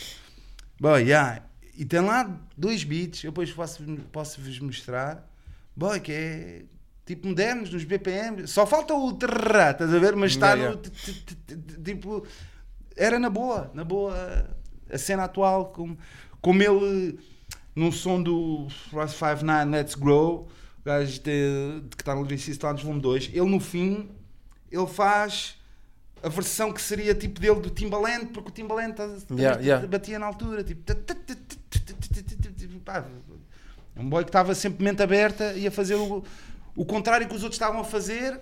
Boy, 0.80 1.02
yeah. 1.04 1.42
E 1.76 1.84
tem 1.86 2.02
lá 2.02 2.30
dois 2.56 2.84
beats, 2.84 3.24
eu 3.24 3.32
depois 3.32 3.52
posso, 3.52 3.84
posso 4.12 4.40
vos 4.40 4.60
mostrar, 4.60 5.28
boy, 5.76 6.00
que 6.00 6.12
é 6.12 6.62
tipo 7.06 7.28
modernos, 7.28 7.72
nos 7.72 7.84
BPM, 7.84 8.48
só 8.48 8.66
falta 8.66 8.94
o 8.94 9.14
trrrá, 9.14 9.72
estás 9.72 9.94
a 9.94 10.00
ver? 10.00 10.16
Mas 10.16 10.32
está 10.32 10.56
no. 10.56 10.78
Tipo, 11.84 12.26
era 12.96 13.20
na 13.20 13.30
boa, 13.30 13.72
na 13.74 13.84
boa 13.84 14.50
a 14.90 14.98
cena 14.98 15.24
atual, 15.26 15.68
como, 15.68 15.98
como 16.42 16.62
ele 16.62 17.20
num 17.76 17.92
som 17.92 18.22
do 18.22 18.68
Ross 18.92 19.12
59 19.14 19.72
Let's 19.72 19.96
Grow, 19.96 20.48
o 20.80 20.84
gajo 20.86 21.20
de, 21.22 21.84
que 21.96 22.02
está 22.02 22.14
no 22.16 22.24
Lyricista 22.24 22.68
lá 22.68 22.74
nos 22.74 22.84
volume 22.84 23.02
2, 23.02 23.32
ele 23.34 23.50
no 23.50 23.60
fim 23.60 24.10
ele 24.72 24.88
faz 24.88 25.58
a 26.22 26.30
versão 26.30 26.72
que 26.72 26.82
seria 26.82 27.14
tipo 27.14 27.40
dele 27.40 27.60
do 27.60 27.70
Timbaland, 27.70 28.28
porque 28.28 28.50
o 28.50 28.52
Timbaland 28.52 28.96
batia 29.90 30.18
na 30.18 30.26
altura, 30.26 30.64
tipo. 30.64 30.82
É 33.96 34.00
um 34.00 34.10
boy 34.10 34.24
que 34.24 34.30
estava 34.30 34.56
sempre 34.56 34.84
mente 34.84 35.04
aberta 35.04 35.54
e 35.54 35.68
a 35.68 35.72
fazer 35.72 35.96
o 35.96 36.24
o 36.76 36.86
contrário 36.86 37.28
que 37.28 37.36
os 37.36 37.44
outros 37.44 37.56
estavam 37.56 37.82
a 37.82 37.84
fazer, 37.84 38.40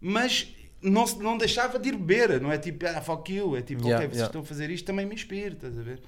mas 0.00 0.54
não, 0.82 1.04
não 1.18 1.38
deixava 1.38 1.78
de 1.78 1.88
ir 1.88 1.96
beber, 1.96 2.40
não 2.40 2.50
é 2.50 2.58
tipo, 2.58 2.86
ah, 2.86 3.00
fuck 3.00 3.32
you, 3.32 3.56
é 3.56 3.62
tipo, 3.62 3.82
Yeah, 3.82 3.96
ok, 3.96 4.08
vocês 4.08 4.16
yeah. 4.16 4.26
estão 4.26 4.40
a 4.42 4.44
fazer 4.44 4.70
isto, 4.70 4.84
também 4.84 5.06
me 5.06 5.14
inspira, 5.14 5.54
estás 5.54 5.78
a 5.78 5.82
ver? 5.82 6.00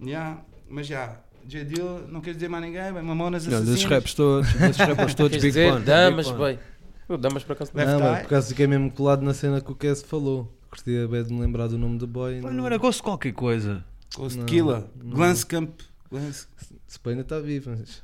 Yeah, 0.00 0.42
mas 0.68 0.86
já, 0.86 1.20
J. 1.46 1.64
Dill, 1.64 2.08
não 2.08 2.20
queres 2.20 2.36
dizer 2.36 2.48
mais 2.48 2.64
ninguém, 2.64 2.92
bem, 2.92 3.02
Mamonas 3.02 3.46
Não, 3.46 3.64
desses 3.64 3.84
raps 3.84 4.14
todos, 4.14 4.52
desses 4.54 4.76
rappers 4.76 5.14
todos, 5.14 5.36
Big 5.36 5.48
dizer, 5.48 5.72
Pun. 5.72 5.80
damas, 5.82 6.30
bem. 6.30 6.58
Eu, 7.08 7.18
damas 7.18 7.42
por 7.42 7.54
acaso. 7.54 7.72
Não, 7.74 7.84
mas 8.00 8.18
por 8.20 8.26
acaso 8.26 8.48
fiquei 8.50 8.66
mesmo 8.68 8.90
colado 8.92 9.22
na 9.22 9.34
cena 9.34 9.60
que 9.60 9.70
o 9.70 9.74
Cass 9.74 10.00
falou. 10.00 10.56
Gostaria 10.70 11.08
bem 11.08 11.24
de 11.24 11.32
me 11.32 11.40
lembrar 11.40 11.66
do 11.66 11.76
nome 11.76 11.98
do 11.98 12.06
boy. 12.06 12.40
Pá, 12.40 12.52
Não 12.52 12.64
era 12.64 12.76
gosto 12.76 12.98
de 12.98 13.02
qualquer 13.02 13.32
coisa. 13.32 13.84
Ghost 14.16 14.38
Não, 14.38 14.46
Killer, 14.46 14.84
não. 15.02 15.16
Glanscamp. 15.16 15.80
Glans... 16.08 16.48
Se 16.86 16.98
bem 17.02 17.12
ainda 17.12 17.22
está 17.22 17.40
vivo, 17.40 17.70
mas. 17.70 18.02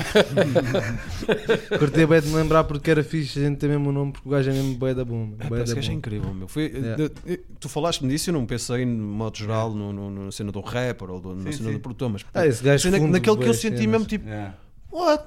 Curtia 1.78 2.06
bem 2.06 2.20
de 2.20 2.28
me 2.28 2.34
lembrar 2.36 2.64
porque 2.64 2.90
era 2.90 3.02
fixe 3.02 3.38
a 3.38 3.42
gente 3.42 3.58
ter 3.58 3.68
mesmo 3.68 3.88
o 3.90 3.92
nome 3.92 4.12
porque 4.12 4.28
o 4.28 4.30
gajo 4.32 4.50
é 4.50 4.52
mesmo 4.52 4.74
bué 4.74 4.94
da 4.94 5.04
bom. 5.04 5.32
Ah, 5.38 5.44
bué 5.48 5.58
Parece 5.64 5.74
que 5.74 5.90
é 5.90 5.92
incrível, 5.92 6.32
meu. 6.34 6.48
Foi, 6.48 6.70
Yeah. 6.70 6.96
de- 7.24 7.40
tu 7.58 7.68
falaste-me 7.68 8.08
disso, 8.10 8.30
eu 8.30 8.34
não 8.34 8.46
pensei 8.46 8.84
no 8.84 9.02
modo 9.04 9.36
geral 9.36 9.70
no, 9.74 9.92
no- 9.92 10.24
na 10.26 10.32
cena 10.32 10.50
do 10.52 10.60
rapper 10.60 11.10
ou 11.10 11.20
do- 11.20 11.34
na 11.34 11.50
Sim, 11.52 11.58
cena 11.58 11.68
sim. 11.70 11.74
do 11.76 11.80
produtor, 11.80 12.08
mas 12.10 12.24
Ah, 12.34 12.46
esse 12.46 12.62
gajo 12.62 12.90
fundo 12.90 13.08
naquele 13.08 13.36
que 13.36 13.44
eu 13.48 13.54
senti 13.54 13.76
cenas. 13.78 13.86
mesmo 13.92 14.06
tipo, 14.06 14.26
Yeah. 14.28 14.54
what? 14.90 15.24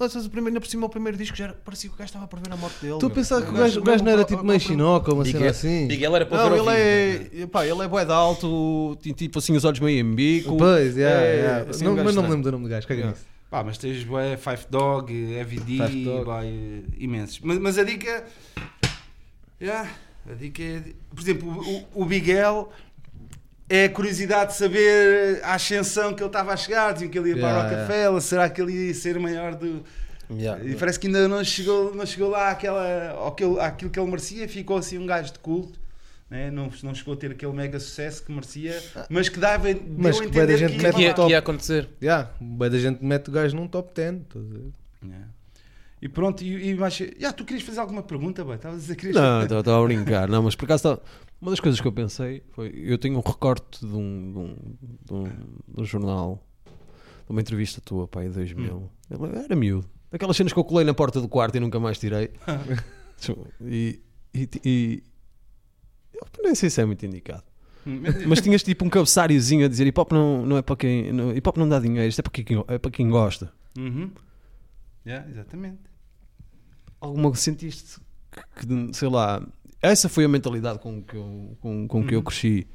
Lanças 0.00 0.26
o 0.26 0.30
primeiro, 0.30 0.50
ainda 0.50 0.60
por 0.60 0.68
cima 0.68 0.86
o 0.86 0.88
primeiro 0.88 1.18
disco 1.18 1.36
já 1.36 1.46
era- 1.46 1.54
parecia 1.54 1.90
que 1.90 1.96
o 1.96 1.98
gajo 1.98 2.06
estava 2.08 2.24
a 2.24 2.28
prever 2.28 2.52
a 2.52 2.56
morte 2.56 2.76
dele. 2.80 2.92
Estou 2.94 3.08
a 3.08 3.10
meu. 3.10 3.16
pensar 3.16 3.42
que 3.42 3.50
o 3.50 3.52
gajo, 3.52 3.80
o 3.80 3.82
gajo 3.82 4.04
não 4.04 4.12
era 4.12 4.22
tipo 4.24 4.44
meio 4.44 4.60
chinoca 4.60 5.10
ou 5.10 5.16
uma 5.18 5.24
cena 5.24 5.50
assim. 5.50 5.86
Miguel 5.86 6.14
era 6.14 6.24
para 6.24 6.38
Não, 6.38 6.46
ele 6.70 7.18
vivo. 7.28 7.42
é, 7.42 7.46
pá, 7.48 7.66
ele 7.66 7.82
é 7.82 7.88
bué 7.88 8.04
de 8.04 8.12
alto, 8.12 8.96
tipo 9.16 9.40
assim 9.40 9.56
os 9.56 9.64
olhos 9.64 9.80
meio 9.80 9.98
em 9.98 10.14
bico. 10.14 10.56
Pois, 10.56 10.96
yeah, 10.96 11.20
É, 11.20 11.34
yeah. 11.34 11.70
assim, 11.70 11.86
um 11.88 11.96
mas 11.96 12.14
não 12.14 12.22
me 12.22 12.28
lembro 12.28 12.44
do 12.44 12.52
nome 12.52 12.64
do 12.64 12.70
gajo, 12.70 12.86
caga 12.86 13.00
Yeah. 13.00 13.18
nisso. 13.18 13.26
Pá, 13.50 13.64
mas 13.64 13.78
tens 13.78 14.04
bué, 14.04 14.36
Five 14.36 14.66
Dog, 14.68 15.12
Heavy 15.12 15.60
D, 15.60 15.78
Five 15.78 16.04
Dog. 16.04 16.84
imensos. 16.98 17.40
Mas, 17.40 17.58
mas 17.58 17.78
a 17.78 17.84
dica. 17.84 18.24
Yeah, 19.60 19.90
a 20.30 20.34
dica 20.34 20.62
é. 20.62 20.82
Por 21.10 21.20
exemplo, 21.20 21.48
o, 21.94 22.02
o, 22.02 22.04
Miguel 22.04 22.70
é 23.68 23.86
a 23.86 23.88
curiosidade 23.88 24.52
de 24.52 24.58
saber 24.58 25.40
a 25.42 25.54
ascensão 25.54 26.14
que 26.14 26.22
ele 26.22 26.28
estava 26.28 26.52
a 26.52 26.56
chegar. 26.56 26.92
Diziam 26.92 27.10
que 27.10 27.18
ele 27.18 27.30
ia 27.30 27.36
para 27.36 27.48
Yeah, 27.48 27.58
o 27.58 27.70
Rockefeller, 27.70 28.20
será 28.20 28.50
que 28.50 28.60
ele 28.60 28.72
ia 28.72 28.94
ser 28.94 29.18
maior 29.18 29.54
do. 29.54 29.82
Yeah. 30.30 30.62
E 30.62 30.76
parece 30.76 31.00
que 31.00 31.06
ainda 31.06 31.26
não 31.26 31.42
chegou, 31.42 31.94
não 31.94 32.04
chegou 32.04 32.28
lá 32.28 32.50
àquela, 32.50 33.26
àquilo, 33.26 33.58
àquilo 33.58 33.90
que 33.90 33.98
ele 33.98 34.10
merecia, 34.10 34.46
ficou 34.46 34.76
assim 34.76 34.98
um 34.98 35.06
gajo 35.06 35.32
de 35.32 35.38
culto. 35.38 35.80
Né? 36.30 36.50
Não, 36.50 36.70
não 36.82 36.94
chegou 36.94 37.14
a 37.14 37.16
ter 37.16 37.30
aquele 37.30 37.52
mega 37.52 37.80
sucesso 37.80 38.22
que 38.22 38.30
merecia, 38.30 38.82
mas 39.08 39.28
que 39.28 39.38
dava 39.38 39.68
Mas 39.96 40.20
que 40.20 40.26
da 40.26 40.42
entender 40.42 40.58
gente 40.58 40.76
que 40.76 40.82
ia 40.82 40.82
mete 40.82 41.00
ia, 41.00 41.14
que 41.14 41.30
ia 41.30 41.38
acontecer. 41.38 41.88
Yeah, 42.02 42.30
da 42.40 42.78
gente 42.78 43.02
mete 43.02 43.28
o 43.28 43.32
gajo 43.32 43.56
num 43.56 43.66
top 43.66 43.94
10. 43.94 44.14
estás 44.14 44.44
a 44.44 44.48
ver? 44.48 44.72
Yeah. 45.02 45.28
E 46.00 46.08
pronto, 46.08 46.44
e, 46.44 46.70
e 46.70 46.74
mais. 46.74 46.98
Yeah, 47.00 47.32
tu 47.32 47.44
querias 47.44 47.64
fazer 47.64 47.80
alguma 47.80 48.02
pergunta, 48.02 48.44
bem? 48.44 48.54
Estavas 48.54 48.78
a 48.78 48.80
dizer 48.80 48.96
que 48.96 49.10
Não, 49.10 49.42
estava 49.42 49.82
a 49.82 49.84
brincar. 49.84 50.28
Não, 50.28 50.42
mas 50.42 50.54
por 50.54 50.66
acaso 50.66 50.82
tá- 50.96 51.02
uma 51.40 51.50
das 51.50 51.60
coisas 51.60 51.80
que 51.80 51.86
eu 51.86 51.92
pensei 51.92 52.42
foi: 52.52 52.72
eu 52.74 52.98
tenho 52.98 53.16
um 53.16 53.20
recorte 53.20 53.84
de 53.84 53.94
um, 53.94 54.32
de 54.32 54.38
um, 54.38 54.56
de 55.04 55.14
um, 55.14 55.24
de 55.74 55.82
um 55.82 55.84
jornal, 55.84 56.44
de 56.66 57.30
uma 57.30 57.40
entrevista 57.40 57.80
tua, 57.80 58.06
pai, 58.06 58.26
em 58.26 58.30
2000. 58.30 58.90
Ele 59.10 59.44
era 59.44 59.56
miúdo. 59.56 59.88
Aquelas 60.12 60.36
cenas 60.36 60.52
que 60.52 60.58
eu 60.58 60.64
colei 60.64 60.84
na 60.84 60.94
porta 60.94 61.20
do 61.20 61.28
quarto 61.28 61.56
e 61.56 61.60
nunca 61.60 61.80
mais 61.80 61.98
tirei. 61.98 62.30
e, 63.62 64.00
e, 64.34 64.48
e- 64.64 65.02
eu 66.14 66.44
nem 66.44 66.54
sei 66.54 66.70
se 66.70 66.80
é 66.80 66.84
muito 66.84 67.04
indicado. 67.04 67.42
Mas 68.26 68.40
tinhas 68.42 68.62
tipo 68.62 68.84
um 68.84 68.90
cabeçáriozinho 68.90 69.64
a 69.64 69.68
dizer 69.68 69.86
hip 69.86 69.98
hop 69.98 70.12
não, 70.12 70.44
não 70.44 70.56
é 70.58 70.62
para 70.62 70.76
quem. 70.76 71.10
Não, 71.12 71.34
hip 71.34 71.48
hop 71.48 71.56
não 71.56 71.68
dá 71.68 71.78
dinheiro, 71.80 72.06
isto 72.08 72.18
é 72.18 72.22
para 72.22 72.32
quem, 72.32 72.64
é 72.68 72.78
para 72.78 72.90
quem 72.90 73.08
gosta. 73.08 73.52
Uhum. 73.78 74.10
Yeah, 75.06 75.28
exatamente. 75.30 75.78
alguma 77.00 77.34
sentiste 77.34 77.98
que, 78.30 78.66
que, 78.66 78.94
sei 78.96 79.08
lá, 79.08 79.42
essa 79.80 80.08
foi 80.08 80.24
a 80.24 80.28
mentalidade 80.28 80.80
com 80.80 81.02
que 81.02 81.16
eu, 81.16 81.56
com, 81.60 81.88
com 81.88 82.06
que 82.06 82.14
eu 82.14 82.18
Uhum. 82.18 82.24
cresci. 82.24 82.66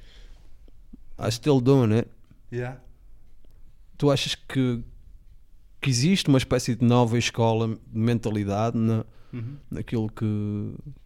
I 1.20 1.32
still 1.32 1.62
doing 1.62 1.94
it. 1.94 2.08
Yeah. 2.52 2.80
Tu 3.98 4.10
achas 4.10 4.34
que, 4.34 4.84
que 5.80 5.90
existe 5.90 6.28
uma 6.30 6.38
espécie 6.40 6.76
de 6.76 6.84
nova 6.84 7.18
escola 7.20 7.68
de 7.68 8.00
mentalidade 8.00 8.78
na, 8.78 9.06
Uhum. 9.34 9.58
naquilo 9.72 10.10
que, 10.10 10.26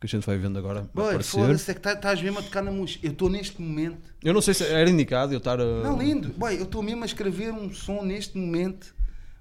que 0.02 0.06
a 0.06 0.08
gente 0.08 0.26
vai 0.26 0.38
vendo 0.38 0.60
agora 0.60 0.82
aparecer? 0.82 1.32
foda-se, 1.40 1.72
é 1.72 1.74
que 1.74 1.80
tá- 1.80 1.94
estás 1.94 2.22
mesmo 2.22 2.40
a 2.40 2.42
tocar 2.44 2.62
na 2.62 2.72
música. 2.72 3.08
Eu 3.08 3.14
estou 3.14 3.30
neste 3.30 3.62
momento. 3.62 4.14
Eu 4.22 4.34
não 4.34 4.42
sei 4.42 4.54
se 4.54 4.66
era 4.66 4.90
indicado 4.90 5.34
eu 5.34 5.38
estar 5.38 5.60
a. 5.62 5.66
Não, 5.84 5.98
lindo. 5.98 6.30
Boy, 6.34 6.58
eu 6.58 6.64
estou 6.64 6.84
mesmo 6.84 7.04
a 7.04 7.06
escrever 7.06 7.54
um 7.54 7.74
som 7.74 8.04
neste 8.04 8.38
momento. 8.38 8.94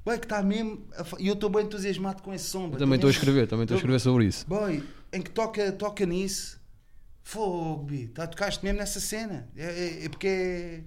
Boy, 0.04 0.18
que 0.18 0.24
está 0.26 0.40
mesmo. 0.42 0.86
E 1.18 1.26
eu 1.26 1.34
estou 1.34 1.50
bem 1.50 1.64
entusiasmado 1.64 2.22
com 2.22 2.32
esse 2.32 2.44
som. 2.44 2.70
também 2.70 2.94
estou 2.94 3.08
a 3.08 3.10
escrever, 3.10 3.48
também 3.48 3.64
estou 3.64 3.74
a 3.74 3.78
escrever 3.78 3.98
sobre 3.98 4.26
isso. 4.26 4.46
Boy, 4.46 4.82
em 5.12 5.20
que 5.20 5.30
toca, 5.30 5.72
toca 5.72 6.06
nisso. 6.06 6.60
Fogo, 7.24 7.82
Bi. 7.84 8.06
Tá, 8.06 8.24
tocaste 8.26 8.64
mesmo 8.64 8.78
nessa 8.78 9.00
cena. 9.00 9.48
É, 9.56 9.64
é- 9.64 10.04
é 10.04 10.08
porque 10.08 10.26
é- 10.28 10.80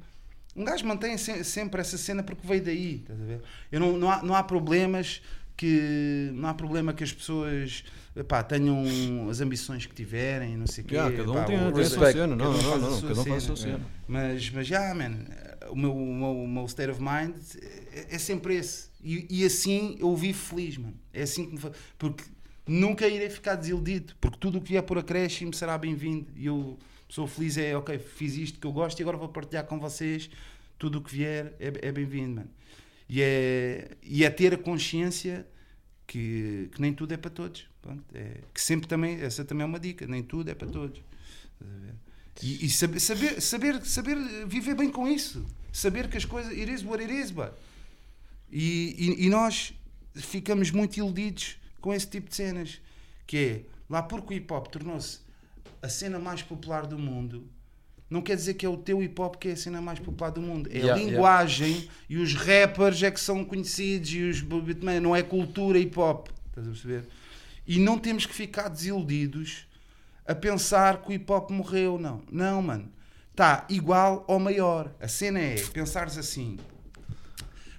Um 0.55 0.63
gajo 0.63 0.85
mantém 0.85 1.17
se- 1.17 1.43
sempre 1.43 1.79
essa 1.79 1.97
cena 1.97 2.23
porque 2.23 2.45
veio 2.47 2.63
daí. 2.63 2.95
Estás 2.95 3.21
a 3.21 3.23
ver? 3.25 3.41
Eu 3.71 3.79
não, 3.79 3.97
não, 3.97 4.09
há, 4.09 4.23
não 4.23 4.33
há 4.35 4.41
problemas 4.43 5.21
que. 5.59 6.31
Não 6.33 6.47
há 6.47 6.53
problema 6.53 6.93
que 6.93 7.03
as 7.03 7.11
pessoas 7.11 7.83
epá, 8.15 8.41
tenham 8.41 9.29
as 9.29 9.41
ambições 9.41 9.85
que 9.85 9.93
tiverem, 9.93 10.55
não 10.55 10.65
sei 10.65 10.83
o 10.83 10.87
quê. 10.87 10.95
Yeah, 10.95 11.17
cada 11.17 11.31
um 11.31 11.35
epá, 11.35 11.43
tem, 11.43 11.55
o- 11.57 11.71
tem 11.73 11.83
a 11.83 11.85
sua 11.89 12.05
respect. 12.05 12.13
cena. 12.13 12.35
Não, 12.35 12.49
um 12.49 12.53
não, 12.53 12.61
faz 12.61 12.81
não, 12.81 12.91
sua 12.99 13.09
cada 13.09 13.21
um 13.21 13.25
faz 13.25 13.43
a 13.43 13.45
sua 13.47 13.55
cena. 13.57 13.81
Mas, 14.07 14.49
mas 14.51 14.67
já, 14.67 14.93
man, 14.95 15.25
o 15.69 15.75
meu, 15.75 15.93
o 15.93 16.15
meu, 16.15 16.43
o 16.43 16.47
meu 16.47 16.65
state 16.65 16.91
of 16.91 17.01
mind 17.01 17.35
é, 17.93 18.15
é 18.15 18.17
sempre 18.17 18.55
esse. 18.55 18.87
E, 19.03 19.27
e 19.29 19.45
assim 19.45 19.97
eu 19.99 20.15
vivo 20.15 20.37
feliz, 20.39 20.77
mano. 20.77 20.95
É 21.13 21.23
assim 21.23 21.45
que 21.45 21.51
me 21.53 21.57
fa... 21.59 21.71
Porque 21.97 22.23
nunca 22.65 23.07
irei 23.07 23.29
ficar 23.29 23.55
desiludido. 23.55 24.13
Porque 24.21 24.37
tudo 24.39 24.57
o 24.57 24.61
que 24.61 24.69
vier 24.69 24.83
por 24.83 24.97
acréscimo 24.97 25.53
será 25.53 25.77
bem-vindo. 25.77 26.27
E 26.35 26.45
eu 26.45 26.77
sou 27.09 27.27
feliz, 27.27 27.57
é 27.57 27.75
ok, 27.75 27.97
fiz 27.99 28.35
isto 28.35 28.59
que 28.59 28.65
eu 28.67 28.71
gosto 28.71 28.99
e 28.99 29.03
agora 29.03 29.17
vou 29.17 29.29
partilhar 29.29 29.65
com 29.65 29.79
vocês. 29.79 30.29
Tudo 30.77 30.99
o 30.99 31.01
que 31.01 31.13
vier 31.13 31.53
é, 31.59 31.87
é 31.87 31.91
bem-vindo, 31.91 32.35
mano. 32.35 32.49
E 33.09 33.21
é, 33.21 33.97
e 34.03 34.23
é 34.23 34.29
ter 34.29 34.53
a 34.53 34.57
consciência 34.57 35.45
que, 36.05 36.69
que 36.71 36.79
nem 36.79 36.93
tudo 36.93 37.13
é 37.13 37.17
para 37.17 37.31
todos. 37.31 37.67
Pronto, 37.81 38.03
é, 38.13 38.41
que 38.53 38.61
sempre 38.61 38.87
também, 38.87 39.19
essa 39.19 39.43
também 39.43 39.63
é 39.63 39.65
uma 39.65 39.79
dica, 39.79 40.05
nem 40.05 40.21
tudo 40.21 40.49
é 40.49 40.53
para 40.53 40.67
todos. 40.67 41.01
E, 42.41 42.65
e 42.65 42.69
saber, 42.69 42.99
saber, 42.99 43.41
saber, 43.41 43.85
saber 43.85 44.17
viver 44.47 44.75
bem 44.75 44.89
com 44.89 45.07
isso. 45.07 45.45
Saber 45.73 46.07
que 46.07 46.17
as 46.17 46.25
coisas. 46.25 46.51
It 46.51 46.71
is. 46.71 46.83
E, 48.51 48.95
e, 48.97 49.25
e 49.25 49.29
nós 49.29 49.73
ficamos 50.15 50.71
muito 50.71 50.97
iludidos 50.97 51.57
com 51.81 51.93
esse 51.93 52.07
tipo 52.07 52.29
de 52.29 52.35
cenas. 52.35 52.81
Que 53.27 53.37
é, 53.37 53.61
lá 53.89 54.01
porque 54.01 54.33
o 54.33 54.37
hip 54.37 54.51
hop 54.53 54.67
tornou-se 54.67 55.19
a 55.81 55.89
cena 55.89 56.17
mais 56.17 56.41
popular 56.41 56.87
do 56.87 56.97
mundo, 56.97 57.47
não 58.09 58.21
quer 58.21 58.35
dizer 58.35 58.55
que 58.55 58.65
é 58.65 58.69
o 58.69 58.77
teu 58.77 59.03
hip 59.03 59.21
hop 59.21 59.35
que 59.35 59.49
é 59.49 59.51
a 59.51 59.57
cena 59.57 59.81
mais 59.81 59.99
popular 59.99 60.31
do 60.31 60.41
mundo. 60.41 60.69
É 60.71 60.77
Yeah, 60.79 60.93
a 60.93 60.97
yeah. 60.97 61.11
linguagem 61.11 61.89
e 62.09 62.17
os 62.17 62.33
rappers 62.33 63.03
é 63.03 63.11
que 63.11 63.19
são 63.19 63.45
conhecidos 63.45 64.09
e 64.11 64.23
os 64.23 64.41
beatmen, 64.41 64.99
não 64.99 65.15
é 65.15 65.21
cultura 65.21 65.77
hip 65.77 65.99
hop. 65.99 66.27
Estás 66.49 66.67
a 66.67 66.71
perceber? 66.71 67.07
E 67.67 67.77
não 67.77 67.99
temos 67.99 68.25
que 68.25 68.33
ficar 68.33 68.67
desiludidos 68.67 69.67
a 70.25 70.33
pensar 70.33 71.01
que 71.01 71.09
o 71.09 71.13
hip 71.13 71.31
hop 71.31 71.51
morreu, 71.51 71.99
não. 71.99 72.21
Não, 72.31 72.61
mano. 72.61 72.89
Está 73.31 73.65
igual 73.69 74.25
ou 74.27 74.39
maior. 74.39 74.93
A 74.99 75.07
cena 75.07 75.39
é 75.39 75.55
pensares 75.73 76.17
assim. 76.17 76.57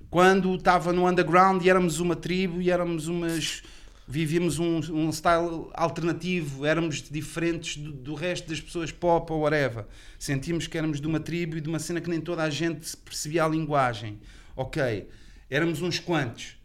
Quando 0.09 0.55
estava 0.55 0.93
no 0.93 1.09
underground 1.09 1.65
e 1.65 1.70
éramos 1.70 2.01
uma 2.01 2.16
tribo 2.16 2.61
e 2.61 2.70
éramos 2.70 3.09
umas. 3.09 3.62
Vivíamos 4.10 4.58
um, 4.58 4.78
um 4.92 5.12
style 5.12 5.68
alternativo, 5.72 6.66
éramos 6.66 7.00
diferentes 7.00 7.76
do, 7.76 7.92
do 7.92 8.14
resto 8.14 8.48
das 8.48 8.60
pessoas 8.60 8.90
pop 8.90 9.32
ou 9.32 9.42
whatever. 9.42 9.84
Sentíamos 10.18 10.66
que 10.66 10.76
éramos 10.76 11.00
de 11.00 11.06
uma 11.06 11.20
tribo 11.20 11.56
e 11.56 11.60
de 11.60 11.68
uma 11.68 11.78
cena 11.78 12.00
que 12.00 12.10
nem 12.10 12.20
toda 12.20 12.42
a 12.42 12.50
gente 12.50 12.96
percebia 12.96 13.44
a 13.44 13.48
linguagem. 13.48 14.18
Ok, 14.56 15.08
éramos 15.48 15.80
uns 15.80 16.00
quantos. 16.00 16.56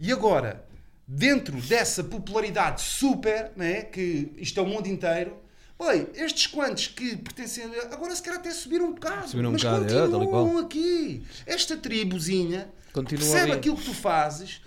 E 0.00 0.10
agora, 0.10 0.64
dentro 1.06 1.56
dessa 1.60 2.02
popularidade 2.02 2.80
super, 2.82 3.52
né, 3.54 3.82
que 3.82 4.32
isto 4.36 4.58
é 4.58 4.62
o 4.64 4.66
mundo 4.66 4.88
inteiro, 4.88 5.36
oi, 5.78 6.08
estes 6.16 6.48
quantos 6.48 6.88
que 6.88 7.16
pertencem. 7.16 7.66
a- 7.66 7.94
Agora 7.94 8.16
se 8.16 8.22
calhar 8.22 8.40
até 8.40 8.50
subiram 8.50 8.86
um 8.86 8.94
bocado, 8.94 9.28
Subiram 9.28 9.50
um 9.50 9.52
mas 9.52 9.62
bocado, 9.62 9.84
é, 9.84 10.08
continuam 10.08 10.28
qual. 10.54 10.58
aqui. 10.58 11.22
Esta 11.46 11.76
tribuzinha 11.76 12.68
Continua 12.92 13.22
percebe 13.22 13.50
ali. 13.52 13.60
aquilo 13.60 13.76
que 13.76 13.84
tu 13.84 13.94
fazes, 13.94 14.60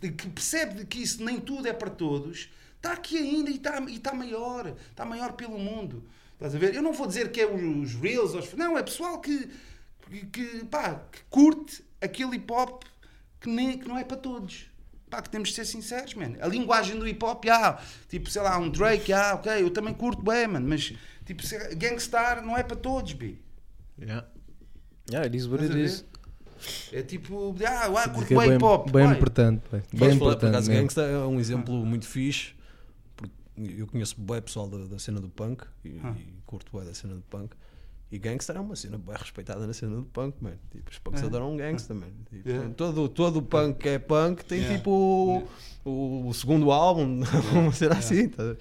que, 0.00 0.10
que 0.12 0.28
percebe 0.28 0.84
que 0.86 1.02
isso 1.02 1.22
nem 1.24 1.38
tudo 1.40 1.66
é 1.68 1.72
para 1.72 1.90
todos, 1.90 2.48
está 2.76 2.92
aqui 2.92 3.18
ainda 3.18 3.50
e 3.50 3.56
está, 3.56 3.80
e 3.82 3.96
está 3.96 4.14
maior, 4.14 4.74
está 4.90 5.04
maior 5.04 5.32
pelo 5.32 5.58
mundo. 5.58 6.02
Estás 6.34 6.54
a 6.54 6.58
ver? 6.58 6.74
Eu 6.74 6.82
não 6.82 6.92
vou 6.94 7.06
dizer 7.06 7.30
que 7.30 7.40
é 7.40 7.46
os 7.46 7.94
reels, 7.94 8.34
os- 8.34 8.54
não, 8.54 8.78
é 8.78 8.82
pessoal 8.82 9.20
que, 9.20 9.48
que, 10.32 10.64
pá, 10.64 11.02
que 11.12 11.20
curte 11.28 11.84
aquele 12.00 12.36
hip 12.36 12.50
hop 12.52 12.82
que, 13.40 13.48
nem, 13.48 13.78
que 13.78 13.86
não 13.86 13.98
é 13.98 14.04
para 14.04 14.16
todos. 14.16 14.70
Pá, 15.10 15.20
que 15.20 15.28
temos 15.28 15.48
de 15.50 15.56
ser 15.56 15.64
sinceros, 15.66 16.14
man. 16.14 16.34
A 16.40 16.46
linguagem 16.46 16.98
do 16.98 17.06
hip 17.06 17.22
hop, 17.24 17.44
ah, 17.50 17.82
tipo, 18.08 18.30
sei 18.30 18.40
lá, 18.42 18.56
um 18.58 18.70
Drake, 18.70 19.12
ah, 19.12 19.34
ok, 19.34 19.52
eu 19.60 19.70
também 19.70 19.92
curto 19.92 20.22
bem, 20.22 20.46
mano, 20.46 20.66
mas 20.68 20.94
tipo, 21.26 21.42
Gangstar 21.76 22.42
não 22.44 22.56
é 22.56 22.62
para 22.62 22.76
todos, 22.76 23.12
bi. 23.12 23.38
Yeah. 24.00 24.26
Yeah, 25.10 25.26
it 25.26 25.36
is 25.36 25.46
what 25.46 25.62
Estás 25.62 25.76
it 25.78 25.84
is. 25.84 26.04
É 26.92 27.02
tipo, 27.02 27.54
ah, 27.66 27.86
ah 28.04 28.08
curto 28.08 28.32
é 28.32 28.36
bem 28.36 28.46
bem, 28.48 28.56
hip 28.56 28.64
hop. 28.64 28.90
bem 28.90 29.06
vai. 29.06 29.16
importante. 29.16 29.62
Bem, 29.70 29.80
bem 29.80 29.98
falar, 29.98 30.10
por 30.10 30.16
importante. 30.16 30.50
acaso, 30.50 30.70
mesmo. 30.70 30.82
Gangsta 30.82 31.00
é 31.02 31.18
um 31.26 31.40
exemplo 31.40 31.74
muito 31.86 32.06
fixe. 32.06 32.52
porque 33.16 33.32
Eu 33.80 33.86
conheço 33.86 34.20
bem 34.20 34.40
pessoal 34.42 34.68
da, 34.68 34.78
da 34.86 34.98
cena 34.98 35.20
do 35.20 35.28
punk 35.28 35.64
e, 35.84 36.00
Ah. 36.02 36.14
e 36.18 36.34
curto 36.46 36.76
bem 36.76 36.86
da 36.86 36.94
cena 36.94 37.14
do 37.14 37.22
punk. 37.22 37.54
E 38.12 38.18
Gangsta 38.18 38.52
é 38.54 38.58
uma 38.60 38.74
cena 38.74 38.98
bem 38.98 39.14
respeitada 39.16 39.64
na 39.66 39.72
cena 39.72 39.94
do 39.96 40.02
punk, 40.02 40.34
man. 40.42 40.54
Tipo, 40.72 40.90
os 40.90 40.98
punks 40.98 41.22
É. 41.22 41.26
adoram 41.26 41.56
Gangsta, 41.56 41.94
man. 41.94 42.06
Tipo, 42.28 42.48
Yeah. 42.48 42.74
todo, 42.74 43.08
todo 43.08 43.36
o 43.38 43.42
punk 43.42 43.78
que 43.78 43.88
é 43.88 43.98
punk 44.00 44.44
tem 44.44 44.58
Yeah. 44.58 44.78
tipo 44.78 44.90
o, 45.84 45.88
o, 45.88 46.28
o 46.28 46.34
segundo 46.34 46.72
álbum, 46.72 47.20
uma 47.54 47.72
cena 47.72 47.94
assim. 47.96 48.28
Tá? 48.28 48.56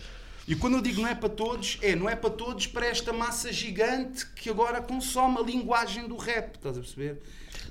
E 0.49 0.55
quando 0.55 0.77
eu 0.77 0.81
digo 0.81 0.99
não 0.99 1.07
é 1.07 1.13
para 1.13 1.29
todos, 1.29 1.77
é 1.79 1.95
não 1.95 2.09
é 2.09 2.15
para 2.15 2.31
todos 2.31 2.65
para 2.65 2.87
esta 2.87 3.13
massa 3.13 3.53
gigante 3.53 4.25
que 4.35 4.49
agora 4.49 4.81
consome 4.81 5.37
a 5.37 5.41
linguagem 5.43 6.07
do 6.07 6.17
rap, 6.17 6.55
estás 6.55 6.75
a 6.75 6.79
perceber? 6.81 7.21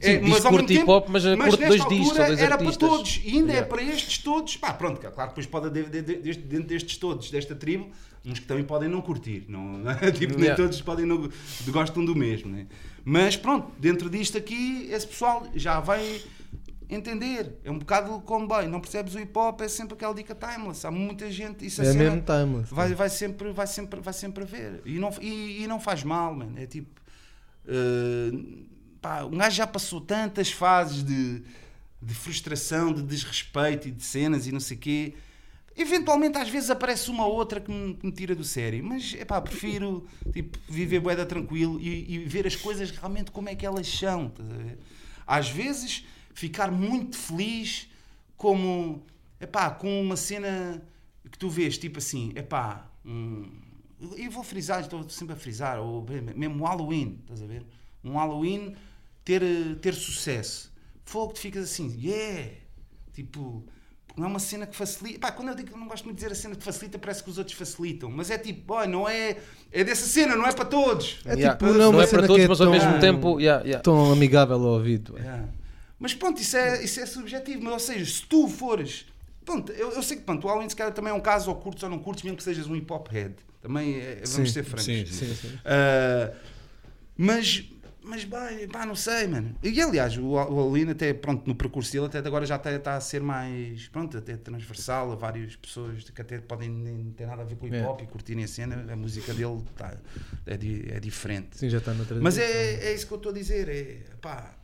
Sim, 0.00 0.10
é, 0.10 0.16
diz 0.18 0.36
que 0.36 0.48
curte 0.48 0.74
hip 0.74 0.88
hop, 0.88 1.08
mas 1.08 1.24
curte 1.24 1.36
nesta 1.42 1.66
dois 1.66 1.88
discos 1.88 2.16
era 2.18 2.54
artistas. 2.54 2.76
para 2.76 2.88
todos, 2.88 3.20
e 3.24 3.28
ainda 3.30 3.50
é 3.52 3.56
Yeah. 3.56 3.66
para 3.68 3.82
estes 3.82 4.18
todos, 4.18 4.56
pá, 4.56 4.72
pronto, 4.72 5.00
claro, 5.00 5.30
depois 5.30 5.44
pode 5.46 5.66
haver 5.66 5.88
dentro 5.88 6.62
destes 6.68 6.96
todos, 6.98 7.32
desta 7.32 7.56
tribo, 7.56 7.90
uns 8.24 8.38
que 8.38 8.46
também 8.46 8.62
podem 8.62 8.88
não 8.88 9.00
curtir, 9.00 9.44
não, 9.48 9.82
tipo, 10.16 10.34
nem 10.34 10.44
Yeah. 10.44 10.54
todos 10.62 10.80
podem 10.80 11.04
não, 11.04 11.28
gostam 11.70 12.04
do 12.04 12.14
mesmo, 12.14 12.48
né? 12.48 12.68
mas 13.04 13.36
pronto, 13.36 13.72
dentro 13.76 14.08
disto 14.08 14.38
aqui, 14.38 14.88
esse 14.92 15.06
pessoal 15.08 15.48
já 15.52 15.80
vai 15.80 16.20
entender, 16.88 17.58
é 17.64 17.70
um 17.70 17.78
bocado 17.78 18.20
como 18.20 18.48
bem, 18.48 18.66
não 18.68 18.80
percebes 18.80 19.14
o 19.14 19.20
hip 19.20 19.36
hop, 19.38 19.60
é 19.60 19.68
sempre 19.68 19.94
aquela 19.94 20.14
dica 20.14 20.34
timeless, 20.34 20.84
há 20.86 20.90
muita 20.90 21.30
gente, 21.30 21.66
isso 21.66 21.82
É 21.82 21.84
cena- 21.92 22.04
mesmo 22.04 22.22
timeless. 22.22 22.70
vai, 22.72 22.94
vai, 22.94 23.08
sempre, 23.10 23.52
vai, 23.52 23.66
sempre, 23.66 24.00
vai 24.00 24.14
sempre 24.14 24.44
a 24.44 24.46
ver. 24.46 24.80
E 24.86 24.98
não, 24.98 25.10
e, 25.20 25.62
e 25.62 25.66
não 25.66 25.78
faz 25.78 26.02
mal, 26.02 26.34
mano. 26.34 26.58
É 26.58 26.66
tipo. 26.66 27.00
eh, 27.66 28.30
pá, 29.00 29.24
um 29.24 29.36
gajo 29.36 29.56
já 29.56 29.66
passou 29.66 30.00
tantas 30.00 30.50
fases 30.50 31.02
de, 31.04 31.42
de 32.00 32.14
frustração, 32.14 32.92
de 32.92 33.02
desrespeito 33.02 33.88
e 33.88 33.90
de 33.90 34.02
cenas 34.02 34.46
e 34.46 34.52
não 34.52 34.60
sei 34.60 34.76
quê. 34.76 35.14
Eventualmente, 35.76 36.36
às 36.38 36.48
vezes, 36.48 36.70
aparece 36.70 37.08
uma 37.08 37.24
outra 37.26 37.60
que 37.60 37.70
me, 37.70 37.94
que 37.94 38.04
me 38.06 38.10
tira 38.12 38.34
do 38.34 38.42
sério. 38.42 38.82
Mas, 38.82 39.14
é 39.16 39.24
pá, 39.24 39.40
prefiro 39.40 40.04
tipo, 40.32 40.58
viver 40.68 40.98
boeda 40.98 41.24
tranquilo 41.24 41.78
e, 41.80 42.14
e 42.14 42.18
ver 42.24 42.46
as 42.48 42.56
coisas 42.56 42.90
realmente 42.90 43.30
como 43.30 43.48
é 43.48 43.54
que 43.54 43.64
elas 43.64 43.86
são. 43.86 44.32
Às 45.24 45.48
vezes, 45.50 46.04
ficar 46.38 46.70
muito 46.70 47.16
feliz 47.16 47.88
como, 48.36 49.02
epá, 49.40 49.70
com 49.70 50.00
uma 50.00 50.16
cena 50.16 50.80
que 51.30 51.36
tu 51.36 51.48
vês, 51.50 51.76
tipo 51.76 51.98
assim, 51.98 52.32
epá, 52.36 52.88
um, 53.04 53.50
eu 54.16 54.30
vou 54.30 54.44
frisar, 54.44 54.80
estou 54.80 55.08
sempre 55.08 55.34
a 55.34 55.36
frisar, 55.36 55.80
ou 55.80 56.06
mesmo 56.36 56.62
um 56.62 56.64
Halloween, 56.64 57.18
estás 57.22 57.42
a 57.42 57.46
ver? 57.46 57.66
Um 58.04 58.12
Halloween 58.12 58.76
ter, 59.24 59.42
ter 59.82 59.94
sucesso. 59.94 60.72
Fogo, 61.04 61.32
tu 61.32 61.40
ficas 61.40 61.64
assim, 61.64 61.92
yeah! 62.00 62.52
Tipo, 63.12 63.64
não 64.16 64.26
é 64.26 64.28
uma 64.28 64.38
cena 64.38 64.64
que 64.64 64.76
facilita. 64.76 65.18
Pá, 65.18 65.32
quando 65.32 65.48
eu 65.48 65.56
digo 65.56 65.72
que 65.72 65.76
não 65.76 65.88
gosto 65.88 66.04
muito 66.04 66.18
de 66.18 66.22
dizer 66.22 66.32
a 66.32 66.36
cena 66.36 66.54
que 66.54 66.62
facilita, 66.62 67.00
parece 67.00 67.24
que 67.24 67.30
os 67.30 67.38
outros 67.38 67.56
facilitam. 67.56 68.10
Mas 68.12 68.30
é 68.30 68.38
tipo, 68.38 68.64
boy, 68.64 68.86
não 68.86 69.08
é. 69.08 69.38
É 69.72 69.82
dessa 69.82 70.06
cena, 70.06 70.36
não 70.36 70.46
é 70.46 70.52
para 70.52 70.66
todos. 70.66 71.18
É 71.24 71.34
Yeah. 71.34 71.56
tipo, 71.56 71.72
não, 71.72 71.88
é 71.88 71.92
Não 71.92 72.00
é 72.00 72.06
para 72.06 72.26
todos, 72.28 72.44
é 72.44 72.48
mas 72.48 72.60
ao 72.60 72.66
tão, 72.68 72.72
mesmo 72.72 73.00
tempo. 73.00 73.40
Yeah, 73.40 73.64
yeah. 73.64 73.82
tão 73.82 74.12
amigável 74.12 74.56
ao 74.56 74.74
ouvido. 74.74 75.18
é. 75.18 75.22
Yeah. 75.22 75.48
Mas 75.98 76.14
pronto, 76.14 76.40
isso 76.40 76.56
é, 76.56 76.82
isso 76.82 77.00
é 77.00 77.06
subjetivo. 77.06 77.62
Mas, 77.62 77.72
ou 77.72 77.78
seja, 77.80 78.04
se 78.04 78.22
tu 78.26 78.48
fores. 78.48 79.06
Pronto, 79.44 79.72
eu, 79.72 79.92
eu 79.92 80.02
sei 80.02 80.18
que 80.18 80.24
pronto, 80.24 80.44
o 80.44 80.48
Halloween 80.48 80.68
se 80.68 80.76
calhar 80.76 80.92
também 80.92 81.10
é 81.10 81.14
um 81.14 81.20
caso, 81.20 81.50
ou 81.50 81.56
curtes 81.56 81.82
ou 81.82 81.88
não 81.88 81.98
curtes, 81.98 82.22
mesmo 82.22 82.36
que 82.36 82.42
sejas 82.42 82.66
um 82.66 82.76
hip 82.76 82.92
hop 82.92 83.08
head. 83.08 83.34
Também 83.62 83.96
é- 83.96 84.22
vamos 84.26 84.28
Sim, 84.28 84.46
ser 84.46 84.62
francos. 84.62 84.84
sim, 84.84 85.06
sim. 85.06 85.34
Sim. 85.34 85.58
Ah, 85.64 86.32
mas, 87.16 87.64
mas 88.02 88.24
pá, 88.24 88.86
não 88.86 88.94
sei, 88.94 89.26
mano. 89.26 89.56
E 89.62 89.80
aliás, 89.80 90.16
o, 90.16 90.34
o 90.34 90.90
até, 90.90 91.12
pronto, 91.12 91.46
no 91.46 91.54
percurso 91.54 91.90
dele 91.90 92.06
até 92.06 92.18
agora 92.18 92.46
já 92.46 92.56
está, 92.56 92.70
está 92.72 92.94
a 92.94 93.00
ser 93.00 93.20
mais, 93.20 93.88
pronto, 93.88 94.16
até 94.16 94.36
transversal 94.36 95.10
a 95.12 95.16
várias 95.16 95.56
pessoas 95.56 96.08
que 96.08 96.20
até 96.20 96.38
podem 96.38 96.68
nem 96.68 97.10
ter 97.10 97.26
nada 97.26 97.42
a 97.42 97.44
ver 97.44 97.56
com 97.56 97.66
hip 97.66 97.80
hop 97.80 98.02
e 98.02 98.06
curtirem 98.06 98.44
a 98.44 98.48
cena, 98.48 98.86
a 98.92 98.96
música 98.96 99.34
dele 99.34 99.62
tá, 99.76 99.96
é, 100.46 100.54
é 100.96 101.00
diferente. 101.00 101.58
Sim, 101.58 101.68
já 101.68 101.78
está 101.78 101.92
noutra 101.92 102.20
Mas 102.20 102.38
é, 102.38 102.74
é 102.88 102.94
isso 102.94 103.06
que 103.06 103.12
eu 103.12 103.16
estou 103.18 103.32
a 103.32 103.34
dizer. 103.34 103.68
É, 103.68 103.96
pá, 104.20 104.57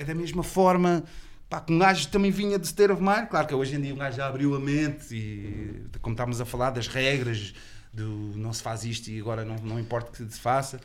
é 0.00 0.04
da 0.04 0.14
mesma 0.14 0.42
forma 0.42 1.04
pá, 1.48 1.60
que 1.60 1.72
um 1.72 1.78
gajo 1.78 2.08
também 2.08 2.30
vinha 2.30 2.58
de 2.58 2.66
State 2.66 2.90
of 2.90 3.02
Mind. 3.02 3.28
Claro 3.28 3.46
que 3.46 3.54
hoje 3.54 3.76
em 3.76 3.80
dia 3.80 3.92
um 3.92 3.98
gajo 3.98 4.16
já 4.16 4.26
abriu 4.26 4.54
a 4.54 4.60
mente 4.60 5.14
e, 5.14 5.84
como 6.00 6.14
estávamos 6.14 6.40
a 6.40 6.46
falar, 6.46 6.70
das 6.70 6.88
regras 6.88 7.54
do 7.92 8.32
não 8.36 8.52
se 8.52 8.62
faz 8.62 8.84
isto 8.84 9.10
e 9.10 9.20
agora 9.20 9.44
não, 9.44 9.56
não 9.56 9.78
importa 9.78 10.10
que 10.10 10.32
se 10.32 10.40
faça. 10.40 10.80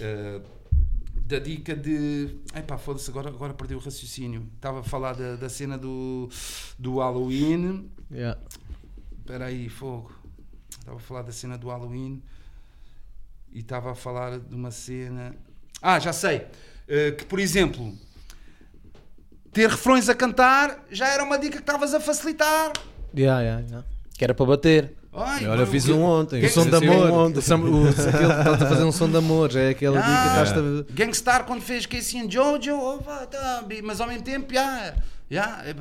eh, 0.00 0.40
da 1.26 1.38
dica 1.38 1.74
de. 1.74 2.36
Epá, 2.54 2.76
foda-se, 2.76 3.08
agora, 3.10 3.28
agora 3.30 3.54
perdi 3.54 3.74
o 3.74 3.78
raciocínio. 3.78 4.46
Estava 4.56 4.80
a 4.80 4.82
falar 4.82 5.14
da, 5.14 5.36
da 5.36 5.48
cena 5.48 5.78
do, 5.78 6.28
do 6.78 6.98
Halloween. 6.98 7.90
Yeah. 8.10 8.38
Espera 9.20 9.46
aí, 9.46 9.68
fogo. 9.68 10.12
Estava 10.78 10.96
a 10.98 11.00
falar 11.00 11.22
da 11.22 11.32
cena 11.32 11.56
do 11.56 11.68
Halloween 11.68 12.22
e 13.52 13.60
estava 13.60 13.92
a 13.92 13.94
falar 13.94 14.38
de 14.38 14.54
uma 14.54 14.70
cena. 14.70 15.34
Ah, 15.80 15.98
já 15.98 16.12
sei. 16.12 16.46
Eh, 16.86 17.12
que, 17.12 17.24
por 17.24 17.38
exemplo, 17.38 17.96
ter 19.54 19.70
refrões 19.70 20.08
a 20.08 20.14
cantar 20.14 20.84
já 20.90 21.08
era 21.08 21.22
uma 21.24 21.38
dica 21.38 21.56
que 21.56 21.62
estavas 21.62 21.94
a 21.94 22.00
facilitar. 22.00 22.72
Yeah, 23.16 23.40
yeah, 23.42 23.62
yeah. 23.66 23.86
Que 24.18 24.24
era 24.24 24.34
para 24.34 24.46
bater. 24.46 24.92
Ai, 25.16 25.44
Olha, 25.46 25.58
mano, 25.58 25.66
fiz 25.68 25.84
que- 25.84 25.92
um 25.92 26.02
ontem. 26.02 26.40
que- 26.40 26.46
O 26.46 26.50
som 26.50 26.66
de 26.68 26.74
um 26.74 26.92
amor. 26.92 27.10
ontem. 27.12 27.38
O 27.38 27.42
som- 27.42 27.60
o- 27.62 27.88
aquele- 27.88 28.38
Estás 28.38 28.62
a 28.62 28.66
fazer 28.68 28.84
um 28.84 28.90
som 28.92 29.08
de 29.08 29.16
amor. 29.16 29.50
Já 29.52 29.60
é 29.60 29.68
aquela 29.70 29.96
dica 29.98 30.08
que 30.10 30.12
Ah, 30.12 30.42
estás 30.42 30.58
a. 30.58 30.84
Gangstar 30.92 31.44
quando 31.44 31.62
fez 31.62 31.86
Casey 31.86 32.20
and 32.20 32.28
Jojo, 32.30 32.98
tá, 33.30 33.62
bi- 33.66 33.80
mas 33.80 34.00
ao 34.00 34.08
mesmo 34.08 34.24
tempo, 34.24 34.52
já. 34.52 34.92
já 35.30 35.62
é- 35.64 35.74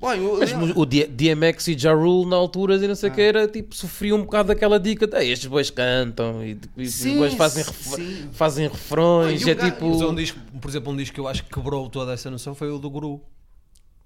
Olha, 0.00 0.18
eu- 0.18 0.38
Mas 0.38 0.52
o 0.76 0.86
DMX 0.86 1.68
e 1.68 1.74
Ja 1.78 1.92
Rule 1.92 2.28
na 2.30 2.36
altura 2.36 2.76
e 2.76 2.80
não 2.86 2.92
Ah. 2.92 2.94
sei 2.96 3.10
o 3.10 3.12
que 3.12 3.20
era 3.20 3.48
tipo, 3.48 3.74
sofria 3.74 4.14
um 4.14 4.22
bocado 4.22 4.48
daquela 4.48 4.78
dica 4.78 5.06
de 5.08 5.16
"Ah, 5.16 5.24
estes 5.24 5.48
bois 5.48 5.70
cantam 5.70 6.44
e, 6.44 6.56
e 6.76 6.84
os 6.84 6.94
Sim, 6.94 7.18
bois 7.18 7.34
fazem, 7.34 7.64
sim. 7.64 8.28
fazem 8.32 8.68
refrões. 8.68 9.42
Ah, 9.42 9.46
o 9.46 9.50
é 9.50 9.54
tipo. 9.56 9.86
Um 9.86 10.14
disco, 10.14 10.38
por 10.60 10.68
exemplo, 10.68 10.92
um 10.92 10.96
disco 10.96 11.14
que 11.14 11.20
eu 11.20 11.26
acho 11.26 11.42
que 11.44 11.50
quebrou 11.52 11.88
toda 11.90 12.12
essa 12.12 12.30
noção 12.30 12.54
foi 12.54 12.70
o 12.70 12.78
do 12.78 12.88
Guru. 12.88 13.20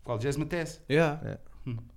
Qual? 0.03 0.19
Jazz 0.19 0.37
Matisse? 0.37 0.79
Yeah. 0.91 1.21
É. 1.25 1.39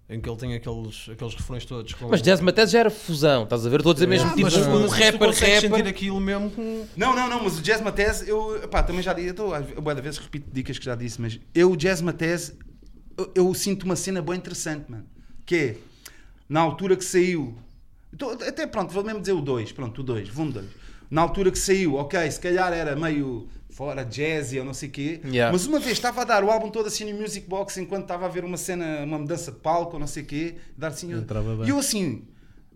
Em 0.08 0.22
que 0.22 0.30
ele 0.30 0.38
tem 0.38 0.54
aqueles, 0.54 1.10
aqueles 1.12 1.34
refrões 1.34 1.66
todos 1.66 1.92
com. 1.96 2.08
Mas 2.10 2.22
Jazz 2.22 2.40
Matez 2.40 2.70
já 2.70 2.82
era 2.82 2.92
fusão, 2.92 3.42
estás 3.46 3.66
a 3.66 3.70
ver? 3.70 3.78
Estou 3.78 3.90
a 3.90 3.94
dizer 3.96 4.06
mesmo 4.08 4.28
Ah, 4.30 4.34
tipo 4.36 4.44
mas 4.44 4.56
um 4.56 4.86
rapper, 4.88 5.34
sentir 5.34 5.68
rapper. 5.72 5.88
aquilo 5.88 6.20
mesmo 6.20 6.52
com. 6.52 6.86
Não, 6.96 7.16
não, 7.16 7.28
não, 7.28 7.44
mas 7.44 7.58
o 7.58 7.62
Jazz 7.64 7.82
Matese, 7.82 8.30
eu 8.30 8.68
pá, 8.70 8.84
também 8.84 9.02
já 9.02 9.14
disse, 9.14 9.30
eu 9.30 9.32
estou 9.32 9.56
a 9.56 9.62
boa 9.62 9.96
vezes 9.96 10.20
repito 10.20 10.48
dicas 10.54 10.78
que 10.78 10.86
já 10.86 10.94
disse, 10.94 11.20
mas 11.20 11.40
eu, 11.56 11.72
o 11.72 11.76
Jazz 11.76 12.02
Matese, 12.02 12.54
eu, 13.18 13.32
eu 13.36 13.54
sinto 13.54 13.84
uma 13.84 13.96
cena 13.96 14.22
bem 14.22 14.36
interessante, 14.36 14.90
mano. 14.90 15.06
Que 15.46 15.56
é, 15.56 15.76
na 16.50 16.60
altura 16.62 16.96
que 16.96 17.04
saiu. 17.04 17.56
Tô- 18.18 18.32
até 18.32 18.66
pronto, 18.66 18.92
vou 18.94 19.04
mesmo 19.04 19.20
dizer 19.20 19.34
o 19.34 19.42
2. 19.42 19.72
Pronto, 19.72 20.02
o 20.02 20.04
2, 20.04 20.30
volume 20.30 20.54
2. 20.54 20.66
Na 21.10 21.22
altura 21.22 21.52
que 21.52 21.60
saiu, 21.60 21.96
ok, 21.96 22.30
se 22.32 22.40
calhar 22.40 22.74
era 22.74 22.96
meio 22.96 23.48
fora 23.70 24.04
jazzy 24.04 24.58
ou 24.60 24.66
não 24.66 24.74
sei 24.74 24.90
o 24.90 24.92
quê. 24.92 25.22
Yeah. 25.26 25.52
Mas 25.52 25.66
uma 25.66 25.80
vez 25.80 25.92
estava 25.94 26.22
a 26.22 26.24
dar 26.24 26.44
o 26.44 26.50
álbum 26.50 26.70
todo 26.70 26.88
assim 26.88 27.12
no 27.12 27.20
Music 27.20 27.48
Box 27.48 27.78
enquanto 27.80 28.04
estava 28.04 28.26
a 28.26 28.30
ver 28.30 28.44
uma 28.46 28.58
cena, 28.58 29.04
uma 29.04 29.20
mudança 29.20 29.52
de 29.52 29.60
palco 29.60 29.94
ou 29.96 30.00
não 30.00 30.08
sei 30.08 30.24
o 30.24 30.26
quê. 30.26 30.56
Dar 30.78 30.88
assim, 30.88 31.12
eu- 31.12 31.24
e 31.66 31.70
eu 31.70 31.78
assim. 31.78 32.24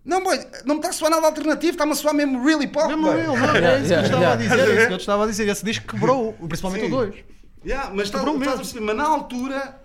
Não, 0.04 0.22
boy, 0.22 0.38
não 0.64 0.76
me 0.76 0.80
está 0.80 0.88
a 0.88 0.92
soar 0.92 1.10
nada 1.10 1.26
alternativo, 1.26 1.72
está-me 1.72 1.92
a 1.92 1.94
soar 1.94 2.14
mesmo 2.14 2.42
really 2.44 2.66
pop. 2.66 2.86
Mesmo 2.88 3.02
boy." 3.02 3.16
real, 3.16 3.36
não, 3.36 3.54
é 3.56 3.80
isso 3.80 3.88
que 3.88 3.94
eu 3.94 4.02
estava 4.02 4.32
a 4.32 4.36
dizer. 4.36 4.58
É 4.58 4.76
isso 4.76 4.86
que 4.86 4.92
eu 4.92 4.96
estava 4.96 5.24
a 5.24 5.26
dizer. 5.26 5.48
Esse 5.48 5.64
disco 5.64 5.86
quebrou, 5.86 6.32
principalmente 6.34 6.80
Sim. 6.82 6.92
o 6.92 6.96
2. 6.96 7.14
Yeah, 7.64 7.90
mas, 7.94 8.06
estás, 8.06 8.24
a 8.26 8.56
perceber, 8.56 8.80
mas 8.80 8.96
na 8.96 9.04
altura 9.06 9.79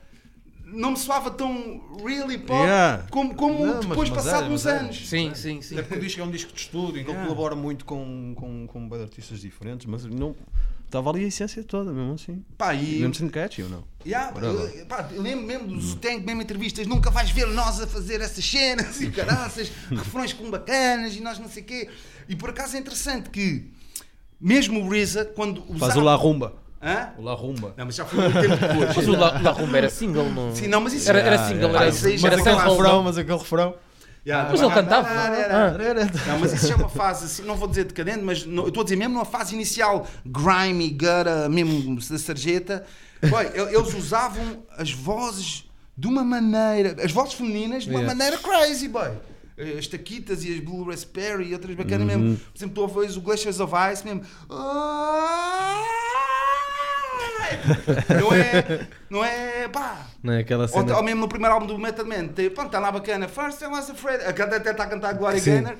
não 0.66 0.92
me 0.92 0.98
soava 0.98 1.30
tão 1.32 1.82
really 2.04 2.38
pop 2.40 2.60
Yeah. 2.60 3.06
como, 3.12 3.36
como 3.36 3.66
Não, 3.66 3.80
depois, 3.82 4.10
mas 4.10 4.24
passado 4.24 4.46
era, 4.46 4.54
uns 4.54 4.66
era. 4.66 4.80
anos. 4.82 5.08
Sim, 5.08 5.32
sim, 5.36 5.62
sim. 5.62 5.78
É 5.78 5.82
porque 5.82 5.98
o 5.98 6.02
disco 6.02 6.20
é 6.22 6.24
um 6.24 6.32
disco 6.32 6.52
de 6.54 6.60
que 6.64 6.78
ele 6.78 7.00
Yeah. 7.12 7.24
colabora 7.24 7.56
muito 7.56 7.86
com, 7.86 8.34
com, 8.36 8.68
com 8.68 8.94
artistas 8.96 9.40
diferentes, 9.42 9.86
mas 9.86 10.06
não 10.06 10.36
estava 10.86 11.10
ali 11.10 11.24
a 11.26 11.28
essência 11.28 11.64
toda, 11.64 11.92
mesmo 11.92 12.14
assim. 12.14 12.44
Pá, 12.58 12.74
e, 12.74 13.00
Mesmo 13.00 13.14
sendo 13.14 13.32
catchy 13.32 13.64
ou 13.64 13.70
não? 13.70 13.84
yeah, 14.06 14.32
eu- 14.42 14.86
pá, 14.88 15.08
eu 15.14 15.22
lembro 15.22 15.46
mesmo 15.46 15.68
do 15.68 15.80
Zuteng, 15.82 16.22
mesmo 16.24 16.42
entrevistas, 16.42 16.88
nunca 16.88 17.10
vais 17.12 17.30
ver 17.32 17.48
nós 17.48 17.80
a 17.82 17.88
fazer 17.88 18.22
essas 18.22 18.46
cenas 18.46 19.02
e 19.02 19.12
caraças, 19.12 19.72
refrões 19.90 20.34
com 20.34 20.50
bacanas 20.50 21.16
e 21.16 21.22
nós 21.22 21.38
não 21.40 21.50
sei 21.50 21.64
o 21.64 21.66
quê. 21.66 21.90
E 22.30 22.36
por 22.36 22.50
acaso 22.50 22.76
é 22.76 22.80
interessante 22.80 23.30
que 23.30 23.72
mesmo 24.40 24.84
o 24.84 24.90
RZA, 24.92 25.26
quando 25.26 25.62
Faz 25.64 25.82
usava- 25.94 26.00
o 26.00 26.04
La 26.04 26.16
Rumba. 26.16 26.65
Hã? 26.86 27.10
O 27.18 27.24
La 27.24 27.34
Rumba. 27.34 27.74
Não, 27.76 27.86
mas 27.86 27.96
já 27.96 28.06
foi 28.06 28.20
muito 28.20 28.40
tempo 28.40 28.56
depois. 28.58 28.96
Mas 28.96 29.08
o 29.08 29.12
La, 29.14 29.40
La 29.42 29.52
Rumba 29.52 29.78
era 29.80 29.90
single, 29.90 30.30
não? 30.30 30.54
Sim, 30.56 30.68
não, 30.68 30.80
mas 30.82 30.94
isso 30.94 31.10
Era, 31.10 31.20
era 31.20 31.38
single, 31.48 31.72
Ah, 31.76 31.82
era, 31.82 31.90
isso 31.90 32.06
aí 32.08 32.18
já 32.18 32.28
era 32.28 32.38
foi 32.38 32.44
sem 32.46 32.54
lá 32.56 32.64
refrão. 32.70 33.04
mas 33.04 33.18
aquele 33.18 33.38
refrão. 33.40 33.76
Yeah, 34.28 34.50
Mas 34.50 34.60
ele 34.60 34.70
não, 34.70 34.76
cantava. 34.76 35.08
não, 35.08 35.22
era- 35.22 35.84
era- 35.84 36.04
Ah. 36.04 36.28
Não, 36.30 36.40
mas 36.40 36.54
isso 36.54 36.72
é 36.72 36.76
uma 36.76 36.90
fase, 36.90 37.26
assim, 37.26 37.44
não 37.44 37.56
vou 37.56 37.68
dizer 37.68 37.84
decadente, 37.84 38.24
mas 38.24 38.44
eu 38.44 38.68
estou 38.68 38.82
a 38.82 38.84
dizer 38.84 38.96
mesmo 38.96 39.14
numa 39.14 39.26
fase 39.26 39.54
inicial, 39.54 40.08
grimy, 40.26 40.90
gutter, 40.90 41.48
mesmo 41.50 41.96
da 42.00 42.18
sarjeta. 42.18 42.84
Boy, 43.30 43.46
el- 43.54 43.70
eles 43.70 43.94
usavam 43.94 44.64
as 44.80 44.92
vozes 44.92 45.66
de 45.96 46.08
uma 46.08 46.24
maneira, 46.24 46.96
as 47.04 47.12
vozes 47.12 47.34
femininas 47.36 47.84
de 47.84 47.90
uma 47.92 48.00
Yeah. 48.02 48.16
maneira 48.16 48.38
crazy, 48.42 48.88
boy. 48.88 49.12
As 49.78 49.88
taquitas 49.88 50.44
e 50.44 50.54
as 50.56 50.60
Blue 50.60 50.84
Raspberry 50.90 51.50
e 51.50 51.54
outras 51.54 51.76
bacanas 51.76 52.06
mesmo. 52.08 52.36
Por 52.36 52.58
exemplo, 52.58 52.76
tu 52.76 52.82
ouves 53.00 53.16
o 53.16 53.22
Glaciers 53.22 53.60
of 53.60 53.74
Ice 53.94 54.04
mesmo. 54.04 54.22
Não 58.20 58.34
é, 58.34 58.88
não 59.10 59.24
é, 59.26 59.68
pá. 59.68 60.06
Não 60.24 60.34
é 60.34 60.40
aquela 60.40 60.64
Ou, 60.64 60.68
cena. 60.70 60.96
ou 60.98 61.04
mesmo 61.04 61.22
no 61.22 61.28
primeiro 61.28 61.54
álbum 61.54 61.68
do 61.68 61.78
Method 61.78 62.08
Man, 62.10 62.28
tem, 62.30 62.50
pronto, 62.50 62.68
está 62.68 62.80
lá 62.80 62.92
bacana. 62.92 63.28
First 63.28 63.62
I 63.62 63.68
was 63.68 63.90
afraid. 63.90 64.24
A 64.26 64.34
canta 64.34 64.56
até 64.58 64.72
está 64.72 64.84
a 64.84 64.88
cantar 64.88 65.14
Gloria 65.14 65.40
Sim. 65.40 65.52
Gaynor, 65.52 65.76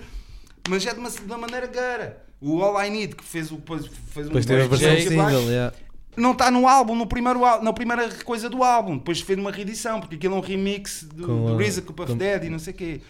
mas 0.70 0.86
é 0.86 0.94
de 0.94 1.00
uma, 1.00 1.10
de 1.10 1.20
uma 1.22 1.38
maneira 1.38 1.68
gara. 1.68 2.24
O 2.42 2.62
All 2.62 2.82
I 2.84 2.90
Need, 2.90 3.16
que 3.16 3.24
fez 3.24 3.52
o. 3.52 3.62
Fez, 3.66 3.88
fez 4.12 4.26
um 4.28 4.30
Depois 4.30 4.46
teve 4.46 4.62
a 4.64 4.68
versão 4.68 4.98
single, 4.98 5.42
yeah. 5.50 5.76
Não 6.18 6.32
está 6.32 6.50
no 6.50 6.68
álbum, 6.68 6.96
no 6.96 7.06
primeiro, 7.08 7.40
na 7.62 7.74
primeira 7.74 8.08
coisa 8.24 8.50
do 8.50 8.64
álbum. 8.64 8.98
Depois 8.98 9.20
fez 9.22 9.38
uma 9.38 9.52
reedição, 9.52 10.00
porque 10.00 10.16
aquilo 10.16 10.36
é 10.36 10.38
um 10.38 10.42
remix 10.42 11.04
do, 11.04 11.26
Com 11.28 11.46
do 11.48 11.54
a- 11.54 11.58
RZA 11.66 11.82
com 11.82 11.92
o 11.92 11.94
Puff 11.96 12.12
com- 12.14 12.18
Daddy 12.18 12.48
e 12.48 12.50
não 12.50 12.60
sei 12.60 12.74
o 12.74 12.76
quê. 12.76 13.02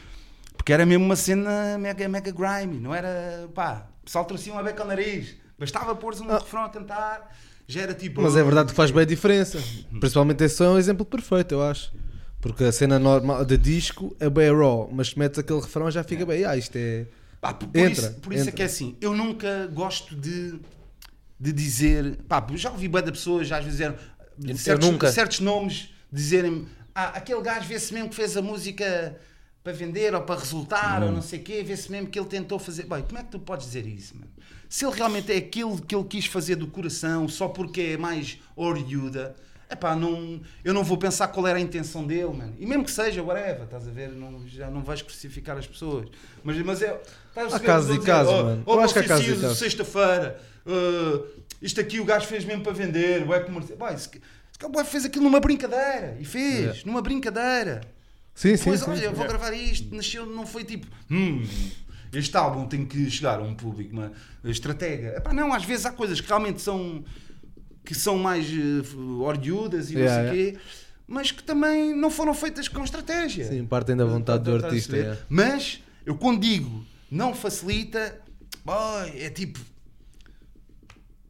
Porque 0.58 0.74
era 0.74 0.86
mesmo 0.86 1.06
uma 1.06 1.16
cena 1.16 1.78
mega, 1.78 2.08
mega 2.08 2.32
grimy, 2.32 2.80
não 2.80 2.96
era. 2.96 3.48
pá, 3.54 3.86
o 4.02 4.06
pessoal 4.06 4.26
trouxe 4.26 4.50
uma 4.50 4.64
beca 4.64 4.82
ao 4.82 4.88
nariz. 4.88 5.36
Bastava 5.60 5.94
pôr 5.96 6.16
um 6.16 6.30
Ah. 6.32 6.40
refrão 6.40 6.64
a 6.64 6.70
cantar, 6.70 7.32
já 7.68 7.82
era 7.82 7.94
tipo. 7.94 8.22
Mas 8.22 8.36
é 8.36 8.44
verdade 8.44 8.70
que 8.70 8.76
faz 8.76 8.92
bem 8.92 9.02
a 9.04 9.06
diferença. 9.06 9.60
Principalmente 10.00 10.44
esse 10.44 10.56
som 10.56 10.66
é 10.66 10.70
um 10.70 10.78
exemplo 10.78 11.06
perfeito, 11.06 11.54
eu 11.54 11.64
acho. 11.64 11.92
Porque 12.42 12.64
a 12.64 12.72
cena 12.72 13.00
normal 13.00 13.44
de 13.44 13.58
disco 13.58 14.16
é 14.20 14.30
bem 14.30 14.56
raw, 14.56 14.90
mas 14.92 15.10
se 15.10 15.20
metes 15.20 15.40
aquele 15.40 15.60
refrão 15.62 15.90
já 15.90 16.04
fica 16.04 16.26
bem. 16.26 16.46
Ah, 16.46 16.56
isto 16.56 16.76
é. 16.76 17.08
Pá, 17.42 17.54
por, 17.54 17.68
por 17.68 17.78
Entra, 17.80 17.92
isso, 18.08 18.14
por 18.20 18.34
isso 18.34 18.40
é 18.40 18.42
entra. 18.44 18.52
que 18.56 18.62
é 18.62 18.66
assim, 18.66 18.96
eu 19.02 19.14
nunca 19.16 19.68
gosto 19.68 20.16
de, 20.16 20.60
de 21.40 21.52
dizer. 21.52 22.18
Pá, 22.28 22.46
já 22.54 22.72
ouvi 22.72 22.88
bué 22.88 23.02
de 23.02 23.12
pessoas, 23.12 23.48
já 23.48 23.58
às 23.58 23.66
vezes 23.66 23.82
eram. 23.82 23.96
Certos, 24.56 24.90
nunca. 24.90 25.12
certos 25.12 25.40
nomes 25.40 25.90
dizerem 26.12 26.68
ah, 26.94 27.10
aquele 27.18 27.42
gajo 27.42 27.68
vê-se 27.68 27.94
mesmo 27.94 28.10
que 28.10 28.16
fez 28.16 28.38
a 28.38 28.42
música 28.42 29.18
para 29.64 29.74
vender 29.74 30.14
ou 30.14 30.22
para 30.22 30.40
resultar 30.40 31.02
Hum. 31.02 31.08
ou 31.08 31.12
não 31.12 31.22
sei 31.22 31.40
o 31.40 31.44
quê, 31.44 31.64
vê-se 31.64 31.92
mesmo 31.92 32.08
que 32.08 32.18
ele 32.20 32.28
tentou 32.28 32.58
fazer. 32.60 32.84
Bem, 32.84 33.02
como 33.02 33.18
é 33.18 33.24
que 33.24 33.32
tu 33.32 33.40
podes 33.40 33.66
dizer 33.66 33.86
isso, 33.88 34.16
mano? 34.16 34.30
Se 34.70 34.86
ele 34.86 34.96
realmente 34.96 35.32
é 35.32 35.38
aquilo 35.38 35.82
que 35.82 35.96
ele 35.96 36.06
quis 36.06 36.26
fazer 36.26 36.56
do 36.56 36.68
coração, 36.68 37.28
só 37.28 37.48
porque 37.48 37.82
é 37.82 37.98
mais 37.98 38.40
oriuda, 38.56 39.36
epá, 39.72 39.96
não, 39.96 40.42
eu 40.64 40.74
não 40.74 40.84
vou 40.84 40.98
pensar 40.98 41.28
qual 41.30 41.48
era 41.48 41.58
a 41.58 41.62
intenção 41.62 42.06
dele, 42.06 42.34
mano. 42.34 42.56
E 42.60 42.66
mesmo 42.66 42.84
que 42.84 42.92
seja, 42.92 43.22
whatever, 43.24 43.64
estás 43.64 43.88
a 43.88 43.92
ver? 43.92 44.10
Não, 44.10 44.48
já 44.48 44.70
não 44.70 44.82
vais 44.84 45.02
crucificar 45.02 45.58
as 45.58 45.68
pessoas. 45.68 46.08
Mas, 46.44 46.58
mas 46.58 46.82
é. 46.82 47.00
Estás 47.30 47.54
a 47.54 47.58
o 47.58 47.96
e 47.96 47.98
dizer? 48.00 48.06
casos, 48.06 48.34
Oh, 48.34 48.44
mano. 48.44 48.64
oh, 48.66 48.74
Eu 48.74 48.80
acho 48.82 48.94
que 48.94 49.00
há 49.00 49.02
meu 49.04 49.10
casos 49.10 49.26
e 49.26 49.30
Ciso, 49.30 49.42
casos. 49.42 49.58
Sexta-feira, 49.58 50.42
uh, 50.66 51.26
isto 51.62 51.80
aqui 51.82 52.00
o 52.00 52.06
gajo 52.06 52.26
fez 52.28 52.44
mesmo 52.46 52.64
para 52.64 52.74
vender, 52.74 53.26
bué 53.26 53.40
comercial. 53.42 53.78
Boy, 53.78 53.94
esse, 53.94 54.10
esse 54.80 54.90
fez 54.92 55.06
aquilo 55.06 55.24
numa 55.26 55.40
brincadeira. 55.40 56.18
E 56.20 56.26
fez, 56.26 56.84
numa 56.86 57.02
brincadeira. 57.02 57.82
Sim, 58.34 58.58
sim. 58.58 58.72
Depois, 58.72 58.82
sim. 58.82 58.90
olha, 58.92 59.06
eu 59.06 59.14
vou 59.14 59.26
gravar 59.26 59.54
isto, 59.54 59.96
nasceu, 59.96 60.26
não 60.26 60.46
foi 60.46 60.64
tipo, 60.66 60.86
hum, 61.10 61.44
este 62.16 62.36
álbum 62.38 62.66
tem 62.68 62.86
que 62.86 63.10
chegar 63.10 63.40
a 63.40 63.44
um 63.44 63.54
público, 63.54 63.94
uma 63.94 64.12
estratégia. 64.46 65.16
Epá, 65.18 65.34
não, 65.34 65.54
às 65.54 65.64
vezes 65.64 65.86
há 65.86 65.92
coisas 65.92 66.20
que 66.22 66.28
realmente 66.28 66.62
são 66.62 67.04
que 67.84 67.94
são 67.94 68.18
mais 68.18 68.48
eh, 68.48 68.98
oriudas 69.22 69.92
e 69.92 69.96
Yeah, 69.96 70.24
não 70.24 70.32
sei 70.34 70.50
o 70.50 70.54
quê, 70.54 70.60
mas 71.08 71.32
que 71.32 71.44
também 71.44 71.96
não 71.96 72.10
foram 72.10 72.34
feitas 72.34 72.68
com 72.68 72.84
estratégia. 72.84 73.48
Sim, 73.48 73.64
partem 73.66 73.96
da 73.96 74.06
vontade 74.06 74.44
do 74.44 74.56
Estás 74.56 74.64
a 74.64 74.68
artista. 74.68 74.92
perceber? 74.94 75.16
é. 75.18 75.22
Mas 75.30 75.84
eu 76.06 76.16
quando 76.16 76.40
digo 76.42 76.84
não 77.12 77.34
facilita, 77.36 78.20
boy, 78.64 79.12
é 79.22 79.30
tipo. 79.30 79.60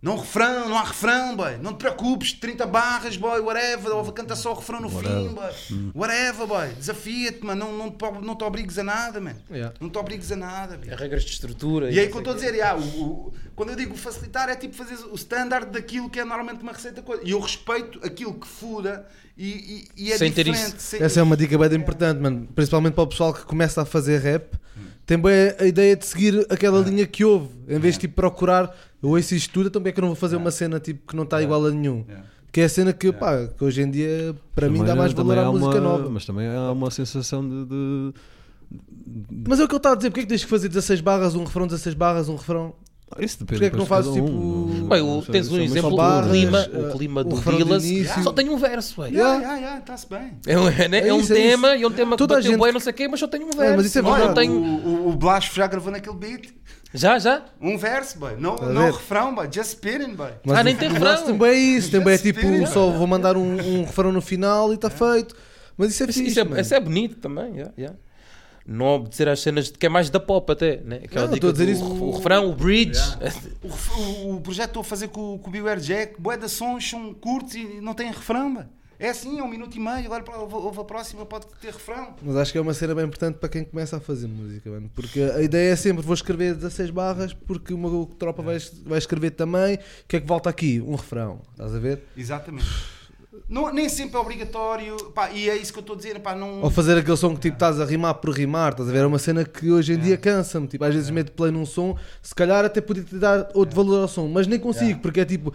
Não 0.06 0.18
refrão, 0.18 0.70
não 0.70 0.78
há 0.78 0.84
refrão, 0.84 1.36
boy. 1.36 1.58
Não 1.58 1.74
te 1.74 1.78
preocupes, 1.80 2.32
30 2.34 2.66
barras, 2.68 3.18
boy, 3.18 3.40
whatever. 3.42 3.92
Ou 3.96 4.12
canta 4.12 4.36
só 4.36 4.52
o 4.52 4.56
refrão 4.56 4.80
no 4.80 4.88
fim, 4.90 5.30
boy. 5.30 5.92
Whatever, 5.96 6.46
boy. 6.46 6.68
Desafia-te, 6.78 7.44
mano. 7.44 7.66
Não, 7.66 7.76
não, 7.78 7.90
te, 7.92 8.06
não 8.22 8.36
te 8.36 8.44
obrigues 8.44 8.78
a 8.78 8.84
nada, 8.84 9.20
man. 9.20 9.34
Yeah. 9.50 9.74
Não 9.82 9.90
te 9.90 9.98
obrigues 9.98 10.32
a 10.32 10.36
nada. 10.36 10.80
Há 10.92 10.96
regras 10.96 11.24
de 11.26 11.32
estrutura. 11.32 11.90
E 11.92 12.00
aí 12.00 12.08
que 12.08 12.14
eu 12.14 12.20
estou 12.20 12.34
a 12.34 12.36
dizer, 12.36 12.54
yeah, 12.54 12.80
o- 12.80 13.02
o- 13.02 13.34
quando 13.56 13.70
eu 13.70 13.76
digo 13.76 13.96
facilitar 13.98 14.48
é 14.48 14.56
tipo 14.56 14.76
fazer 14.76 14.96
o 15.12 15.16
standard 15.16 15.72
daquilo 15.72 16.08
que 16.08 16.20
é 16.20 16.24
normalmente 16.24 16.62
uma 16.62 16.72
receita 16.74 17.02
coisa. 17.02 17.24
E 17.26 17.32
eu 17.32 17.40
respeito 17.40 18.00
aquilo 18.06 18.36
que 18.36 18.48
fuda 18.48 19.08
e, 19.36 19.88
e, 19.98 20.06
e 20.06 20.12
é 20.14 20.18
Sem 20.20 20.32
ter 20.32 20.44
diferente. 20.44 20.68
isso. 20.78 20.80
sem- 20.80 21.02
Essa 21.02 21.20
é 21.20 21.24
uma 21.24 21.36
dica 21.36 21.58
bem 21.58 21.80
importante, 21.80 22.20
mano. 22.22 22.48
Principalmente 22.54 22.94
para 22.94 23.04
o 23.04 23.08
pessoal 23.08 23.34
que 23.34 23.44
começa 23.44 23.82
a 23.82 23.86
fazer 23.86 24.20
rap. 24.20 24.52
Tem 24.54 24.95
bem 25.22 25.34
a 25.60 25.66
ideia 25.66 25.96
de 25.96 26.06
seguir 26.06 26.46
aquela 26.50 26.80
linha 26.82 27.06
que 27.06 27.24
houve. 27.24 27.50
Em 27.68 27.78
vez 27.80 27.94
de 27.96 28.02
tipo, 28.02 28.16
procurar, 28.16 28.76
eu 29.04 29.10
ouço 29.10 29.36
isto 29.36 29.54
tudo, 29.54 29.68
então 29.68 29.82
porque 29.82 29.90
é 29.90 29.92
que 29.94 30.00
eu 30.00 30.02
não 30.04 30.10
vou 30.10 30.16
fazer 30.16 30.36
uma 30.36 30.50
cena 30.52 30.80
tipo, 30.80 31.08
que 31.08 31.16
não 31.16 31.24
está 31.24 31.42
igual 31.42 31.66
a 31.66 31.72
nenhum. 31.72 32.04
Que 32.52 32.62
é 32.62 32.64
a 32.66 32.70
cena 32.70 32.94
que, 32.94 33.12
pá, 33.12 33.48
que 33.48 33.64
hoje 33.64 33.82
em 33.82 33.92
dia, 33.92 34.34
para 34.56 34.68
mim, 34.70 34.80
Também- 34.80 34.94
dá 34.94 34.96
mais 34.96 35.12
valor 35.14 35.36
também 35.36 35.46
à 35.48 35.52
música 35.52 35.72
uma- 35.72 35.80
nova. 35.82 36.10
Mas 36.10 36.26
também 36.26 36.48
há 36.48 36.72
uma 36.72 36.90
sensação 36.90 37.48
de. 37.48 37.66
de- 37.66 38.14
Mas 39.48 39.60
é 39.60 39.64
o 39.64 39.68
que 39.68 39.74
ele 39.74 39.78
está 39.78 39.92
a 39.92 39.96
dizer, 39.96 40.10
porque 40.10 40.22
é 40.22 40.24
que 40.24 40.30
tens 40.30 40.44
que 40.44 40.50
fazer 40.50 40.70
16 40.70 41.02
barras, 41.02 41.36
um 41.36 41.44
refrão, 41.44 41.68
16 41.68 41.94
barras, 41.96 42.30
um 42.30 42.36
refrão? 42.36 42.74
Isso 43.20 43.40
depende. 43.40 43.46
Porque 43.60 43.66
é 43.66 43.70
que 43.70 43.78
não 43.78 43.86
fazes, 43.86 44.12
um. 44.12 44.14
tipo, 44.16 44.30
Não- 44.30 44.88
Bem, 44.90 45.02
o- 45.02 45.22
tens 45.22 45.50
um 45.52 45.60
exemplo, 45.62 45.90
só 45.90 45.94
o 45.94 45.98
barras, 45.98 46.32
clima, 46.32 46.60
eh, 46.60 46.78
o 46.80 46.92
clima 46.98 47.22
o 47.22 47.24
do 47.24 47.40
Dillas 47.56 47.86
início. 47.86 48.24
só 48.24 48.32
tem 48.34 48.50
um 48.50 48.58
verso, 48.58 49.02
velho. 49.02 49.16
Yeah, 49.16 49.38
yeah, 49.40 49.58
yeah, 49.58 49.80
está-se 49.80 50.10
bem. 50.10 50.34
É 50.48 50.58
um, 50.60 50.68
é, 50.68 50.88
É 50.92 51.08
é 51.10 51.14
um 51.14 51.20
isso, 51.20 51.32
é 51.32 51.36
tema, 51.36 51.76
e 51.76 51.84
é 51.84 51.88
um 51.88 51.92
tema 51.92 52.12
que 52.12 52.18
Toda 52.18 52.34
a 52.34 52.38
bateu 52.38 52.52
gente- 52.52 52.62
bem, 52.62 52.72
não 52.74 52.80
sei 52.80 52.92
o 52.92 52.96
quê, 52.96 53.08
mas 53.08 53.20
só 53.20 53.28
tem 53.28 53.44
um 53.44 53.52
verso. 53.52 53.76
mas 53.78 53.86
isso 53.86 54.00
é 54.00 54.02
Não, 54.02 54.12
verdade. 54.16 54.28
não 54.28 54.34
tem... 54.36 54.50
O, 54.50 54.88
o, 55.08 55.10
o 55.10 55.16
Blasco 55.16 55.56
já 55.56 55.68
gravou 55.68 55.92
naquele 55.92 56.16
beat. 56.18 56.50
Já, 56.94 57.20
já? 57.20 57.44
Um 57.62 57.78
verso, 57.78 58.18
boy. 58.18 58.36
Não, 58.40 58.56
a 58.56 58.66
não 58.68 58.82
ver? 58.86 58.94
refrão, 58.94 59.36
boy. 59.36 59.48
Just 59.52 59.72
spitting, 59.72 60.16
boy. 60.16 60.32
Mas 60.46 60.58
Ah, 60.58 60.64
nem 60.64 60.74
o- 60.74 60.78
tem 60.78 60.90
o 60.90 60.94
refrão. 60.94 61.24
também 61.26 61.50
é 61.50 61.54
isso, 61.58 61.92
também 61.92 62.14
é 62.14 62.18
tipo, 62.18 62.68
só 62.68 62.90
vou 62.90 63.06
mandar 63.08 63.38
um, 63.38 63.58
um 63.60 63.86
refrão 63.86 64.12
no 64.12 64.22
final 64.22 64.72
e 64.72 64.76
está 64.76 64.90
feito. 64.90 65.36
Mas 65.78 65.92
isso 65.92 66.04
é 66.04 66.08
fixe, 66.08 66.24
isso 66.28 66.40
é, 66.40 66.62
isso 66.62 66.74
é 66.74 66.80
bonito 66.80 67.18
também, 67.18 67.52
yeah, 67.54 67.72
yeah. 67.78 67.98
Não 68.68 68.86
obedecer 68.88 69.28
às 69.30 69.40
cenas 69.42 69.66
de- 69.72 69.74
que 69.78 69.86
é 69.86 69.90
mais 69.90 70.10
da 70.10 70.20
pop 70.20 70.52
até, 70.52 70.78
né? 70.78 71.02
Aquela 71.04 71.28
Não, 71.28 71.34
dica 71.36 71.48
estou 71.48 71.50
a 71.50 71.54
dizer 71.54 71.66
do- 71.66 71.72
isso- 71.72 72.04
O 72.04 72.12
refrão, 72.18 72.50
o 72.50 72.56
bridge. 72.56 73.00
O, 73.62 73.68
ref- 73.68 73.92
o- 73.98 74.36
o 74.38 74.42
projeto 74.42 74.66
que 74.66 74.70
estou 74.72 74.82
a 74.82 74.84
fazer 74.84 75.08
com, 75.10 75.38
com 75.38 75.50
o 75.50 75.52
Beware 75.52 75.80
Jack, 75.82 76.20
bué 76.20 76.36
de 76.36 76.50
sons 76.50 76.90
são 76.90 77.14
curtos 77.14 77.54
e 77.54 77.80
não 77.80 77.94
têm 77.94 78.08
refrão, 78.08 78.54
boy. 78.54 78.64
É 78.98 79.10
assim, 79.10 79.38
é 79.40 79.44
um 79.44 79.48
minuto 79.50 79.76
e 79.76 79.80
meio. 79.80 80.06
Agora 80.06 80.24
para- 80.24 80.38
houve 80.38 80.80
a 80.80 80.84
próxima, 80.86 81.26
pode 81.26 81.48
ter 81.62 81.68
refrão. 81.74 82.16
Mas 82.24 82.38
acho 82.38 82.52
que 82.54 82.58
é 82.58 82.62
uma 82.62 82.74
cena 82.74 82.96
bem 82.96 83.04
importante 83.04 83.36
para 83.38 83.50
quem 83.50 83.66
começa 83.66 83.98
a 83.98 84.00
fazer 84.00 84.26
música, 84.26 84.70
mano. 84.70 84.90
Porque 84.96 85.20
a 85.22 85.42
ideia 85.42 85.74
é 85.74 85.76
sempre: 85.76 86.02
vou 86.02 86.14
escrever 86.14 86.56
16 86.56 86.90
barras, 86.92 87.34
porque 87.34 87.74
o 87.74 87.78
meu 87.78 88.10
tropa 88.18 88.42
vai, 88.42 88.58
vai 88.86 88.98
escrever 88.98 89.32
também. 89.32 89.76
O 89.76 89.80
que 90.08 90.16
é 90.16 90.22
que 90.22 90.26
volta 90.26 90.50
aqui? 90.50 90.80
Um 90.80 90.96
refrão, 90.96 91.42
estás 91.52 91.76
a 91.76 91.80
ver? 91.80 92.04
Exatamente. 92.16 92.66
Não, 93.50 93.74
nem 93.74 93.88
sempre 93.90 94.18
é 94.18 94.20
obrigatório. 94.20 94.96
Pá, 95.14 95.30
e 95.32 95.50
é 95.50 95.56
isso 95.56 95.72
que 95.74 95.80
eu 95.80 95.82
estou 95.82 95.96
a 95.96 95.98
dizer. 95.98 96.20
Pá, 96.20 96.36
não... 96.36 96.62
Ou 96.62 96.70
fazer 96.70 96.98
aquele 96.98 97.18
som 97.18 97.34
que 97.36 97.42
tipo 97.42 97.56
estás 97.56 97.80
a 97.80 97.86
rimar 97.86 98.16
por 98.16 98.32
rimar, 98.32 98.72
estás 98.72 98.90
a 98.90 98.92
ver? 98.92 99.00
É 99.00 99.06
uma 99.06 99.20
cena 99.20 99.44
que 99.44 99.72
hoje 99.72 99.94
em 99.94 99.98
dia 100.00 100.18
cansa-me. 100.18 100.68
Tipo, 100.68 100.84
às 100.86 100.94
vezes 100.94 101.10
meto 101.10 101.32
play 101.32 101.52
num 101.52 101.66
som, 101.66 101.98
se 102.22 102.34
calhar 102.34 102.64
até 102.66 102.82
podia 102.82 103.04
te 103.04 103.16
dar 103.16 103.50
outro 103.54 103.76
valor 103.76 104.02
ao 104.04 104.08
som, 104.08 104.28
mas 104.28 104.48
nem 104.48 104.60
consigo, 104.60 105.00
porque 105.00 105.20
é 105.20 105.26
tipo. 105.26 105.54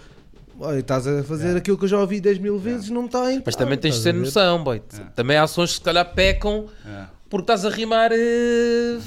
olha, 0.58 0.78
estás 0.80 1.06
a 1.06 1.22
fazer 1.24 1.56
aquilo 1.56 1.76
que 1.78 1.84
eu 1.84 1.88
já 1.88 1.98
ouvi 1.98 2.20
10 2.20 2.38
mil 2.38 2.58
vezes, 2.58 2.90
não 2.90 3.02
me 3.02 3.06
está 3.08 3.22
a 3.22 3.30
entrar. 3.32 3.44
Mas 3.46 3.56
também 3.56 3.78
tens 3.78 3.96
de 3.96 4.02
ter 4.04 4.12
noção, 4.14 4.62
boy. 4.62 4.82
Também 5.14 5.36
há 5.36 5.42
ações 5.44 5.70
que 5.70 5.76
se 5.76 5.80
calhar 5.80 6.12
pecam 6.14 6.66
É. 6.86 7.04
porque 7.28 7.44
estás 7.44 7.64
a 7.64 7.70
rimar 7.70 8.10
eh, 8.12 8.98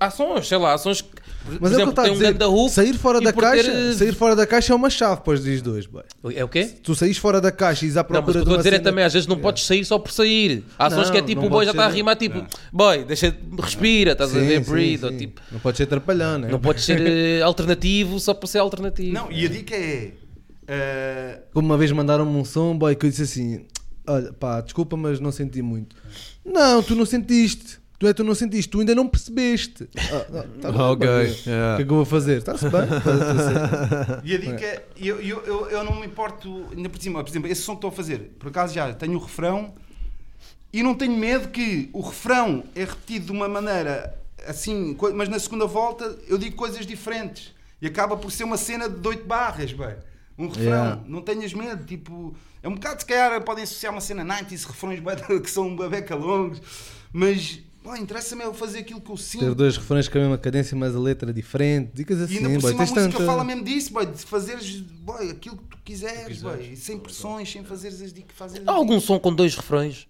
ações, 0.00 0.46
sei 0.48 0.58
lá, 0.58 0.74
ações 0.74 1.00
que, 1.00 1.08
por 1.08 1.58
Mas 1.60 1.72
é 1.72 1.76
o 1.76 1.78
que 1.78 1.82
eu 1.82 1.88
exemplo, 1.88 1.90
estou 1.90 2.02
a 2.02 2.04
tem 2.04 2.12
um 2.12 2.18
dizer. 2.18 2.32
ganda 2.32 2.48
hook 2.48 2.70
sair 2.70 2.94
fora 2.94 3.20
da 3.20 3.32
ter, 3.32 3.40
caixa, 3.40 3.70
eh, 3.70 3.92
sair 3.94 4.14
fora 4.14 4.36
da 4.36 4.46
caixa 4.46 4.72
é 4.72 4.76
uma 4.76 4.90
chave 4.90 5.20
para 5.22 5.32
os 5.34 5.42
dias 5.42 5.62
dois, 5.62 5.86
boy. 5.86 6.02
É 6.34 6.44
o 6.44 6.48
quê? 6.48 6.64
Tu 6.82 6.94
saís 6.94 7.16
fora 7.16 7.40
da 7.40 7.50
caixa 7.50 7.84
e 7.84 7.88
ires 7.88 7.96
à 7.96 8.02
Não, 8.02 8.08
mas 8.10 8.18
o 8.20 8.22
procura 8.24 8.32
que 8.32 8.38
eu 8.38 8.42
de 8.42 8.42
estou 8.44 8.52
a 8.52 8.56
uma 8.56 8.62
dizer 8.62 8.68
é 8.74 8.78
cena- 8.78 8.90
também, 8.90 9.04
às 9.04 9.12
vezes 9.12 9.26
não 9.26 9.38
podes 9.38 9.64
sair 9.64 9.84
só 9.84 9.98
por 9.98 10.12
sair. 10.12 10.64
Há 10.78 10.86
ações 10.86 11.06
Não, 11.06 11.12
que 11.12 11.18
é 11.18 11.22
tipo, 11.22 11.40
não 11.40 11.46
o 11.48 11.50
boy 11.50 11.64
já 11.64 11.70
está 11.70 11.84
a 11.86 11.88
rimar, 11.88 12.16
tipo, 12.16 12.44
boy, 12.72 13.04
deixa, 13.04 13.34
respira, 13.62 14.12
estás 14.12 14.34
a 14.36 14.38
Sim, 14.40 14.46
ver, 14.46 14.64
sim, 14.64 14.70
breathe, 14.70 15.04
ou 15.04 15.12
tipo, 15.16 15.40
Não 15.50 15.60
pode 15.60 15.76
ser 15.76 15.86
trapalhão, 15.86 16.38
né? 16.38 16.48
não 16.48 16.60
podes 16.60 16.84
ser 16.84 17.00
eh, 17.06 17.42
alternativo 17.42 18.20
só 18.20 18.34
por 18.34 18.46
ser 18.46 18.58
alternativo. 18.58 19.12
Não, 19.14 19.32
e 19.32 19.46
a 19.46 19.48
dica 19.48 19.74
é. 19.74 20.12
eh, 20.66 21.40
Como 21.52 21.66
uma 21.66 21.76
vez 21.78 21.90
mandaram-me 21.92 22.36
um 22.36 22.44
som, 22.44 22.76
boy, 22.76 22.94
que 22.94 23.06
eu 23.06 23.10
disse 23.10 23.22
assim: 23.22 23.64
Olha, 24.06 24.32
pá, 24.32 24.60
desculpa, 24.60 24.96
mas 24.96 25.18
não 25.20 25.32
senti 25.32 25.60
muito. 25.62 25.96
Não, 26.44 26.82
tu 26.82 26.94
não 26.94 27.04
sentiste. 27.06 27.78
Tu 27.98 28.06
é, 28.06 28.12
tu 28.14 28.22
não 28.22 28.34
sentiste, 28.34 28.70
tu 28.70 28.78
ainda 28.78 28.94
não 28.94 29.08
percebeste. 29.08 29.88
Ah, 29.98 30.26
ah, 30.38 30.44
tá 30.60 30.68
Ok. 30.70 30.92
O 30.92 30.98
que 30.98 31.50
é 31.50 31.52
yeah. 31.52 31.84
que 31.84 31.90
eu 31.90 31.96
vou 31.96 32.04
fazer? 32.04 32.38
Está-se 32.38 32.64
bem? 32.68 32.80
E 34.24 34.34
a 34.34 34.38
dica 34.38 34.64
é, 34.64 34.84
eu, 34.96 35.20
eu, 35.20 35.44
eu, 35.44 35.70
eu 35.70 35.84
não 35.84 36.00
me 36.00 36.06
importo, 36.06 36.66
ainda 36.74 36.88
por 36.88 37.00
cima, 37.00 37.22
por 37.22 37.30
exemplo, 37.30 37.50
esse 37.50 37.62
som 37.62 37.72
que 37.72 37.78
estou 37.78 37.90
a 37.90 37.92
fazer, 37.92 38.36
por 38.38 38.48
acaso 38.48 38.74
já 38.74 38.92
tenho 38.94 39.18
o 39.18 39.20
refrão 39.20 39.74
e 40.72 40.82
não 40.82 40.94
tenho 40.94 41.16
medo 41.16 41.48
que 41.48 41.90
o 41.92 42.00
refrão 42.00 42.64
é 42.74 42.84
repetido 42.84 43.26
de 43.26 43.32
uma 43.32 43.48
maneira 43.48 44.16
assim, 44.46 44.96
mas 45.14 45.28
na 45.28 45.38
segunda 45.38 45.66
volta 45.66 46.18
eu 46.28 46.38
digo 46.38 46.56
coisas 46.56 46.86
diferentes 46.86 47.52
e 47.82 47.86
acaba 47.86 48.16
por 48.16 48.30
ser 48.30 48.44
uma 48.44 48.56
cena 48.56 48.88
de 48.88 49.06
8 49.06 49.24
barras, 49.26 49.72
bem. 49.72 49.96
Um 50.38 50.46
refrão, 50.46 50.64
Yeah. 50.64 51.02
não 51.06 51.20
tenhas 51.20 51.52
medo, 51.52 51.84
tipo, 51.84 52.34
é 52.62 52.68
um 52.68 52.74
bocado 52.74 53.00
se 53.00 53.06
calhar 53.06 53.42
podem 53.42 53.64
associar 53.64 53.92
uma 53.92 54.00
cena 54.00 54.24
90s, 54.24 54.66
refrões 54.66 55.00
que 55.42 55.50
são 55.50 55.66
uma 55.66 55.88
beca 55.88 56.14
longos, 56.14 56.62
mas 57.12 57.60
pá, 57.88 57.98
interessa-me 57.98 58.42
é 58.42 58.52
fazer 58.52 58.80
aquilo 58.80 59.00
que 59.00 59.10
eu 59.10 59.16
sinto. 59.16 59.44
Ter 59.44 59.54
dois 59.54 59.76
refrões 59.76 60.08
com 60.08 60.18
a 60.18 60.20
mesma 60.20 60.38
cadência, 60.38 60.76
mas 60.76 60.94
a 60.94 60.98
letra 61.00 61.32
diferente. 61.32 61.90
Dicas 61.94 62.18
E 62.20 62.24
assim, 62.24 62.36
ainda 62.36 62.50
por 62.50 62.60
boy. 62.60 62.70
cima 62.70 62.82
a 62.82 62.86
música 62.86 63.00
tanta. 63.12 63.24
fala 63.26 63.44
mesmo 63.44 63.64
disso, 63.64 63.92
boy, 63.92 64.06
de 64.06 64.22
fazeres 64.22 64.80
boy, 64.80 65.30
aquilo 65.30 65.56
que 65.56 65.64
tu 65.64 65.78
quiseres, 65.82 66.42
boy, 66.42 66.76
sem 66.76 66.98
pressões, 66.98 67.50
sem 67.50 67.64
fazeres 67.64 68.02
as 68.02 68.12
dicas. 68.12 68.36
Fazeres 68.36 68.68
Há 68.68 68.72
algum 68.72 69.00
som 69.00 69.18
com 69.18 69.34
dois 69.34 69.54
refrões? 69.56 70.06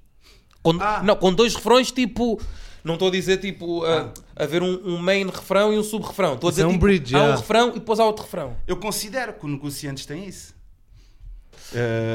Com- 0.62 0.78
Ah. 0.80 1.02
Não, 1.04 1.14
com 1.16 1.32
dois 1.32 1.54
refrões, 1.54 1.92
tipo. 1.92 2.40
Não 2.84 2.94
estou 2.94 3.08
a 3.08 3.10
dizer 3.10 3.38
tipo 3.38 3.84
a, 3.84 4.12
haver 4.36 4.62
um, 4.62 4.94
um 4.94 4.98
main 4.98 5.26
refrão 5.26 5.72
e 5.72 5.78
um 5.78 5.82
sub-refrão. 5.82 6.34
Estou 6.34 6.48
a 6.48 6.50
dizer 6.50 6.62
é 6.62 6.66
um 6.66 6.70
tipo, 6.72 6.80
bridge, 6.82 7.14
há 7.14 7.18
yeah. 7.18 7.36
um 7.36 7.40
refrão 7.40 7.68
e 7.70 7.72
depois 7.74 8.00
há 8.00 8.04
outro 8.04 8.24
refrão. 8.24 8.56
Eu 8.66 8.76
considero 8.76 9.34
que 9.34 9.44
os 9.44 9.50
negociantes 9.50 10.06
têm 10.06 10.26
isso. 10.26 10.54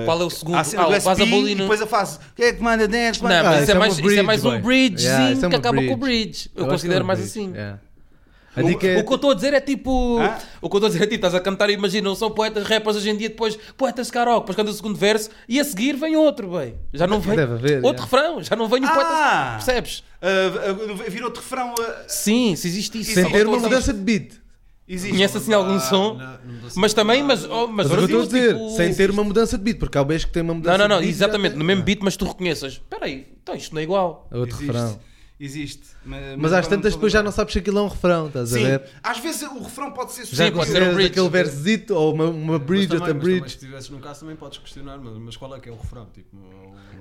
Qual 0.06 0.22
é 0.22 0.24
o 0.26 0.30
segundo? 0.30 0.56
Há 0.56 0.60
a 0.62 0.64
cena 0.64 0.84
Ah, 0.84 0.86
do 1.14 1.24
o 1.24 1.26
e 1.26 1.30
Bolino. 1.30 1.62
depois 1.62 1.80
eu 1.82 1.88
faço. 1.88 2.20
Quem 2.36 2.46
é 2.48 2.54
que 2.54 2.62
manda 2.62 2.88
10? 2.88 3.22
Não, 3.22 3.30
Ah, 3.30 3.44
mas 3.44 3.54
isso 3.54 3.62
isso 3.64 3.72
é, 3.72 3.74
é 3.74 3.76
uma 3.76 3.80
mais, 3.80 3.94
isso 3.94 4.02
é 4.02 4.04
bridge, 4.06 4.24
mais 4.24 4.46
um 4.46 4.50
boy. 4.50 4.60
bridgezinho 4.62 5.12
Yeah, 5.14 5.32
é 5.32 5.40
que 5.40 5.46
uma 5.46 5.58
acaba 5.58 5.78
com 5.78 5.94
o 5.94 5.98
bridge. 5.98 6.24
bridge. 6.26 6.52
Eu, 6.56 6.62
Eu 6.64 6.68
é 6.68 6.70
considero 6.72 7.04
um 7.04 7.08
mais 7.08 7.20
bridge, 7.20 7.40
assim. 7.40 7.52
yeah. 7.54 7.80
A 8.56 8.62
O, 8.62 8.68
dica 8.68 8.86
é. 8.88 9.00
o 9.00 9.04
que 9.04 9.12
eu 9.12 9.16
estou 9.16 9.32
a 9.32 9.34
dizer 9.34 9.54
é 9.56 9.60
tipo. 9.62 10.20
Hã? 10.20 10.38
O 10.62 10.70
que 10.70 10.76
eu 10.76 10.78
estou 10.78 10.86
a 10.86 10.90
dizer 10.90 11.04
é 11.04 11.08
tipo: 11.08 11.16
estás 11.16 11.34
a 11.34 11.40
cantar 11.40 11.72
e 11.72 11.74
imagina, 11.74 12.08
não 12.08 12.14
são 12.16 12.30
poetas 12.30 12.64
rappers 12.68 12.96
hoje 12.96 13.10
em 13.10 13.18
dia, 13.18 13.30
depois 13.30 13.58
poetas 13.76 14.12
karaoke, 14.12 14.42
depois 14.42 14.56
canta 14.56 14.70
o 14.70 14.74
segundo 14.76 14.96
verso 14.96 15.32
e 15.50 15.60
a 15.60 15.64
seguir 15.64 15.96
vem 15.96 16.16
outro, 16.16 16.52
bem. 16.56 16.76
Já 16.94 17.08
não 17.08 17.20
vem. 17.20 17.36
Deve 17.36 17.54
haver, 17.54 17.84
outro 17.84 18.04
yeah. 18.04 18.04
refrão, 18.04 18.44
já 18.44 18.56
não 18.56 18.68
vem 18.68 18.84
o 18.86 18.88
poeta. 18.88 19.10
Ah! 19.12 19.54
Percebes? 19.56 20.04
Uh, 20.22 21.10
vir 21.10 21.24
outro 21.24 21.42
refrão. 21.42 21.74
ah, 21.80 22.04
Sim, 22.08 22.56
se 22.56 22.68
existe 22.68 23.00
isso. 23.00 23.14
Sem 23.16 23.28
ter 23.32 23.48
uma 23.48 23.58
mudança 23.58 23.92
de 23.92 24.00
beat. 24.00 24.43
Existe. 24.88 25.16
Conhece 25.16 25.38
assim 25.38 25.54
algum 25.54 25.80
som? 25.80 26.20
Mas 26.76 26.94
também, 26.94 27.24
mas, 27.24 27.46
oh, 27.46 27.68
mas, 27.68 27.88
Mas 27.90 28.04
o 28.04 28.08
que 28.08 28.14
eu 28.14 28.22
estou 28.22 28.22
a 28.22 28.26
dizer, 28.26 28.54
tipo- 28.56 28.70
sem 28.78 28.94
ter 28.94 29.10
uma 29.12 29.24
mudança 29.24 29.58
de 29.58 29.64
beat, 29.64 29.78
porque 29.80 29.98
há 29.98 30.02
o 30.02 30.06
beijo 30.06 30.28
que 30.28 30.34
tem 30.34 30.44
uma 30.44 30.54
mudança 30.54 30.78
Não, 30.78 30.88
não, 30.88 30.96
não, 30.98 31.04
exatamente, 31.04 31.56
no 31.56 31.64
mesmo 31.64 31.84
beat, 31.84 32.00
mas 32.02 32.16
tu 32.18 32.26
reconheças. 32.26 32.74
Espera 32.74 33.06
aí, 33.06 33.28
então 33.42 33.56
isto 33.56 33.74
não 33.74 33.80
é 33.82 33.84
igual. 33.84 34.28
É 34.32 34.38
outro 34.38 34.56
existe. 34.56 34.72
refrão. 34.72 35.00
Existe. 35.46 35.84
Mas, 36.06 36.38
Mas 36.38 36.54
às 36.54 36.68
tantas 36.70 36.94
depois 36.94 37.12
já 37.12 37.22
não 37.22 37.30
sabes 37.32 37.52
se 37.52 37.60
aquilo 37.60 37.80
é 37.80 37.82
um 37.82 37.88
refrão, 37.90 38.28
estás 38.28 38.54
a 38.54 38.58
Sim, 38.58 38.64
ver? 38.64 38.84
às 39.04 39.20
vezes 39.20 39.42
o 39.42 39.62
refrão 39.62 39.92
pode 39.92 40.14
ser 40.14 40.26
Já 40.26 40.46
Sim, 40.46 40.52
pode 40.54 40.70
ser 40.70 40.82
um 40.84 40.94
bridge. 40.94 41.12
aquele 41.12 41.30
versozito 41.30 41.94
ou 41.96 42.14
uma, 42.14 42.26
uma 42.30 42.58
bridge, 42.60 42.94
outra 42.94 43.12
Se 43.12 43.20
bridge. 43.20 43.46
estivesses 43.48 43.90
num 43.90 44.00
caso 44.00 44.22
também 44.22 44.38
podes 44.38 44.58
questionar, 44.60 44.98
mas, 45.00 45.18
mas 45.18 45.36
qual 45.36 45.54
é 45.54 45.60
que 45.60 45.68
é 45.68 45.72
o 45.72 45.76
refrão? 45.76 46.08
Tipo, 46.14 46.38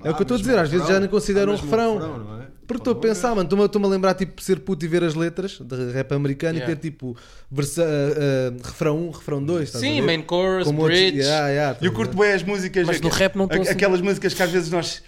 É 0.03 0.11
o 0.11 0.13
que 0.13 0.21
eu 0.21 0.23
estou 0.23 0.35
a 0.35 0.39
dizer, 0.41 0.59
às 0.59 0.69
vezes 0.69 0.85
já 0.87 0.99
nem 0.99 1.07
considero 1.07 1.51
um 1.53 1.55
refrão. 1.55 1.99
não 1.99 2.41
é? 2.41 2.47
Porque 2.67 2.81
estou 2.81 2.91
a 2.93 2.95
pensar, 2.97 3.29
mano, 3.33 3.49
estou-me 3.65 3.85
a 3.87 3.89
lembrar 3.89 4.13
tipo 4.13 4.41
ser 4.41 4.59
puto 4.59 4.83
e 4.83 4.87
ver 4.89 5.03
as 5.05 5.15
letras 5.15 5.59
de 5.61 5.91
rap 5.91 6.11
americano 6.13 6.57
Yeah. 6.57 6.73
e 6.73 6.75
ter 6.75 6.81
tipo 6.91 7.15
versa, 7.49 7.81
uh, 7.81 8.53
uh, 8.55 8.61
refrão 8.67 9.07
1, 9.07 9.11
refrão 9.11 9.43
2. 9.43 9.63
estás 9.69 9.83
a 9.83 9.87
Sim, 9.87 9.95
ver? 10.01 10.01
main 10.01 10.25
chorus, 10.29 10.65
Como 10.65 10.81
outros- 10.81 10.99
bridge. 10.99 11.19
Yeah, 11.19 11.47
yeah, 11.47 11.71
estás 11.73 11.85
Eu 11.85 11.91
a 11.91 11.95
curto 11.95 12.17
bem 12.17 12.33
as 12.33 12.43
músicas. 12.43 12.85
Mas 12.87 12.99
no 12.99 13.07
rap 13.09 13.35
não. 13.37 13.45
Aquelas 13.45 14.01
músicas 14.01 14.33
que 14.33 14.43
às 14.43 14.51
vezes 14.51 14.69
nós. 14.69 15.01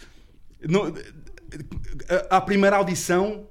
A- 2.30 2.38
à 2.38 2.42
primeira 2.42 2.78
audição. 2.78 3.48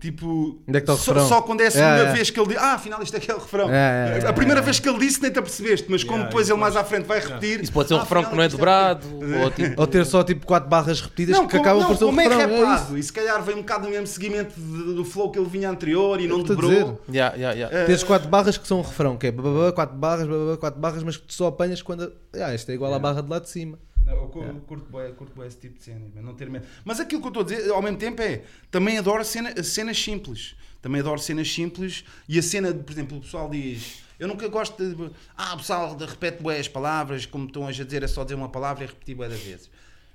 Tipo, 0.00 0.60
é 0.68 0.72
que 0.72 0.78
está 0.80 0.92
o 0.92 0.96
só, 0.98 1.18
só 1.26 1.40
quando 1.40 1.62
é 1.62 1.68
a 1.68 1.70
segunda 1.70 1.86
Yeah, 1.88 2.00
yeah. 2.02 2.14
vez 2.14 2.28
que 2.28 2.38
ele 2.38 2.48
diz, 2.48 2.58
ah, 2.58 2.74
afinal 2.74 3.02
isto 3.02 3.16
é 3.16 3.20
que 3.20 3.30
é 3.30 3.34
o 3.34 3.38
refrão. 3.38 3.68
Yeah, 3.70 4.08
yeah, 4.10 4.28
a 4.28 4.32
primeira 4.34 4.60
vez 4.60 4.78
que 4.78 4.86
ele 4.86 4.98
disse 4.98 5.22
nem 5.22 5.30
te 5.32 5.38
apercebeste, 5.38 5.86
mas 5.88 6.04
como 6.04 6.24
depois 6.24 6.50
ele 6.50 6.58
mais 6.58 6.76
à 6.76 6.84
frente 6.84 7.06
vai 7.06 7.20
repetir. 7.20 7.62
Isso 7.62 7.72
pode 7.72 7.88
ser 7.88 7.94
um 7.94 7.98
ah, 7.98 8.00
refrão 8.02 8.22
que 8.24 8.34
não 8.36 8.42
é 8.42 8.46
isto 8.46 8.56
dobrado. 8.58 9.06
Ou 9.42 9.50
tipo. 9.50 9.80
Ou 9.80 9.86
ter 9.86 10.04
só 10.04 10.22
tipo 10.22 10.44
4 10.44 10.68
barras 10.68 11.00
repetidas 11.00 11.34
Não, 11.38 11.46
que 11.46 11.52
como, 11.52 11.62
acabam 11.62 11.80
não, 11.84 11.88
por 11.88 11.96
ser 11.96 12.04
um 12.04 12.08
como 12.08 12.20
é 12.20 12.24
refrão. 12.24 12.40
É 12.42 12.52
isso. 12.54 12.64
rapado, 12.66 12.98
e 12.98 13.02
se 13.02 13.12
calhar 13.14 13.42
vem 13.42 13.54
um 13.54 13.58
bocado 13.60 13.84
no 13.84 13.90
mesmo 13.92 14.06
seguimento 14.06 14.52
de- 14.60 14.94
do 14.94 15.04
flow 15.06 15.30
que 15.30 15.38
ele 15.38 15.48
vinha 15.48 15.70
anterior 15.70 16.20
e 16.20 16.26
não 16.28 16.42
dobrou. 16.42 17.00
Yeah, 17.08 17.34
yeah, 17.36 17.54
yeah. 17.58 17.86
Tens 17.86 18.02
4 18.02 18.28
barras 18.28 18.58
que 18.58 18.68
são 18.68 18.80
um 18.80 18.82
refrão, 18.82 19.16
que 19.16 19.28
é 19.28 19.32
4 19.74 19.96
barras, 19.96 20.28
4 20.60 20.78
barras, 20.78 21.02
mas 21.02 21.16
que 21.16 21.26
tu 21.28 21.32
só 21.32 21.46
apanhas 21.46 21.80
quando. 21.80 22.12
Ah, 22.34 22.52
esta 22.52 22.72
é 22.72 22.74
igual 22.74 22.92
à 22.92 22.98
barra 22.98 23.22
de 23.22 23.30
lá 23.30 23.38
de 23.38 23.48
cima. 23.48 23.78
Não, 24.04 24.12
eu 24.14 24.26
cu- 24.28 24.60
curto, 24.66 24.90
bué, 24.90 25.10
curto 25.12 25.34
bué 25.34 25.46
esse 25.46 25.56
tipo 25.56 25.78
de 25.78 25.82
cenas, 25.84 26.10
mas 26.14 26.22
não 26.24 26.34
ter 26.34 26.50
medo. 26.50 26.66
Mas 26.84 27.00
aquilo 27.00 27.20
que 27.20 27.26
eu 27.26 27.30
estou 27.30 27.42
a 27.42 27.46
dizer, 27.46 27.70
ao 27.70 27.80
mesmo 27.82 27.96
tempo, 27.98 28.20
é 28.20 28.42
também 28.70 28.98
adoro 28.98 29.24
cena- 29.24 29.62
cenas 29.62 29.98
simples. 29.98 30.54
Também 30.82 31.00
adoro 31.00 31.18
cenas 31.18 31.50
simples 31.50 32.04
e 32.28 32.38
a 32.38 32.42
cena, 32.42 32.72
por 32.74 32.92
exemplo, 32.92 33.16
o 33.18 33.20
pessoal 33.22 33.48
diz. 33.48 34.02
Eu 34.18 34.28
nunca 34.28 34.46
gosto 34.48 34.76
de. 34.94 35.10
Ah, 35.36 35.54
o 35.54 35.56
pessoal 35.56 35.96
repete 35.96 36.42
bué 36.42 36.58
as 36.60 36.68
palavras, 36.68 37.24
como 37.26 37.46
estão 37.46 37.64
hoje 37.64 37.80
a 37.82 37.84
dizer, 37.84 38.02
é 38.02 38.06
só 38.06 38.22
dizer 38.22 38.34
uma 38.34 38.48
palavra 38.50 38.84
e 38.84 38.86
repetir 38.86 39.14
bué 39.16 39.28
das 39.28 39.40
vezes. 39.40 39.70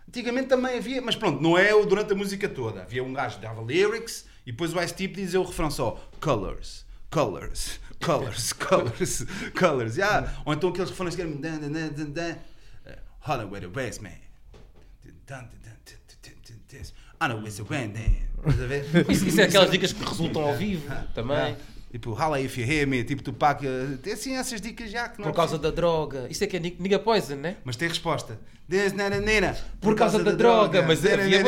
Antigamente 0.08 0.48
também 0.48 0.78
havia, 0.78 1.02
mas 1.02 1.16
pronto, 1.16 1.42
não 1.42 1.58
é 1.58 1.70
durante 1.86 2.14
a 2.14 2.16
música 2.16 2.48
toda. 2.48 2.82
Havia 2.84 3.04
um 3.04 3.14
gajo 3.14 3.36
que 3.38 3.42
dava 3.42 3.62
lyrics 3.62 4.26
e 4.46 4.52
depois 4.52 4.74
o 4.74 4.82
Ice 4.82 4.94
Tipo 4.94 5.16
dizia 5.16 5.40
o 5.42 5.44
refrão 5.44 5.70
só: 5.72 6.00
Colors, 6.22 6.86
colors, 7.12 7.80
colors, 8.04 8.54
colors, 8.54 9.26
colors. 9.60 9.98
Yeah. 9.98 10.42
Ou 10.46 10.54
então 10.54 10.70
aqueles 10.70 10.90
refrões 10.92 11.16
que 11.16 11.22
eram. 11.22 11.40
Hollywood 13.30 13.62
the 13.62 13.68
best 13.68 14.02
man. 14.02 14.14
I 17.22 17.28
know 17.28 17.46
it's 17.46 17.60
a 17.60 17.64
a 18.64 18.66
ver? 18.68 18.86
Isso, 19.10 19.28
isso 19.28 19.42
é 19.42 19.44
aquelas 19.44 19.70
dicas 19.70 19.92
que 19.94 20.04
resultam 20.04 20.42
ao 20.42 20.56
vivo 20.56 20.90
também. 21.14 21.38
Ah, 21.38 21.56
Tipo, 21.92 22.12
holla 22.14 22.40
if 22.40 22.56
you 22.58 22.64
hear 22.66 22.88
me, 22.88 23.04
tipo 23.04 23.24
Tupac. 23.24 23.66
eh, 23.66 23.98
Tem 24.04 24.14
assim 24.14 24.36
essas 24.36 24.62
dicas 24.62 24.92
já 24.92 25.10
que 25.10 25.20
não 25.20 25.28
Por 25.28 25.36
causa 25.36 25.58
da 25.58 25.72
droga. 25.72 26.28
Isso 26.30 26.44
é 26.44 26.48
que 26.48 26.56
é 26.58 26.60
ni- 26.60 26.76
nigga 26.80 27.00
poison, 27.00 27.36
né? 27.36 27.58
Mas 27.66 27.76
tem 27.76 27.88
resposta. 27.88 28.40
Des, 28.68 28.94
nana, 28.94 29.20
nena, 29.20 29.58
Por 29.82 29.96
causa 29.96 30.24
da 30.24 30.32
droga, 30.32 30.84
mas 30.84 31.04
havia- 31.04 31.42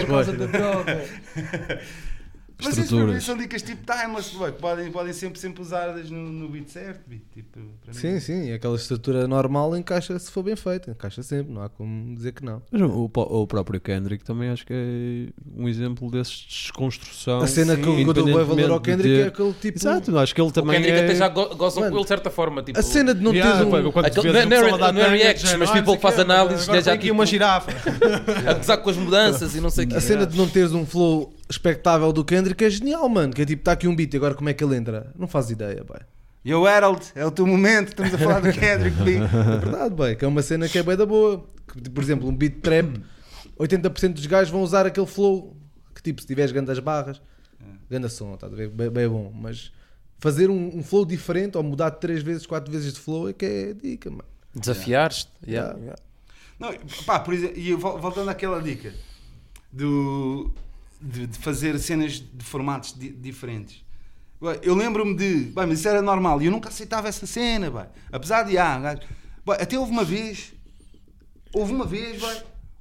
Por 0.00 0.06
causa 0.06 0.32
da 0.32 0.46
droga. 0.46 1.04
Mas 2.60 2.72
isso 2.72 2.80
Estruturas. 2.82 3.22
são 3.24 3.36
dicas 3.36 3.62
tipo 3.62 3.82
timeless, 3.92 4.30
boy, 4.30 4.50
que 4.52 4.58
podem, 4.60 4.90
podem 4.90 5.12
sempre, 5.12 5.38
sempre 5.38 5.62
usadas 5.62 6.10
no, 6.10 6.18
no 6.18 6.48
beat 6.48 6.68
certo. 6.68 7.00
beat, 7.06 7.22
Tipo, 7.32 7.60
para 7.84 7.94
mim. 7.94 7.98
Sim, 8.00 8.18
sim, 8.20 8.52
aquela 8.52 8.74
estrutura 8.74 9.28
normal 9.28 9.76
encaixa 9.76 10.18
se 10.18 10.30
for 10.30 10.42
bem 10.42 10.56
feita, 10.56 10.90
encaixa 10.90 11.22
sempre, 11.22 11.52
não 11.52 11.62
há 11.62 11.68
como 11.68 12.14
dizer 12.16 12.32
que 12.32 12.44
não. 12.44 12.60
Mas 12.70 12.82
o, 12.82 13.08
o 13.14 13.46
próprio 13.46 13.80
Kendrick 13.80 14.24
também 14.24 14.48
acho 14.50 14.66
que 14.66 14.72
é 14.74 15.32
um 15.56 15.68
exemplo 15.68 16.10
desse 16.10 16.32
de 16.32 16.46
desconstrução. 16.48 17.38
A 17.40 17.46
cena 17.46 17.76
que 17.76 17.82
que 17.82 18.04
dou 18.04 18.24
bem 18.24 18.34
valor 18.44 18.70
ao 18.72 18.80
Kendrick 18.80 19.14
ter- 19.14 19.24
é 19.24 19.28
aquele 19.28 19.52
tipo. 19.52 19.78
Exato, 19.78 20.18
acho 20.18 20.34
que 20.34 20.40
ele 20.40 20.48
O 20.48 20.52
também 20.52 20.76
Kendrick 20.76 20.98
é... 20.98 21.04
até 21.04 21.14
já 21.14 21.28
go 21.28 21.54
goza 21.54 21.80
Mano, 21.80 21.92
com 21.92 21.96
ele 21.98 22.04
de 22.04 22.08
certa 22.08 22.30
forma. 22.30 22.62
Tipo, 22.62 22.78
A 22.78 22.82
cena 22.82 23.14
de 23.14 23.22
não 23.22 23.32
Yeah, 23.32 23.56
teres 23.56 23.72
um. 23.72 23.76
Aquele- 24.00 24.28
o 24.30 24.32
não 24.32 24.40
é- 24.40 24.92
não 24.92 25.00
é 25.02 25.08
reacts, 25.16 25.48
já 25.50 25.58
mas 25.58 25.68
não, 25.68 25.74
people 25.76 25.92
sei 25.92 26.00
faz 26.00 26.18
o 26.18 26.20
análises, 26.22 26.62
agora 26.64 26.78
né, 26.78 26.82
já 26.84 26.90
tem 26.90 26.94
aqui 26.94 27.02
tipo- 27.06 27.14
uma 27.14 27.26
girafa. 27.26 27.70
a 28.48 28.54
gozar 28.54 28.78
com 28.78 28.90
as 28.90 28.96
mudanças 28.96 29.54
e 29.54 29.60
não 29.60 29.70
sei 29.70 29.84
o 29.84 29.88
quê. 29.88 29.96
A 29.96 30.00
cena 30.00 30.26
de 30.26 30.36
não 30.36 30.48
teres 30.48 30.72
um 30.72 30.84
flow 30.84 31.32
expectável 31.48 32.12
do 32.12 32.24
Kendrick 32.24 32.64
é 32.64 32.70
genial, 32.70 33.08
mano. 33.08 33.32
Que 33.32 33.42
é 33.42 33.46
tipo, 33.46 33.60
está 33.60 33.72
aqui 33.72 33.88
um 33.88 33.94
beat, 33.94 34.14
agora 34.14 34.34
como 34.34 34.48
é 34.48 34.54
que 34.54 34.62
ele 34.62 34.76
entra? 34.76 35.12
Não 35.18 35.26
faz 35.26 35.50
ideia, 35.50 35.84
pai. 35.84 36.00
Yo, 36.46 36.66
Harold, 36.66 37.04
é 37.14 37.26
o 37.26 37.30
teu 37.30 37.46
momento, 37.46 37.88
estamos 37.88 38.14
a 38.14 38.18
falar 38.18 38.40
do 38.40 38.52
Kendrick, 38.54 38.96
B. 39.02 39.16
É 39.16 39.58
verdade, 39.58 39.94
pai, 39.94 40.16
que 40.16 40.24
é 40.24 40.28
uma 40.28 40.42
cena 40.42 40.68
que 40.68 40.78
é 40.78 40.82
bem 40.82 40.96
da 40.96 41.04
boa. 41.04 41.44
Que, 41.66 41.90
por 41.90 42.02
exemplo, 42.02 42.28
um 42.28 42.34
beat 42.34 42.60
trap, 42.60 43.02
80% 43.58 44.14
dos 44.14 44.26
gajos 44.26 44.50
vão 44.50 44.62
usar 44.62 44.86
aquele 44.86 45.06
flow 45.06 45.56
que 45.94 46.02
tipo, 46.02 46.20
se 46.20 46.26
tiveres 46.26 46.52
grandes 46.52 46.78
barras, 46.78 47.20
ganda 47.90 48.08
som, 48.08 48.34
estás 48.34 48.52
a 48.52 48.56
ver? 48.56 48.68
Bem, 48.68 48.88
bem 48.88 49.08
bom. 49.08 49.32
Mas 49.34 49.72
fazer 50.18 50.48
um, 50.48 50.78
um 50.78 50.82
flow 50.82 51.04
diferente 51.04 51.56
ou 51.56 51.62
mudar 51.62 51.90
de 51.90 52.00
3 52.00 52.22
vezes, 52.22 52.46
4 52.46 52.70
vezes 52.70 52.94
de 52.94 53.00
flow 53.00 53.28
é 53.28 53.32
que 53.32 53.44
é 53.44 53.74
dica, 53.74 54.08
mano. 54.10 54.24
Desafiares-te. 54.54 55.30
Yeah. 55.46 55.76
Yeah. 55.78 56.02
Não, 56.58 56.72
pá, 57.04 57.20
por 57.20 57.34
exemplo, 57.34 57.58
e 57.58 57.72
voltando 57.74 58.28
àquela 58.28 58.60
dica 58.60 58.92
do, 59.72 60.50
de, 61.00 61.26
de 61.26 61.38
fazer 61.38 61.78
cenas 61.78 62.14
de 62.14 62.44
formatos 62.44 62.92
di- 62.98 63.10
diferentes. 63.12 63.84
Eu 64.62 64.74
lembro-me 64.76 65.16
de, 65.16 65.34
bem, 65.46 65.66
mas 65.66 65.80
isso 65.80 65.88
era 65.88 66.00
normal 66.00 66.40
e 66.40 66.46
eu 66.46 66.52
nunca 66.52 66.68
aceitava 66.68 67.08
essa 67.08 67.26
cena, 67.26 67.70
bem. 67.70 67.86
apesar 68.12 68.44
de, 68.44 68.56
ah, 68.56 68.98
Boy, 69.44 69.56
até 69.60 69.78
houve 69.78 69.90
uma 69.90 70.04
vez, 70.04 70.52
houve 71.52 71.72
uma 71.72 71.84
vez, 71.84 72.20
boy, 72.20 72.36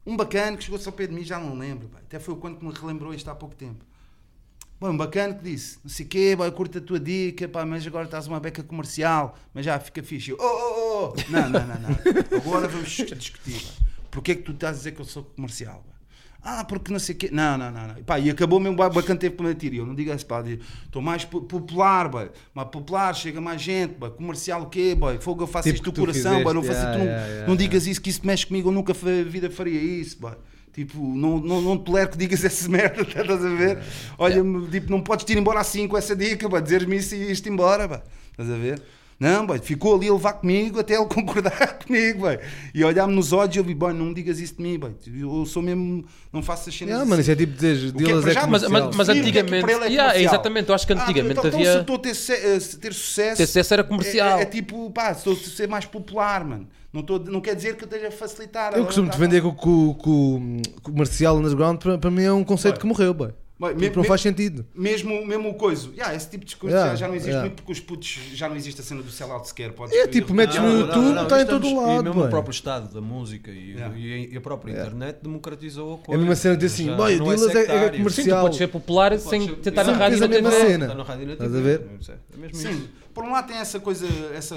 um 0.06 0.16
bacana 0.16 0.58
que 0.58 0.64
chegou-se 0.66 0.88
ao 0.88 0.94
pé 0.94 1.08
de 1.08 1.14
mim, 1.14 1.24
já 1.24 1.40
não 1.40 1.58
lembro, 1.58 1.88
boy. 1.88 2.00
até 2.02 2.20
foi 2.20 2.34
o 2.34 2.38
quando 2.38 2.58
que 2.60 2.66
me 2.66 2.72
relembrou 2.74 3.14
isto 3.14 3.30
há 3.30 3.34
pouco 3.36 3.56
tempo. 3.56 3.84
Um 4.80 4.96
bacana 4.96 5.34
que 5.34 5.44
disse, 5.44 5.80
não 5.84 5.90
sei 5.90 6.06
o 6.06 6.10
quê, 6.10 6.36
boy, 6.36 6.52
curta 6.52 6.78
a 6.78 6.82
tua 6.82 7.00
dica, 7.00 7.48
pá, 7.48 7.66
mas 7.66 7.88
agora 7.88 8.06
estás 8.06 8.28
uma 8.28 8.40
beca 8.40 8.62
comercial, 8.62 9.36
mas 9.52 9.66
já 9.66 9.80
fica 9.80 10.04
fixe. 10.04 10.30
Eu, 10.30 10.38
oh, 10.40 10.44
oh, 10.44 11.14
oh, 11.16 11.32
não, 11.32 11.50
não, 11.50 11.66
não, 11.66 11.80
não, 11.80 12.38
agora 12.38 12.68
vamos 12.68 12.90
discutir, 12.90 13.54
boy. 13.64 13.74
Porquê 14.12 14.34
é 14.34 14.36
que 14.36 14.44
tu 14.44 14.52
estás 14.52 14.76
a 14.76 14.78
dizer 14.78 14.92
que 14.92 15.02
eu 15.02 15.06
sou 15.06 15.24
comercial? 15.24 15.84
Ah, 16.44 16.64
porque 16.64 16.92
não 16.92 17.00
sei 17.00 17.14
o 17.16 17.18
quê. 17.18 17.30
Não, 17.32 17.58
não, 17.58 17.72
não. 17.72 17.88
não. 17.88 17.96
Pá, 18.04 18.20
e 18.20 18.30
acabou 18.30 18.60
mesmo 18.60 18.82
o 18.82 18.90
bacana 18.90 19.20
teve 19.20 19.36
para 19.36 19.48
mentir. 19.48 19.74
E 19.74 19.78
eu 19.78 19.86
não 19.86 19.94
digo 19.94 20.14
isso, 20.14 20.26
pá. 20.26 20.44
Estou 20.86 21.02
mais 21.02 21.26
po- 21.26 21.42
popular, 21.42 22.08
boy. 22.08 22.30
Mais 22.54 22.70
popular, 22.70 23.14
chega 23.14 23.42
mais 23.42 23.62
gente, 23.62 23.96
boy. 23.96 24.12
Comercial 24.12 24.62
o 24.62 24.68
quê, 24.68 24.96
boy? 24.96 25.18
Fogo, 25.20 25.44
eu 25.44 25.48
faço 25.48 25.68
Tipo 25.68 25.76
isto 25.76 25.92
do 25.92 26.00
coração, 26.00 26.44
boy. 26.44 26.54
Não, 26.54 26.64
faço, 26.64 26.80
yeah, 26.80 26.94
tu 26.94 27.00
não, 27.00 27.06
yeah, 27.06 27.28
yeah, 27.28 27.48
não 27.48 27.56
digas 27.56 27.86
isso, 27.88 28.02
que 28.02 28.10
isso 28.10 28.26
mexe 28.26 28.46
comigo. 28.46 28.70
Eu 28.70 28.74
nunca 28.74 28.94
na 28.94 29.24
vida 29.30 29.50
faria 29.50 29.80
isso, 29.80 30.20
boy. 30.20 30.34
Tipo, 30.74 31.00
não, 31.00 31.40
não, 31.40 31.60
não 31.60 31.78
tolero 31.78 32.12
que 32.12 32.18
digas 32.18 32.44
essa 32.46 32.70
merda, 32.70 33.02
estás 33.02 33.44
a 33.44 33.50
ver? 33.50 33.80
Olha, 34.18 34.44
tipo, 34.72 34.92
não 34.92 35.02
podes 35.02 35.26
ir 35.28 35.38
embora 35.38 35.60
assim 35.60 35.88
com 35.88 35.98
essa 35.98 36.16
dica, 36.16 36.48
boy. 36.48 36.62
Dizeres-me 36.62 36.98
isso 36.98 37.16
e 37.16 37.32
isto 37.32 37.50
embora, 37.50 37.88
boy. 37.88 38.00
Estás 38.32 38.50
a 38.50 38.56
ver? 38.56 38.82
Não, 39.20 39.48
boy, 39.48 39.58
ficou 39.58 39.96
ali 39.96 40.08
a 40.10 40.14
levar 40.14 40.34
comigo 40.34 40.80
até 40.80 40.94
ele 40.96 41.06
concordar 41.10 41.80
comigo, 41.80 42.20
boy. 42.20 42.38
E 42.74 42.84
olhar-me 42.84 43.16
nos 43.16 43.34
olhos 43.34 43.56
e 43.56 43.60
eu 43.60 43.64
vi, 43.64 43.74
boy, 43.74 43.92
não 43.92 44.06
me 44.06 44.14
digas 44.14 44.40
isso 44.40 44.56
de 44.58 44.62
mim, 44.62 44.78
boy. 44.78 44.94
Eu 45.20 45.44
sou 45.46 45.64
mesmo, 45.64 46.06
não 46.32 46.44
faço 46.44 46.70
as 46.70 46.76
cenas 46.76 46.90
Yeah, 46.92 47.02
assim. 47.02 47.10
mano, 47.10 47.22
isso 47.22 47.32
é 47.32 47.36
tipo 47.36 47.54
é 47.54 47.92
dealers 48.04 48.28
é 48.28 48.34
já, 48.34 48.46
Mas, 48.46 48.68
mas, 48.68 48.96
mas 48.96 49.08
Sim, 49.08 49.20
o 49.20 49.24
que 49.24 49.30
é 49.30 49.32
que 49.32 49.40
antigamente. 49.40 49.72
ele 49.72 49.84
é 49.86 49.88
Yeah, 49.90 50.20
exatamente, 50.22 50.70
eu 50.70 50.76
acho 50.76 50.86
que 50.86 50.94
Ah, 50.94 51.02
antigamente 51.04 51.32
então, 51.32 51.48
então, 51.48 51.60
se 51.60 51.66
eu 51.66 51.72
havia. 51.72 51.82
estou 51.82 51.96
a 51.96 52.00
ter, 52.00 52.10
eh, 52.12 52.60
ter 52.80 52.94
sucesso. 52.94 53.38
Ter 53.38 53.48
sucesso 53.48 53.74
era 53.74 53.84
comercial. 53.84 54.38
É, 54.38 54.42
é 54.44 54.46
tipo, 54.46 54.92
pá, 54.92 55.12
estou 55.12 55.34
a 55.34 55.36
ser 55.36 55.68
mais 55.68 55.86
popular, 55.86 56.44
mano. 56.46 56.68
Não, 56.94 57.02
estou, 57.02 57.20
não 57.20 57.42
quer 57.42 57.56
dizer 57.56 57.76
que 57.76 57.84
eu 57.84 57.88
esteja 57.88 58.08
a 58.10 58.12
facilitar. 58.12 58.74
Eu 58.78 58.86
costumo 58.86 59.10
defender 59.10 59.42
que 59.42 59.48
o 59.48 59.96
comercial 60.84 61.38
underground 61.38 61.80
para, 61.80 61.98
para 61.98 62.12
mim 62.12 62.24
é 62.24 62.32
um 62.32 62.44
conceito 62.44 62.76
Boy. 62.76 62.82
que 62.82 62.88
morreu, 62.88 63.14
boy. 63.14 63.32
Me- 63.60 63.90
não 63.90 64.02
me- 64.04 64.08
faz 64.08 64.22
sentido. 64.22 64.66
Mesmo, 64.76 65.26
mesmo 65.26 65.50
o 65.50 65.54
coisa. 65.56 65.90
Yeah, 65.90 66.14
esse 66.14 66.30
tipo 66.30 66.42
de 66.46 66.52
discurso 66.52 66.76
Yeah, 66.76 66.92
já, 66.92 66.96
já 67.02 67.08
não 67.08 67.16
existe 67.16 67.30
yeah. 67.32 67.48
muito 67.48 67.56
porque 67.56 67.72
os 67.72 67.80
putos 67.80 68.08
já 68.34 68.48
não 68.48 68.56
existe 68.56 68.82
a 68.82 68.84
cena 68.84 69.02
do 69.02 69.10
sellout 69.10 69.48
sequer. 69.48 69.72
Podes 69.74 69.96
É 69.96 70.06
tipo, 70.08 70.32
metes 70.34 70.58
no 70.60 70.70
YouTube, 70.80 71.22
está 71.24 71.42
em 71.42 71.46
todo 71.48 71.66
E 71.66 71.74
lado, 71.74 72.04
mesmo 72.04 72.14
boy. 72.20 72.28
o 72.28 72.30
próprio 72.30 72.52
estado 72.52 72.94
da 72.94 73.02
música 73.02 73.50
e, 73.50 73.72
Yeah. 73.72 73.98
e 73.98 74.38
a 74.38 74.42
própria 74.42 74.72
Yeah. 74.74 74.92
internet 74.92 75.20
democratizou 75.24 75.92
a 75.92 75.96
É 75.96 76.06
coisa. 76.06 76.16
a 76.16 76.18
mesma 76.24 76.36
cena 76.36 76.56
de 76.56 76.66
dizer 76.68 76.84
assim, 76.84 76.90
o 76.92 77.04
é 77.08 77.16
dealers 77.18 77.42
é- 77.42 77.46
é 77.46 77.50
sectário. 77.52 77.82
Sim, 77.82 77.92
tu 77.92 77.98
comercial. 77.98 78.42
podes 78.44 78.58
ser 78.60 78.68
popular 78.68 79.12
Pode 79.12 79.22
sem 79.24 79.48
ser- 79.48 79.56
tentar 79.56 79.84
na 79.86 79.94
Sim, 79.94 80.00
rádio 80.00 80.18
e 80.18 80.20
tens 80.20 80.22
a 80.22 80.28
na 80.28 80.34
mesma 80.36 80.50
TV. 80.52 80.68
cena. 80.72 80.86
Está 80.86 80.96
na 80.98 81.04
rádio 81.04 81.24
e 81.24 81.26
na 81.26 81.34
Estás 81.34 81.52
TV. 81.52 81.60
a 81.60 81.78
ver? 81.78 81.88
É 82.34 82.38
mesmo 82.38 82.56
Sim, 82.56 82.88
por 83.14 83.24
um 83.24 83.32
lado 83.32 83.48
tem 83.48 83.58
essa 83.58 83.80
coisa, 83.80 84.06
essa, 84.36 84.56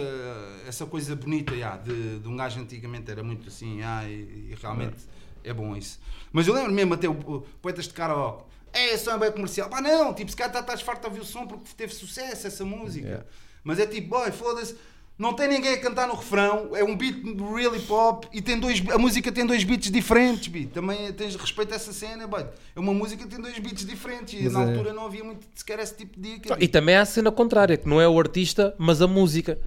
essa 0.69 0.85
coisa 0.85 1.17
bonita 1.17 1.55
yeah, 1.55 1.79
de, 1.79 2.19
de 2.19 2.29
um 2.29 2.37
gajo 2.37 2.61
antigamente 2.61 3.11
era 3.11 3.23
muito 3.23 3.49
assim, 3.49 3.77
yeah, 3.77 4.07
e, 4.07 4.51
e 4.51 4.55
realmente 4.61 4.97
é 5.43 5.55
bom 5.55 5.75
isso. 5.75 5.99
Mas 6.31 6.47
eu 6.47 6.53
lembro 6.55 6.71
mesmo 6.71 6.93
até 6.93 7.09
o, 7.09 7.13
o 7.13 7.41
Poetas 7.63 7.87
de 7.89 7.95
Karaoke, 7.95 8.45
é, 8.73 8.97
som 8.97 9.13
é 9.13 9.19
bem 9.19 9.33
comercial. 9.33 9.69
Pá, 9.69 9.81
não, 9.81 10.13
tipo, 10.15 10.31
se 10.31 10.37
calhar 10.37 10.53
tá- 10.53 10.61
estás 10.61 10.81
farto 10.83 11.01
de 11.03 11.07
ouvir 11.09 11.21
o 11.21 11.25
som 11.25 11.47
porque 11.47 11.65
teve 11.77 11.93
sucesso 11.95 12.47
essa 12.47 12.65
música. 12.65 13.07
Yeah. 13.07 13.27
Mas 13.65 13.79
é 13.79 13.87
tipo, 13.87 14.09
boy, 14.09 14.31
foda-se. 14.33 14.77
Não 15.19 15.35
tem 15.35 15.49
ninguém 15.49 15.75
a 15.75 15.79
cantar 15.79 16.09
no 16.09 16.15
refrão, 16.15 16.75
é 16.75 16.83
um 16.83 16.97
beat 16.97 17.17
really 17.55 17.79
pop 17.81 18.27
e 18.33 18.41
tem 18.41 18.59
dois, 18.59 18.83
a 18.91 18.97
música 18.97 19.31
tem 19.31 19.45
dois 19.45 19.63
beats 19.65 19.91
diferentes, 19.91 20.49
beat. 20.49 20.71
também 20.71 21.13
tens 21.13 21.37
respeito 21.37 21.73
a 21.75 21.77
essa 21.77 21.93
cena, 21.93 22.27
boy. 22.27 22.47
é 22.75 22.81
uma 22.81 22.95
música 22.95 23.25
que 23.25 23.29
tem 23.29 23.39
dois 23.39 23.59
beats 23.59 23.85
diferentes 23.85 24.41
e 24.41 24.45
Mas 24.45 24.55
na 24.55 24.63
é- 24.63 24.69
altura 24.71 24.95
não 24.95 25.05
havia 25.05 25.23
muito 25.23 25.47
sequer 25.55 25.79
esse 25.79 25.95
tipo 25.95 26.19
de 26.19 26.37
dica. 26.37 26.57
E 26.59 26.67
também 26.67 26.97
há 26.97 27.03
a 27.03 27.05
cena 27.05 27.31
contrária, 27.31 27.77
que 27.77 27.87
não 27.87 28.01
é 28.01 28.09
o 28.09 28.19
artista, 28.19 28.75
mas 28.79 29.03
a 29.03 29.07
música. 29.07 29.59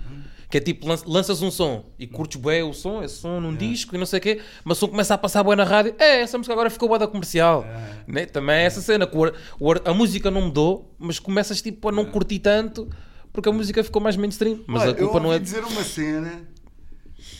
Que 0.53 0.57
é 0.59 0.61
tipo, 0.61 0.87
lan- 0.87 1.01
lanças 1.07 1.41
um 1.41 1.49
som 1.49 1.83
e 1.97 2.05
curtes 2.05 2.39
bem 2.39 2.61
o 2.61 2.73
som, 2.73 3.01
esse 3.01 3.15
som 3.15 3.39
num 3.39 3.55
disco 3.55 3.95
e 3.95 3.97
não 3.97 4.05
sei 4.05 4.19
o 4.19 4.21
quê, 4.21 4.39
mas 4.63 4.77
o 4.77 4.81
som 4.81 4.87
começa 4.87 5.15
a 5.15 5.17
passar 5.17 5.41
bem 5.43 5.55
na 5.55 5.63
rádio. 5.63 5.95
É, 5.97 6.21
essa 6.21 6.37
música 6.37 6.53
agora 6.53 6.69
ficou 6.69 6.87
boa 6.87 6.99
da 6.99 7.07
comercial. 7.07 7.65
Né? 8.07 8.27
Também 8.27 8.57
é 8.57 8.63
essa 8.65 8.79
cena, 8.79 9.05
ar- 9.05 9.81
a 9.83 9.93
música 9.95 10.29
não 10.29 10.41
mudou, 10.41 10.93
mas 10.99 11.17
começas 11.17 11.59
tipo 11.59 11.89
a 11.89 11.91
não 11.91 12.05
curtir 12.05 12.37
tanto 12.37 12.87
porque 13.31 13.49
a 13.49 13.51
música 13.51 13.83
ficou 13.83 13.99
mais 13.99 14.15
mainstream. 14.15 14.63
Mas 14.67 14.83
Olha, 14.83 14.91
a 14.91 14.95
culpa 14.95 15.17
eu 15.17 15.23
não 15.23 15.33
é. 15.33 15.39
dizer 15.39 15.63
uma 15.63 15.83
cena 15.83 16.47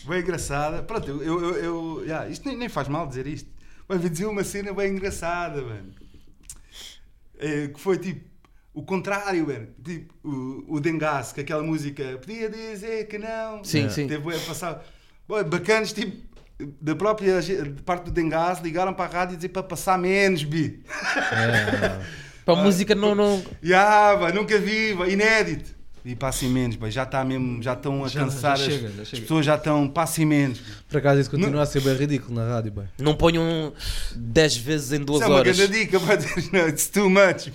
bem 0.08 0.18
engraçada. 0.20 0.82
Pronto, 0.82 1.08
eu, 1.08 1.22
eu, 1.22 1.54
eu, 1.56 2.00
yeah, 2.02 2.28
isto 2.28 2.48
nem, 2.48 2.56
nem 2.58 2.68
faz 2.68 2.88
mal 2.88 3.06
dizer 3.06 3.28
isto. 3.28 3.48
Mas 3.86 3.98
ouvi 3.98 4.08
dizer 4.10 4.26
uma 4.26 4.42
cena 4.42 4.72
bem 4.72 4.90
engraçada, 4.90 5.62
mano. 5.62 5.92
Eh, 7.38 7.68
que 7.68 7.78
foi 7.80 7.96
tipo 7.96 8.33
o 8.74 8.82
contrário, 8.82 9.46
mano. 9.46 9.68
Tipo 9.82 10.12
o, 10.24 10.76
o 10.76 10.80
Dengas, 10.80 11.32
que 11.32 11.40
aquela 11.40 11.62
música 11.62 12.18
podia 12.18 12.50
dizer 12.50 13.06
que 13.06 13.16
não. 13.18 13.62
Sim, 13.62 13.88
sim. 13.88 14.08
Teve 14.08 14.34
a 14.34 14.38
passar. 14.40 14.84
Bacanas, 15.26 15.92
tipo. 15.92 16.34
Da 16.80 16.94
própria 16.94 17.40
parte 17.84 18.04
do 18.04 18.10
Dengas, 18.12 18.60
ligaram 18.60 18.94
para 18.94 19.04
a 19.06 19.18
rádio 19.18 19.34
e 19.34 19.36
dizer 19.36 19.48
para 19.48 19.62
passar 19.62 19.98
menos, 19.98 20.44
bi. 20.44 20.84
Para 22.44 22.60
a 22.60 22.62
música 22.62 22.94
não. 22.94 23.14
não... 23.14 23.42
Ya, 23.62 24.14
vai, 24.16 24.30
nunca 24.30 24.58
vi, 24.58 24.92
vai, 24.92 25.12
inédito. 25.12 25.73
E 26.04 26.14
passem 26.14 26.50
menos, 26.50 26.76
vai, 26.76 26.90
já 26.90 27.04
está 27.04 27.24
mesmo, 27.24 27.62
já 27.62 27.72
estão 27.72 28.04
a 28.04 28.08
Já- 28.08 28.20
cansar, 28.20 28.58
já 28.58 28.64
as- 28.66 28.70
chega, 28.70 28.88
já 28.94 29.02
as 29.02 29.08
chega. 29.08 29.22
pessoas 29.22 29.46
já 29.46 29.54
estão, 29.54 29.88
passem 29.88 30.26
menos. 30.26 30.60
Por 30.86 30.98
acaso 30.98 31.18
isso 31.20 31.30
continua 31.30 31.62
a 31.62 31.66
ser 31.66 31.80
bem 31.80 31.94
ridículo 31.96 32.34
na 32.34 32.46
rádio, 32.46 32.72
boy. 32.72 32.84
Não 32.98 33.14
ponham 33.14 33.72
10 34.14 34.56
vezes 34.58 34.92
em 34.92 35.02
duas 35.02 35.20
Isso 35.22 35.24
é 35.30 35.32
uma 35.32 35.38
horas. 35.38 35.56
grande 35.56 35.72
dica, 35.78 35.98
não, 36.52 36.68
it's 36.68 36.88
too 36.88 37.08
much. 37.08 37.50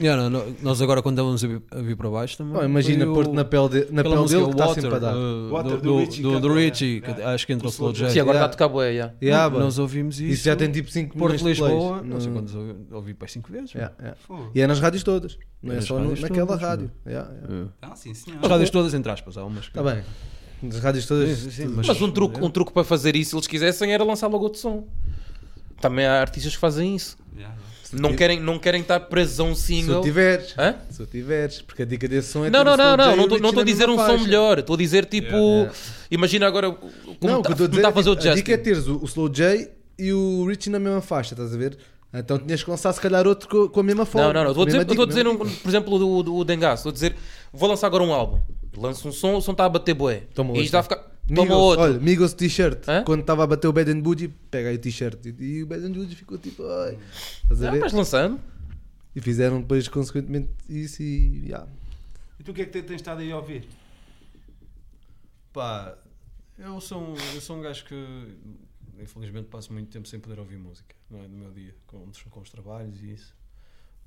Yeah, 0.00 0.22
não, 0.22 0.30
não, 0.30 0.56
nós 0.62 0.80
agora 0.80 1.02
quando 1.02 1.14
estávamos 1.16 1.42
a 1.44 1.48
vir, 1.48 1.62
a 1.70 1.78
vir 1.82 1.96
para 1.96 2.10
baixo 2.10 2.38
também. 2.38 2.62
Imagina 2.64 3.06
pôr-te 3.06 3.32
na 3.32 3.44
pele, 3.44 3.68
de, 3.68 3.92
na 3.92 4.02
pele 4.04 4.28
dele 4.28 4.44
que 4.44 4.50
está 4.52 4.66
Water, 4.66 4.82
sempre 4.82 4.96
a 4.96 4.98
dar. 5.00 5.16
uh, 5.16 5.50
Water 5.50 5.76
do, 5.78 5.80
do 5.82 5.98
Richie 5.98 6.22
do, 6.22 6.40
do 6.40 6.54
Richie, 6.54 6.98
yeah. 6.98 7.14
que 7.14 7.22
acho 7.22 7.46
que 7.46 7.52
entra 7.52 7.66
o 7.66 7.70
Slow 7.70 7.90
Slow 7.92 8.06
J. 8.08 8.12
Sim, 8.14 8.20
agora 8.20 8.38
Yeah. 8.38 8.46
está 8.46 8.64
a 8.64 8.68
tocar 8.68 8.68
bué, 8.72 8.94
já. 8.96 9.12
Yeah, 9.20 9.50
boy. 9.50 9.60
Nós 9.60 9.78
ouvimos 9.78 10.20
isso. 10.20 10.32
Isso 10.32 10.44
já 10.44 10.54
tem 10.54 10.70
tipo 10.70 10.88
5 10.90 11.18
Porto. 11.18 11.44
Lisboa, 11.44 12.02
não 12.04 12.20
sei 12.20 12.30
Não- 12.30 12.36
quantos 12.38 12.54
ouvi, 12.54 12.74
ouvi 12.92 13.14
para 13.14 13.26
5 13.26 13.50
vezes. 13.50 13.74
Yeah, 13.74 13.92
yeah. 14.00 14.16
E 14.54 14.60
é 14.60 14.66
nas 14.68 14.78
rádios 14.78 15.02
todas. 15.02 15.36
Não 15.62 15.74
É 15.74 15.78
é 15.78 15.80
só 15.80 15.98
no- 15.98 16.14
naquela 16.20 16.46
todas, 16.46 16.62
rádio. 16.62 16.90
Yeah, 17.06 17.30
yeah. 17.32 17.64
É. 17.64 17.68
Ah, 17.82 17.94
sim, 17.96 18.12
senhor. 18.14 18.40
As 18.42 18.50
rádios 18.50 18.70
todas, 18.70 18.94
entre 18.94 19.12
aspas, 19.12 19.36
há 19.36 19.44
umas. 19.44 19.64
Está 19.66 19.82
bem. 19.82 20.02
Nas 20.62 20.78
rádios 20.80 21.06
todas. 21.06 21.38
Sim, 21.38 21.50
sim, 21.50 21.66
mas- 21.68 21.86
Mas 21.86 22.00
um 22.02 22.10
truque, 22.10 22.40
um 22.42 22.50
truque 22.50 22.72
para 22.72 22.84
fazer 22.84 23.14
isso, 23.16 23.30
se 23.30 23.36
eles 23.36 23.46
quisessem, 23.46 23.92
era 23.92 24.02
lançar 24.04 24.26
logo 24.28 24.44
outro 24.44 24.58
som. 24.60 24.86
Também 25.80 26.06
há 26.06 26.20
artistas 26.20 26.54
que 26.54 26.58
fazem 26.60 26.94
isso. 26.96 27.16
Yeah, 27.36 27.54
yeah. 27.54 28.08
Não 28.08 28.16
querem, 28.16 28.40
não 28.40 28.58
querem 28.58 28.80
estar 28.80 28.98
presos 29.00 29.38
a 29.38 29.42
um 29.44 29.54
Se 29.54 29.62
single. 29.66 30.00
o 30.00 30.02
tiveres. 30.02 30.54
Hã? 30.58 30.76
Se 30.90 31.02
o 31.02 31.06
tiveres. 31.06 31.60
Porque 31.60 31.82
a 31.82 31.84
dica 31.84 32.08
desse 32.08 32.28
som 32.32 32.44
é 32.44 32.50
Não, 32.50 32.60
ter 32.60 32.64
não, 32.64 32.76
não, 32.76 32.96
não, 32.96 33.22
estou- 33.24 33.38
não 33.40 33.48
estou 33.50 33.60
a 33.62 33.64
dizer 33.64 33.84
um 33.88 33.92
mesma 33.92 34.04
som 34.06 34.12
faixa. 34.12 34.24
melhor. 34.24 34.58
Estou 34.60 34.74
a 34.74 34.78
dizer 34.78 35.04
tipo. 35.06 35.26
Yeah. 35.36 35.72
Imagina 36.10 36.46
agora 36.46 36.70
como 36.72 36.88
Não, 37.20 37.40
o 37.40 37.42
tá- 37.42 37.50
estou 37.52 37.66
a 37.66 37.70
está 37.70 37.88
é, 37.88 37.92
fazer 37.92 38.10
o 38.10 38.16
tipo, 38.16 38.28
a 38.30 38.34
dica 38.34 38.52
é 38.52 38.56
Justin. 38.56 38.64
teres 38.64 38.86
o, 38.88 38.96
o 38.98 39.04
Slow 39.04 39.28
J 39.28 39.70
e 39.98 40.12
o 40.12 40.46
Richie 40.46 40.70
na 40.70 40.78
mesma 40.78 41.00
faixa, 41.02 41.34
estás 41.34 41.54
a 41.54 41.58
ver? 41.58 41.76
Então 42.14 42.38
tinhas 42.38 42.62
que 42.62 42.68
lançar 42.70 42.92
se 42.92 43.00
calhar 43.00 43.26
outro 43.26 43.48
co- 43.48 43.70
com, 43.70 43.80
a 43.80 43.82
mesma 43.82 44.04
forma. 44.04 44.32
Não, 44.32 44.34
não, 44.34 44.44
não. 44.44 44.50
Estou 44.50 44.62
a 44.64 44.66
dizer, 44.66 44.80
estou 44.82 45.04
a 45.04 45.06
dizer 45.06 45.26
um, 45.26 45.30
mesma 45.32 45.46
dica. 45.46 45.60
por 45.62 45.68
exemplo, 45.68 45.98
do, 45.98 46.22
do 46.22 46.44
Dengas. 46.44 46.80
Estou 46.80 46.90
a 46.90 46.92
dizer, 46.92 47.16
vou 47.52 47.68
lançar 47.68 47.86
agora 47.86 48.02
um 48.04 48.12
álbum. 48.12 48.40
Lanço 48.76 49.08
um 49.08 49.12
som, 49.12 49.36
o 49.36 49.40
som 49.40 49.52
está 49.52 49.64
a 49.64 49.68
bater 49.68 49.94
bué. 49.94 50.24
Toma 50.34 50.48
e 50.50 50.52
outro. 50.52 50.64
está 50.64 50.80
a 50.80 50.82
ficar. 50.82 50.96
Toma 50.96 51.42
Migos, 51.42 51.56
outro. 51.56 51.84
Olha, 51.84 51.98
Migos 51.98 52.32
t-shirt. 52.34 52.86
Hã? 52.88 53.02
Quando 53.04 53.20
estava 53.20 53.44
a 53.44 53.46
bater 53.46 53.66
o 53.68 53.72
Bad 53.72 53.90
and 53.90 54.00
Bougie, 54.00 54.28
pega 54.50 54.68
aí 54.68 54.76
o 54.76 54.78
t-shirt. 54.78 55.24
E, 55.26 55.42
e 55.42 55.62
o 55.62 55.66
Bad 55.66 55.84
and 55.86 55.92
Bougie 55.92 56.14
ficou 56.16 56.36
tipo, 56.36 56.66
ai. 56.66 56.98
Estás 57.44 57.62
a 57.62 57.68
Ah, 57.68 57.70
ver? 57.70 57.80
vais 57.80 57.92
lançando. 57.92 58.40
E 59.16 59.20
fizeram 59.20 59.60
depois, 59.60 59.88
consequentemente, 59.88 60.48
isso 60.68 61.02
e. 61.02 61.44
Yeah. 61.46 61.66
E 62.40 62.42
tu 62.42 62.50
o 62.50 62.54
que 62.54 62.62
é 62.62 62.64
que 62.66 62.72
te- 62.72 62.82
tens 62.82 62.96
estado 62.96 63.20
aí 63.20 63.30
a 63.32 63.36
ouvir? 63.36 63.66
Pá, 65.52 65.94
eu 66.58 66.80
sou, 66.80 67.00
um, 67.00 67.14
eu 67.34 67.40
sou 67.40 67.56
um 67.56 67.60
gajo 67.62 67.84
que 67.84 67.94
infelizmente 69.02 69.48
passo 69.48 69.72
muito 69.72 69.90
tempo 69.90 70.06
sem 70.08 70.18
poder 70.20 70.38
ouvir 70.38 70.56
música, 70.58 70.94
não 71.10 71.20
é? 71.22 71.28
No 71.28 71.36
meu 71.36 71.50
dia, 71.50 71.74
com, 71.86 72.04
os- 72.08 72.22
com 72.22 72.40
os 72.40 72.50
trabalhos 72.50 73.02
e 73.02 73.12
isso. 73.12 73.34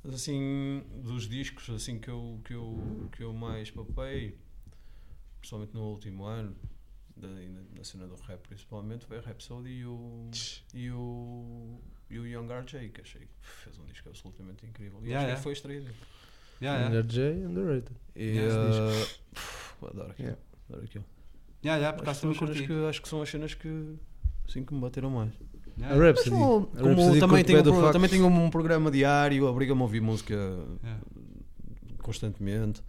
Mas 0.04 0.14
assim, 0.16 0.84
dos 1.04 1.28
discos 1.28 1.70
assim 1.70 2.00
que 2.00 2.10
eu, 2.10 2.40
que 2.46 2.54
eu, 2.54 3.10
que 3.12 3.24
eu 3.24 3.34
mais 3.34 3.72
papei, 3.72 4.38
principalmente 5.40 5.74
no 5.74 5.82
último 5.90 6.26
ano, 6.26 6.56
da, 7.18 7.28
na 7.76 7.84
cena 7.84 8.08
do 8.08 8.16
rap 8.16 8.40
principalmente, 8.48 9.06
foi 9.06 9.18
a 9.18 9.22
Rhapsody 9.22 9.70
e 9.70 9.86
o, 9.86 10.30
e 10.74 10.92
o, 10.92 11.80
e 12.10 12.20
o 12.20 12.28
Young 12.28 12.48
RJ, 12.52 12.90
que 12.90 13.02
achei 13.02 13.22
que 13.22 13.48
fez 13.64 13.78
um 13.80 13.86
disco 13.86 14.10
absolutamente 14.10 14.66
incrível. 14.66 15.00
E 15.04 15.08
Yeah, 15.10 15.18
acho 15.20 15.26
yeah. 15.28 15.38
que 15.38 15.44
foi 15.44 15.54
estreia. 15.54 15.80
Yeah, 16.62 16.80
yeah. 16.82 16.88
Under 16.88 17.04
J, 17.04 17.46
underrated. 17.46 17.96
E, 18.16 18.24
Yeah, 18.36 18.54
uh, 18.56 19.06
pff, 19.34 19.86
adoro 19.86 20.12
aquilo. 20.12 20.28
Yeah. 20.30 20.42
Adoro 20.70 20.86
aquilo. 20.86 21.06
Yeah, 21.64 21.80
yeah, 21.82 21.98
por 21.98 22.08
Acho 22.10 22.36
curti. 22.36 22.68
que, 22.68 22.74
acho 22.88 23.02
que 23.02 23.10
são 23.10 23.22
as 23.24 23.30
cenas 23.30 23.54
que 23.56 23.96
assim 24.48 24.64
que 24.64 24.74
me 24.74 24.80
bateram 24.82 25.10
mais. 25.10 25.32
Yeah. 25.78 25.96
A 25.96 26.00
Rhapsody. 26.08 26.30
Mas, 26.32 26.40
como- 26.40 26.56
A 26.74 26.78
como 26.78 26.90
Rhapsody 26.90 27.20
também, 27.20 27.44
tenho 27.44 27.60
um, 27.60 27.64
pro- 27.64 27.92
também 27.92 28.10
tenho 28.10 28.28
um 28.28 28.50
programa 28.50 28.90
diário, 28.92 29.46
obriga-me 29.46 29.82
a 29.82 29.84
ouvir 29.84 30.02
música 30.02 30.34
Yeah. 30.34 31.02
constantemente. 32.02 32.82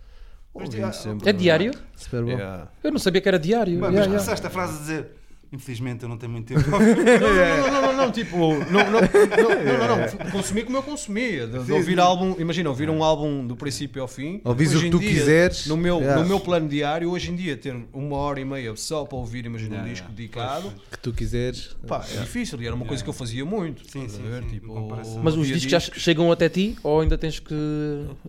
Mas, 0.55 0.75
ah, 0.77 0.93
sempre. 0.93 1.29
É 1.29 1.33
diário? 1.33 1.73
Super 1.97 2.23
bom. 2.25 2.31
Yeah. 2.31 2.69
Eu 2.83 2.91
não 2.93 2.99
sabia 2.99 3.21
que 3.21 3.29
era 3.29 3.39
diário. 3.39 3.73
Bem, 3.75 3.81
Yeah, 3.81 3.91
mas 3.91 4.07
yeah. 4.07 4.15
começaste 4.17 4.47
a 4.47 4.51
frase 4.51 4.77
a 4.77 4.81
dizer 4.81 5.11
Infelizmente 5.57 6.03
eu 6.03 6.09
não 6.09 6.19
tenho 6.19 6.33
muito 6.33 6.47
tempo. 6.47 6.71
Não, 6.71 6.79
não, 6.79 7.71
não, 7.71 7.83
não, 7.83 7.97
não, 7.97 8.13
tipo, 8.13 8.37
não, 8.37 8.59
não, 8.61 8.91
não, 8.91 9.01
não, 9.01 9.89
não, 9.89 10.25
não, 10.25 10.31
consumi 10.31 10.63
como 10.63 10.77
eu 10.77 10.83
consumia. 10.83 11.47
De, 11.47 11.65
de 11.65 11.73
ouvir 11.73 11.99
álbum, 11.99 12.37
imagina, 12.39 12.69
ouvir 12.69 12.91
um 12.91 13.03
álbum 13.03 13.47
do 13.47 13.57
princípio 13.57 14.03
ao 14.03 14.09
fim. 14.09 14.41
Ouvis 14.45 14.75
o 14.75 14.81
que 14.81 14.91
tu 14.91 14.99
dia, 14.99 15.09
quiseres. 15.09 15.67
No 15.67 15.77
meu, 15.77 15.97
Yeah. 15.97 16.23
no 16.23 16.29
meu 16.29 16.39
plano 16.39 16.69
diário, 16.69 17.11
hoje 17.11 17.31
em 17.31 17.37
dia, 17.37 17.57
ter 17.57 17.75
uma 17.93 18.17
hora 18.17 18.39
e 18.39 18.45
meia 18.45 18.77
só 18.77 19.05
para 19.05 19.17
ouvir, 19.17 19.47
imagina, 19.47 19.79
um 19.79 19.85
disco 19.85 20.07
yeah. 20.07 20.15
dedicado, 20.15 20.73
que 20.93 20.99
tu 20.99 21.13
quiseres. 21.13 21.75
pá, 21.87 22.05
é 22.15 22.21
difícil. 22.21 22.61
E 22.61 22.67
era 22.67 22.75
uma 22.75 22.85
coisa 22.85 23.03
que 23.03 23.09
eu 23.09 23.15
fazia 23.15 23.45
muito. 23.45 23.91
Sim, 23.91 24.07
sim, 24.09 24.23
Tipo. 24.51 24.75
Mas 25.23 25.35
os 25.37 25.47
discos 25.47 25.71
já 25.71 25.81
chegam 25.81 26.31
até 26.31 26.49
ti 26.51 26.77
ou 26.83 27.01
ainda 27.01 27.17
tens 27.17 27.39
que 27.41 27.55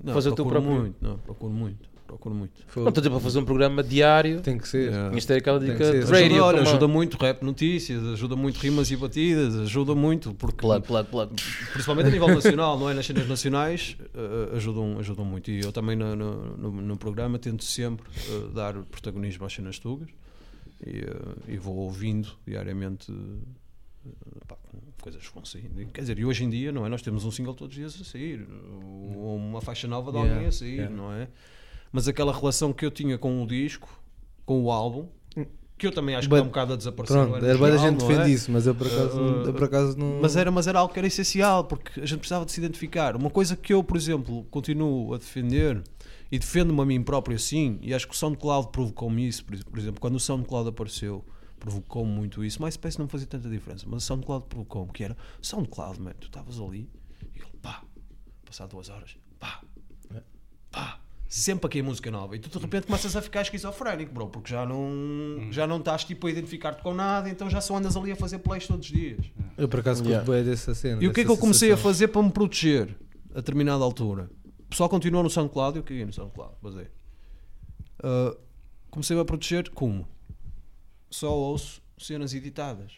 Não, 0.01 0.13
fazer 0.13 0.29
o 0.29 0.35
teu 0.35 0.45
próprio? 0.45 0.71
muito, 0.71 0.95
não, 1.01 1.17
procuro 1.17 1.51
muito, 1.51 1.89
procuro 2.07 2.33
muito. 2.33 2.53
Não, 2.75 2.87
estou 2.87 3.03
para 3.03 3.19
fazer 3.19 3.39
um 3.39 3.45
programa 3.45 3.83
diário, 3.83 4.41
Tem 4.41 4.57
que 4.57 4.67
ser. 4.67 4.89
Yeah. 4.91 5.15
de 5.15 5.27
ter 5.27 5.35
aquela 5.35 5.59
dica 5.59 5.75
de 5.77 5.83
Ajuda, 5.83 6.05
radio. 6.05 6.25
Ajuda, 6.25 6.43
olha, 6.45 6.57
como- 6.59 6.69
ajuda 6.69 6.87
muito 6.87 7.17
rap 7.17 7.43
notícias, 7.43 8.03
ajuda 8.05 8.35
muito 8.35 8.57
rimas 8.57 8.89
e 8.89 8.95
batidas, 8.95 9.55
ajuda 9.57 9.93
muito, 9.93 10.33
porque 10.33 10.61
Plug, 10.61 10.87
plug, 10.87 11.09
plug. 11.09 11.35
principalmente 11.73 12.07
a 12.07 12.11
nível 12.11 12.27
nacional, 12.29 12.79
não 12.79 12.89
é? 12.89 12.93
Nas 12.93 13.05
cenas 13.05 13.27
nacionais 13.27 13.97
eh, 14.15 14.55
ajudam, 14.55 14.97
ajudam 14.99 15.25
muito. 15.25 15.51
E 15.51 15.59
eu 15.61 15.71
também 15.71 15.95
no, 15.95 16.15
no, 16.15 16.57
no- 16.57 16.81
no 16.81 16.97
programa 16.97 17.37
tento 17.37 17.63
sempre 17.63 18.07
eh, 18.29 18.53
dar 18.55 18.73
protagonismo 18.85 19.45
às 19.45 19.53
cenas 19.53 19.77
tugas 19.77 20.07
e, 20.85 20.99
eh, 20.99 21.53
e 21.53 21.57
vou 21.57 21.75
ouvindo 21.75 22.29
diariamente 22.45 23.11
pá, 24.47 24.55
coisas 25.01 25.25
que 25.27 25.33
vão 25.33 25.43
saindo. 25.45 25.85
Quer 25.93 26.01
dizer, 26.01 26.19
e 26.19 26.25
hoje 26.25 26.43
em 26.43 26.49
dia, 26.49 26.71
não 26.71 26.85
é? 26.85 26.89
Nós 26.89 27.01
temos 27.01 27.25
um 27.25 27.31
single 27.31 27.53
todos 27.53 27.75
os 27.75 27.79
dias 27.79 28.01
a 28.01 28.03
sair, 28.09 28.47
ou 29.15 29.35
uma 29.35 29.61
faixa 29.61 29.87
nova 29.87 30.11
de 30.11 30.17
alguém 30.17 30.31
Yeah, 30.33 30.49
a 30.49 30.51
sair, 30.51 30.75
yeah. 30.75 30.95
não 30.95 31.11
é? 31.13 31.27
Mas 31.91 32.07
aquela 32.07 32.33
relação 32.33 32.73
que 32.73 32.85
eu 32.85 32.91
tinha 32.91 33.17
com 33.17 33.43
o 33.43 33.47
disco, 33.47 33.89
com 34.45 34.63
o 34.63 34.71
álbum, 34.71 35.07
que 35.77 35.85
eu 35.85 35.91
também 35.91 36.15
acho 36.15 36.27
que 36.27 36.33
está 36.33 36.43
um 36.43 36.47
bocado 36.47 36.73
a 36.73 36.75
desaparecer. 36.75 37.15
Pronto, 37.15 37.45
é? 37.45 37.49
era 37.49 37.57
bem 37.57 37.69
da 37.69 37.77
geral, 37.77 37.85
gente 37.85 37.99
não 37.99 38.05
é? 38.05 38.13
defende 38.13 38.33
isso, 38.33 38.51
mas 38.51 38.65
eu 38.65 38.73
por 38.73 38.87
acaso, 38.87 39.21
Uh, 39.21 39.43
eu 39.45 39.53
por 39.53 39.63
acaso 39.65 39.97
não. 39.97 40.19
Mas 40.21 40.35
era, 40.35 40.49
mas 40.49 40.67
era 40.67 40.79
algo 40.79 40.91
que 40.91 40.99
era 40.99 41.07
essencial, 41.07 41.63
porque 41.63 41.99
a 41.99 42.05
gente 42.05 42.19
precisava 42.19 42.45
de 42.45 42.51
se 42.51 42.59
identificar. 42.59 43.15
Uma 43.15 43.29
coisa 43.29 43.55
que 43.55 43.73
eu, 43.73 43.83
por 43.83 43.95
exemplo, 43.95 44.43
continuo 44.45 45.13
a 45.13 45.17
defender 45.17 45.83
e 46.31 46.39
defendo-me 46.39 46.81
a 46.81 46.85
mim 46.85 47.03
próprio 47.03 47.35
assim, 47.35 47.77
e 47.81 47.93
acho 47.93 48.07
que 48.07 48.13
o 48.13 48.17
SoundCloud 48.17 48.69
provocou-me 48.71 49.27
isso, 49.27 49.45
por 49.45 49.79
exemplo, 49.79 50.01
quando 50.01 50.15
o 50.15 50.19
SoundCloud 50.19 50.69
apareceu, 50.69 51.23
provocou-me 51.59 52.11
muito 52.11 52.43
isso. 52.43 52.61
MySpace 52.61 52.97
não 52.97 53.07
fazia 53.07 53.27
tanta 53.27 53.47
diferença, 53.47 53.85
mas 53.87 54.03
o 54.03 54.05
SoundCloud 54.07 54.45
provocou-me, 54.49 54.91
que 54.91 55.03
era 55.03 55.15
SoundCloud, 55.41 56.01
man, 56.01 56.13
tu 56.19 56.25
estavas 56.25 56.59
ali 56.59 56.89
e 57.35 57.39
ele, 57.39 57.51
pá, 57.61 57.83
passado 58.43 58.71
duas 58.71 58.89
horas, 58.89 59.15
pá, 59.39 59.61
pá, 60.71 60.99
sempre 61.27 61.67
aqui 61.67 61.79
a 61.79 61.83
música 61.83 62.09
nova, 62.09 62.35
e 62.35 62.39
tu 62.39 62.49
de 62.49 62.57
repente 62.57 62.87
começas 62.87 63.15
a 63.15 63.21
ficar 63.21 63.41
esquizofrénico, 63.41 64.13
bro, 64.13 64.29
porque 64.29 64.51
já 64.51 64.65
não, 64.65 65.51
já 65.51 65.67
não 65.67 65.77
estás 65.77 66.03
tipo 66.03 66.27
a 66.27 66.31
identificar-te 66.31 66.81
com 66.81 66.93
nada, 66.93 67.29
então 67.29 67.49
já 67.49 67.59
só 67.61 67.75
andas 67.75 67.97
ali 67.97 68.11
a 68.11 68.15
fazer 68.15 68.39
plays 68.39 68.65
todos 68.65 68.85
os 68.85 68.91
dias. 68.91 69.25
Eu 69.57 69.67
por 69.67 69.79
acaso 69.79 70.03
Yeah. 70.03 70.25
curto 70.25 70.43
dessa 70.43 70.73
cena. 70.73 71.03
E 71.03 71.07
o 71.07 71.13
que 71.13 71.21
é 71.21 71.25
que 71.25 71.31
eu 71.31 71.37
comecei 71.37 71.69
a 71.69 71.75
sensação. 71.75 71.91
fazer 71.91 72.07
para 72.09 72.23
me 72.23 72.31
proteger 72.31 72.95
a 73.31 73.35
determinada 73.35 73.83
altura? 73.83 74.29
O 74.59 74.69
pessoal 74.69 74.89
continuou 74.89 75.23
no 75.23 75.29
SoundCloud, 75.29 75.77
eu 75.77 75.83
caí 75.83 76.05
no 76.05 76.13
SoundCloud, 76.13 76.55
basei. 76.61 76.87
Ah, 78.03 78.35
comecei 78.89 79.19
a 79.19 79.25
proteger 79.25 79.69
como? 79.71 80.07
Só 81.09 81.33
ouço 81.33 81.81
cenas 81.97 82.33
editadas. 82.33 82.93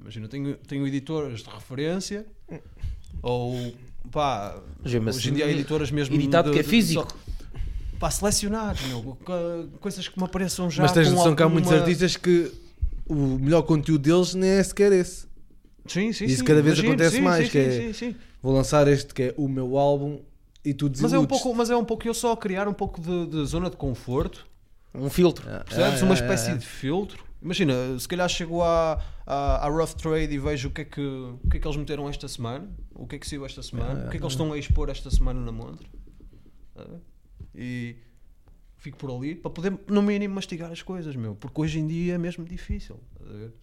Imagina, 0.00 0.26
tenho, 0.28 0.56
tenho 0.56 0.86
editoras 0.86 1.42
de 1.42 1.50
referência 1.50 2.26
ou 3.22 3.72
pá, 4.10 4.60
Mas 5.02 5.16
hoje 5.16 5.30
em 5.30 5.34
dia 5.34 5.46
há 5.46 5.50
editoras 5.50 5.90
mesmo 5.90 6.14
editado 6.14 6.50
de- 6.50 6.54
que 6.54 6.60
é 6.60 6.62
físico. 6.62 7.02
só- 7.02 7.98
pá, 7.98 8.10
selecionados, 8.10 8.82
meu, 8.86 9.16
co- 9.24 9.32
coisas 9.80 10.06
que 10.08 10.18
me 10.18 10.24
apareçam 10.24 10.70
já. 10.70 10.82
Mas 10.82 10.92
tens 10.92 11.10
noção 11.10 11.34
que 11.34 11.42
há 11.42 11.48
muitos 11.48 11.70
alguma- 11.70 11.86
artistas 11.86 12.16
que 12.16 12.52
o 13.06 13.14
melhor 13.38 13.62
conteúdo 13.62 14.02
deles 14.02 14.34
nem 14.34 14.50
é 14.50 14.62
sequer 14.62 14.92
esse. 14.92 15.26
Sim, 15.86 16.12
sim, 16.12 16.24
Isso 16.26 16.38
sim, 16.38 16.44
cada 16.44 16.62
vez 16.62 16.78
imagino, 16.78 16.94
acontece 16.94 17.16
sim, 17.16 17.22
mais, 17.22 17.44
sim, 17.46 17.50
que 17.52 17.70
sim, 17.70 17.78
é- 17.78 17.92
sim, 17.92 17.92
sim. 18.12 18.16
Vou 18.42 18.52
lançar 18.54 18.86
este 18.88 19.12
que 19.14 19.22
é 19.22 19.34
o 19.36 19.48
meu 19.48 19.76
álbum 19.76 20.20
e 20.64 20.72
tu 20.72 20.88
desiludes. 20.88 21.00
Mas 21.02 21.12
é, 21.12 21.18
um 21.18 21.26
pouco, 21.26 21.54
mas 21.54 21.70
é 21.70 21.76
um 21.76 21.84
pouco 21.84 22.06
eu 22.06 22.14
só 22.14 22.34
criar 22.36 22.68
um 22.68 22.72
pouco 22.72 23.00
de, 23.00 23.26
de 23.26 23.44
zona 23.46 23.68
de 23.70 23.76
conforto, 23.76 24.46
Um 24.94 25.08
filtro. 25.10 25.48
percebes? 25.64 26.02
Uma 26.02 26.14
espécie 26.14 26.56
de 26.56 26.66
filtro. 26.66 27.24
Imagina, 27.42 27.98
se 27.98 28.06
calhar 28.06 28.28
chego 28.28 28.62
à, 28.62 29.00
à, 29.26 29.66
à 29.66 29.68
Rough 29.68 29.94
Trade 29.94 30.32
e 30.32 30.38
vejo 30.38 30.68
o 30.68 30.70
que, 30.70 30.82
é 30.82 30.84
que, 30.84 31.00
o 31.00 31.40
que 31.50 31.56
é 31.56 31.60
que 31.60 31.66
eles 31.66 31.76
meteram 31.76 32.08
esta 32.08 32.28
semana, 32.28 32.68
o 32.94 33.06
que 33.06 33.16
é 33.16 33.18
que 33.18 33.26
saiu 33.28 33.44
esta 33.44 33.62
semana, 33.62 34.06
o 34.06 34.10
que 34.10 34.16
é 34.16 34.18
que 34.20 34.24
eles 34.24 34.32
estão 34.32 34.52
a 34.52 34.58
expor 34.58 34.88
esta 34.88 35.10
semana 35.10 35.40
na 35.40 35.50
montra. 35.50 35.86
Ah, 36.76 36.84
E 37.54 37.96
fico 38.76 38.96
por 38.98 39.10
ali 39.14 39.34
para 39.34 39.50
poder, 39.50 39.76
no 39.88 40.02
mínimo, 40.02 40.34
mastigar 40.34 40.70
as 40.72 40.82
coisas, 40.82 41.14
meu. 41.16 41.34
Porque 41.36 41.60
hoje 41.60 41.78
em 41.78 41.86
dia 41.86 42.14
é 42.14 42.18
mesmo 42.18 42.44
difícil. 42.44 42.98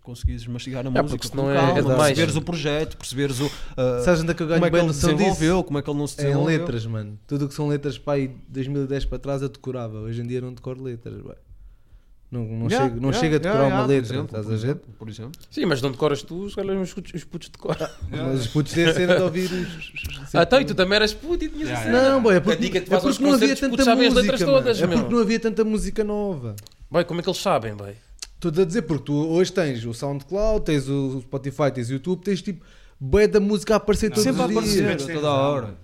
Conseguires 0.04 0.46
mastigar 0.48 0.86
a 0.86 0.88
É, 0.88 0.92
música 0.92 1.10
porque 1.10 1.28
senão 1.28 1.50
é- 1.52 1.56
calma, 1.56 1.80
é 1.80 1.84
perceberes 1.98 2.36
o 2.36 2.42
projeto, 2.42 2.98
perceberes 2.98 3.40
o, 3.40 3.52
ah, 3.78 4.02
Sabes 4.04 4.22
onde 4.22 4.32
é 4.32 4.34
que 4.34 4.44
eu 4.44 4.48
ganho 4.48 4.60
como 4.60 4.66
é 4.66 4.70
que 4.70 4.74
bem 4.74 4.80
ele 4.82 4.88
noção 4.88 5.14
desenvolveu, 5.14 5.56
disso? 5.56 5.64
como 5.66 5.78
é 5.80 5.82
que 5.82 5.90
ele 5.90 6.00
não 6.00 6.08
se 6.08 6.20
É 6.20 6.24
em 6.24 6.26
desenvolveu. 6.28 6.60
letras, 6.60 6.86
mano. 6.86 7.20
Tudo 7.28 7.46
o 7.46 7.48
que 7.48 7.54
são 7.54 7.68
letras 7.68 7.98
para 7.98 8.14
aí 8.14 8.28
2010 8.50 9.06
para 9.06 9.20
trás 9.20 9.42
eu 9.42 9.50
decorava. 9.50 10.00
Hoje 10.00 10.22
em 10.22 10.28
dia 10.28 10.42
não 10.42 10.54
decoro 10.54 10.82
letras, 10.84 11.22
bem. 11.22 11.36
Não, 12.32 12.44
não, 12.46 12.68
Yeah, 12.68 12.88
chego, 12.90 13.02
não 13.02 13.10
yeah, 13.10 13.20
chega 13.20 13.36
a 13.38 13.40
decorar 13.40 13.60
yeah, 13.64 13.76
uma 13.76 13.86
letra, 13.88 14.14
exemplo, 14.16 14.26
estás 14.40 14.52
a 14.64 14.66
ver? 14.68 14.76
Por 14.76 15.10
exemplo. 15.10 15.32
Sim, 15.50 15.66
mas 15.66 15.82
não 15.82 15.90
decoras 15.92 16.22
tu, 16.22 16.44
os 16.44 16.56
os 16.56 16.94
putos- 16.94 17.14
os 17.16 17.24
putos 17.24 17.50
decoram. 17.50 17.90
Mas 18.12 18.42
os 18.42 18.48
putos 18.48 18.72
têm 18.74 18.86
a 18.86 18.94
cena 18.94 19.16
de 19.16 19.22
ouvir 19.24 19.50
os. 19.52 20.36
Ah, 20.36 20.44
então, 20.44 20.62
e 20.62 20.66
tu 20.66 20.76
também 20.76 20.96
eras 20.98 21.12
puto 21.12 21.44
e 21.44 21.50
tinhas 21.50 21.70
Yeah, 21.70 21.90
assim. 22.00 22.10
Não, 22.12 22.22
boy, 22.22 22.36
é 22.36 22.38
A 22.38 22.42
porque, 22.42 22.68
é 22.78 22.82
porque 22.82 23.24
não 23.24 23.34
havia 23.34 23.56
tanta 23.56 23.96
música. 23.96 24.46
todas, 24.46 24.80
é 24.82 24.86
porque 24.88 25.02
meu. 25.02 25.10
não 25.10 25.20
havia 25.20 25.40
tanta 25.40 25.64
música 25.66 26.04
nova. 26.04 26.56
Boy, 26.92 27.04
como 27.04 27.20
é 27.20 27.24
que 27.24 27.30
eles 27.30 27.42
sabem, 27.42 27.74
boy? 27.74 27.94
Estou 28.36 28.62
a 28.62 28.66
dizer, 28.66 28.84
porque 28.84 29.04
tu 29.06 29.14
hoje 29.16 29.52
tens 29.52 29.84
o 29.84 29.94
SoundCloud, 29.94 30.64
tens 30.66 30.88
o 30.88 31.22
Spotify, 31.22 31.72
tens 31.74 31.90
o 31.90 31.94
YouTube, 31.94 32.22
tens 32.24 32.42
tipo 32.44 32.64
bué 33.00 33.28
da 33.28 33.40
música 33.40 33.74
a 33.74 33.78
aparecer 33.78 34.10
todos 34.10 34.24
Sempre 34.24 34.44
a 34.44 34.46
os 34.46 34.52
aparecer. 34.52 34.96
dias. 34.98 35.14
toda 35.14 35.28
a 35.28 35.34
hora. 35.34 35.76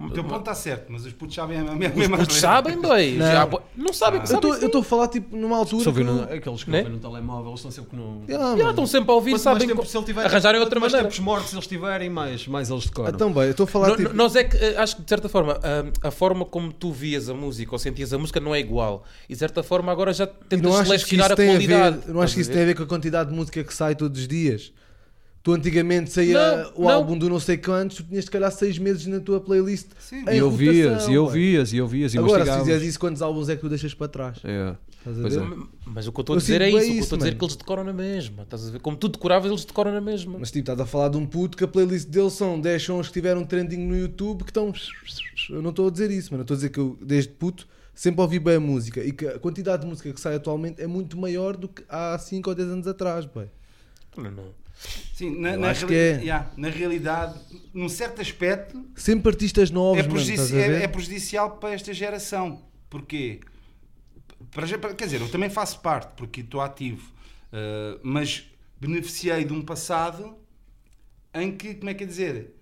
O 0.00 0.10
teu 0.10 0.24
ponto 0.24 0.40
está 0.40 0.52
certo, 0.54 0.86
mas 0.90 1.04
os 1.06 1.12
putos 1.12 1.34
sabem 1.36 1.58
a 1.58 1.62
mesma 1.62 1.88
Os 1.90 1.94
mesma 1.94 2.16
putos 2.16 2.34
coisa. 2.34 2.40
sabem, 2.40 2.80
boy. 2.80 3.12
Não. 3.18 3.26
Já, 3.26 3.48
não 3.76 3.92
sabem 3.92 4.20
que 4.20 4.26
Eu 4.26 4.30
sabem. 4.34 4.50
Eu 4.50 4.66
estou 4.66 4.80
a 4.80 4.84
falar 4.84 5.06
tipo 5.06 5.36
numa 5.36 5.56
altura. 5.56 5.92
Que 5.92 6.02
no, 6.02 6.22
aqueles 6.24 6.64
que 6.64 6.70
Né? 6.70 6.78
ouvem 6.78 6.92
no 6.94 6.98
telemóvel, 6.98 7.48
eles 7.50 7.60
estão 7.60 7.70
sempre 7.70 7.96
no. 7.96 8.24
Yeah, 8.28 8.70
estão 8.70 8.84
sempre 8.86 9.12
a 9.12 9.14
ouvir, 9.14 9.30
Quanto 9.30 9.44
mais 9.44 9.58
sabem 9.58 9.68
tempo, 9.68 9.80
co- 9.82 9.86
se 9.86 9.96
ele 9.96 10.04
tiver, 10.04 10.24
arranjarem 10.26 10.60
outra 10.60 10.80
mais 10.80 10.92
maneira. 10.92 11.08
tempos 11.08 11.24
mortos 11.24 11.52
eles 11.52 11.66
tiverem, 11.68 12.10
mais, 12.10 12.48
mais 12.48 12.68
eles 12.68 12.86
decoram. 12.86 13.10
Então, 13.10 13.32
bem, 13.32 13.44
eu 13.44 13.50
estou 13.52 13.62
a 13.64 13.66
falar 13.68 13.88
No- 13.90 13.96
tipo. 13.96 14.12
Nós 14.12 14.34
é 14.34 14.42
que 14.42 14.56
eh, 14.56 14.76
acho 14.76 14.96
que 14.96 15.02
de 15.02 15.08
certa 15.08 15.28
forma 15.28 15.60
a, 16.02 16.08
a 16.08 16.10
forma 16.10 16.44
como 16.44 16.72
tu 16.72 16.90
vias 16.90 17.28
a 17.28 17.34
música 17.34 17.72
ou 17.72 17.78
sentias 17.78 18.12
a 18.12 18.18
música 18.18 18.40
não 18.40 18.52
é 18.52 18.58
igual. 18.58 19.04
E 19.28 19.34
de 19.34 19.38
certa 19.38 19.62
forma 19.62 19.92
agora 19.92 20.12
já 20.12 20.26
tentas 20.26 20.78
que 20.80 20.84
selecionar 20.84 21.30
a 21.32 21.36
qualidade. 21.36 21.98
não 22.08 22.20
acho 22.20 22.34
que 22.34 22.40
isso 22.40 22.50
tem 22.50 22.62
a 22.62 22.66
ver 22.66 22.74
com 22.74 22.82
a 22.82 22.86
quantidade 22.86 23.30
de 23.30 23.36
música 23.36 23.62
que 23.62 23.72
sai 23.72 23.94
todos 23.94 24.20
os 24.20 24.26
dias? 24.26 24.72
Tu 25.42 25.52
antigamente 25.52 26.10
saía 26.12 26.62
Não, 26.64 26.72
o 26.76 26.82
não. 26.82 26.88
álbum 26.90 27.18
do 27.18 27.28
não 27.28 27.40
sei 27.40 27.56
quantos, 27.58 27.96
tu 27.96 28.04
tinhas 28.04 28.26
se 28.26 28.30
calhar 28.30 28.50
seis 28.52 28.78
meses 28.78 29.06
na 29.06 29.18
tua 29.18 29.40
playlist. 29.40 29.88
Sim. 29.98 30.24
em 30.28 30.36
E 30.36 30.42
ouvias, 30.42 31.08
e 31.08 31.18
ouvias, 31.18 31.72
e 31.72 31.80
ouvias, 31.80 32.14
e 32.14 32.18
Agora, 32.18 32.44
se 32.46 32.58
fizeres 32.60 32.82
isso, 32.84 33.00
quantos 33.00 33.20
álbuns 33.20 33.48
é 33.48 33.56
que 33.56 33.60
tu 33.62 33.68
deixas 33.68 33.92
para 33.92 34.06
trás? 34.06 34.38
É. 34.44 34.76
Estás 34.98 35.18
a 35.18 35.20
Pois 35.22 35.34
ver? 35.34 35.42
é. 35.42 35.56
Mas 35.84 36.06
o 36.06 36.12
que 36.12 36.20
eu 36.20 36.22
estou 36.22 36.36
a 36.36 36.38
dizer 36.38 36.60
é 36.62 36.68
isso. 36.68 36.76
bem 36.78 36.84
O 36.84 36.86
que 36.86 36.90
eu 36.90 36.94
isso, 36.94 37.02
estou 37.02 37.16
a 37.16 37.18
dizer 37.18 37.30
é 37.32 37.34
que 37.34 37.44
eles 37.44 37.56
decoram 37.56 37.82
na 37.82 37.92
mesma. 37.92 38.42
Estás 38.44 38.68
a 38.68 38.70
ver? 38.70 38.78
Como 38.78 38.96
tu 38.96 39.08
decoravas, 39.08 39.50
eles 39.50 39.64
decoram 39.64 39.92
na 39.92 40.00
mesma. 40.00 40.38
Mas 40.38 40.52
tipo, 40.52 40.60
estás 40.60 40.78
a 40.78 40.86
falar 40.86 41.08
de 41.08 41.16
um 41.16 41.26
puto 41.26 41.56
que 41.56 41.64
a 41.64 41.68
playlist 41.68 42.06
dele 42.08 42.30
são 42.30 42.60
10 42.60 42.80
sons 42.82 43.08
que 43.08 43.14
tiveram 43.14 43.44
trending 43.44 43.78
no 43.78 43.96
YouTube 43.96 44.44
que 44.44 44.50
estão. 44.50 44.72
Eu 45.50 45.60
não 45.60 45.70
estou 45.70 45.88
a 45.88 45.90
dizer 45.90 46.08
isso, 46.12 46.30
mano. 46.30 46.42
Eu 46.42 46.44
estou 46.44 46.54
a 46.54 46.58
dizer 46.58 46.68
que 46.70 46.78
eu, 46.78 46.96
desde 47.02 47.30
puto, 47.32 47.66
sempre 47.92 48.20
ouvi 48.20 48.38
bem 48.38 48.54
a 48.54 48.60
música 48.60 49.02
e 49.02 49.10
que 49.10 49.26
a 49.26 49.40
quantidade 49.40 49.82
de 49.82 49.88
música 49.88 50.12
que 50.12 50.20
sai 50.20 50.36
atualmente 50.36 50.80
é 50.80 50.86
muito 50.86 51.18
maior 51.18 51.56
do 51.56 51.66
que 51.66 51.82
há 51.88 52.16
5 52.16 52.48
ou 52.48 52.54
10 52.54 52.68
anos 52.68 52.86
atrás, 52.86 53.24
bem. 53.26 53.50
Não, 54.16 54.30
não. 54.30 54.61
Sim, 55.14 55.38
na, 55.40 55.56
na 55.56 55.70
acho 55.70 55.86
reali- 55.86 56.18
que 56.18 56.22
é. 56.22 56.24
yeah, 56.24 56.50
na 56.56 56.68
realidade, 56.68 57.38
num 57.72 57.88
certo 57.88 58.20
aspecto, 58.20 58.84
Sempre 58.96 59.30
artistas 59.32 59.70
novos, 59.70 59.98
é, 60.04 60.08
prejudici- 60.08 60.56
é- 60.56 60.82
é 60.82 60.88
prejudicial 60.88 61.58
para 61.58 61.74
esta 61.74 61.92
geração. 61.94 62.62
Porquê? 62.90 63.40
Para, 64.50 64.78
para- 64.78 64.94
quer 64.94 65.04
dizer, 65.04 65.20
eu 65.20 65.28
também 65.30 65.48
faço 65.48 65.80
parte, 65.80 66.12
porque 66.16 66.40
estou 66.40 66.60
ativo, 66.60 67.10
uh, 67.52 68.00
mas 68.02 68.50
beneficiei 68.80 69.44
de 69.44 69.52
um 69.52 69.62
passado 69.62 70.36
em 71.34 71.56
que, 71.56 71.74
como 71.74 71.88
é 71.90 71.94
que 71.94 72.04
é 72.04 72.06
dizer, 72.06 72.54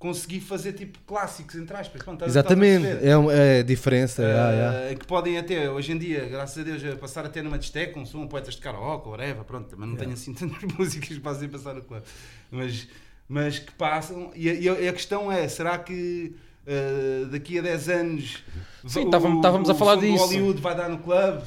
consegui 0.00 0.40
fazer 0.40 0.72
tipo 0.72 0.98
clássicos, 1.06 1.54
entre 1.56 1.76
aspas. 1.76 2.02
Pronto, 2.02 2.24
Exatamente, 2.24 2.86
é, 3.06 3.14
uma- 3.16 3.32
é 3.32 3.60
a 3.60 3.62
diferença. 3.62 4.22
yeah, 4.22 4.48
Uh, 4.48 4.54
yeah. 4.80 4.94
que 4.98 5.06
podem 5.06 5.36
até, 5.38 5.70
hoje 5.70 5.92
em 5.92 5.98
dia, 5.98 6.24
graças 6.26 6.58
a 6.58 6.62
Deus, 6.62 6.82
passar 6.98 7.24
até 7.26 7.42
numa 7.42 7.58
discoteca, 7.58 7.98
um 8.00 8.06
som, 8.06 8.26
poetas 8.26 8.54
de 8.54 8.60
karaoke, 8.62 9.08
whatever, 9.10 9.44
pronto, 9.44 9.68
também 9.68 9.86
não 9.88 9.96
tenho 9.96 10.12
assim 10.12 10.32
tantas 10.34 10.62
músicas 10.76 11.18
para 11.18 11.34
fazer 11.34 11.48
passar 11.48 11.74
no 11.74 11.82
clube, 11.82 12.02
mas, 12.50 12.88
mas 13.28 13.58
que 13.58 13.72
passam, 13.72 14.32
e 14.34 14.48
a, 14.48 14.54
e 14.54 14.88
a- 14.88 14.92
questão 14.94 15.30
é, 15.30 15.46
será 15.48 15.78
que 15.78 16.34
uh, 16.66 17.26
daqui 17.26 17.58
a 17.58 17.62
10 17.62 17.88
anos 17.90 18.42
Sim, 18.86 19.00
o- 19.04 19.04
estávamos- 19.04 19.68
a 19.68 19.74
falar 19.74 19.96
disso. 19.96 20.16
Hollywood 20.24 20.60
vai 20.62 20.74
dar 20.74 20.88
no 20.88 20.98
clube, 20.98 21.42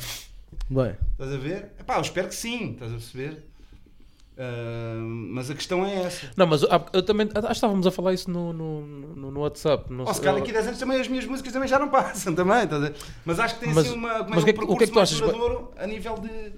Bem, 0.70 0.96
estás 1.14 1.34
a 1.34 1.38
ver? 1.38 1.72
Epá, 1.80 1.96
eu 1.98 2.02
espero 2.02 2.28
que 2.28 2.36
sim, 2.36 2.74
estás 2.74 2.92
a 2.92 2.96
perceber? 2.96 3.44
Ah, 4.38 4.96
mas 5.30 5.50
a 5.52 5.54
questão 5.56 5.86
é 5.86 6.04
essa. 6.04 6.28
Não, 6.36 6.48
mas 6.48 6.64
eu 6.94 7.04
também. 7.04 7.30
Acho 7.34 7.46
que 7.48 7.52
estávamos 7.54 7.86
a 7.86 7.92
falar 7.92 8.14
isso 8.14 8.30
no, 8.32 8.52
no, 8.54 8.82
no, 8.82 9.32
no 9.32 9.40
WhatsApp. 9.42 9.92
Não 9.92 10.02
Ou 10.02 10.06
sei- 10.08 10.16
se 10.16 10.22
calhar 10.22 10.36
daqui 10.40 10.52
a 10.52 10.54
10 10.56 10.68
anos 10.68 10.80
também 10.80 11.00
as 11.02 11.08
minhas 11.08 11.26
músicas 11.26 11.54
também 11.54 11.68
já 11.68 11.78
não 11.78 11.90
passam 11.90 12.34
também, 12.34 12.66
ver? 12.68 12.94
Mas 13.26 13.40
acho 13.40 13.56
que 13.56 13.62
tem 13.66 13.74
Mas- 13.74 13.86
assim 13.86 13.96
uma, 13.96 14.24
mas 14.28 14.42
o 14.42 14.44
que 14.46 14.50
é 14.50 14.54
que- 14.54 14.60
um 14.66 14.72
o 14.72 14.78
que 14.78 14.84
é 14.84 14.88
que 14.88 14.92
tu 14.92 14.96
percurso 14.96 15.00
achas- 15.00 15.20
mais 15.22 15.34
duradouro 15.34 15.72
a 15.78 15.86
nível 15.88 16.16
de. 16.16 16.54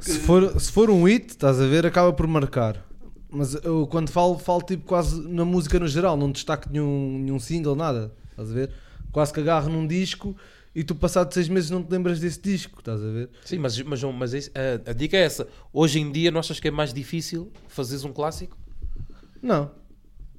Se 0.00 0.18
for, 0.20 0.60
se 0.60 0.70
for 0.70 0.90
um 0.90 1.04
hit, 1.04 1.30
estás 1.30 1.60
a 1.60 1.66
ver, 1.66 1.86
acaba 1.86 2.12
por 2.12 2.26
marcar. 2.26 2.84
Mas 3.30 3.54
eu 3.64 3.86
quando 3.86 4.10
falo, 4.10 4.38
falo 4.38 4.62
tipo 4.62 4.84
quase 4.86 5.20
na 5.28 5.44
música 5.44 5.78
no 5.80 5.88
geral, 5.88 6.16
não 6.16 6.30
destaco 6.30 6.68
nenhum, 6.70 7.18
nenhum 7.20 7.40
single, 7.40 7.74
nada. 7.74 8.12
Estás 8.30 8.50
a 8.50 8.54
ver? 8.54 8.70
Quase 9.10 9.32
que 9.32 9.40
agarro 9.40 9.70
num 9.70 9.86
disco 9.86 10.36
e 10.74 10.82
tu 10.84 10.94
passado 10.94 11.32
seis 11.32 11.48
meses 11.48 11.70
não 11.70 11.82
te 11.82 11.90
lembras 11.90 12.18
desse 12.20 12.40
disco, 12.40 12.78
estás 12.80 13.00
a 13.02 13.06
ver? 13.10 13.28
Sim, 13.44 13.58
mas, 13.58 13.80
mas, 13.82 14.02
mas 14.02 14.34
a, 14.34 14.90
a 14.90 14.92
dica 14.92 15.16
é 15.16 15.22
essa. 15.22 15.46
Hoje 15.72 16.00
em 16.00 16.10
dia, 16.10 16.30
não 16.30 16.40
achas 16.40 16.58
que 16.58 16.68
é 16.68 16.70
mais 16.70 16.92
difícil 16.92 17.50
fazeres 17.68 18.04
um 18.04 18.12
clássico? 18.12 18.56
Não, 19.42 19.70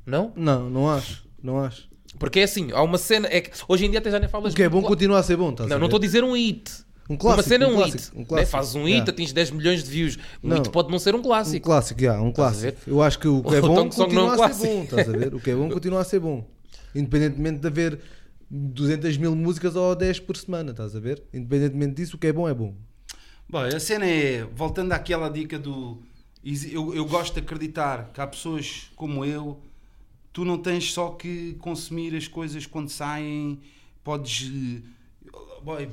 Não? 0.05 0.31
não, 0.35 0.69
não 0.69 0.89
acho, 0.89 1.25
não 1.41 1.59
acho. 1.59 1.87
Porque 2.17 2.39
é 2.39 2.43
assim, 2.43 2.71
há 2.71 2.81
uma 2.81 2.97
cena. 2.97 3.27
É 3.29 3.41
que 3.41 3.51
hoje 3.67 3.85
em 3.85 3.89
dia 3.89 3.99
até 3.99 4.09
já 4.09 4.19
nem 4.19 4.29
falas 4.29 4.53
O 4.53 4.55
que 4.55 4.63
é 4.63 4.69
bom 4.69 4.79
clá- 4.79 4.89
continua 4.89 5.19
a 5.19 5.23
ser 5.23 5.35
bom, 5.37 5.49
estás 5.51 5.69
Não, 5.69 5.75
a 5.75 5.79
não 5.79 5.87
ver? 5.87 5.95
estou 5.95 5.97
a 5.97 6.01
dizer 6.01 6.23
um 6.23 6.33
hit. 6.33 6.71
Um 7.09 7.17
clássico, 7.17 7.39
uma 7.39 7.43
cena 7.43 7.65
é 7.65 7.67
um 7.67 7.71
um, 7.71 7.75
clássico, 7.75 7.97
hit. 7.97 8.15
um 8.15 8.19
né? 8.19 8.25
clássico. 8.25 8.51
Fazes 8.51 8.75
um 8.75 8.79
hit, 8.83 8.89
Yeah. 8.93 9.11
atinges 9.11 9.33
10 9.33 9.51
milhões 9.51 9.83
de 9.83 9.89
views. 9.91 10.17
Um 10.43 10.47
Não. 10.49 10.57
hit 10.57 10.69
pode 10.69 10.89
não 10.91 10.97
ser 10.97 11.13
um 11.13 11.19
Um 11.19 11.21
clássico. 11.21 11.65
clássico, 11.65 12.01
já, 12.01 12.19
um 12.21 12.31
clássico. 12.31 12.77
Eu 12.87 13.01
acho 13.01 13.19
que 13.19 13.27
o 13.27 13.43
que 13.43 13.55
é 13.55 13.61
bom 13.61 13.75
não 13.75 13.81
é 13.85 13.89
continua 13.89 14.27
a 14.27 14.29
ser 14.31 14.35
clássico. 14.37 14.65
bom, 14.67 14.83
estás 14.83 15.09
a 15.09 15.11
ver? 15.11 15.35
O 15.35 15.39
que 15.39 15.51
é 15.51 15.55
bom 15.55 15.69
continua 15.69 16.01
a 16.01 16.03
ser 16.05 16.19
bom. 16.19 16.47
Independentemente 16.95 17.59
de 17.59 17.67
haver 17.67 17.99
200 18.49 19.17
mil 19.17 19.35
músicas 19.35 19.75
ou 19.75 19.95
10 19.95 20.19
por 20.19 20.37
semana, 20.37 20.71
estás 20.71 20.95
a 20.95 20.99
ver? 20.99 21.23
Independentemente 21.33 21.95
disso, 21.95 22.15
o 22.15 22.19
que 22.19 22.27
é 22.27 22.33
bom 22.33 22.47
é 22.47 22.53
bom. 22.53 22.73
Bom, 23.49 23.59
a 23.59 23.79
cena 23.79 24.05
é, 24.05 24.43
voltando 24.43 24.91
àquela 24.93 25.29
dica 25.29 25.57
do. 25.59 26.01
Eu, 26.71 26.93
eu 26.93 27.05
gosto 27.05 27.33
de 27.33 27.39
acreditar 27.39 28.11
que 28.13 28.21
há 28.21 28.27
pessoas 28.27 28.91
como 28.95 29.25
eu, 29.25 29.59
tu 30.31 30.45
não 30.45 30.57
tens 30.59 30.93
só 30.93 31.09
que 31.11 31.53
consumir 31.59 32.15
as 32.15 32.27
coisas 32.27 32.65
quando 32.67 32.89
saem, 32.89 33.59
podes. 34.03 34.51
boy, 35.63 35.89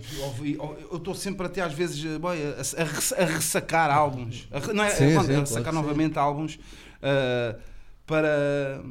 eu 0.90 0.96
estou 0.98 1.14
sempre 1.14 1.46
até 1.46 1.62
às 1.62 1.72
vezes 1.72 2.04
boy, 2.18 2.36
a, 2.42 2.82
a 2.82 2.84
ressa- 2.84 3.16
a 3.16 3.24
ressacar 3.24 3.90
álbuns, 3.90 4.46
a, 4.50 4.72
não 4.72 4.84
é, 4.84 4.90
Sim, 4.90 5.04
a- 5.16 5.20
sim, 5.24 5.36
a 5.36 5.40
claro 5.40 5.40
ressacar 5.40 5.72
que 5.72 5.78
sim. 5.78 5.86
novamente 5.86 6.18
álbuns 6.18 6.58
ah, 7.02 7.56
para, 8.06 8.82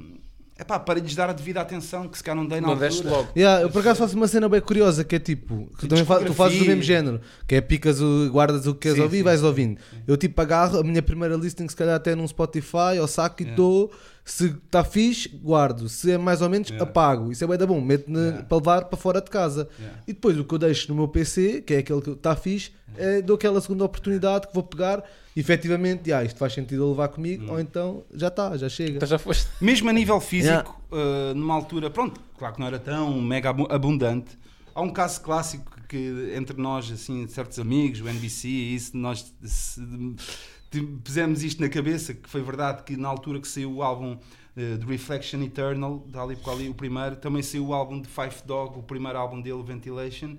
epá, 0.62 0.80
para 0.80 1.00
lhes 1.00 1.16
dar 1.16 1.30
a 1.30 1.34
devida 1.34 1.60
atenção 1.60 2.08
que 2.08 2.18
se 2.18 2.24
calhar 2.24 2.38
não 2.42 2.48
dei 2.48 2.62
na 2.62 2.68
Não 2.68 2.74
altura. 2.82 3.10
logo. 3.10 3.30
Yeah, 3.36 3.62
eu 3.64 3.70
por 3.70 3.80
acaso 3.80 4.00
faço 4.00 4.16
uma 4.16 4.28
cena 4.28 4.48
bem 4.48 4.62
curiosa 4.62 5.04
que 5.04 5.16
é 5.16 5.20
tipo, 5.20 5.68
que 5.78 5.82
tu, 5.82 5.88
também 5.88 6.06
fa- 6.06 6.24
tu 6.24 6.34
fazes 6.34 6.58
do 6.60 6.66
mesmo 6.66 6.84
género, 6.84 7.20
que 7.48 7.56
é 7.56 7.62
picas 7.62 8.00
o, 8.00 8.30
guardas 8.32 8.66
o 8.68 8.74
que 8.74 8.82
queres 8.82 8.98
Sim, 8.98 9.04
ouvir 9.04 9.18
e 9.18 9.20
sim, 9.20 9.24
vais 9.26 9.40
sim. 9.40 9.46
ouvindo. 9.46 9.80
Eu 10.08 10.16
tipo 10.18 10.40
agarro 10.42 10.80
a 10.80 10.84
minha 10.84 11.02
primeira 11.02 11.36
listing, 11.36 11.68
se 11.68 11.76
calhar 11.76 11.96
até 11.96 12.16
num 12.16 12.28
Spotify 12.28 13.00
ou 13.00 13.08
saco 13.08 13.42
e 13.44 13.50
estou. 13.50 13.92
Se 14.24 14.46
está 14.48 14.84
fixe, 14.84 15.28
guardo. 15.30 15.90
Se 15.90 16.12
é 16.12 16.18
mais 16.18 16.42
ou 16.42 16.50
menos, 16.50 16.70
Yeah. 16.70 16.90
apago. 16.90 17.32
Isso 17.32 17.44
é 17.44 17.48
bem 17.48 17.58
da 17.58 17.66
bom, 17.66 17.82
meto 17.82 18.10
Yeah. 18.10 18.44
para 18.44 18.58
levar 18.58 18.86
para 18.86 18.98
fora 18.98 19.20
de 19.22 19.30
casa. 19.32 19.68
Yeah. 19.80 20.00
E 20.08 20.14
depois 20.14 20.38
o 20.38 20.44
que 20.46 20.54
eu 20.54 20.60
deixo 20.60 20.90
no 20.90 20.96
meu 20.96 21.08
PC, 21.08 21.62
que 21.62 21.74
é 21.74 21.78
aquele 21.80 22.02
que 22.02 22.12
está 22.12 22.36
fixe, 22.36 22.72
é, 22.98 23.22
dou 23.22 23.36
aquela 23.36 23.60
segunda 23.60 23.84
oportunidade 23.84 24.48
que 24.48 24.54
vou 24.54 24.64
pegar 24.64 25.04
e 25.36 25.40
efetivamente, 25.40 26.12
ah, 26.14 26.24
isto 26.24 26.38
faz 26.38 26.54
sentido 26.54 26.88
levar 26.90 27.08
comigo, 27.08 27.46
Hum. 27.46 27.52
ou 27.54 27.60
então 27.60 28.04
já 28.14 28.28
está, 28.28 28.56
já 28.58 28.70
chega. 28.70 28.98
Então 28.98 29.08
já 29.08 29.18
foste. 29.18 29.48
Mesmo 29.60 29.90
a 29.90 29.94
nível 29.94 30.20
físico, 30.22 30.80
uh, 30.92 31.34
numa 31.34 31.56
altura, 31.56 31.90
pronto, 31.90 32.22
claro 32.38 32.54
que 32.54 32.60
não 32.60 32.68
era 32.68 32.78
tão 32.80 33.20
mega 33.22 33.50
abu- 33.50 33.68
abundante. 33.72 34.38
Há 34.76 34.82
um 34.82 34.90
caso 34.92 35.20
clássico 35.22 35.72
que 35.90 36.32
entre 36.38 36.56
nós, 36.62 36.90
assim, 36.92 37.28
certos 37.28 37.60
amigos, 37.60 38.00
o 38.02 38.08
NBC, 38.08 38.48
e 38.48 38.76
isso, 38.76 38.96
nós 38.96 39.34
se- 39.44 39.82
pusemos 41.04 41.44
isto 41.44 41.62
na 41.62 41.68
cabeça, 41.70 42.14
que 42.14 42.30
foi 42.30 42.42
verdade 42.42 42.84
que 42.84 42.96
na 42.96 43.10
altura 43.10 43.40
que 43.42 43.48
saiu 43.48 43.74
o 43.74 43.84
álbum 43.84 44.14
uh, 44.16 44.78
de 44.78 44.86
Reflection 44.86 45.42
Eternal, 45.42 46.06
dali 46.08 46.36
por 46.36 46.52
ali 46.54 46.70
o 46.70 46.74
primeiro, 46.74 47.16
também 47.18 47.42
saiu 47.42 47.68
o 47.68 47.74
álbum 47.74 48.00
de 48.00 48.08
Five 48.08 48.36
Dog, 48.46 48.80
o 48.80 48.84
primeiro 48.84 49.18
álbum 49.18 49.42
dele, 49.42 49.62
Ventilation, 49.64 50.38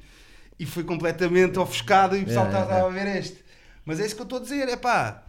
e 0.59 0.65
foi 0.65 0.85
completamente 0.85 1.59
ofuscado 1.59 2.17
e 2.17 2.23
o 2.23 2.25
pessoal 2.25 2.47
Yeah, 2.47 2.63
estava 2.65 2.81
yeah, 2.89 3.01
a 3.01 3.05
ver 3.05 3.19
este. 3.21 3.39
Mas 3.85 3.99
é 4.01 4.07
isso 4.07 4.15
que 4.15 4.21
eu 4.23 4.25
estou 4.25 4.39
a 4.39 4.43
dizer, 4.43 4.69
é 4.69 4.77
pá. 4.77 5.25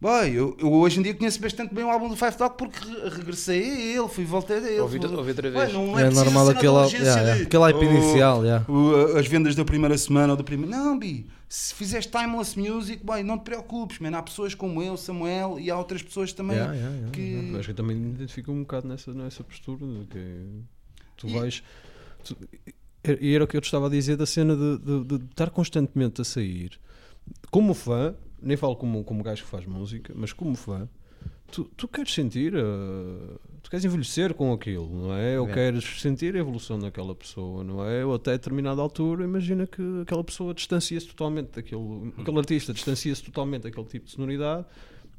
Boy, 0.00 0.30
eu, 0.34 0.56
eu 0.58 0.72
hoje 0.72 0.98
em 0.98 1.02
dia 1.04 1.14
conheço 1.14 1.40
bastante 1.40 1.72
bem 1.72 1.84
o 1.84 1.88
álbum 1.88 2.08
do 2.08 2.16
Five 2.16 2.36
Dog 2.36 2.56
porque 2.58 2.76
re- 2.84 3.08
regressei 3.08 3.62
a 3.62 4.00
ele, 4.00 4.08
fui 4.08 4.24
voltei 4.24 4.56
a 4.56 4.58
ele. 4.58 4.80
Ouvi- 4.80 4.98
Fui- 4.98 5.08
ouvi 5.16 5.30
outra 5.30 5.48
vez. 5.48 5.72
não 5.72 5.96
É 5.96 6.02
preciso 6.06 6.24
normal 6.24 6.46
da 6.46 6.52
aquele, 6.52 6.72
yeah, 6.72 6.98
yeah, 6.98 7.34
de, 7.36 7.42
aquele 7.44 7.62
hype 7.62 7.82
inicial. 7.84 8.44
yeah. 8.44 8.64
o- 8.68 9.16
as 9.16 9.26
vendas 9.28 9.54
da 9.54 9.64
primeira 9.64 9.96
semana 9.96 10.32
ou 10.32 10.36
do 10.36 10.42
primeiro. 10.42 10.72
Não, 10.72 10.98
Bi, 10.98 11.24
se 11.54 11.74
fizeres 11.74 12.06
timeless 12.06 12.54
music, 12.56 13.04
boy, 13.04 13.22
não 13.22 13.38
te 13.38 13.42
preocupes, 13.44 13.98
man. 13.98 14.16
Há 14.16 14.22
pessoas 14.22 14.54
como 14.54 14.82
eu, 14.82 14.96
Samuel, 14.96 15.58
e 15.60 15.70
há 15.70 15.76
outras 15.76 16.02
pessoas 16.02 16.32
também 16.32 16.56
Yeah, 16.56 16.74
yeah, 16.74 16.94
yeah, 16.96 17.12
que. 17.12 17.56
Acho 17.56 17.64
que 17.66 17.70
eu 17.72 17.74
também 17.74 17.94
me 17.94 18.14
identifico 18.14 18.50
um 18.50 18.60
bocado 18.62 18.88
nessa, 18.88 19.12
nessa 19.12 19.44
postura 19.44 19.84
de 19.86 20.06
que 20.06 20.46
tu 21.18 21.28
E- 21.28 21.38
vais. 21.38 21.62
tu- 22.24 22.36
e 23.20 23.34
era 23.34 23.44
o 23.44 23.46
que 23.46 23.54
eu 23.56 23.60
te 23.60 23.64
estava 23.66 23.86
a 23.88 23.90
dizer 23.90 24.16
da 24.16 24.24
cena 24.24 24.56
de, 24.56 24.78
de- 24.78 25.18
de 25.18 25.24
estar 25.26 25.50
constantemente 25.50 26.22
a 26.22 26.24
sair. 26.24 26.78
Como 27.50 27.74
fã, 27.74 28.14
nem 28.40 28.56
falo 28.56 28.74
como, 28.74 29.04
como 29.04 29.22
gajo 29.22 29.42
que 29.44 29.48
faz 29.50 29.66
música, 29.66 30.12
mas 30.16 30.32
como 30.32 30.54
fã, 30.56 30.88
tu, 31.52 31.64
tu 31.76 31.86
queres 31.88 32.12
sentir, 32.12 32.54
uh, 32.54 33.38
tu 33.62 33.70
queres 33.70 33.84
envelhecer 33.84 34.34
com 34.34 34.52
aquilo, 34.52 34.88
não 35.08 35.14
é? 35.14 35.38
Ou 35.38 35.48
É. 35.48 35.52
queres 35.52 36.00
sentir 36.00 36.34
a 36.34 36.38
evolução 36.38 36.78
daquela 36.78 37.14
pessoa, 37.14 37.62
não 37.62 37.84
é? 37.86 38.04
Ou 38.04 38.14
até 38.14 38.32
determinada 38.32 38.80
altura, 38.82 39.24
imagina 39.24 39.66
que 39.66 39.82
aquela 40.02 40.24
pessoa 40.24 40.52
distancia-se 40.54 41.06
totalmente 41.06 41.50
daquele, 41.54 42.12
aquele 42.18 42.38
artista 42.38 42.72
distancia-se 42.72 43.22
totalmente 43.22 43.62
daquele 43.62 43.86
tipo 43.86 44.06
de 44.06 44.12
sonoridade 44.12 44.64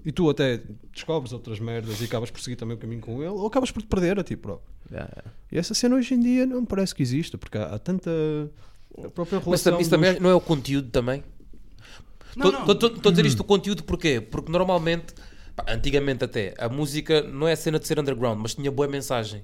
e 0.06 0.12
tu 0.12 0.30
até 0.30 0.62
descobres 0.92 1.32
outras 1.32 1.60
merdas 1.60 2.02
e 2.02 2.06
acabas 2.06 2.30
por 2.30 2.42
seguir 2.42 2.58
também 2.58 2.76
o 2.76 2.80
caminho 2.80 3.00
com 3.02 3.20
ele, 3.22 3.30
ou 3.32 3.48
acabas 3.48 3.72
por 3.72 3.82
te 3.82 3.88
perder 3.88 4.20
a 4.20 4.24
ti 4.24 4.36
próprio. 4.36 4.68
Yeah, 4.92 5.10
yeah. 5.16 5.32
E 5.52 5.58
essa 5.58 5.74
cena 5.74 5.96
hoje 5.96 6.14
em 6.14 6.20
dia 6.20 6.46
não 6.46 6.62
me 6.62 6.68
parece 6.68 6.94
que 6.94 7.02
exista, 7.02 7.38
porque 7.38 7.58
há, 7.58 7.68
há 7.76 7.80
tanta. 7.80 8.12
A 8.98 9.10
própria 9.10 9.40
relação. 9.40 9.52
Mas 9.52 9.62
isso 9.62 9.72
dos- 9.80 9.88
também 9.90 10.20
não 10.20 10.30
é 10.30 10.36
o 10.36 10.42
conteúdo 10.42 10.90
também? 10.90 11.24
Não, 12.36 12.52
não. 12.52 12.72
Estou 12.72 12.90
a 13.06 13.10
dizer 13.12 13.26
isto 13.26 13.38
do 13.38 13.44
conteúdo 13.46 13.84
porquê? 13.84 14.20
Porque 14.20 14.52
normalmente, 14.52 15.14
pá, 15.56 15.66
antigamente 15.68 16.24
até, 16.24 16.54
a 16.58 16.70
música 16.70 17.22
não 17.22 17.48
é 17.48 17.54
a 17.54 17.56
cena 17.56 17.80
de 17.80 17.88
ser 17.88 18.00
underground, 18.00 18.40
mas 18.40 18.56
tinha 18.56 18.72
boa 18.72 18.88
mensagem. 18.88 19.44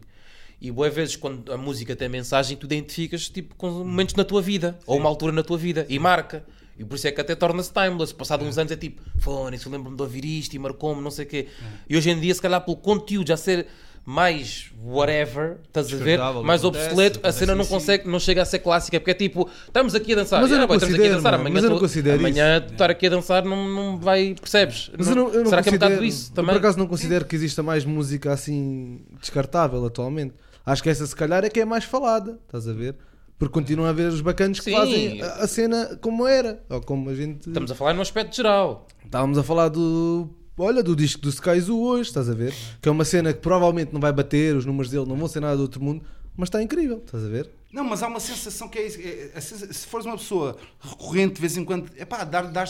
E 0.61 0.71
boas 0.71 0.93
vezes, 0.93 1.15
quando 1.15 1.51
a 1.53 1.57
música 1.57 1.95
tem 1.95 2.09
mensagem, 2.09 2.57
tu 2.57 2.65
identificas 2.65 3.29
tipo, 3.29 3.55
com 3.55 3.69
momentos 3.71 4.15
na 4.15 4.25
tua 4.25 4.41
vida, 4.41 4.77
ou 4.85 4.97
uma 4.97 5.07
altura 5.07 5.31
na 5.31 5.41
tua 5.41 5.57
vida, 5.57 5.85
e 5.87 5.97
marca. 5.97 6.43
E 6.77 6.83
por 6.83 6.95
isso 6.95 7.07
é 7.07 7.11
que 7.11 7.19
até 7.19 7.35
torna-se 7.35 7.71
timeless. 7.71 8.13
Passado 8.13 8.43
uns 8.43 8.57
anos 8.57 8.71
é 8.71 8.75
tipo, 8.75 9.01
fone, 9.19 9.57
eu 9.63 9.71
lembro-me 9.71 9.95
de 9.95 10.01
ouvir 10.01 10.25
isto 10.25 10.53
e 10.53 10.59
marcou-me, 10.59 11.01
não 11.01 11.11
sei 11.11 11.25
o 11.25 11.27
quê. 11.27 11.47
E 11.89 11.95
hoje 11.95 12.09
em 12.09 12.19
dia, 12.19 12.33
se 12.33 12.41
calhar, 12.41 12.63
pelo 12.63 12.77
conteúdo 12.77 13.27
já 13.27 13.37
ser 13.37 13.67
mais 14.05 14.71
whatever, 14.83 15.57
estás 15.67 15.93
a 15.93 15.97
ver? 15.97 16.19
Mais 16.43 16.63
obsoleto, 16.63 17.19
a 17.21 17.31
cena 17.31 17.53
não 17.55 17.65
consegue, 17.65 18.07
não 18.09 18.19
chega 18.19 18.41
a 18.41 18.45
ser 18.45 18.59
clássica, 18.59 18.99
porque 18.99 19.11
é 19.11 19.13
tipo, 19.13 19.49
estamos 19.67 19.93
aqui 19.93 20.13
a 20.13 20.15
dançar, 20.15 20.41
Mas 20.41 20.49
eu 20.51 20.57
Ah, 20.57 20.59
não 20.61 20.67
boy, 20.67 20.77
estamos 20.77 20.95
aqui 20.95 21.07
a 21.07 21.15
dançar, 21.15 21.33
amanhã, 21.35 21.53
mas 21.53 21.63
eu 21.63 21.69
não 21.69 21.75
tô- 21.77 21.81
considero 21.81 22.19
amanhã 22.19 22.65
estar 22.71 22.89
aqui 22.89 23.07
a 23.07 23.09
dançar 23.09 23.45
não, 23.45 23.67
não 23.67 23.97
vai, 23.99 24.35
percebes? 24.39 24.89
Mas 24.97 25.07
eu 25.07 25.15
não, 25.15 25.29
eu 25.33 25.43
não 25.43 25.49
Será 25.49 25.61
que 25.61 25.69
é 25.69 25.71
um 25.71 25.75
bocado 25.75 26.03
isso 26.03 26.31
também? 26.33 26.53
por 26.55 26.59
acaso 26.59 26.77
não 26.79 26.87
considero 26.87 27.25
que 27.25 27.35
exista 27.35 27.61
mais 27.61 27.85
música 27.85 28.31
assim 28.33 29.01
descartável 29.19 29.85
atualmente. 29.85 30.33
Acho 30.65 30.83
que 30.83 30.89
essa 30.89 31.05
se 31.05 31.15
calhar 31.15 31.43
é 31.43 31.49
que 31.49 31.59
é 31.59 31.65
mais 31.65 31.83
falada, 31.83 32.39
estás 32.45 32.67
a 32.67 32.73
ver? 32.73 32.95
Porque 33.37 33.53
continuam 33.53 33.87
a 33.87 33.91
haver 33.91 34.09
os 34.09 34.19
bacanos 34.21 34.59
que 34.59 34.65
Sim. 34.65 34.71
fazem 34.73 35.21
a, 35.21 35.47
cena 35.47 35.97
como 36.01 36.27
era, 36.27 36.61
ou 36.69 36.81
como 36.81 37.09
a 37.09 37.15
gente. 37.15 37.47
Estamos 37.47 37.71
a 37.71 37.75
falar 37.75 37.93
num 37.93 38.01
aspecto 38.01 38.35
geral. 38.35 38.85
Estávamos 39.05 39.37
a 39.37 39.43
falar 39.43 39.69
do. 39.69 40.29
Olha, 40.61 40.83
do 40.83 40.93
disco 40.93 41.21
do 41.21 41.29
Sky 41.29 41.57
Zoo 41.61 41.79
hoje, 41.81 42.09
estás 42.09 42.29
a 42.29 42.33
ver? 42.33 42.53
Que 42.81 42.89
é 42.89 42.91
uma 42.91 43.05
cena 43.05 43.31
que 43.33 43.39
provavelmente 43.39 43.93
não 43.93 43.99
vai 44.01 44.11
bater, 44.11 44.55
os 44.57 44.65
números 44.65 44.91
dele 44.91 45.05
não 45.05 45.15
vão 45.15 45.27
ser 45.27 45.39
nada 45.39 45.55
do 45.55 45.61
outro 45.61 45.81
mundo, 45.81 46.03
mas 46.35 46.47
está 46.49 46.61
incrível, 46.61 46.97
estás 47.05 47.23
a 47.23 47.29
ver? 47.29 47.49
Não, 47.71 47.83
mas 47.85 48.03
há 48.03 48.07
uma 48.07 48.19
sensação 48.19 48.67
que 48.67 48.77
é 48.77 48.87
isso. 48.87 48.99
é- 48.99 49.39
sensa- 49.39 49.71
se 49.71 49.87
fores 49.87 50.05
uma 50.05 50.17
pessoa 50.17 50.57
recorrente 50.81 51.35
de 51.35 51.41
vez 51.41 51.55
em 51.55 51.63
quando, 51.63 51.89
é 51.95 52.03
pá, 52.03 52.25
dar, 52.25 52.43
dar, 52.51 52.69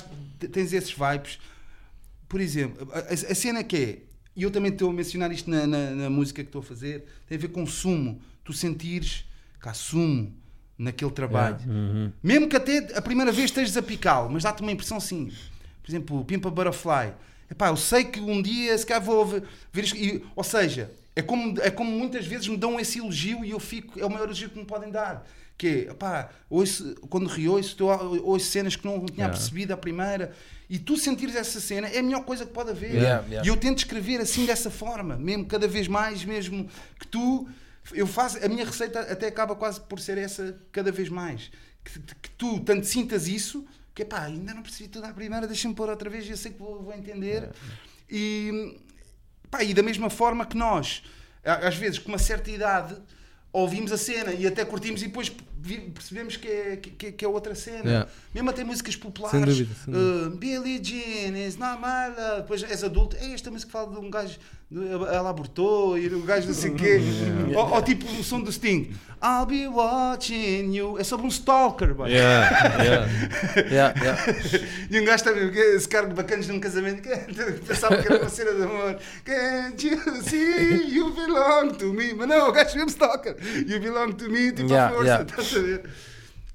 tens 0.52 0.72
esses 0.72 0.92
vibes. 0.92 1.40
Por 2.28 2.40
exemplo, 2.40 2.88
a, 2.94 3.00
a- 3.00 3.32
a 3.32 3.36
cena 3.36 3.64
que 3.64 3.76
é, 3.76 4.00
e 4.36 4.44
eu 4.44 4.52
também 4.52 4.72
estou 4.72 4.92
a 4.92 4.94
mencionar 4.94 5.32
isto 5.32 5.50
na, 5.50 5.66
na- 5.66 5.92
na 5.92 6.10
música 6.12 6.44
que 6.44 6.50
estou 6.50 6.60
a 6.60 6.64
fazer, 6.64 7.06
tem 7.28 7.38
a 7.40 7.42
ver 7.42 7.48
com 7.48 7.66
sumo. 7.66 8.22
Tu 8.44 8.54
sentires 8.54 9.26
que 9.60 9.68
há 9.68 9.74
sumo 9.74 10.32
naquele 10.78 11.12
trabalho. 11.12 11.58
Mesmo 12.22 12.48
que 12.48 12.56
até 12.56 12.96
a 12.96 13.02
primeira 13.02 13.32
vez 13.32 13.46
estejas 13.46 13.76
a 13.78 13.82
picá-lo, 13.82 14.30
mas 14.30 14.44
dá-te 14.44 14.62
uma 14.62 14.72
impressão 14.72 14.98
assim. 14.98 15.32
Por 15.82 15.90
exemplo, 15.90 16.20
o 16.20 16.24
Pimpa 16.26 16.52
Butterfly. 16.52 17.14
Epá, 17.50 17.70
eu 17.70 17.78
sei 17.78 18.04
que 18.04 18.20
um 18.20 18.42
dia 18.42 18.78
se 18.78 18.86
calhar 18.86 19.04
vou 19.04 19.26
ver, 19.26 19.44
isto. 19.76 19.98
E, 19.98 20.24
ou 20.36 20.44
seja, 20.44 20.92
é 21.16 21.22
como, 21.22 21.60
é 21.62 21.70
como 21.70 21.92
muitas 21.92 22.26
vezes 22.26 22.48
me 22.48 22.58
dão 22.58 22.80
esse 22.80 23.00
elogio 23.00 23.44
e 23.44 23.52
eu 23.52 23.60
fico, 23.60 24.00
é 24.00 24.06
o 24.06 24.10
maior 24.10 24.26
elogio 24.26 24.50
que 24.50 24.60
me 24.60 24.66
podem 24.66 24.92
dar. 24.92 25.26
Que 25.58 25.68
é, 25.68 25.92
epá, 25.92 26.30
ouço, 26.50 26.96
quando 27.10 27.28
reouço, 27.28 27.76
ouço 28.24 28.46
cenas 28.46 28.76
que 28.76 28.86
não 28.86 29.06
tinha 29.06 29.28
percebido 29.28 29.74
a 29.74 29.78
primeira. 29.78 30.34
E 30.70 30.78
tu 30.78 30.96
sentires 30.96 31.36
essa 31.36 31.60
cena 31.60 31.88
é 31.88 31.98
a 31.98 32.04
melhor 32.04 32.24
coisa 32.24 32.46
que 32.46 32.54
pode 32.54 32.70
haver. 32.70 32.94
Yeah, 32.94 33.26
yeah. 33.26 33.46
E 33.46 33.50
eu 33.50 33.58
tento 33.58 33.80
escrever 33.80 34.22
assim 34.22 34.46
dessa 34.46 34.70
forma, 34.70 35.18
mesmo 35.18 35.46
cada 35.46 35.68
vez 35.68 35.88
mais, 35.88 36.24
mesmo 36.24 36.70
que 37.00 37.08
tu. 37.08 37.50
Eu 37.92 38.06
faço, 38.06 38.38
a 38.46 38.48
minha 38.48 38.64
receita 38.64 39.00
até 39.00 39.28
acaba 39.28 39.56
quase 39.56 39.82
por 39.82 40.00
ser 40.00 40.18
essa 40.18 40.56
cada 40.72 40.92
vez 40.92 41.10
mais. 41.10 41.52
Que, 41.84 42.00
que 42.00 42.30
tu 42.38 42.60
tanto 42.60 42.86
sintas 42.86 43.28
isso, 43.28 43.66
que 44.00 44.06
pá, 44.06 44.24
ainda 44.24 44.54
não 44.54 44.62
percebi 44.62 44.88
tudo 44.88 45.06
à 45.06 45.14
primeira, 45.14 45.46
deixa-me 45.46 45.76
pôr 45.76 45.90
outra 45.90 46.10
vez 46.10 46.26
e 46.26 46.32
eu 46.32 46.38
sei 46.38 46.54
que 46.54 46.60
vou, 46.60 46.82
vou 46.82 46.94
entender. 46.94 47.50
E, 48.10 48.80
pá, 49.52 49.62
e 49.62 49.74
da 49.74 49.84
mesma 49.84 50.10
forma 50.10 50.46
que 50.46 50.56
nós, 50.56 51.04
às 51.44 51.76
vezes, 51.76 52.00
com 52.00 52.08
uma 52.08 52.18
certa 52.18 52.50
idade, 52.50 52.96
ouvimos 53.52 53.92
a 53.92 53.98
cena 53.98 54.32
e 54.32 54.48
até 54.48 54.64
curtimos 54.64 55.02
e 55.02 55.08
depois 55.08 55.30
percebemos 55.94 56.38
que 56.38 56.48
é, 56.48 56.78
que, 56.78 57.12
que 57.12 57.26
é 57.26 57.28
outra 57.28 57.54
cena. 57.56 57.84
Yeah. 57.90 58.10
Mesmo 58.34 58.50
até 58.50 58.64
músicas 58.64 58.96
populares. 58.96 59.38
Sem 59.40 59.46
dúvida, 59.46 59.76
sem 59.86 59.94
uh, 59.94 60.30
Billie 60.32 60.80
Jean, 60.84 61.38
is 61.38 61.58
not 61.58 61.80
my 61.82 62.16
love. 62.16 62.42
Depois 62.42 62.64
és 62.64 62.84
adulto, 62.84 63.16
é 63.20 63.34
esta 63.34 63.50
música 63.52 63.68
que 63.68 63.74
fala 63.74 63.92
de 63.92 63.98
um 64.06 64.10
gajo, 64.10 64.38
de- 64.72 64.88
ela 65.14 65.30
abortou 65.32 65.98
e 65.98 66.08
o 66.08 66.22
gajo 66.24 66.48
não 66.48 66.54
sei 66.54 66.72
o 66.72 66.76
quê. 66.76 67.00
ou, 67.56 67.70
ou 67.74 67.82
tipo 67.82 68.06
o 68.06 68.24
som 68.24 68.42
do 68.42 68.52
Sting. 68.52 68.94
I'll 69.22 69.46
be 69.46 69.68
watching 69.68 70.74
you. 70.74 70.98
É 70.98 71.04
sobre 71.04 71.26
um 71.26 71.30
stalker, 71.30 71.94
boy. 71.94 72.10
Yeah, 73.70 73.94
yeah. 74.00 74.16
E 74.90 75.00
um 75.00 75.04
gajo 75.06 75.24
também, 75.26 75.50
esse 75.76 75.88
cara 75.90 76.08
de 76.08 76.14
bacanas 76.14 76.48
num 76.48 76.60
casamento, 76.60 77.02
pensava 77.68 77.98
que 78.02 78.08
era 78.08 78.22
uma 78.22 78.30
cena 78.30 78.54
de 78.54 78.64
amor. 78.64 78.98
Can't 79.26 79.86
you 79.88 80.24
see 80.24 80.96
you 80.96 81.12
belong 81.14 81.74
to 81.74 81.92
me? 81.94 82.14
Mas 82.14 82.28
não, 82.30 82.50
o 82.50 82.52
gajo 82.52 82.76
mesmo 82.76 82.90
stalker. 82.90 83.36
You 83.68 83.80
belong 83.82 84.14
to 84.14 84.30
me, 84.30 84.52
tipo 84.54 84.70
Yeah, 84.70 84.94
a 84.94 84.98
força, 84.98 85.26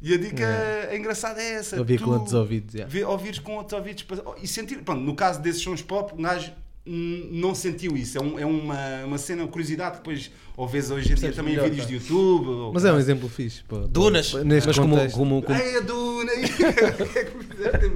E 0.00 0.12
a 0.12 0.18
dica 0.18 0.44
é 0.44 0.96
engraçada 0.96 1.40
é 1.40 1.52
essa. 1.54 1.78
Ouvir 1.78 2.00
com 2.00 2.10
outros 2.10 2.34
ouvidos. 2.34 2.74
yeah. 2.74 2.92
vê- 2.92 3.04
Ouvires 3.04 3.38
com 3.38 3.56
outros 3.56 3.72
ouvidos 3.78 4.02
para- 4.02 4.22
e 4.42 4.46
sentir. 4.46 4.78
Pronto, 4.82 5.00
no 5.00 5.14
caso 5.14 5.40
desses 5.40 5.62
sons 5.62 5.80
pop, 5.80 6.12
o 6.12 6.16
gajo 6.22 6.52
não 6.86 7.54
sentiu 7.54 7.96
isso. 7.96 8.18
É, 8.18 8.20
um- 8.20 8.38
é 8.38 8.44
uma, 8.44 9.04
uma 9.06 9.16
cena, 9.18 9.46
curiosidade 9.46 9.92
que 9.92 9.96
depois, 9.98 10.30
ou 10.54 10.68
vês 10.68 10.90
hoje 10.90 11.12
em 11.12 11.14
dia 11.14 11.32
também 11.32 11.54
em 11.54 11.56
melhor, 11.56 11.70
vídeos 11.70 11.86
tá? 11.86 11.88
de 11.88 11.94
YouTube. 11.94 12.48
ou- 12.48 12.72
Mas 12.74 12.84
é 12.84 12.92
um 12.92 12.98
exemplo 12.98 13.28
fixe. 13.30 13.62
pô. 13.66 13.78
Dunas. 13.78 14.34
Neste 14.44 14.66
Mas 14.66 14.78
como, 14.78 14.94
contexto. 14.94 15.16
como, 15.16 15.42
como, 15.42 15.58
Ai, 15.58 15.76
a 15.76 15.80
Duna! 15.80 16.32
O 16.34 17.12
que 17.12 17.18
é 17.18 17.24
que 17.24 17.36
me 17.38 17.44
fizeste? 17.44 17.86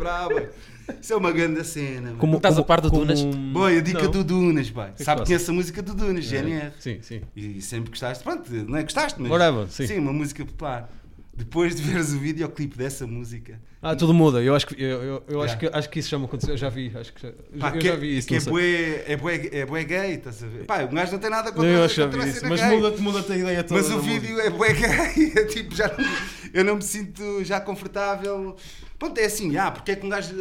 Isso 1.01 1.13
é 1.13 1.17
uma 1.17 1.31
grande 1.33 1.63
cena. 1.65 2.15
como 2.19 2.37
Estás 2.37 2.59
a 2.59 2.63
par 2.63 2.81
do 2.81 2.91
como- 2.91 3.03
Dunas? 3.05 3.23
Boy, 3.23 3.79
a 3.79 3.81
dica 3.81 4.03
Não. 4.05 4.11
do 4.11 4.25
Dunas, 4.25 4.71
boy. 4.71 4.89
que 4.97 5.05
Sabe 5.05 5.21
que 5.23 5.27
conhece 5.29 5.51
a 5.51 5.53
música 5.53 5.83
do 5.83 5.95
Dunas, 5.95 6.25
GNR. 6.25 6.73
Sim, 6.81 6.99
sim. 7.03 7.21
E 7.37 7.61
sempre 7.61 7.91
gostaste, 7.91 8.25
pronto, 8.25 8.51
não 8.51 8.77
é 8.77 8.83
gostaste, 8.83 9.21
mas. 9.21 9.31
Whatever, 9.31 9.67
sim. 9.69 9.99
uma 9.99 10.13
música 10.13 10.45
popular. 10.45 10.91
Depois 11.39 11.77
de 11.77 11.83
veres 11.83 12.13
o 12.13 12.19
videoclipe 12.19 12.77
dessa 12.77 13.07
música. 13.07 13.61
Ah, 13.81 13.95
tudo 13.95 14.13
muda. 14.13 14.43
Eu 14.43 14.57
acho 14.57 14.67
que, 14.67 14.83
eu, 14.83 15.01
eu, 15.01 15.23
eu 15.29 15.41
acho 15.41 15.57
que, 15.57 15.71
acho 15.73 15.89
que 15.89 16.01
isso 16.01 16.09
já 16.09 16.19
me 16.19 16.25
aconteceu. 16.25 16.55
Eu 16.55 16.59
já 16.59 16.69
vi. 16.69 16.91
Acho 16.93 17.13
que 17.13 17.23
já, 17.23 17.33
Pá, 17.61 17.69
eu 17.69 17.79
que, 17.79 17.87
já 17.87 17.95
vi 17.95 18.19
isso. 18.19 18.27
que 18.27 18.35
é 18.35 18.39
não 18.41 18.47
bué, 18.47 19.05
é, 19.07 19.17
bué, 19.17 19.49
é 19.53 19.65
bué 19.65 19.85
gay, 19.85 20.15
estás 20.15 20.43
a 20.43 20.49
ver? 20.49 20.65
Pá, 20.65 20.83
o 20.83 20.89
gajo 20.89 21.13
não 21.13 21.19
tem 21.21 21.31
nada 21.31 21.51
Não, 21.51 21.55
contra, 21.55 21.71
eu 21.71 21.89
que 21.89 21.95
já 21.95 22.05
contra 22.09 22.29
isso. 22.29 22.45
Mas 22.49 22.61
gay. 22.61 22.71
muda-te 22.77 23.01
muda 23.01 23.33
a 23.33 23.37
ideia 23.37 23.63
toda. 23.63 23.81
Mas 23.81 23.89
o 23.93 24.01
vídeo 24.01 24.41
é 24.41 24.51
bué 24.51 24.73
gay, 24.73 25.33
é 25.37 25.45
tipo, 25.45 25.77
já 25.77 25.87
não, 25.87 26.05
eu 26.53 26.65
não 26.65 26.75
me 26.75 26.83
sinto 26.83 27.45
já 27.45 27.61
confortável. 27.61 28.57
Pronto, 28.99 29.17
é 29.19 29.27
assim, 29.27 29.57
ah, 29.57 29.71
porque 29.71 29.93
é 29.93 29.95
que 29.95 30.05
um 30.05 30.09
gajo 30.09 30.35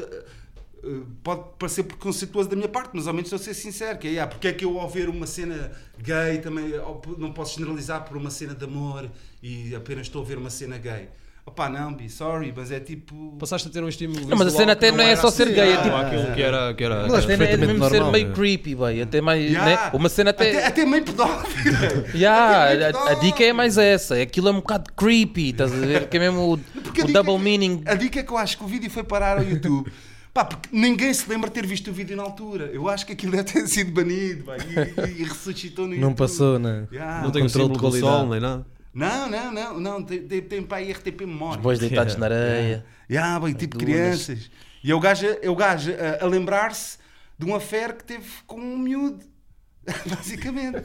pode 1.24 1.44
parecer 1.58 1.84
preconceituoso 1.84 2.50
da 2.50 2.56
minha 2.56 2.68
parte, 2.70 2.92
mas 2.94 3.08
ao 3.08 3.14
menos 3.14 3.32
estou 3.32 3.40
a 3.42 3.44
ser 3.44 3.54
sincero, 3.54 3.98
que 3.98 4.18
é, 4.18 4.22
ah, 4.22 4.28
porque 4.28 4.48
é 4.48 4.54
que 4.54 4.64
eu 4.64 4.80
ao 4.80 4.90
ver 4.90 5.10
uma 5.10 5.28
cena 5.28 5.72
gay 5.98 6.38
também 6.40 6.78
ou 6.80 7.02
não 7.18 7.32
posso 7.32 7.58
generalizar 7.58 8.04
por 8.04 8.18
uma 8.18 8.30
cena 8.30 8.54
de 8.54 8.64
amor 8.64 9.10
e 9.42 9.76
apenas 9.76 10.08
estou 10.08 10.22
a 10.22 10.26
ver 10.26 10.38
uma 10.38 10.50
cena 10.50 10.78
gay. 10.78 11.10
Opá, 11.48 11.70
não, 11.70 11.94
be 11.94 12.10
sorry, 12.10 12.54
mas 12.54 12.74
é 12.74 12.80
tipo... 12.82 13.34
Passaste 13.40 13.70
a 13.70 13.72
ter 13.72 13.82
um 13.82 13.88
estímulo 13.88 14.28
Não, 14.28 14.36
mas 14.38 14.48
a 14.48 14.52
cena 14.52 14.74
até 14.74 14.92
não 14.92 15.00
é 15.00 15.12
era 15.12 15.16
só 15.16 15.32
ser 15.32 15.44
assim, 15.44 15.54
gay, 15.54 15.70
é 15.70 15.74
ah, 15.76 15.82
tipo- 15.82 15.96
aquilo 15.96 16.34
que 16.34 16.42
era. 16.42 16.74
Que 16.74 16.84
era 16.84 17.08
Mas 17.08 17.14
A 17.14 17.22
cena 17.22 17.46
é 17.46 17.56
mesmo 17.56 17.90
ser 17.90 18.04
meio 18.04 18.28
né? 18.28 18.34
creepy, 18.36 18.76
boy. 18.76 19.02
Até 19.02 19.22
mais. 19.22 19.50
Ya, 19.50 19.64
né? 19.64 19.90
Uma 19.94 20.10
cena 20.10 20.32
até. 20.32 20.50
até, 20.50 20.66
até 20.66 20.86
meio 20.86 21.06
pedófilo. 21.06 21.78
Meio 22.14 22.30
a, 22.30 23.12
a 23.12 23.14
dica 23.14 23.46
é 23.46 23.54
mais 23.54 23.78
essa. 23.78 24.22
Aquilo 24.22 24.50
é 24.50 24.52
um 24.52 24.56
bocado 24.56 24.92
creepy, 24.94 25.52
estás 25.52 25.72
a 25.72 25.78
ver? 25.78 26.10
Que 26.10 26.18
é 26.18 26.20
mesmo 26.20 26.42
o, 26.42 26.54
o 26.58 27.14
double 27.14 27.36
é 27.36 27.40
meaning. 27.40 27.82
A 27.86 27.96
dica 27.96 28.20
é 28.20 28.24
que 28.24 28.32
eu 28.32 28.38
acho 28.38 28.58
que 28.58 28.66
o 28.66 28.68
vídeo 28.68 28.90
foi 28.92 29.06
parar 29.06 29.38
ao 29.38 29.44
YouTube. 29.46 29.90
Pá, 30.38 30.46
porque 30.46 30.70
ninguém 30.72 31.12
se 31.12 31.28
lembra 31.28 31.50
de 31.50 31.56
ter 31.56 31.66
visto 31.66 31.90
o 31.90 31.92
vídeo 31.92 32.16
na 32.16 32.22
altura. 32.22 32.66
Eu 32.66 32.88
acho 32.88 33.08
que 33.08 33.14
aquilo 33.14 33.32
deve 33.36 33.52
ter 33.52 33.68
sido 33.68 33.92
banido 33.92 34.44
pá, 34.44 34.56
e, 34.58 35.22
e 35.22 35.24
ressuscitou 35.24 35.88
no 35.88 35.96
YouTube. 35.96 36.08
Não 36.08 36.14
passou, 36.14 36.60
né? 36.60 36.88
Ya. 36.92 37.22
Não 37.24 37.32
tem 37.32 37.42
o 37.42 37.46
controle 37.46 37.50
símbolo 37.50 37.68
de 37.70 37.74
do 37.74 37.80
qualidade. 37.80 38.14
sol 38.14 38.30
nem 38.30 38.40
nada. 38.40 38.68
Não, 38.94 39.28
não, 39.28 39.52
não, 39.52 39.80
não. 39.80 40.04
Tem, 40.04 40.28
tem, 40.28 40.42
tem 40.44 40.62
para 40.62 40.78
aí 40.78 40.92
RTP 40.92 41.22
Memória. 41.22 41.58
Os 41.58 41.64
bois 41.64 41.80
deitados 41.80 42.16
na 42.18 42.28
areia. 42.28 42.86
Ya, 43.10 43.40
bem, 43.40 43.56
tipo 43.56 43.80
dunas. 43.80 43.96
crianças. 43.96 44.52
E 44.84 44.92
é 44.92 44.94
o 44.94 45.00
gajo, 45.00 45.26
é 45.42 45.50
o 45.50 45.56
gajo 45.56 45.92
a, 45.92 46.24
a 46.24 46.28
lembrar-se 46.28 47.00
de 47.36 47.44
um 47.48 47.56
affair 47.56 47.96
que 47.96 48.04
teve 48.04 48.30
com 48.46 48.62
um 48.62 48.78
miúdo. 48.78 49.26
Basicamente. 50.06 50.84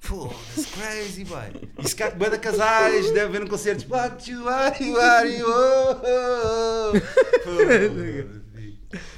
Foda-se, 0.00 0.66
crazy, 0.72 1.24
boy. 1.24 1.68
E 1.78 1.88
se 1.88 1.94
cá, 1.94 2.08
de 2.10 2.38
casais, 2.38 3.12
deve 3.12 3.32
ver 3.32 3.44
um 3.44 3.48
concerto. 3.48 3.86
What 3.92 4.30
you 4.30 4.48
are, 4.48 4.82
you 4.84 4.96
are, 4.98 5.28
you 5.38 5.46
are. 5.46 7.02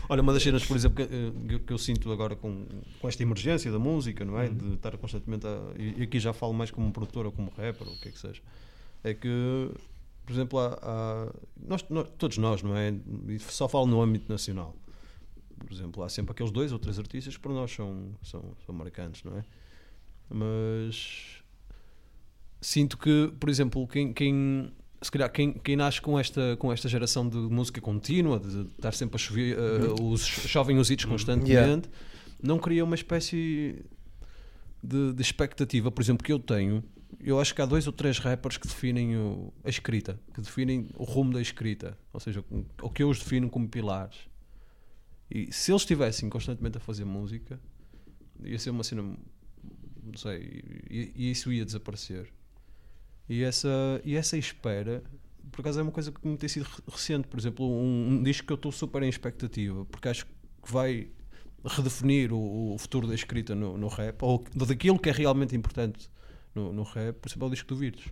Olha, 0.09 0.21
uma 0.23 0.33
das 0.35 0.43
cenas, 0.43 0.65
por 0.65 0.77
exemplo, 0.77 0.97
que, 1.07 1.15
eh, 1.15 1.59
que- 1.65 1.73
eu 1.73 1.79
sinto 1.79 2.11
agora 2.13 2.37
com, 2.37 2.67
com 3.01 3.09
esta 3.09 3.23
emergência 3.23 3.71
da 3.73 3.79
música, 3.79 4.25
não 4.25 4.39
é? 4.39 4.49
De 4.49 4.75
estar 4.75 4.97
constantemente 4.99 5.47
a. 5.47 5.59
E 5.79 6.01
e 6.01 6.03
aqui 6.03 6.21
já 6.21 6.33
falo 6.33 6.53
mais 6.53 6.71
como 6.71 6.93
produtor 6.93 7.25
ou 7.27 7.33
como 7.33 7.49
rapper, 7.51 7.87
ou 7.89 7.95
o 7.95 8.01
que 8.01 8.09
é 8.09 8.13
que 8.13 8.19
seja. 8.19 8.43
É 9.03 9.15
que, 9.15 9.71
por 10.27 10.33
exemplo, 10.33 10.59
há, 10.59 10.79
há- 10.83 11.33
nós, 11.67 11.85
nós- 11.89 12.09
todos 12.19 12.37
nós, 12.39 12.63
não 12.63 12.77
é? 12.77 12.93
E 13.29 13.39
só 13.39 13.67
falo 13.69 13.87
no 13.87 14.03
âmbito 14.03 14.31
nacional. 14.31 14.77
Por 15.59 15.73
exemplo, 15.73 16.03
há 16.03 16.09
sempre 16.09 16.33
aqueles 16.33 16.53
dois 16.53 16.73
ou 16.73 16.79
três 16.79 16.99
artistas 16.99 17.37
que 17.37 17.43
para 17.43 17.53
nós 17.53 17.71
são, 17.73 18.11
são, 18.23 18.53
são 18.67 18.75
marcantes, 18.75 19.23
não 19.25 19.39
é? 19.39 19.45
Mas 20.33 21.43
sinto 22.61 22.97
que, 22.97 23.33
por 23.39 23.49
exemplo, 23.51 23.87
quem, 23.87 24.13
quem 24.13 24.73
se 25.01 25.11
calhar 25.11 25.31
quem, 25.31 25.53
quem 25.53 25.77
nasce 25.77 26.01
com 26.01 26.19
esta, 26.19 26.57
com 26.59 26.73
esta 26.73 26.89
geração 26.89 27.29
de 27.29 27.37
música 27.37 27.81
contínua, 27.81 28.39
de 28.39 28.63
estar 28.71 28.93
sempre 28.93 29.17
a 29.17 29.19
chover, 29.19 29.59
eh, 29.59 30.03
os 30.03 30.25
chovem 30.25 30.79
os 30.79 30.91
hits 30.91 31.05
constantemente, 31.05 31.51
Yeah. 31.53 31.89
não 32.43 32.59
cria 32.59 32.85
uma 32.85 32.95
espécie 32.95 33.85
de, 34.83 35.13
de 35.13 35.21
expectativa, 35.23 35.91
por 35.91 36.01
exemplo, 36.03 36.25
que 36.25 36.33
eu 36.33 36.39
tenho. 36.39 36.83
Eu 37.21 37.39
acho 37.41 37.55
que 37.55 37.61
há 37.61 37.67
dois 37.67 37.87
ou 37.87 37.93
três 37.93 38.19
rappers 38.19 38.57
que 38.57 38.67
definem 38.67 39.17
o- 39.17 39.53
a 39.65 39.69
escrita, 39.69 40.19
que 40.33 40.41
definem 40.41 40.89
o 40.97 41.05
rumo 41.05 41.33
da 41.33 41.41
escrita, 41.43 41.99
ou 42.13 42.19
seja, 42.21 42.45
o 42.81 42.89
que 42.91 43.03
eu 43.03 43.09
os 43.11 43.19
defino 43.19 43.51
como 43.51 43.69
pilares. 43.69 44.17
E 45.31 45.53
se 45.53 45.73
eles 45.73 45.83
estivessem 45.83 46.29
constantemente 46.31 46.77
a 46.79 46.81
fazer 46.81 47.05
música, 47.05 47.59
ia 48.45 48.59
ser 48.59 48.71
uma 48.71 48.83
cena, 48.85 49.03
não 50.03 50.16
sei, 50.16 50.62
e, 50.91 51.12
e 51.15 51.31
isso 51.31 51.53
ia 51.53 51.65
desaparecer. 51.65 52.29
E 53.29 53.43
essa, 53.43 53.69
e 54.05 54.16
essa 54.16 54.37
espera, 54.37 55.03
por 55.51 55.61
acaso 55.61 55.81
é 55.81 55.83
uma 55.83 55.93
coisa 55.93 56.11
que 56.12 56.27
me 56.27 56.37
tem 56.37 56.49
sido 56.49 56.65
re- 56.65 56.83
recente. 56.89 57.29
Por 57.29 57.39
exemplo, 57.39 57.66
um, 57.66 58.11
um 58.11 58.23
disco 58.23 58.47
que 58.47 58.53
eu 58.53 58.57
estou 58.57 58.73
super 58.73 59.03
em 59.03 59.09
expectativa, 59.09 59.85
porque 59.87 60.09
acho 60.09 60.27
que 60.27 60.33
vai 60.73 61.09
redefinir 61.65 62.33
o, 62.33 62.74
o 62.74 62.79
futuro 62.79 63.07
da 63.07 63.15
escrita 63.15 63.55
no, 63.55 63.79
no 63.79 63.89
rap, 63.89 64.20
ou 64.23 64.45
daquilo 64.66 64.99
que 64.99 65.09
é 65.09 65.12
realmente 65.12 65.55
importante 65.55 66.11
no, 66.55 66.73
no 66.73 66.83
rap, 66.83 67.16
por 67.16 67.29
exemplo, 67.29 67.45
é 67.45 67.49
o 67.49 67.51
disco 67.51 67.69
do 67.69 67.77
Virtus. 67.77 68.05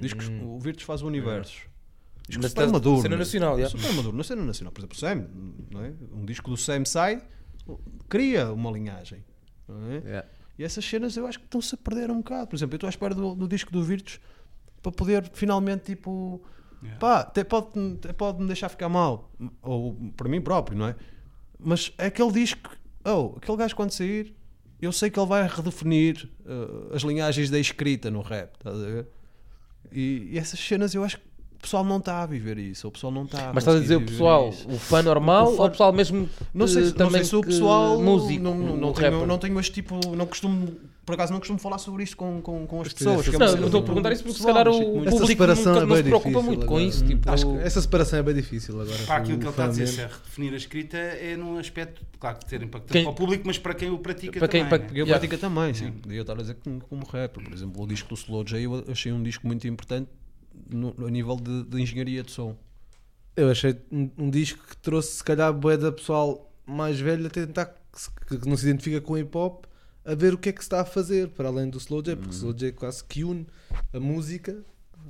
Discos, 0.00 0.28
O 0.28 0.58
Virtus 0.58 0.84
faz 0.84 1.02
o 1.02 1.06
universo. 1.06 1.62
Disco 2.28 2.42
Mas 2.42 2.50
super 2.50 2.68
maduro. 2.68 3.02
cena 3.02 3.14
né? 3.14 3.18
nacional, 3.20 3.56
yeah. 3.58 3.70
Super 3.78 3.94
maduro, 3.94 4.16
na 4.16 4.24
cena 4.24 4.44
nacional. 4.44 4.72
Por 4.72 4.80
exemplo, 4.80 4.96
o 4.96 5.00
Sam, 5.00 5.28
não 5.70 5.84
é? 5.84 5.92
um 6.12 6.24
disco 6.26 6.50
do 6.50 6.56
Sam 6.56 6.84
Side 6.84 7.22
cria 8.08 8.52
uma 8.52 8.70
linhagem. 8.70 9.24
Não 9.68 9.90
é? 9.92 9.98
Yeah. 9.98 10.28
E 10.58 10.64
essas 10.64 10.84
cenas 10.84 11.16
eu 11.16 11.26
acho 11.26 11.38
que 11.38 11.44
estão-se 11.44 11.74
a 11.74 11.78
perder 11.78 12.10
um 12.10 12.18
bocado. 12.18 12.48
Por 12.48 12.56
exemplo, 12.56 12.74
eu 12.74 12.76
estou 12.76 12.88
à 12.88 12.90
espera 12.90 13.14
do, 13.14 13.34
do 13.34 13.46
disco 13.48 13.70
do 13.70 13.82
Virtus 13.82 14.20
para 14.82 14.92
poder 14.92 15.30
finalmente, 15.32 15.84
tipo, 15.94 16.42
Yeah. 16.82 16.98
pá, 16.98 17.20
até 17.20 17.42
pode, 17.42 17.68
até 17.94 18.12
pode 18.12 18.40
me 18.40 18.46
deixar 18.46 18.68
ficar 18.68 18.88
mal. 18.88 19.30
Ou 19.62 19.94
para 20.16 20.28
mim 20.28 20.40
próprio, 20.40 20.76
não 20.78 20.88
é? 20.88 20.96
Mas 21.58 21.92
é 21.96 22.06
aquele 22.06 22.30
disco, 22.32 22.70
oh, 23.04 23.34
aquele 23.38 23.56
gajo 23.56 23.74
quando 23.74 23.90
sair, 23.92 24.34
eu 24.80 24.92
sei 24.92 25.08
que 25.08 25.18
ele 25.18 25.26
vai 25.26 25.48
redefinir 25.48 26.28
uh, 26.44 26.94
as 26.94 27.02
linhagens 27.02 27.48
da 27.48 27.58
escrita 27.58 28.10
no 28.10 28.20
rap, 28.20 28.54
estás 28.54 28.76
a 28.76 28.86
ver? 28.86 29.08
E, 29.90 30.28
e 30.32 30.38
essas 30.38 30.60
cenas 30.60 30.94
eu 30.94 31.02
acho 31.02 31.18
que 31.18 31.25
pessoal 31.66 31.84
não 31.84 31.98
está 31.98 32.22
a 32.22 32.26
viver 32.26 32.58
isso. 32.58 32.88
O 32.88 32.90
pessoal 32.92 33.12
não 33.12 33.24
está 33.24 33.50
Mas 33.52 33.62
estás 33.62 33.76
a 33.76 33.80
dizer 33.80 33.96
o 33.96 34.00
pessoal, 34.02 34.48
isso. 34.48 34.68
o 34.68 34.78
fã 34.78 35.02
normal 35.02 35.48
O 35.52 35.56
fã- 35.56 35.62
ou 35.62 35.68
o 35.68 35.70
pessoal 35.70 35.92
mesmo 35.92 36.28
Não 36.54 36.66
sei, 36.66 36.84
se- 36.84 36.88
não 36.90 36.96
também 36.96 37.20
sei 37.22 37.24
se 37.24 37.36
o 37.36 37.40
que- 37.40 37.48
pessoal 37.48 38.00
músico, 38.00 38.42
não, 38.42 38.54
não, 38.56 38.76
não 38.76 38.88
o 38.90 38.92
tenho, 38.92 39.26
não 39.26 39.38
tenho 39.38 39.58
este 39.60 39.72
tipo, 39.72 40.00
não 40.16 40.26
costumo, 40.26 40.68
por 41.04 41.14
acaso 41.14 41.32
não 41.32 41.38
costumo 41.38 41.58
falar 41.58 41.78
sobre 41.78 42.02
isto 42.02 42.16
com, 42.16 42.40
com, 42.40 42.66
com 42.66 42.80
as 42.80 42.86
Essa- 42.88 42.96
pessoas. 42.96 43.28
que 43.28 43.36
é 43.36 43.38
Não, 43.38 43.46
eu 43.46 43.66
estou 43.66 43.80
a 43.80 43.84
perguntar 43.84 44.12
isso 44.12 44.22
porque 44.24 44.38
se 44.38 44.44
calhar 44.46 44.66
o 44.68 44.72
público 45.04 45.26
separação 45.26 45.74
nunca 45.74 45.84
é 45.84 45.86
não 45.86 45.96
se 45.96 46.02
bem 46.02 46.10
preocupa 46.10 46.28
difícil 46.30 46.42
muito 46.46 46.66
com 46.66 46.74
agora. 46.76 46.88
isso. 46.88 47.04
Tipo, 47.04 47.30
Acho 47.30 47.46
que 47.52 47.58
essa 47.58 47.80
separação 47.80 48.18
é 48.18 48.22
bem 48.22 48.34
difícil 48.34 48.80
agora. 48.80 48.98
Pá, 49.06 49.16
aquilo 49.16 49.36
O 49.36 49.38
que 49.38 49.44
ele 49.44 49.50
está 49.50 49.64
a 49.64 49.68
dizer, 49.68 49.86
se 49.88 50.00
é 50.00 50.06
redefinir 50.06 50.52
a 50.52 50.56
escrita, 50.56 50.96
é 50.96 51.36
num 51.36 51.58
aspecto, 51.58 52.02
claro, 52.18 52.38
de 52.42 52.48
ser 52.48 52.62
impactante 52.62 52.92
Quem- 52.92 53.02
para 53.04 53.12
o 53.12 53.14
público, 53.14 53.42
mas 53.46 53.58
para 53.58 53.74
quem 53.74 53.90
o 53.90 53.98
pratica 53.98 54.38
Para 54.38 54.48
quem- 54.48 54.64
também. 54.64 54.78
para- 54.80 54.88
né? 54.88 54.90
Eu 55.00 55.06
Yeah. 55.06 55.12
pratica 55.18 55.38
também, 55.38 55.74
sim. 55.74 55.90
Podia 55.92 56.20
estar 56.20 56.32
a 56.32 56.36
dizer 56.36 56.56
como, 56.62 56.80
como 56.80 57.04
rapper. 57.04 57.42
Por 57.44 57.52
exemplo, 57.52 57.82
o 57.82 57.86
disco 57.86 58.08
do 58.08 58.14
Slow 58.14 58.44
J 58.44 58.60
eu 58.64 58.84
achei 58.90 59.12
um 59.12 59.22
disco 59.22 59.46
muito 59.46 59.66
importante 59.68 60.08
no, 60.70 60.94
a 61.06 61.10
nível 61.10 61.36
de, 61.36 61.64
de 61.64 61.80
engenharia 61.80 62.22
de 62.22 62.32
som. 62.32 62.56
Eu 63.36 63.50
achei 63.50 63.76
um, 63.92 64.10
um 64.16 64.30
disco 64.30 64.66
que 64.66 64.76
trouxe, 64.78 65.16
se 65.16 65.24
calhar, 65.24 65.52
bué 65.52 65.76
da 65.76 65.92
pessoal 65.92 66.50
mais 66.66 66.98
velho 66.98 67.26
a 67.26 67.30
tentar 67.30 67.66
que, 68.26 68.38
que 68.38 68.48
não 68.48 68.56
se 68.56 68.66
identifica 68.68 69.00
com 69.00 69.16
hip 69.16 69.36
hop 69.36 69.64
a 70.04 70.14
ver 70.14 70.32
o 70.34 70.38
que 70.38 70.48
é 70.48 70.52
que 70.52 70.60
se 70.60 70.66
está 70.66 70.80
a 70.80 70.84
fazer 70.84 71.28
para 71.30 71.48
além 71.48 71.68
do 71.68 71.78
Slow 71.78 72.00
J, 72.00 72.16
porque 72.16 72.30
o 72.30 72.36
Slow 72.36 72.52
J 72.52 72.72
quase 72.72 73.04
que 73.04 73.24
une 73.24 73.46
a 73.92 73.98
música, 73.98 74.64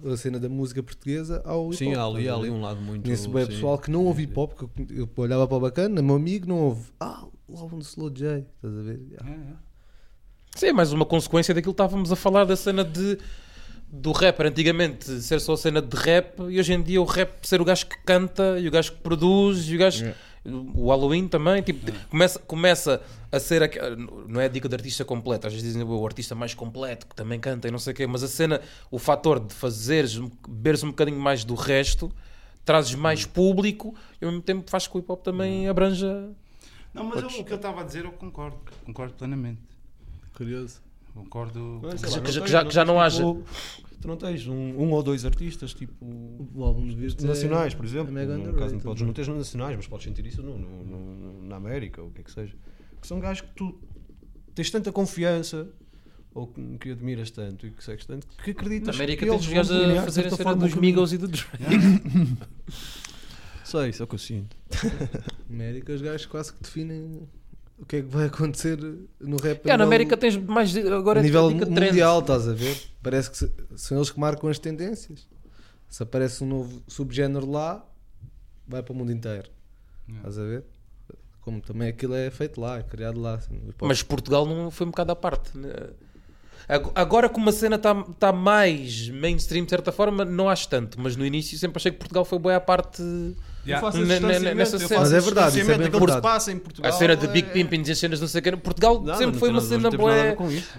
a 0.04 0.16
cena 0.16 0.40
da 0.40 0.48
música 0.48 0.82
portuguesa 0.82 1.42
ao 1.44 1.68
hip 1.68 1.76
Sim, 1.76 1.92
hop. 1.92 1.98
há 1.98 2.04
ali, 2.04 2.28
há 2.28 2.32
a 2.32 2.36
ali 2.36 2.50
um 2.50 2.60
lado 2.60 2.80
muito. 2.80 3.02
Conheço 3.02 3.28
bem 3.28 3.44
sim. 3.44 3.52
pessoal 3.52 3.78
que 3.78 3.90
não 3.90 4.04
ouve 4.04 4.22
hip 4.22 4.38
hop, 4.38 4.54
que 4.54 4.64
eu, 4.64 4.70
eu 4.90 5.08
olhava 5.16 5.46
para 5.46 5.56
o 5.56 5.60
bacana, 5.60 6.00
meu 6.00 6.16
amigo 6.16 6.48
não 6.48 6.58
ouve. 6.58 6.90
Ah, 6.98 7.24
o 7.46 7.58
álbum 7.58 7.78
do 7.78 7.84
Slow 7.84 8.10
J, 8.10 8.38
estás 8.38 8.76
a 8.76 8.82
ver? 8.82 9.00
É, 9.22 9.30
é. 9.30 9.66
Sim, 10.56 10.66
é 10.66 10.72
mais 10.72 10.92
uma 10.92 11.04
consequência 11.04 11.52
daquilo 11.54 11.74
que 11.74 11.82
estávamos 11.82 12.10
a 12.10 12.16
falar 12.16 12.44
da 12.44 12.56
cena 12.56 12.82
de 12.82 13.18
do 13.88 14.12
rapper 14.12 14.46
antigamente 14.46 15.20
ser 15.22 15.40
só 15.40 15.52
a 15.54 15.56
cena 15.56 15.80
de 15.80 15.96
rap 15.96 16.40
e 16.50 16.58
hoje 16.58 16.72
em 16.72 16.82
dia 16.82 17.00
o 17.00 17.04
rap 17.04 17.46
ser 17.46 17.60
o 17.60 17.64
gajo 17.64 17.86
que 17.86 17.96
canta 18.04 18.58
e 18.58 18.66
o 18.66 18.70
gajo 18.70 18.92
que 18.92 18.98
produz 18.98 19.68
e 19.68 19.76
o 19.76 19.78
gajo 19.78 20.04
o 20.74 20.88
Halloween 20.90 21.26
também 21.28 21.60
tipo, 21.62 21.90
começa, 22.08 22.38
começa 22.40 23.02
a 23.32 23.40
ser 23.40 23.62
aque- 23.62 23.80
não 24.28 24.40
é 24.40 24.44
a 24.44 24.48
dica 24.48 24.68
de 24.68 24.74
artista 24.74 25.04
completo 25.04 25.46
às 25.46 25.52
vezes 25.52 25.66
dizem 25.68 25.82
o 25.82 26.06
artista 26.06 26.34
mais 26.34 26.52
completo 26.54 27.06
que 27.06 27.14
também 27.16 27.38
canta 27.40 27.66
e 27.68 27.70
não 27.70 27.78
sei 27.78 27.92
o 27.92 27.96
quê 27.96 28.06
mas 28.06 28.22
a 28.22 28.28
cena, 28.28 28.60
o 28.90 28.98
fator 28.98 29.40
de 29.40 29.54
fazeres 29.54 30.16
beberes 30.48 30.82
um 30.82 30.88
bocadinho 30.88 31.18
mais 31.20 31.44
do 31.44 31.54
resto 31.54 32.12
trazes 32.64 32.94
mais 32.94 33.24
público 33.24 33.94
e 34.20 34.24
ao 34.24 34.30
mesmo 34.30 34.42
tempo 34.42 34.68
faz 34.70 34.86
que 34.86 34.96
o 34.96 35.00
hip 35.00 35.10
hop 35.10 35.22
também 35.22 35.68
abranja 35.68 36.28
Não, 36.92 37.04
mas 37.04 37.22
eu- 37.22 37.40
o 37.40 37.44
que 37.44 37.52
eu 37.52 37.56
estava 37.56 37.80
a 37.80 37.84
dizer 37.84 38.04
eu 38.04 38.12
concordo. 38.12 38.58
Concordo 38.84 39.14
plenamente. 39.14 39.60
Curioso. 40.34 40.80
Concordo. 41.16 41.80
Que 41.80 41.86
lá, 41.86 41.96
já- 41.96 42.16
não 42.16 42.22
que 42.22 42.50
já- 42.50 42.64
que 42.64 42.74
já 42.74 42.84
não 42.84 43.00
haja. 43.00 43.16
tipo, 43.24 43.42
Tu 44.00 44.06
não 44.08 44.16
tens 44.16 44.46
um, 44.46 44.54
um 44.54 44.90
ou 44.92 45.02
dois 45.02 45.24
artistas 45.24 45.72
tipo 45.72 45.94
O 46.54 46.62
álbum 46.62 46.86
de 46.86 46.94
Virtus 46.94 47.24
é- 47.24 47.28
nacionais, 47.28 47.74
por 47.74 47.84
exemplo. 47.86 48.16
é 48.16 48.24
no 48.26 48.52
caso 48.54 48.74
não 48.74 48.80
podes 48.80 49.02
não 49.02 49.12
tens 49.12 49.26
nacionais, 49.28 49.74
mas 49.76 49.86
podes 49.88 50.04
sentir 50.04 50.26
isso 50.26 50.42
no, 50.42 50.56
no- 50.58 50.84
no- 50.84 51.42
na 51.48 51.56
América 51.56 52.02
ou 52.02 52.08
o 52.08 52.10
que 52.12 52.20
é 52.20 52.24
que 52.24 52.30
seja. 52.30 52.54
Que 53.00 53.06
são 53.06 53.18
gajos 53.18 53.40
que 53.40 53.54
tu 53.54 53.80
tens 54.54 54.70
tanta 54.70 54.92
confiança 54.92 55.66
ou 56.34 56.46
que, 56.46 56.78
que 56.78 56.90
admiras 56.90 57.30
tanto 57.30 57.66
e 57.66 57.70
que 57.70 57.82
segues 57.82 58.04
tanto 58.04 58.26
que 58.26 58.52
na 58.52 58.60
acreditas 58.60 58.94
América 58.94 59.24
que 59.24 59.32
eles 59.32 59.46
vão 59.46 59.60
a 59.98 60.02
fazer 60.02 60.26
a 60.26 60.30
cena 60.30 60.36
forma, 60.44 60.66
dos. 60.66 60.74
Migos 60.74 61.12
e 61.14 61.18
do 61.18 61.26
Drake 61.28 61.64
Sei, 63.64 63.88
isso 63.90 64.02
é 64.02 64.04
o 64.04 64.06
que 64.06 64.14
eu 64.14 64.18
sinto. 64.18 64.56
América, 65.50 65.92
os 65.92 66.00
gajos 66.02 66.26
quase 66.26 66.52
que 66.52 66.62
definem 66.62 67.22
o 67.78 67.84
que 67.86 67.96
é 67.96 68.02
que 68.02 68.08
vai 68.08 68.26
acontecer 68.26 68.78
no 69.20 69.36
rap. 69.36 69.58
a 69.58 69.68
Yeah, 69.68 69.76
na 69.76 69.76
nível- 69.76 69.86
América 69.86 70.16
tens 70.16 70.36
mais 70.36 70.74
agora 70.76 71.20
a 71.20 71.22
é 71.22 71.24
nível 71.24 71.50
mundial, 71.50 72.20
estás 72.20 72.48
a 72.48 72.52
ver? 72.54 72.76
Parece 73.02 73.30
que 73.30 73.36
se- 73.38 73.52
são 73.76 73.98
eles 73.98 74.10
que 74.10 74.18
marcam 74.18 74.48
as 74.48 74.58
tendências. 74.58 75.26
Se 75.88 76.02
aparece 76.02 76.42
um 76.42 76.46
novo 76.48 76.82
subgénero 76.88 77.48
lá, 77.50 77.84
vai 78.66 78.82
para 78.82 78.92
o 78.92 78.96
mundo 78.96 79.12
inteiro. 79.12 79.48
Estás 80.08 80.38
a 80.38 80.42
ver? 80.42 80.64
Como 81.40 81.60
também 81.60 81.88
aquilo 81.88 82.14
é 82.14 82.28
feito 82.30 82.60
lá, 82.60 82.78
é 82.78 82.82
criado 82.82 83.20
lá. 83.20 83.34
assim. 83.34 83.60
Mas 83.80 84.02
Portugal 84.02 84.44
não 84.46 84.70
foi 84.70 84.86
um 84.86 84.90
bocado 84.90 85.12
à 85.12 85.16
parte. 85.16 85.56
né? 85.56 85.70
Ag- 86.68 86.90
Agora 86.94 87.28
que 87.28 87.36
uma 87.38 87.52
cena 87.52 87.76
está 87.76 87.94
tá 88.18 88.32
mais 88.32 89.08
mainstream 89.08 89.64
de 89.64 89.70
certa 89.70 89.92
forma, 89.92 90.24
não 90.24 90.48
acho 90.48 90.68
tanto. 90.68 91.00
Mas 91.00 91.16
no 91.16 91.24
início 91.24 91.56
sempre 91.58 91.78
achei 91.78 91.92
que 91.92 91.98
Portugal 91.98 92.24
foi 92.24 92.38
boa 92.38 92.56
à 92.56 92.60
parte. 92.60 93.02
Eu 93.66 93.80
faço 93.80 93.98
distanciamento, 93.98 94.54
nessa 94.54 94.78
cena. 94.78 95.00
Mas 95.00 95.12
é 95.12 95.20
verdade, 95.20 95.60
isso 95.60 95.70
é 95.72 95.78
bem 95.78 95.90
que 95.90 95.98
verdade. 95.98 96.22
passa 96.22 96.52
em 96.52 96.58
Portugal. 96.58 96.88
A 96.90 96.94
cena 96.94 97.16
de 97.16 97.26
é- 97.26 97.28
Big 97.28 97.50
Pimpins 97.50 97.88
e 97.88 97.92
as 97.92 97.98
cenas 97.98 98.20
não 98.20 98.28
sei 98.28 98.40
o 98.40 98.42
quê. 98.44 98.56
Portugal 98.56 99.00
Não, 99.02 99.14
sempre 99.14 99.32
não 99.32 99.38
foi 99.40 99.50
uma 99.50 99.60
cena 99.60 99.88
a 99.88 99.90
boa. 99.90 100.14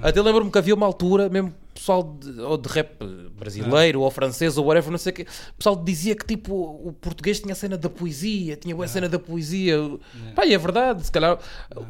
Até 0.01 0.21
lembro-me 0.21 0.49
que 0.49 0.57
havia 0.57 0.73
uma 0.73 0.85
altura, 0.85 1.27
mesmo 1.29 1.53
pessoal 1.79 2.17
de, 2.19 2.39
ou 2.41 2.57
de 2.57 2.67
rap 2.69 2.97
brasileiro 3.37 4.01
ou 4.01 4.09
francês 4.11 4.57
ou 4.57 4.65
whatever, 4.65 4.91
não 4.91 4.97
sei 4.97 5.11
o 5.11 5.15
quê. 5.15 5.25
O 5.51 5.53
pessoal 5.57 5.75
dizia 5.83 6.15
que 6.15 6.25
tipo 6.25 6.53
o 6.55 6.91
português 6.93 7.39
tinha 7.39 7.53
a 7.53 7.55
cena 7.55 7.77
da 7.77 7.89
poesia, 7.89 8.55
tinha 8.55 8.75
boa 8.75 8.87
cena 8.87 9.07
da 9.09 9.19
poesia. 9.19 9.77
Pá, 10.35 10.45
e 10.45 10.53
é 10.53 10.57
verdade, 10.57 11.05
se 11.05 11.11
calhar 11.11 11.37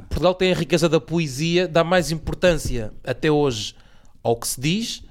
Portugal 0.10 0.34
tem 0.36 0.52
a 0.52 0.56
riqueza 0.56 0.88
da 0.90 1.00
poesia, 1.00 1.68
dá 1.68 1.84
mais 1.84 2.12
importância 2.12 2.94
até 3.04 3.30
hoje 3.32 3.76
ao 4.24 4.36
que 4.36 4.48
se 4.48 4.60
diz 4.60 5.04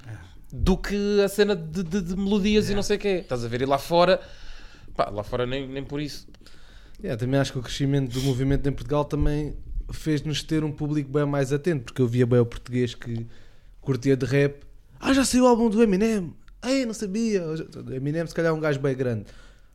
do 0.53 0.77
que 0.77 1.21
a 1.21 1.27
cena 1.27 1.55
de, 1.55 1.83
de- 1.83 2.01
de 2.01 2.15
melodias 2.15 2.69
e 2.69 2.75
não 2.75 2.83
sei 2.83 2.97
o 2.97 2.99
quê. 2.99 3.07
Estás 3.21 3.43
a 3.43 3.47
ver? 3.47 3.61
E 3.61 3.65
lá 3.65 3.77
fora, 3.77 4.19
pá, 4.95 5.09
lá 5.09 5.23
fora 5.23 5.45
nem, 5.45 5.67
nem 5.67 5.83
por 5.83 5.99
isso. 5.99 6.27
Yeah, 7.01 7.19
também 7.19 7.39
acho 7.39 7.51
que 7.51 7.59
o 7.59 7.61
crescimento 7.61 8.11
do 8.13 8.21
movimento 8.21 8.67
em 8.67 8.71
Portugal 8.71 9.03
também 9.05 9.55
fez-nos 9.91 10.41
ter 10.43 10.63
um 10.63 10.71
público 10.71 11.11
bem 11.11 11.25
mais 11.25 11.51
atento, 11.53 11.83
porque 11.85 12.01
eu 12.01 12.07
via 12.07 12.25
bem 12.25 12.39
o 12.39 12.45
português 12.45 12.95
que 12.95 13.27
curtia 13.81 14.15
de 14.17 14.25
rap. 14.25 14.65
Ah, 14.99 15.13
já 15.13 15.23
saiu 15.25 15.43
o 15.45 15.47
álbum 15.47 15.69
do 15.69 15.81
Eminem. 15.81 16.33
Ei, 16.65 16.85
não 16.85 16.93
sabia. 16.93 17.43
Eminem 17.93 18.25
se 18.27 18.33
calhar 18.33 18.51
é 18.51 18.53
um 18.53 18.59
gajo 18.59 18.79
bem 18.79 18.95
grande. 18.95 19.25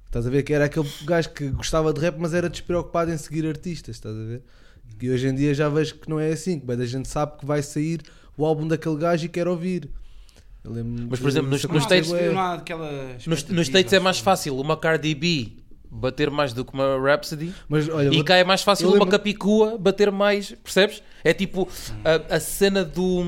Estás 0.06 0.26
a 0.26 0.30
ver 0.30 0.42
que 0.42 0.52
era 0.52 0.66
aquele 0.66 0.88
gajo 1.04 1.30
que 1.30 1.48
gostava 1.48 1.92
de 1.92 2.00
rap, 2.00 2.16
mas 2.18 2.34
era 2.34 2.48
despreocupado 2.48 3.10
em 3.10 3.16
seguir 3.16 3.46
artistas, 3.46 3.96
estás 3.96 4.14
a 4.14 4.24
ver? 4.24 4.42
E 5.00 5.10
hoje 5.10 5.26
em 5.26 5.34
dia 5.34 5.54
já 5.54 5.68
vejo 5.68 5.94
que 5.96 6.08
não 6.10 6.20
é 6.20 6.30
assim, 6.32 6.60
que 6.60 6.66
da 6.66 6.84
gente 6.84 7.08
sabe 7.08 7.38
que 7.38 7.46
vai 7.46 7.62
sair 7.62 8.02
o 8.36 8.44
álbum 8.44 8.68
daquele 8.68 8.96
gajo 8.96 9.24
e 9.24 9.28
quer 9.28 9.48
ouvir. 9.48 9.88
Mas, 11.08 11.18
por 11.18 11.28
exemplo, 11.28 11.50
nos- 11.50 11.64
nos 11.64 11.82
States- 11.84 12.10
Nos, 13.26 13.44
nos 13.48 13.66
States 13.66 13.92
é 13.92 13.98
mais 13.98 14.18
fácil 14.18 14.56
uma 14.58 14.76
Cardi 14.76 15.14
B 15.14 15.52
bater 15.90 16.30
mais 16.30 16.52
do 16.52 16.64
que 16.64 16.72
uma 16.72 16.98
Rhapsody. 17.00 17.52
Mas 17.68 17.88
olha, 17.88 18.14
E 18.14 18.22
cá 18.22 18.36
é 18.36 18.44
mais 18.44 18.62
fácil 18.62 18.88
uma 18.88 18.94
lembro- 18.94 19.10
capicua 19.10 19.76
bater 19.78 20.10
mais, 20.12 20.52
percebes? 20.62 21.02
É 21.24 21.32
tipo 21.34 21.68
a, 22.04 22.36
a 22.36 22.40
cena 22.40 22.84
do, 22.84 23.24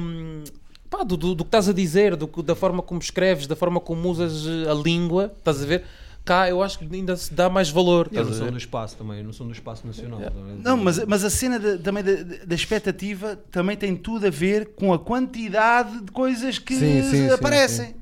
pá, 0.96 1.02
do, 1.04 1.16
do, 1.16 1.34
do 1.34 1.44
que 1.44 1.48
estás 1.48 1.68
a 1.68 1.72
dizer, 1.72 2.14
do, 2.16 2.26
da 2.42 2.54
forma 2.54 2.82
como 2.82 3.00
escreves, 3.00 3.46
da 3.46 3.56
forma 3.56 3.80
como 3.80 4.08
usas 4.08 4.46
eh, 4.46 4.70
a 4.70 4.74
língua, 4.74 5.34
estás 5.38 5.62
a 5.62 5.66
ver? 5.66 5.84
Cá 6.24 6.48
eu 6.48 6.62
acho 6.62 6.78
que 6.78 6.86
ainda 6.94 7.16
se 7.16 7.34
dá 7.34 7.50
mais 7.50 7.68
valor. 7.68 8.08
E 8.10 8.18
a 8.18 8.24
noção 8.24 8.46
ver? 8.46 8.52
do 8.52 8.56
espaço 8.58 8.96
também, 8.96 9.20
a 9.20 9.22
noção 9.22 9.46
do 9.46 9.52
espaço 9.52 9.86
nacional. 9.86 10.20
também. 10.20 10.56
Não, 10.62 10.76
mas, 10.76 11.04
mas 11.04 11.22
a 11.22 11.28
cena 11.28 11.58
da- 11.58 11.76
também 11.76 12.02
da, 12.02 12.54
expectativa 12.54 13.36
também 13.50 13.76
tem 13.76 13.94
tudo 13.94 14.26
a 14.26 14.30
ver 14.30 14.70
com 14.74 14.94
a 14.94 14.98
quantidade 14.98 16.00
de 16.00 16.10
coisas 16.10 16.58
que 16.58 16.74
Sim, 16.76 17.02
sim, 17.02 17.10
sim, 17.10 17.30
aparecem. 17.30 17.96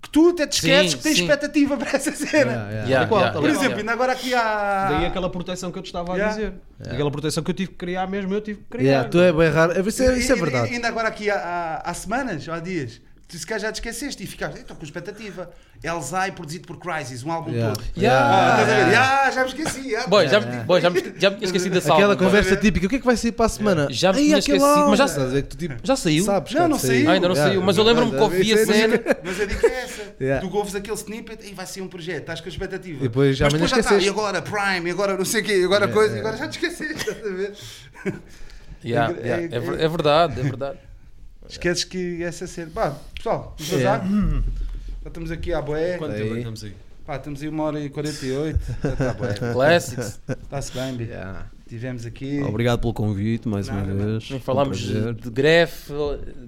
Que 0.00 0.08
tu 0.10 0.28
até 0.28 0.46
te 0.46 0.52
esqueces 0.54 0.92
Sim, 0.92 0.96
que 0.98 1.02
tens 1.02 1.16
sim. 1.16 1.22
expectativa 1.24 1.76
para 1.76 1.90
essa 1.96 2.12
cena. 2.12 2.52
Yeah, 2.52 2.70
yeah. 2.70 2.88
Yeah, 2.88 2.98
Tal 3.00 3.08
qual, 3.08 3.20
yeah, 3.20 3.32
tal 3.32 3.42
Por 3.42 3.50
exemplo, 3.50 3.78
ainda 3.78 3.92
agora 3.92 4.12
aqui 4.12 4.32
há. 4.32 4.88
Daí 4.90 5.06
aquela 5.06 5.28
proteção 5.28 5.72
que 5.72 5.78
eu 5.78 5.82
te 5.82 5.86
estava 5.86 6.12
a 6.12 6.16
Yeah. 6.16 6.34
dizer. 6.36 6.52
Aquela 6.88 7.10
proteção 7.10 7.42
que 7.42 7.50
eu 7.50 7.54
tive 7.54 7.70
que 7.72 7.76
criar 7.76 8.06
mesmo, 8.06 8.32
eu 8.32 8.40
tive 8.40 8.60
que 8.60 8.66
criar. 8.68 8.84
Yeah, 8.90 9.08
tu 9.08 9.18
é 9.20 9.32
bem 9.32 9.48
raro. 9.50 9.72
Isso 9.88 10.02
é, 10.04 10.16
isso 10.16 10.32
é 10.32 10.34
E- 10.36 10.38
e- 10.38 10.40
verdade. 10.40 10.72
Ainda 10.74 10.86
agora 10.88 11.08
aqui 11.08 11.28
há, 11.28 11.34
há, 11.84 11.90
há 11.90 11.94
semanas, 11.94 12.46
ou 12.46 12.54
há 12.54 12.60
dias, 12.60 13.00
se 13.36 13.44
calhar 13.46 13.60
já 13.60 13.72
te 13.72 13.74
esqueceste 13.76 14.22
e 14.22 14.26
ficaste, 14.26 14.60
estou 14.60 14.76
com 14.76 14.84
expectativa. 14.84 15.50
Elzai 15.82 16.32
produzido 16.32 16.66
por 16.66 16.78
Crisis, 16.78 17.22
um 17.22 17.30
álbum 17.30 17.50
Yeah. 17.50 17.74
todo. 17.74 17.84
Yeah. 17.96 18.54
Ah, 18.56 18.64
ver? 18.64 18.88
Yeah, 18.88 19.30
já 19.30 19.40
me 19.42 19.48
esqueci. 19.48 19.80
yeah. 19.88 20.08
Boy, 20.08 20.28
já, 20.28 20.40
me- 20.40 20.64
boy, 20.64 20.80
já, 20.80 20.88
me, 20.90 21.00
já 21.18 21.30
me 21.30 21.36
tinha 21.36 21.44
esquecido 21.46 21.74
dessa 21.74 21.92
Aquela 21.92 22.12
álbum, 22.14 22.16
boy. 22.16 22.26
conversa 22.26 22.56
típica, 22.56 22.86
o 22.86 22.88
que 22.88 22.96
é 22.96 22.98
que 22.98 23.04
vai 23.04 23.16
sair 23.16 23.32
para 23.32 23.46
a 23.46 23.48
semana? 23.50 23.86
Já 23.90 24.12
me 24.12 24.18
tinha 24.20 24.38
esquecido, 24.38 24.64
álbum. 24.64 24.90
mas 24.90 24.98
já- 24.98 25.28
que 25.28 25.42
tu, 25.42 25.56
tipo, 25.58 25.74
Já 25.82 25.94
saiu? 25.96 26.24
sabes 26.24 26.54
Não, 26.54 26.70
que 26.70 26.78
saiu. 26.86 27.08
Ah, 27.10 27.12
ainda 27.12 27.28
não 27.28 27.34
Yeah. 27.34 27.50
saiu, 27.52 27.62
mas 27.66 27.76
eu 27.76 27.84
lembro-me 27.84 28.10
que 28.12 28.16
ouvi 28.16 28.52
a 28.54 28.64
cena. 28.64 29.00
Mas 29.22 29.40
a 29.40 29.44
dica 29.44 29.66
é 29.66 29.82
essa. 29.82 30.14
Yeah. 30.20 30.48
Tu 30.48 30.56
ouves 30.56 30.74
aquele 30.74 30.96
snippet 30.96 31.46
e 31.50 31.54
vai 31.54 31.66
ser 31.66 31.82
um 31.82 31.88
projeto, 31.88 32.20
estás 32.20 32.40
com 32.40 32.46
a 32.48 32.50
expectativa. 32.50 32.98
E 32.98 33.08
depois 33.08 33.36
já 33.36 33.44
Mas 33.44 33.54
amanhã 33.54 33.66
depois 33.66 33.70
já 33.70 33.76
está, 33.80 33.94
esqueceste. 33.96 34.08
e 34.08 34.10
agora 34.10 34.42
Prime, 34.42 34.88
e 34.88 34.92
agora 34.92 35.16
não 35.16 35.24
sei 35.24 35.42
o 35.42 35.44
quê, 35.44 35.60
e 35.60 35.64
agora 35.64 35.86
coisa, 35.88 36.16
e 36.16 36.20
agora 36.20 36.36
já 36.38 36.48
te 36.48 36.52
esqueceste, 36.58 36.94
estás 37.08 37.18
a 37.24 37.30
ver? 37.30 37.52
Yeah, 38.84 39.14
É- 39.14 39.26
yeah, 39.26 39.42
é- 39.42 39.56
é, 39.56 39.60
ver- 39.60 39.80
é 39.80 39.88
verdade, 39.88 40.40
é 40.40 40.42
verdade. 40.42 40.78
Esqueces 41.48 41.84
que 41.84 42.22
essa 42.22 42.46
cena. 42.46 42.70
Pá, 42.74 42.96
pessoal, 43.14 43.54
vamos 43.58 43.72
Yeah. 43.72 43.98
vazar. 44.04 44.42
Já 45.02 45.08
estamos 45.08 45.30
aqui 45.30 45.52
à 45.52 45.62
boé. 45.62 45.96
Quanto 45.98 46.12
Aí. 46.12 46.18
tempo 46.18 46.30
é 46.30 46.32
que 46.34 46.38
estamos 46.40 46.64
aí? 46.64 46.74
Pá, 47.06 47.16
estamos 47.16 47.42
aí 47.42 47.48
uma 47.48 47.62
hora 47.64 47.80
e 47.80 47.88
48. 47.88 48.58
Já 48.82 48.92
está 48.92 49.14
boé. 49.14 49.34
Classics. 49.52 50.20
Está-se 50.28 50.72
bem, 50.72 50.94
Bi. 50.96 51.04
Yeah. 51.04 51.46
Tivemos 51.66 52.04
aqui. 52.06 52.40
Obrigado 52.42 52.80
pelo 52.80 52.92
convite, 52.94 53.48
mais 53.48 53.68
uma 53.68 53.82
Nada, 53.82 53.94
vez. 53.94 54.30
Um 54.30 54.40
falámos 54.40 54.80
prazer. 54.82 55.14
de 55.14 55.30
gref, 55.30 55.90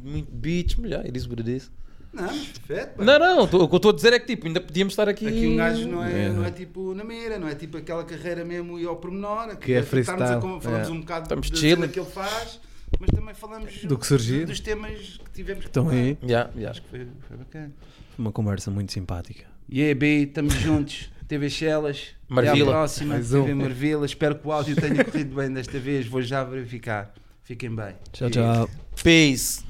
muito 0.02 0.30
beats, 0.32 0.76
mas 0.76 0.90
já, 0.90 1.00
it 1.00 1.16
is. 1.16 1.70
Não, 2.12 2.24
mas 2.24 2.48
perfeito. 2.66 2.88
pá. 2.96 3.04
Não, 3.04 3.18
não, 3.18 3.46
tô- 3.46 3.62
o 3.62 3.68
que 3.68 3.74
eu 3.74 3.76
estou 3.76 3.90
a 3.92 3.94
dizer 3.94 4.12
é 4.14 4.18
que 4.18 4.26
tipo, 4.26 4.46
ainda 4.48 4.60
podíamos 4.60 4.92
estar 4.94 5.08
aqui. 5.08 5.28
Aqui 5.28 5.46
um 5.46 5.56
gajo 5.56 5.86
não 5.86 6.02
é, 6.04 6.24
É. 6.24 6.28
não 6.28 6.44
é 6.44 6.50
tipo 6.50 6.92
na 6.94 7.04
mira, 7.04 7.38
não 7.38 7.46
é 7.46 7.54
tipo 7.54 7.76
aquela 7.76 8.02
carreira 8.02 8.44
mesmo 8.44 8.78
e 8.80 8.84
ao 8.86 8.96
pormenor. 8.96 9.56
Que 9.56 9.74
é 9.74 9.78
a 9.78 9.82
freestyle, 9.84 10.40
con- 10.40 10.60
falamos 10.60 10.88
é. 10.88 10.90
um 10.90 11.00
bocado 11.00 11.22
Estamos 11.24 11.50
da 11.50 11.88
que 11.88 12.00
ele 12.00 12.10
faz, 12.10 12.58
mas 12.98 13.10
também 13.10 13.34
falamos 13.34 13.84
Do 13.84 13.98
que 13.98 14.06
surgir. 14.06 14.46
dos 14.46 14.60
temas 14.60 15.18
que 15.24 15.30
tivemos 15.32 15.62
que 15.64 15.68
Estão 15.70 15.84
falar. 15.84 15.96
aí. 15.96 16.18
Yeah, 16.22 16.50
yeah. 16.56 16.80
Foi, 16.90 17.06
foi 17.28 17.36
bacana. 17.36 17.72
Foi 18.16 18.24
uma 18.24 18.32
conversa 18.32 18.70
muito 18.70 18.92
simpática. 18.92 19.44
E 19.68 19.80
yeah, 19.80 19.98
B, 19.98 20.24
estamos 20.24 20.54
juntos. 20.54 21.10
TV 21.28 21.48
Chelas. 21.48 22.08
Até 22.28 22.48
à 22.48 22.56
próxima. 22.64 23.14
Mais 23.14 23.32
um. 23.32 23.42
TV 23.42 23.54
Marvila. 23.54 24.04
Espero 24.04 24.34
que 24.34 24.46
o 24.48 24.50
áudio 24.50 24.74
tenha 24.74 25.04
corrido 25.04 25.34
bem 25.36 25.52
desta 25.52 25.78
vez. 25.78 26.06
Vou 26.06 26.20
já 26.20 26.42
verificar. 26.42 27.14
Fiquem 27.44 27.72
bem. 27.74 27.94
Tchau, 28.12 28.28
E- 28.28 28.30
tchau. 28.32 28.70
Peace. 29.02 29.69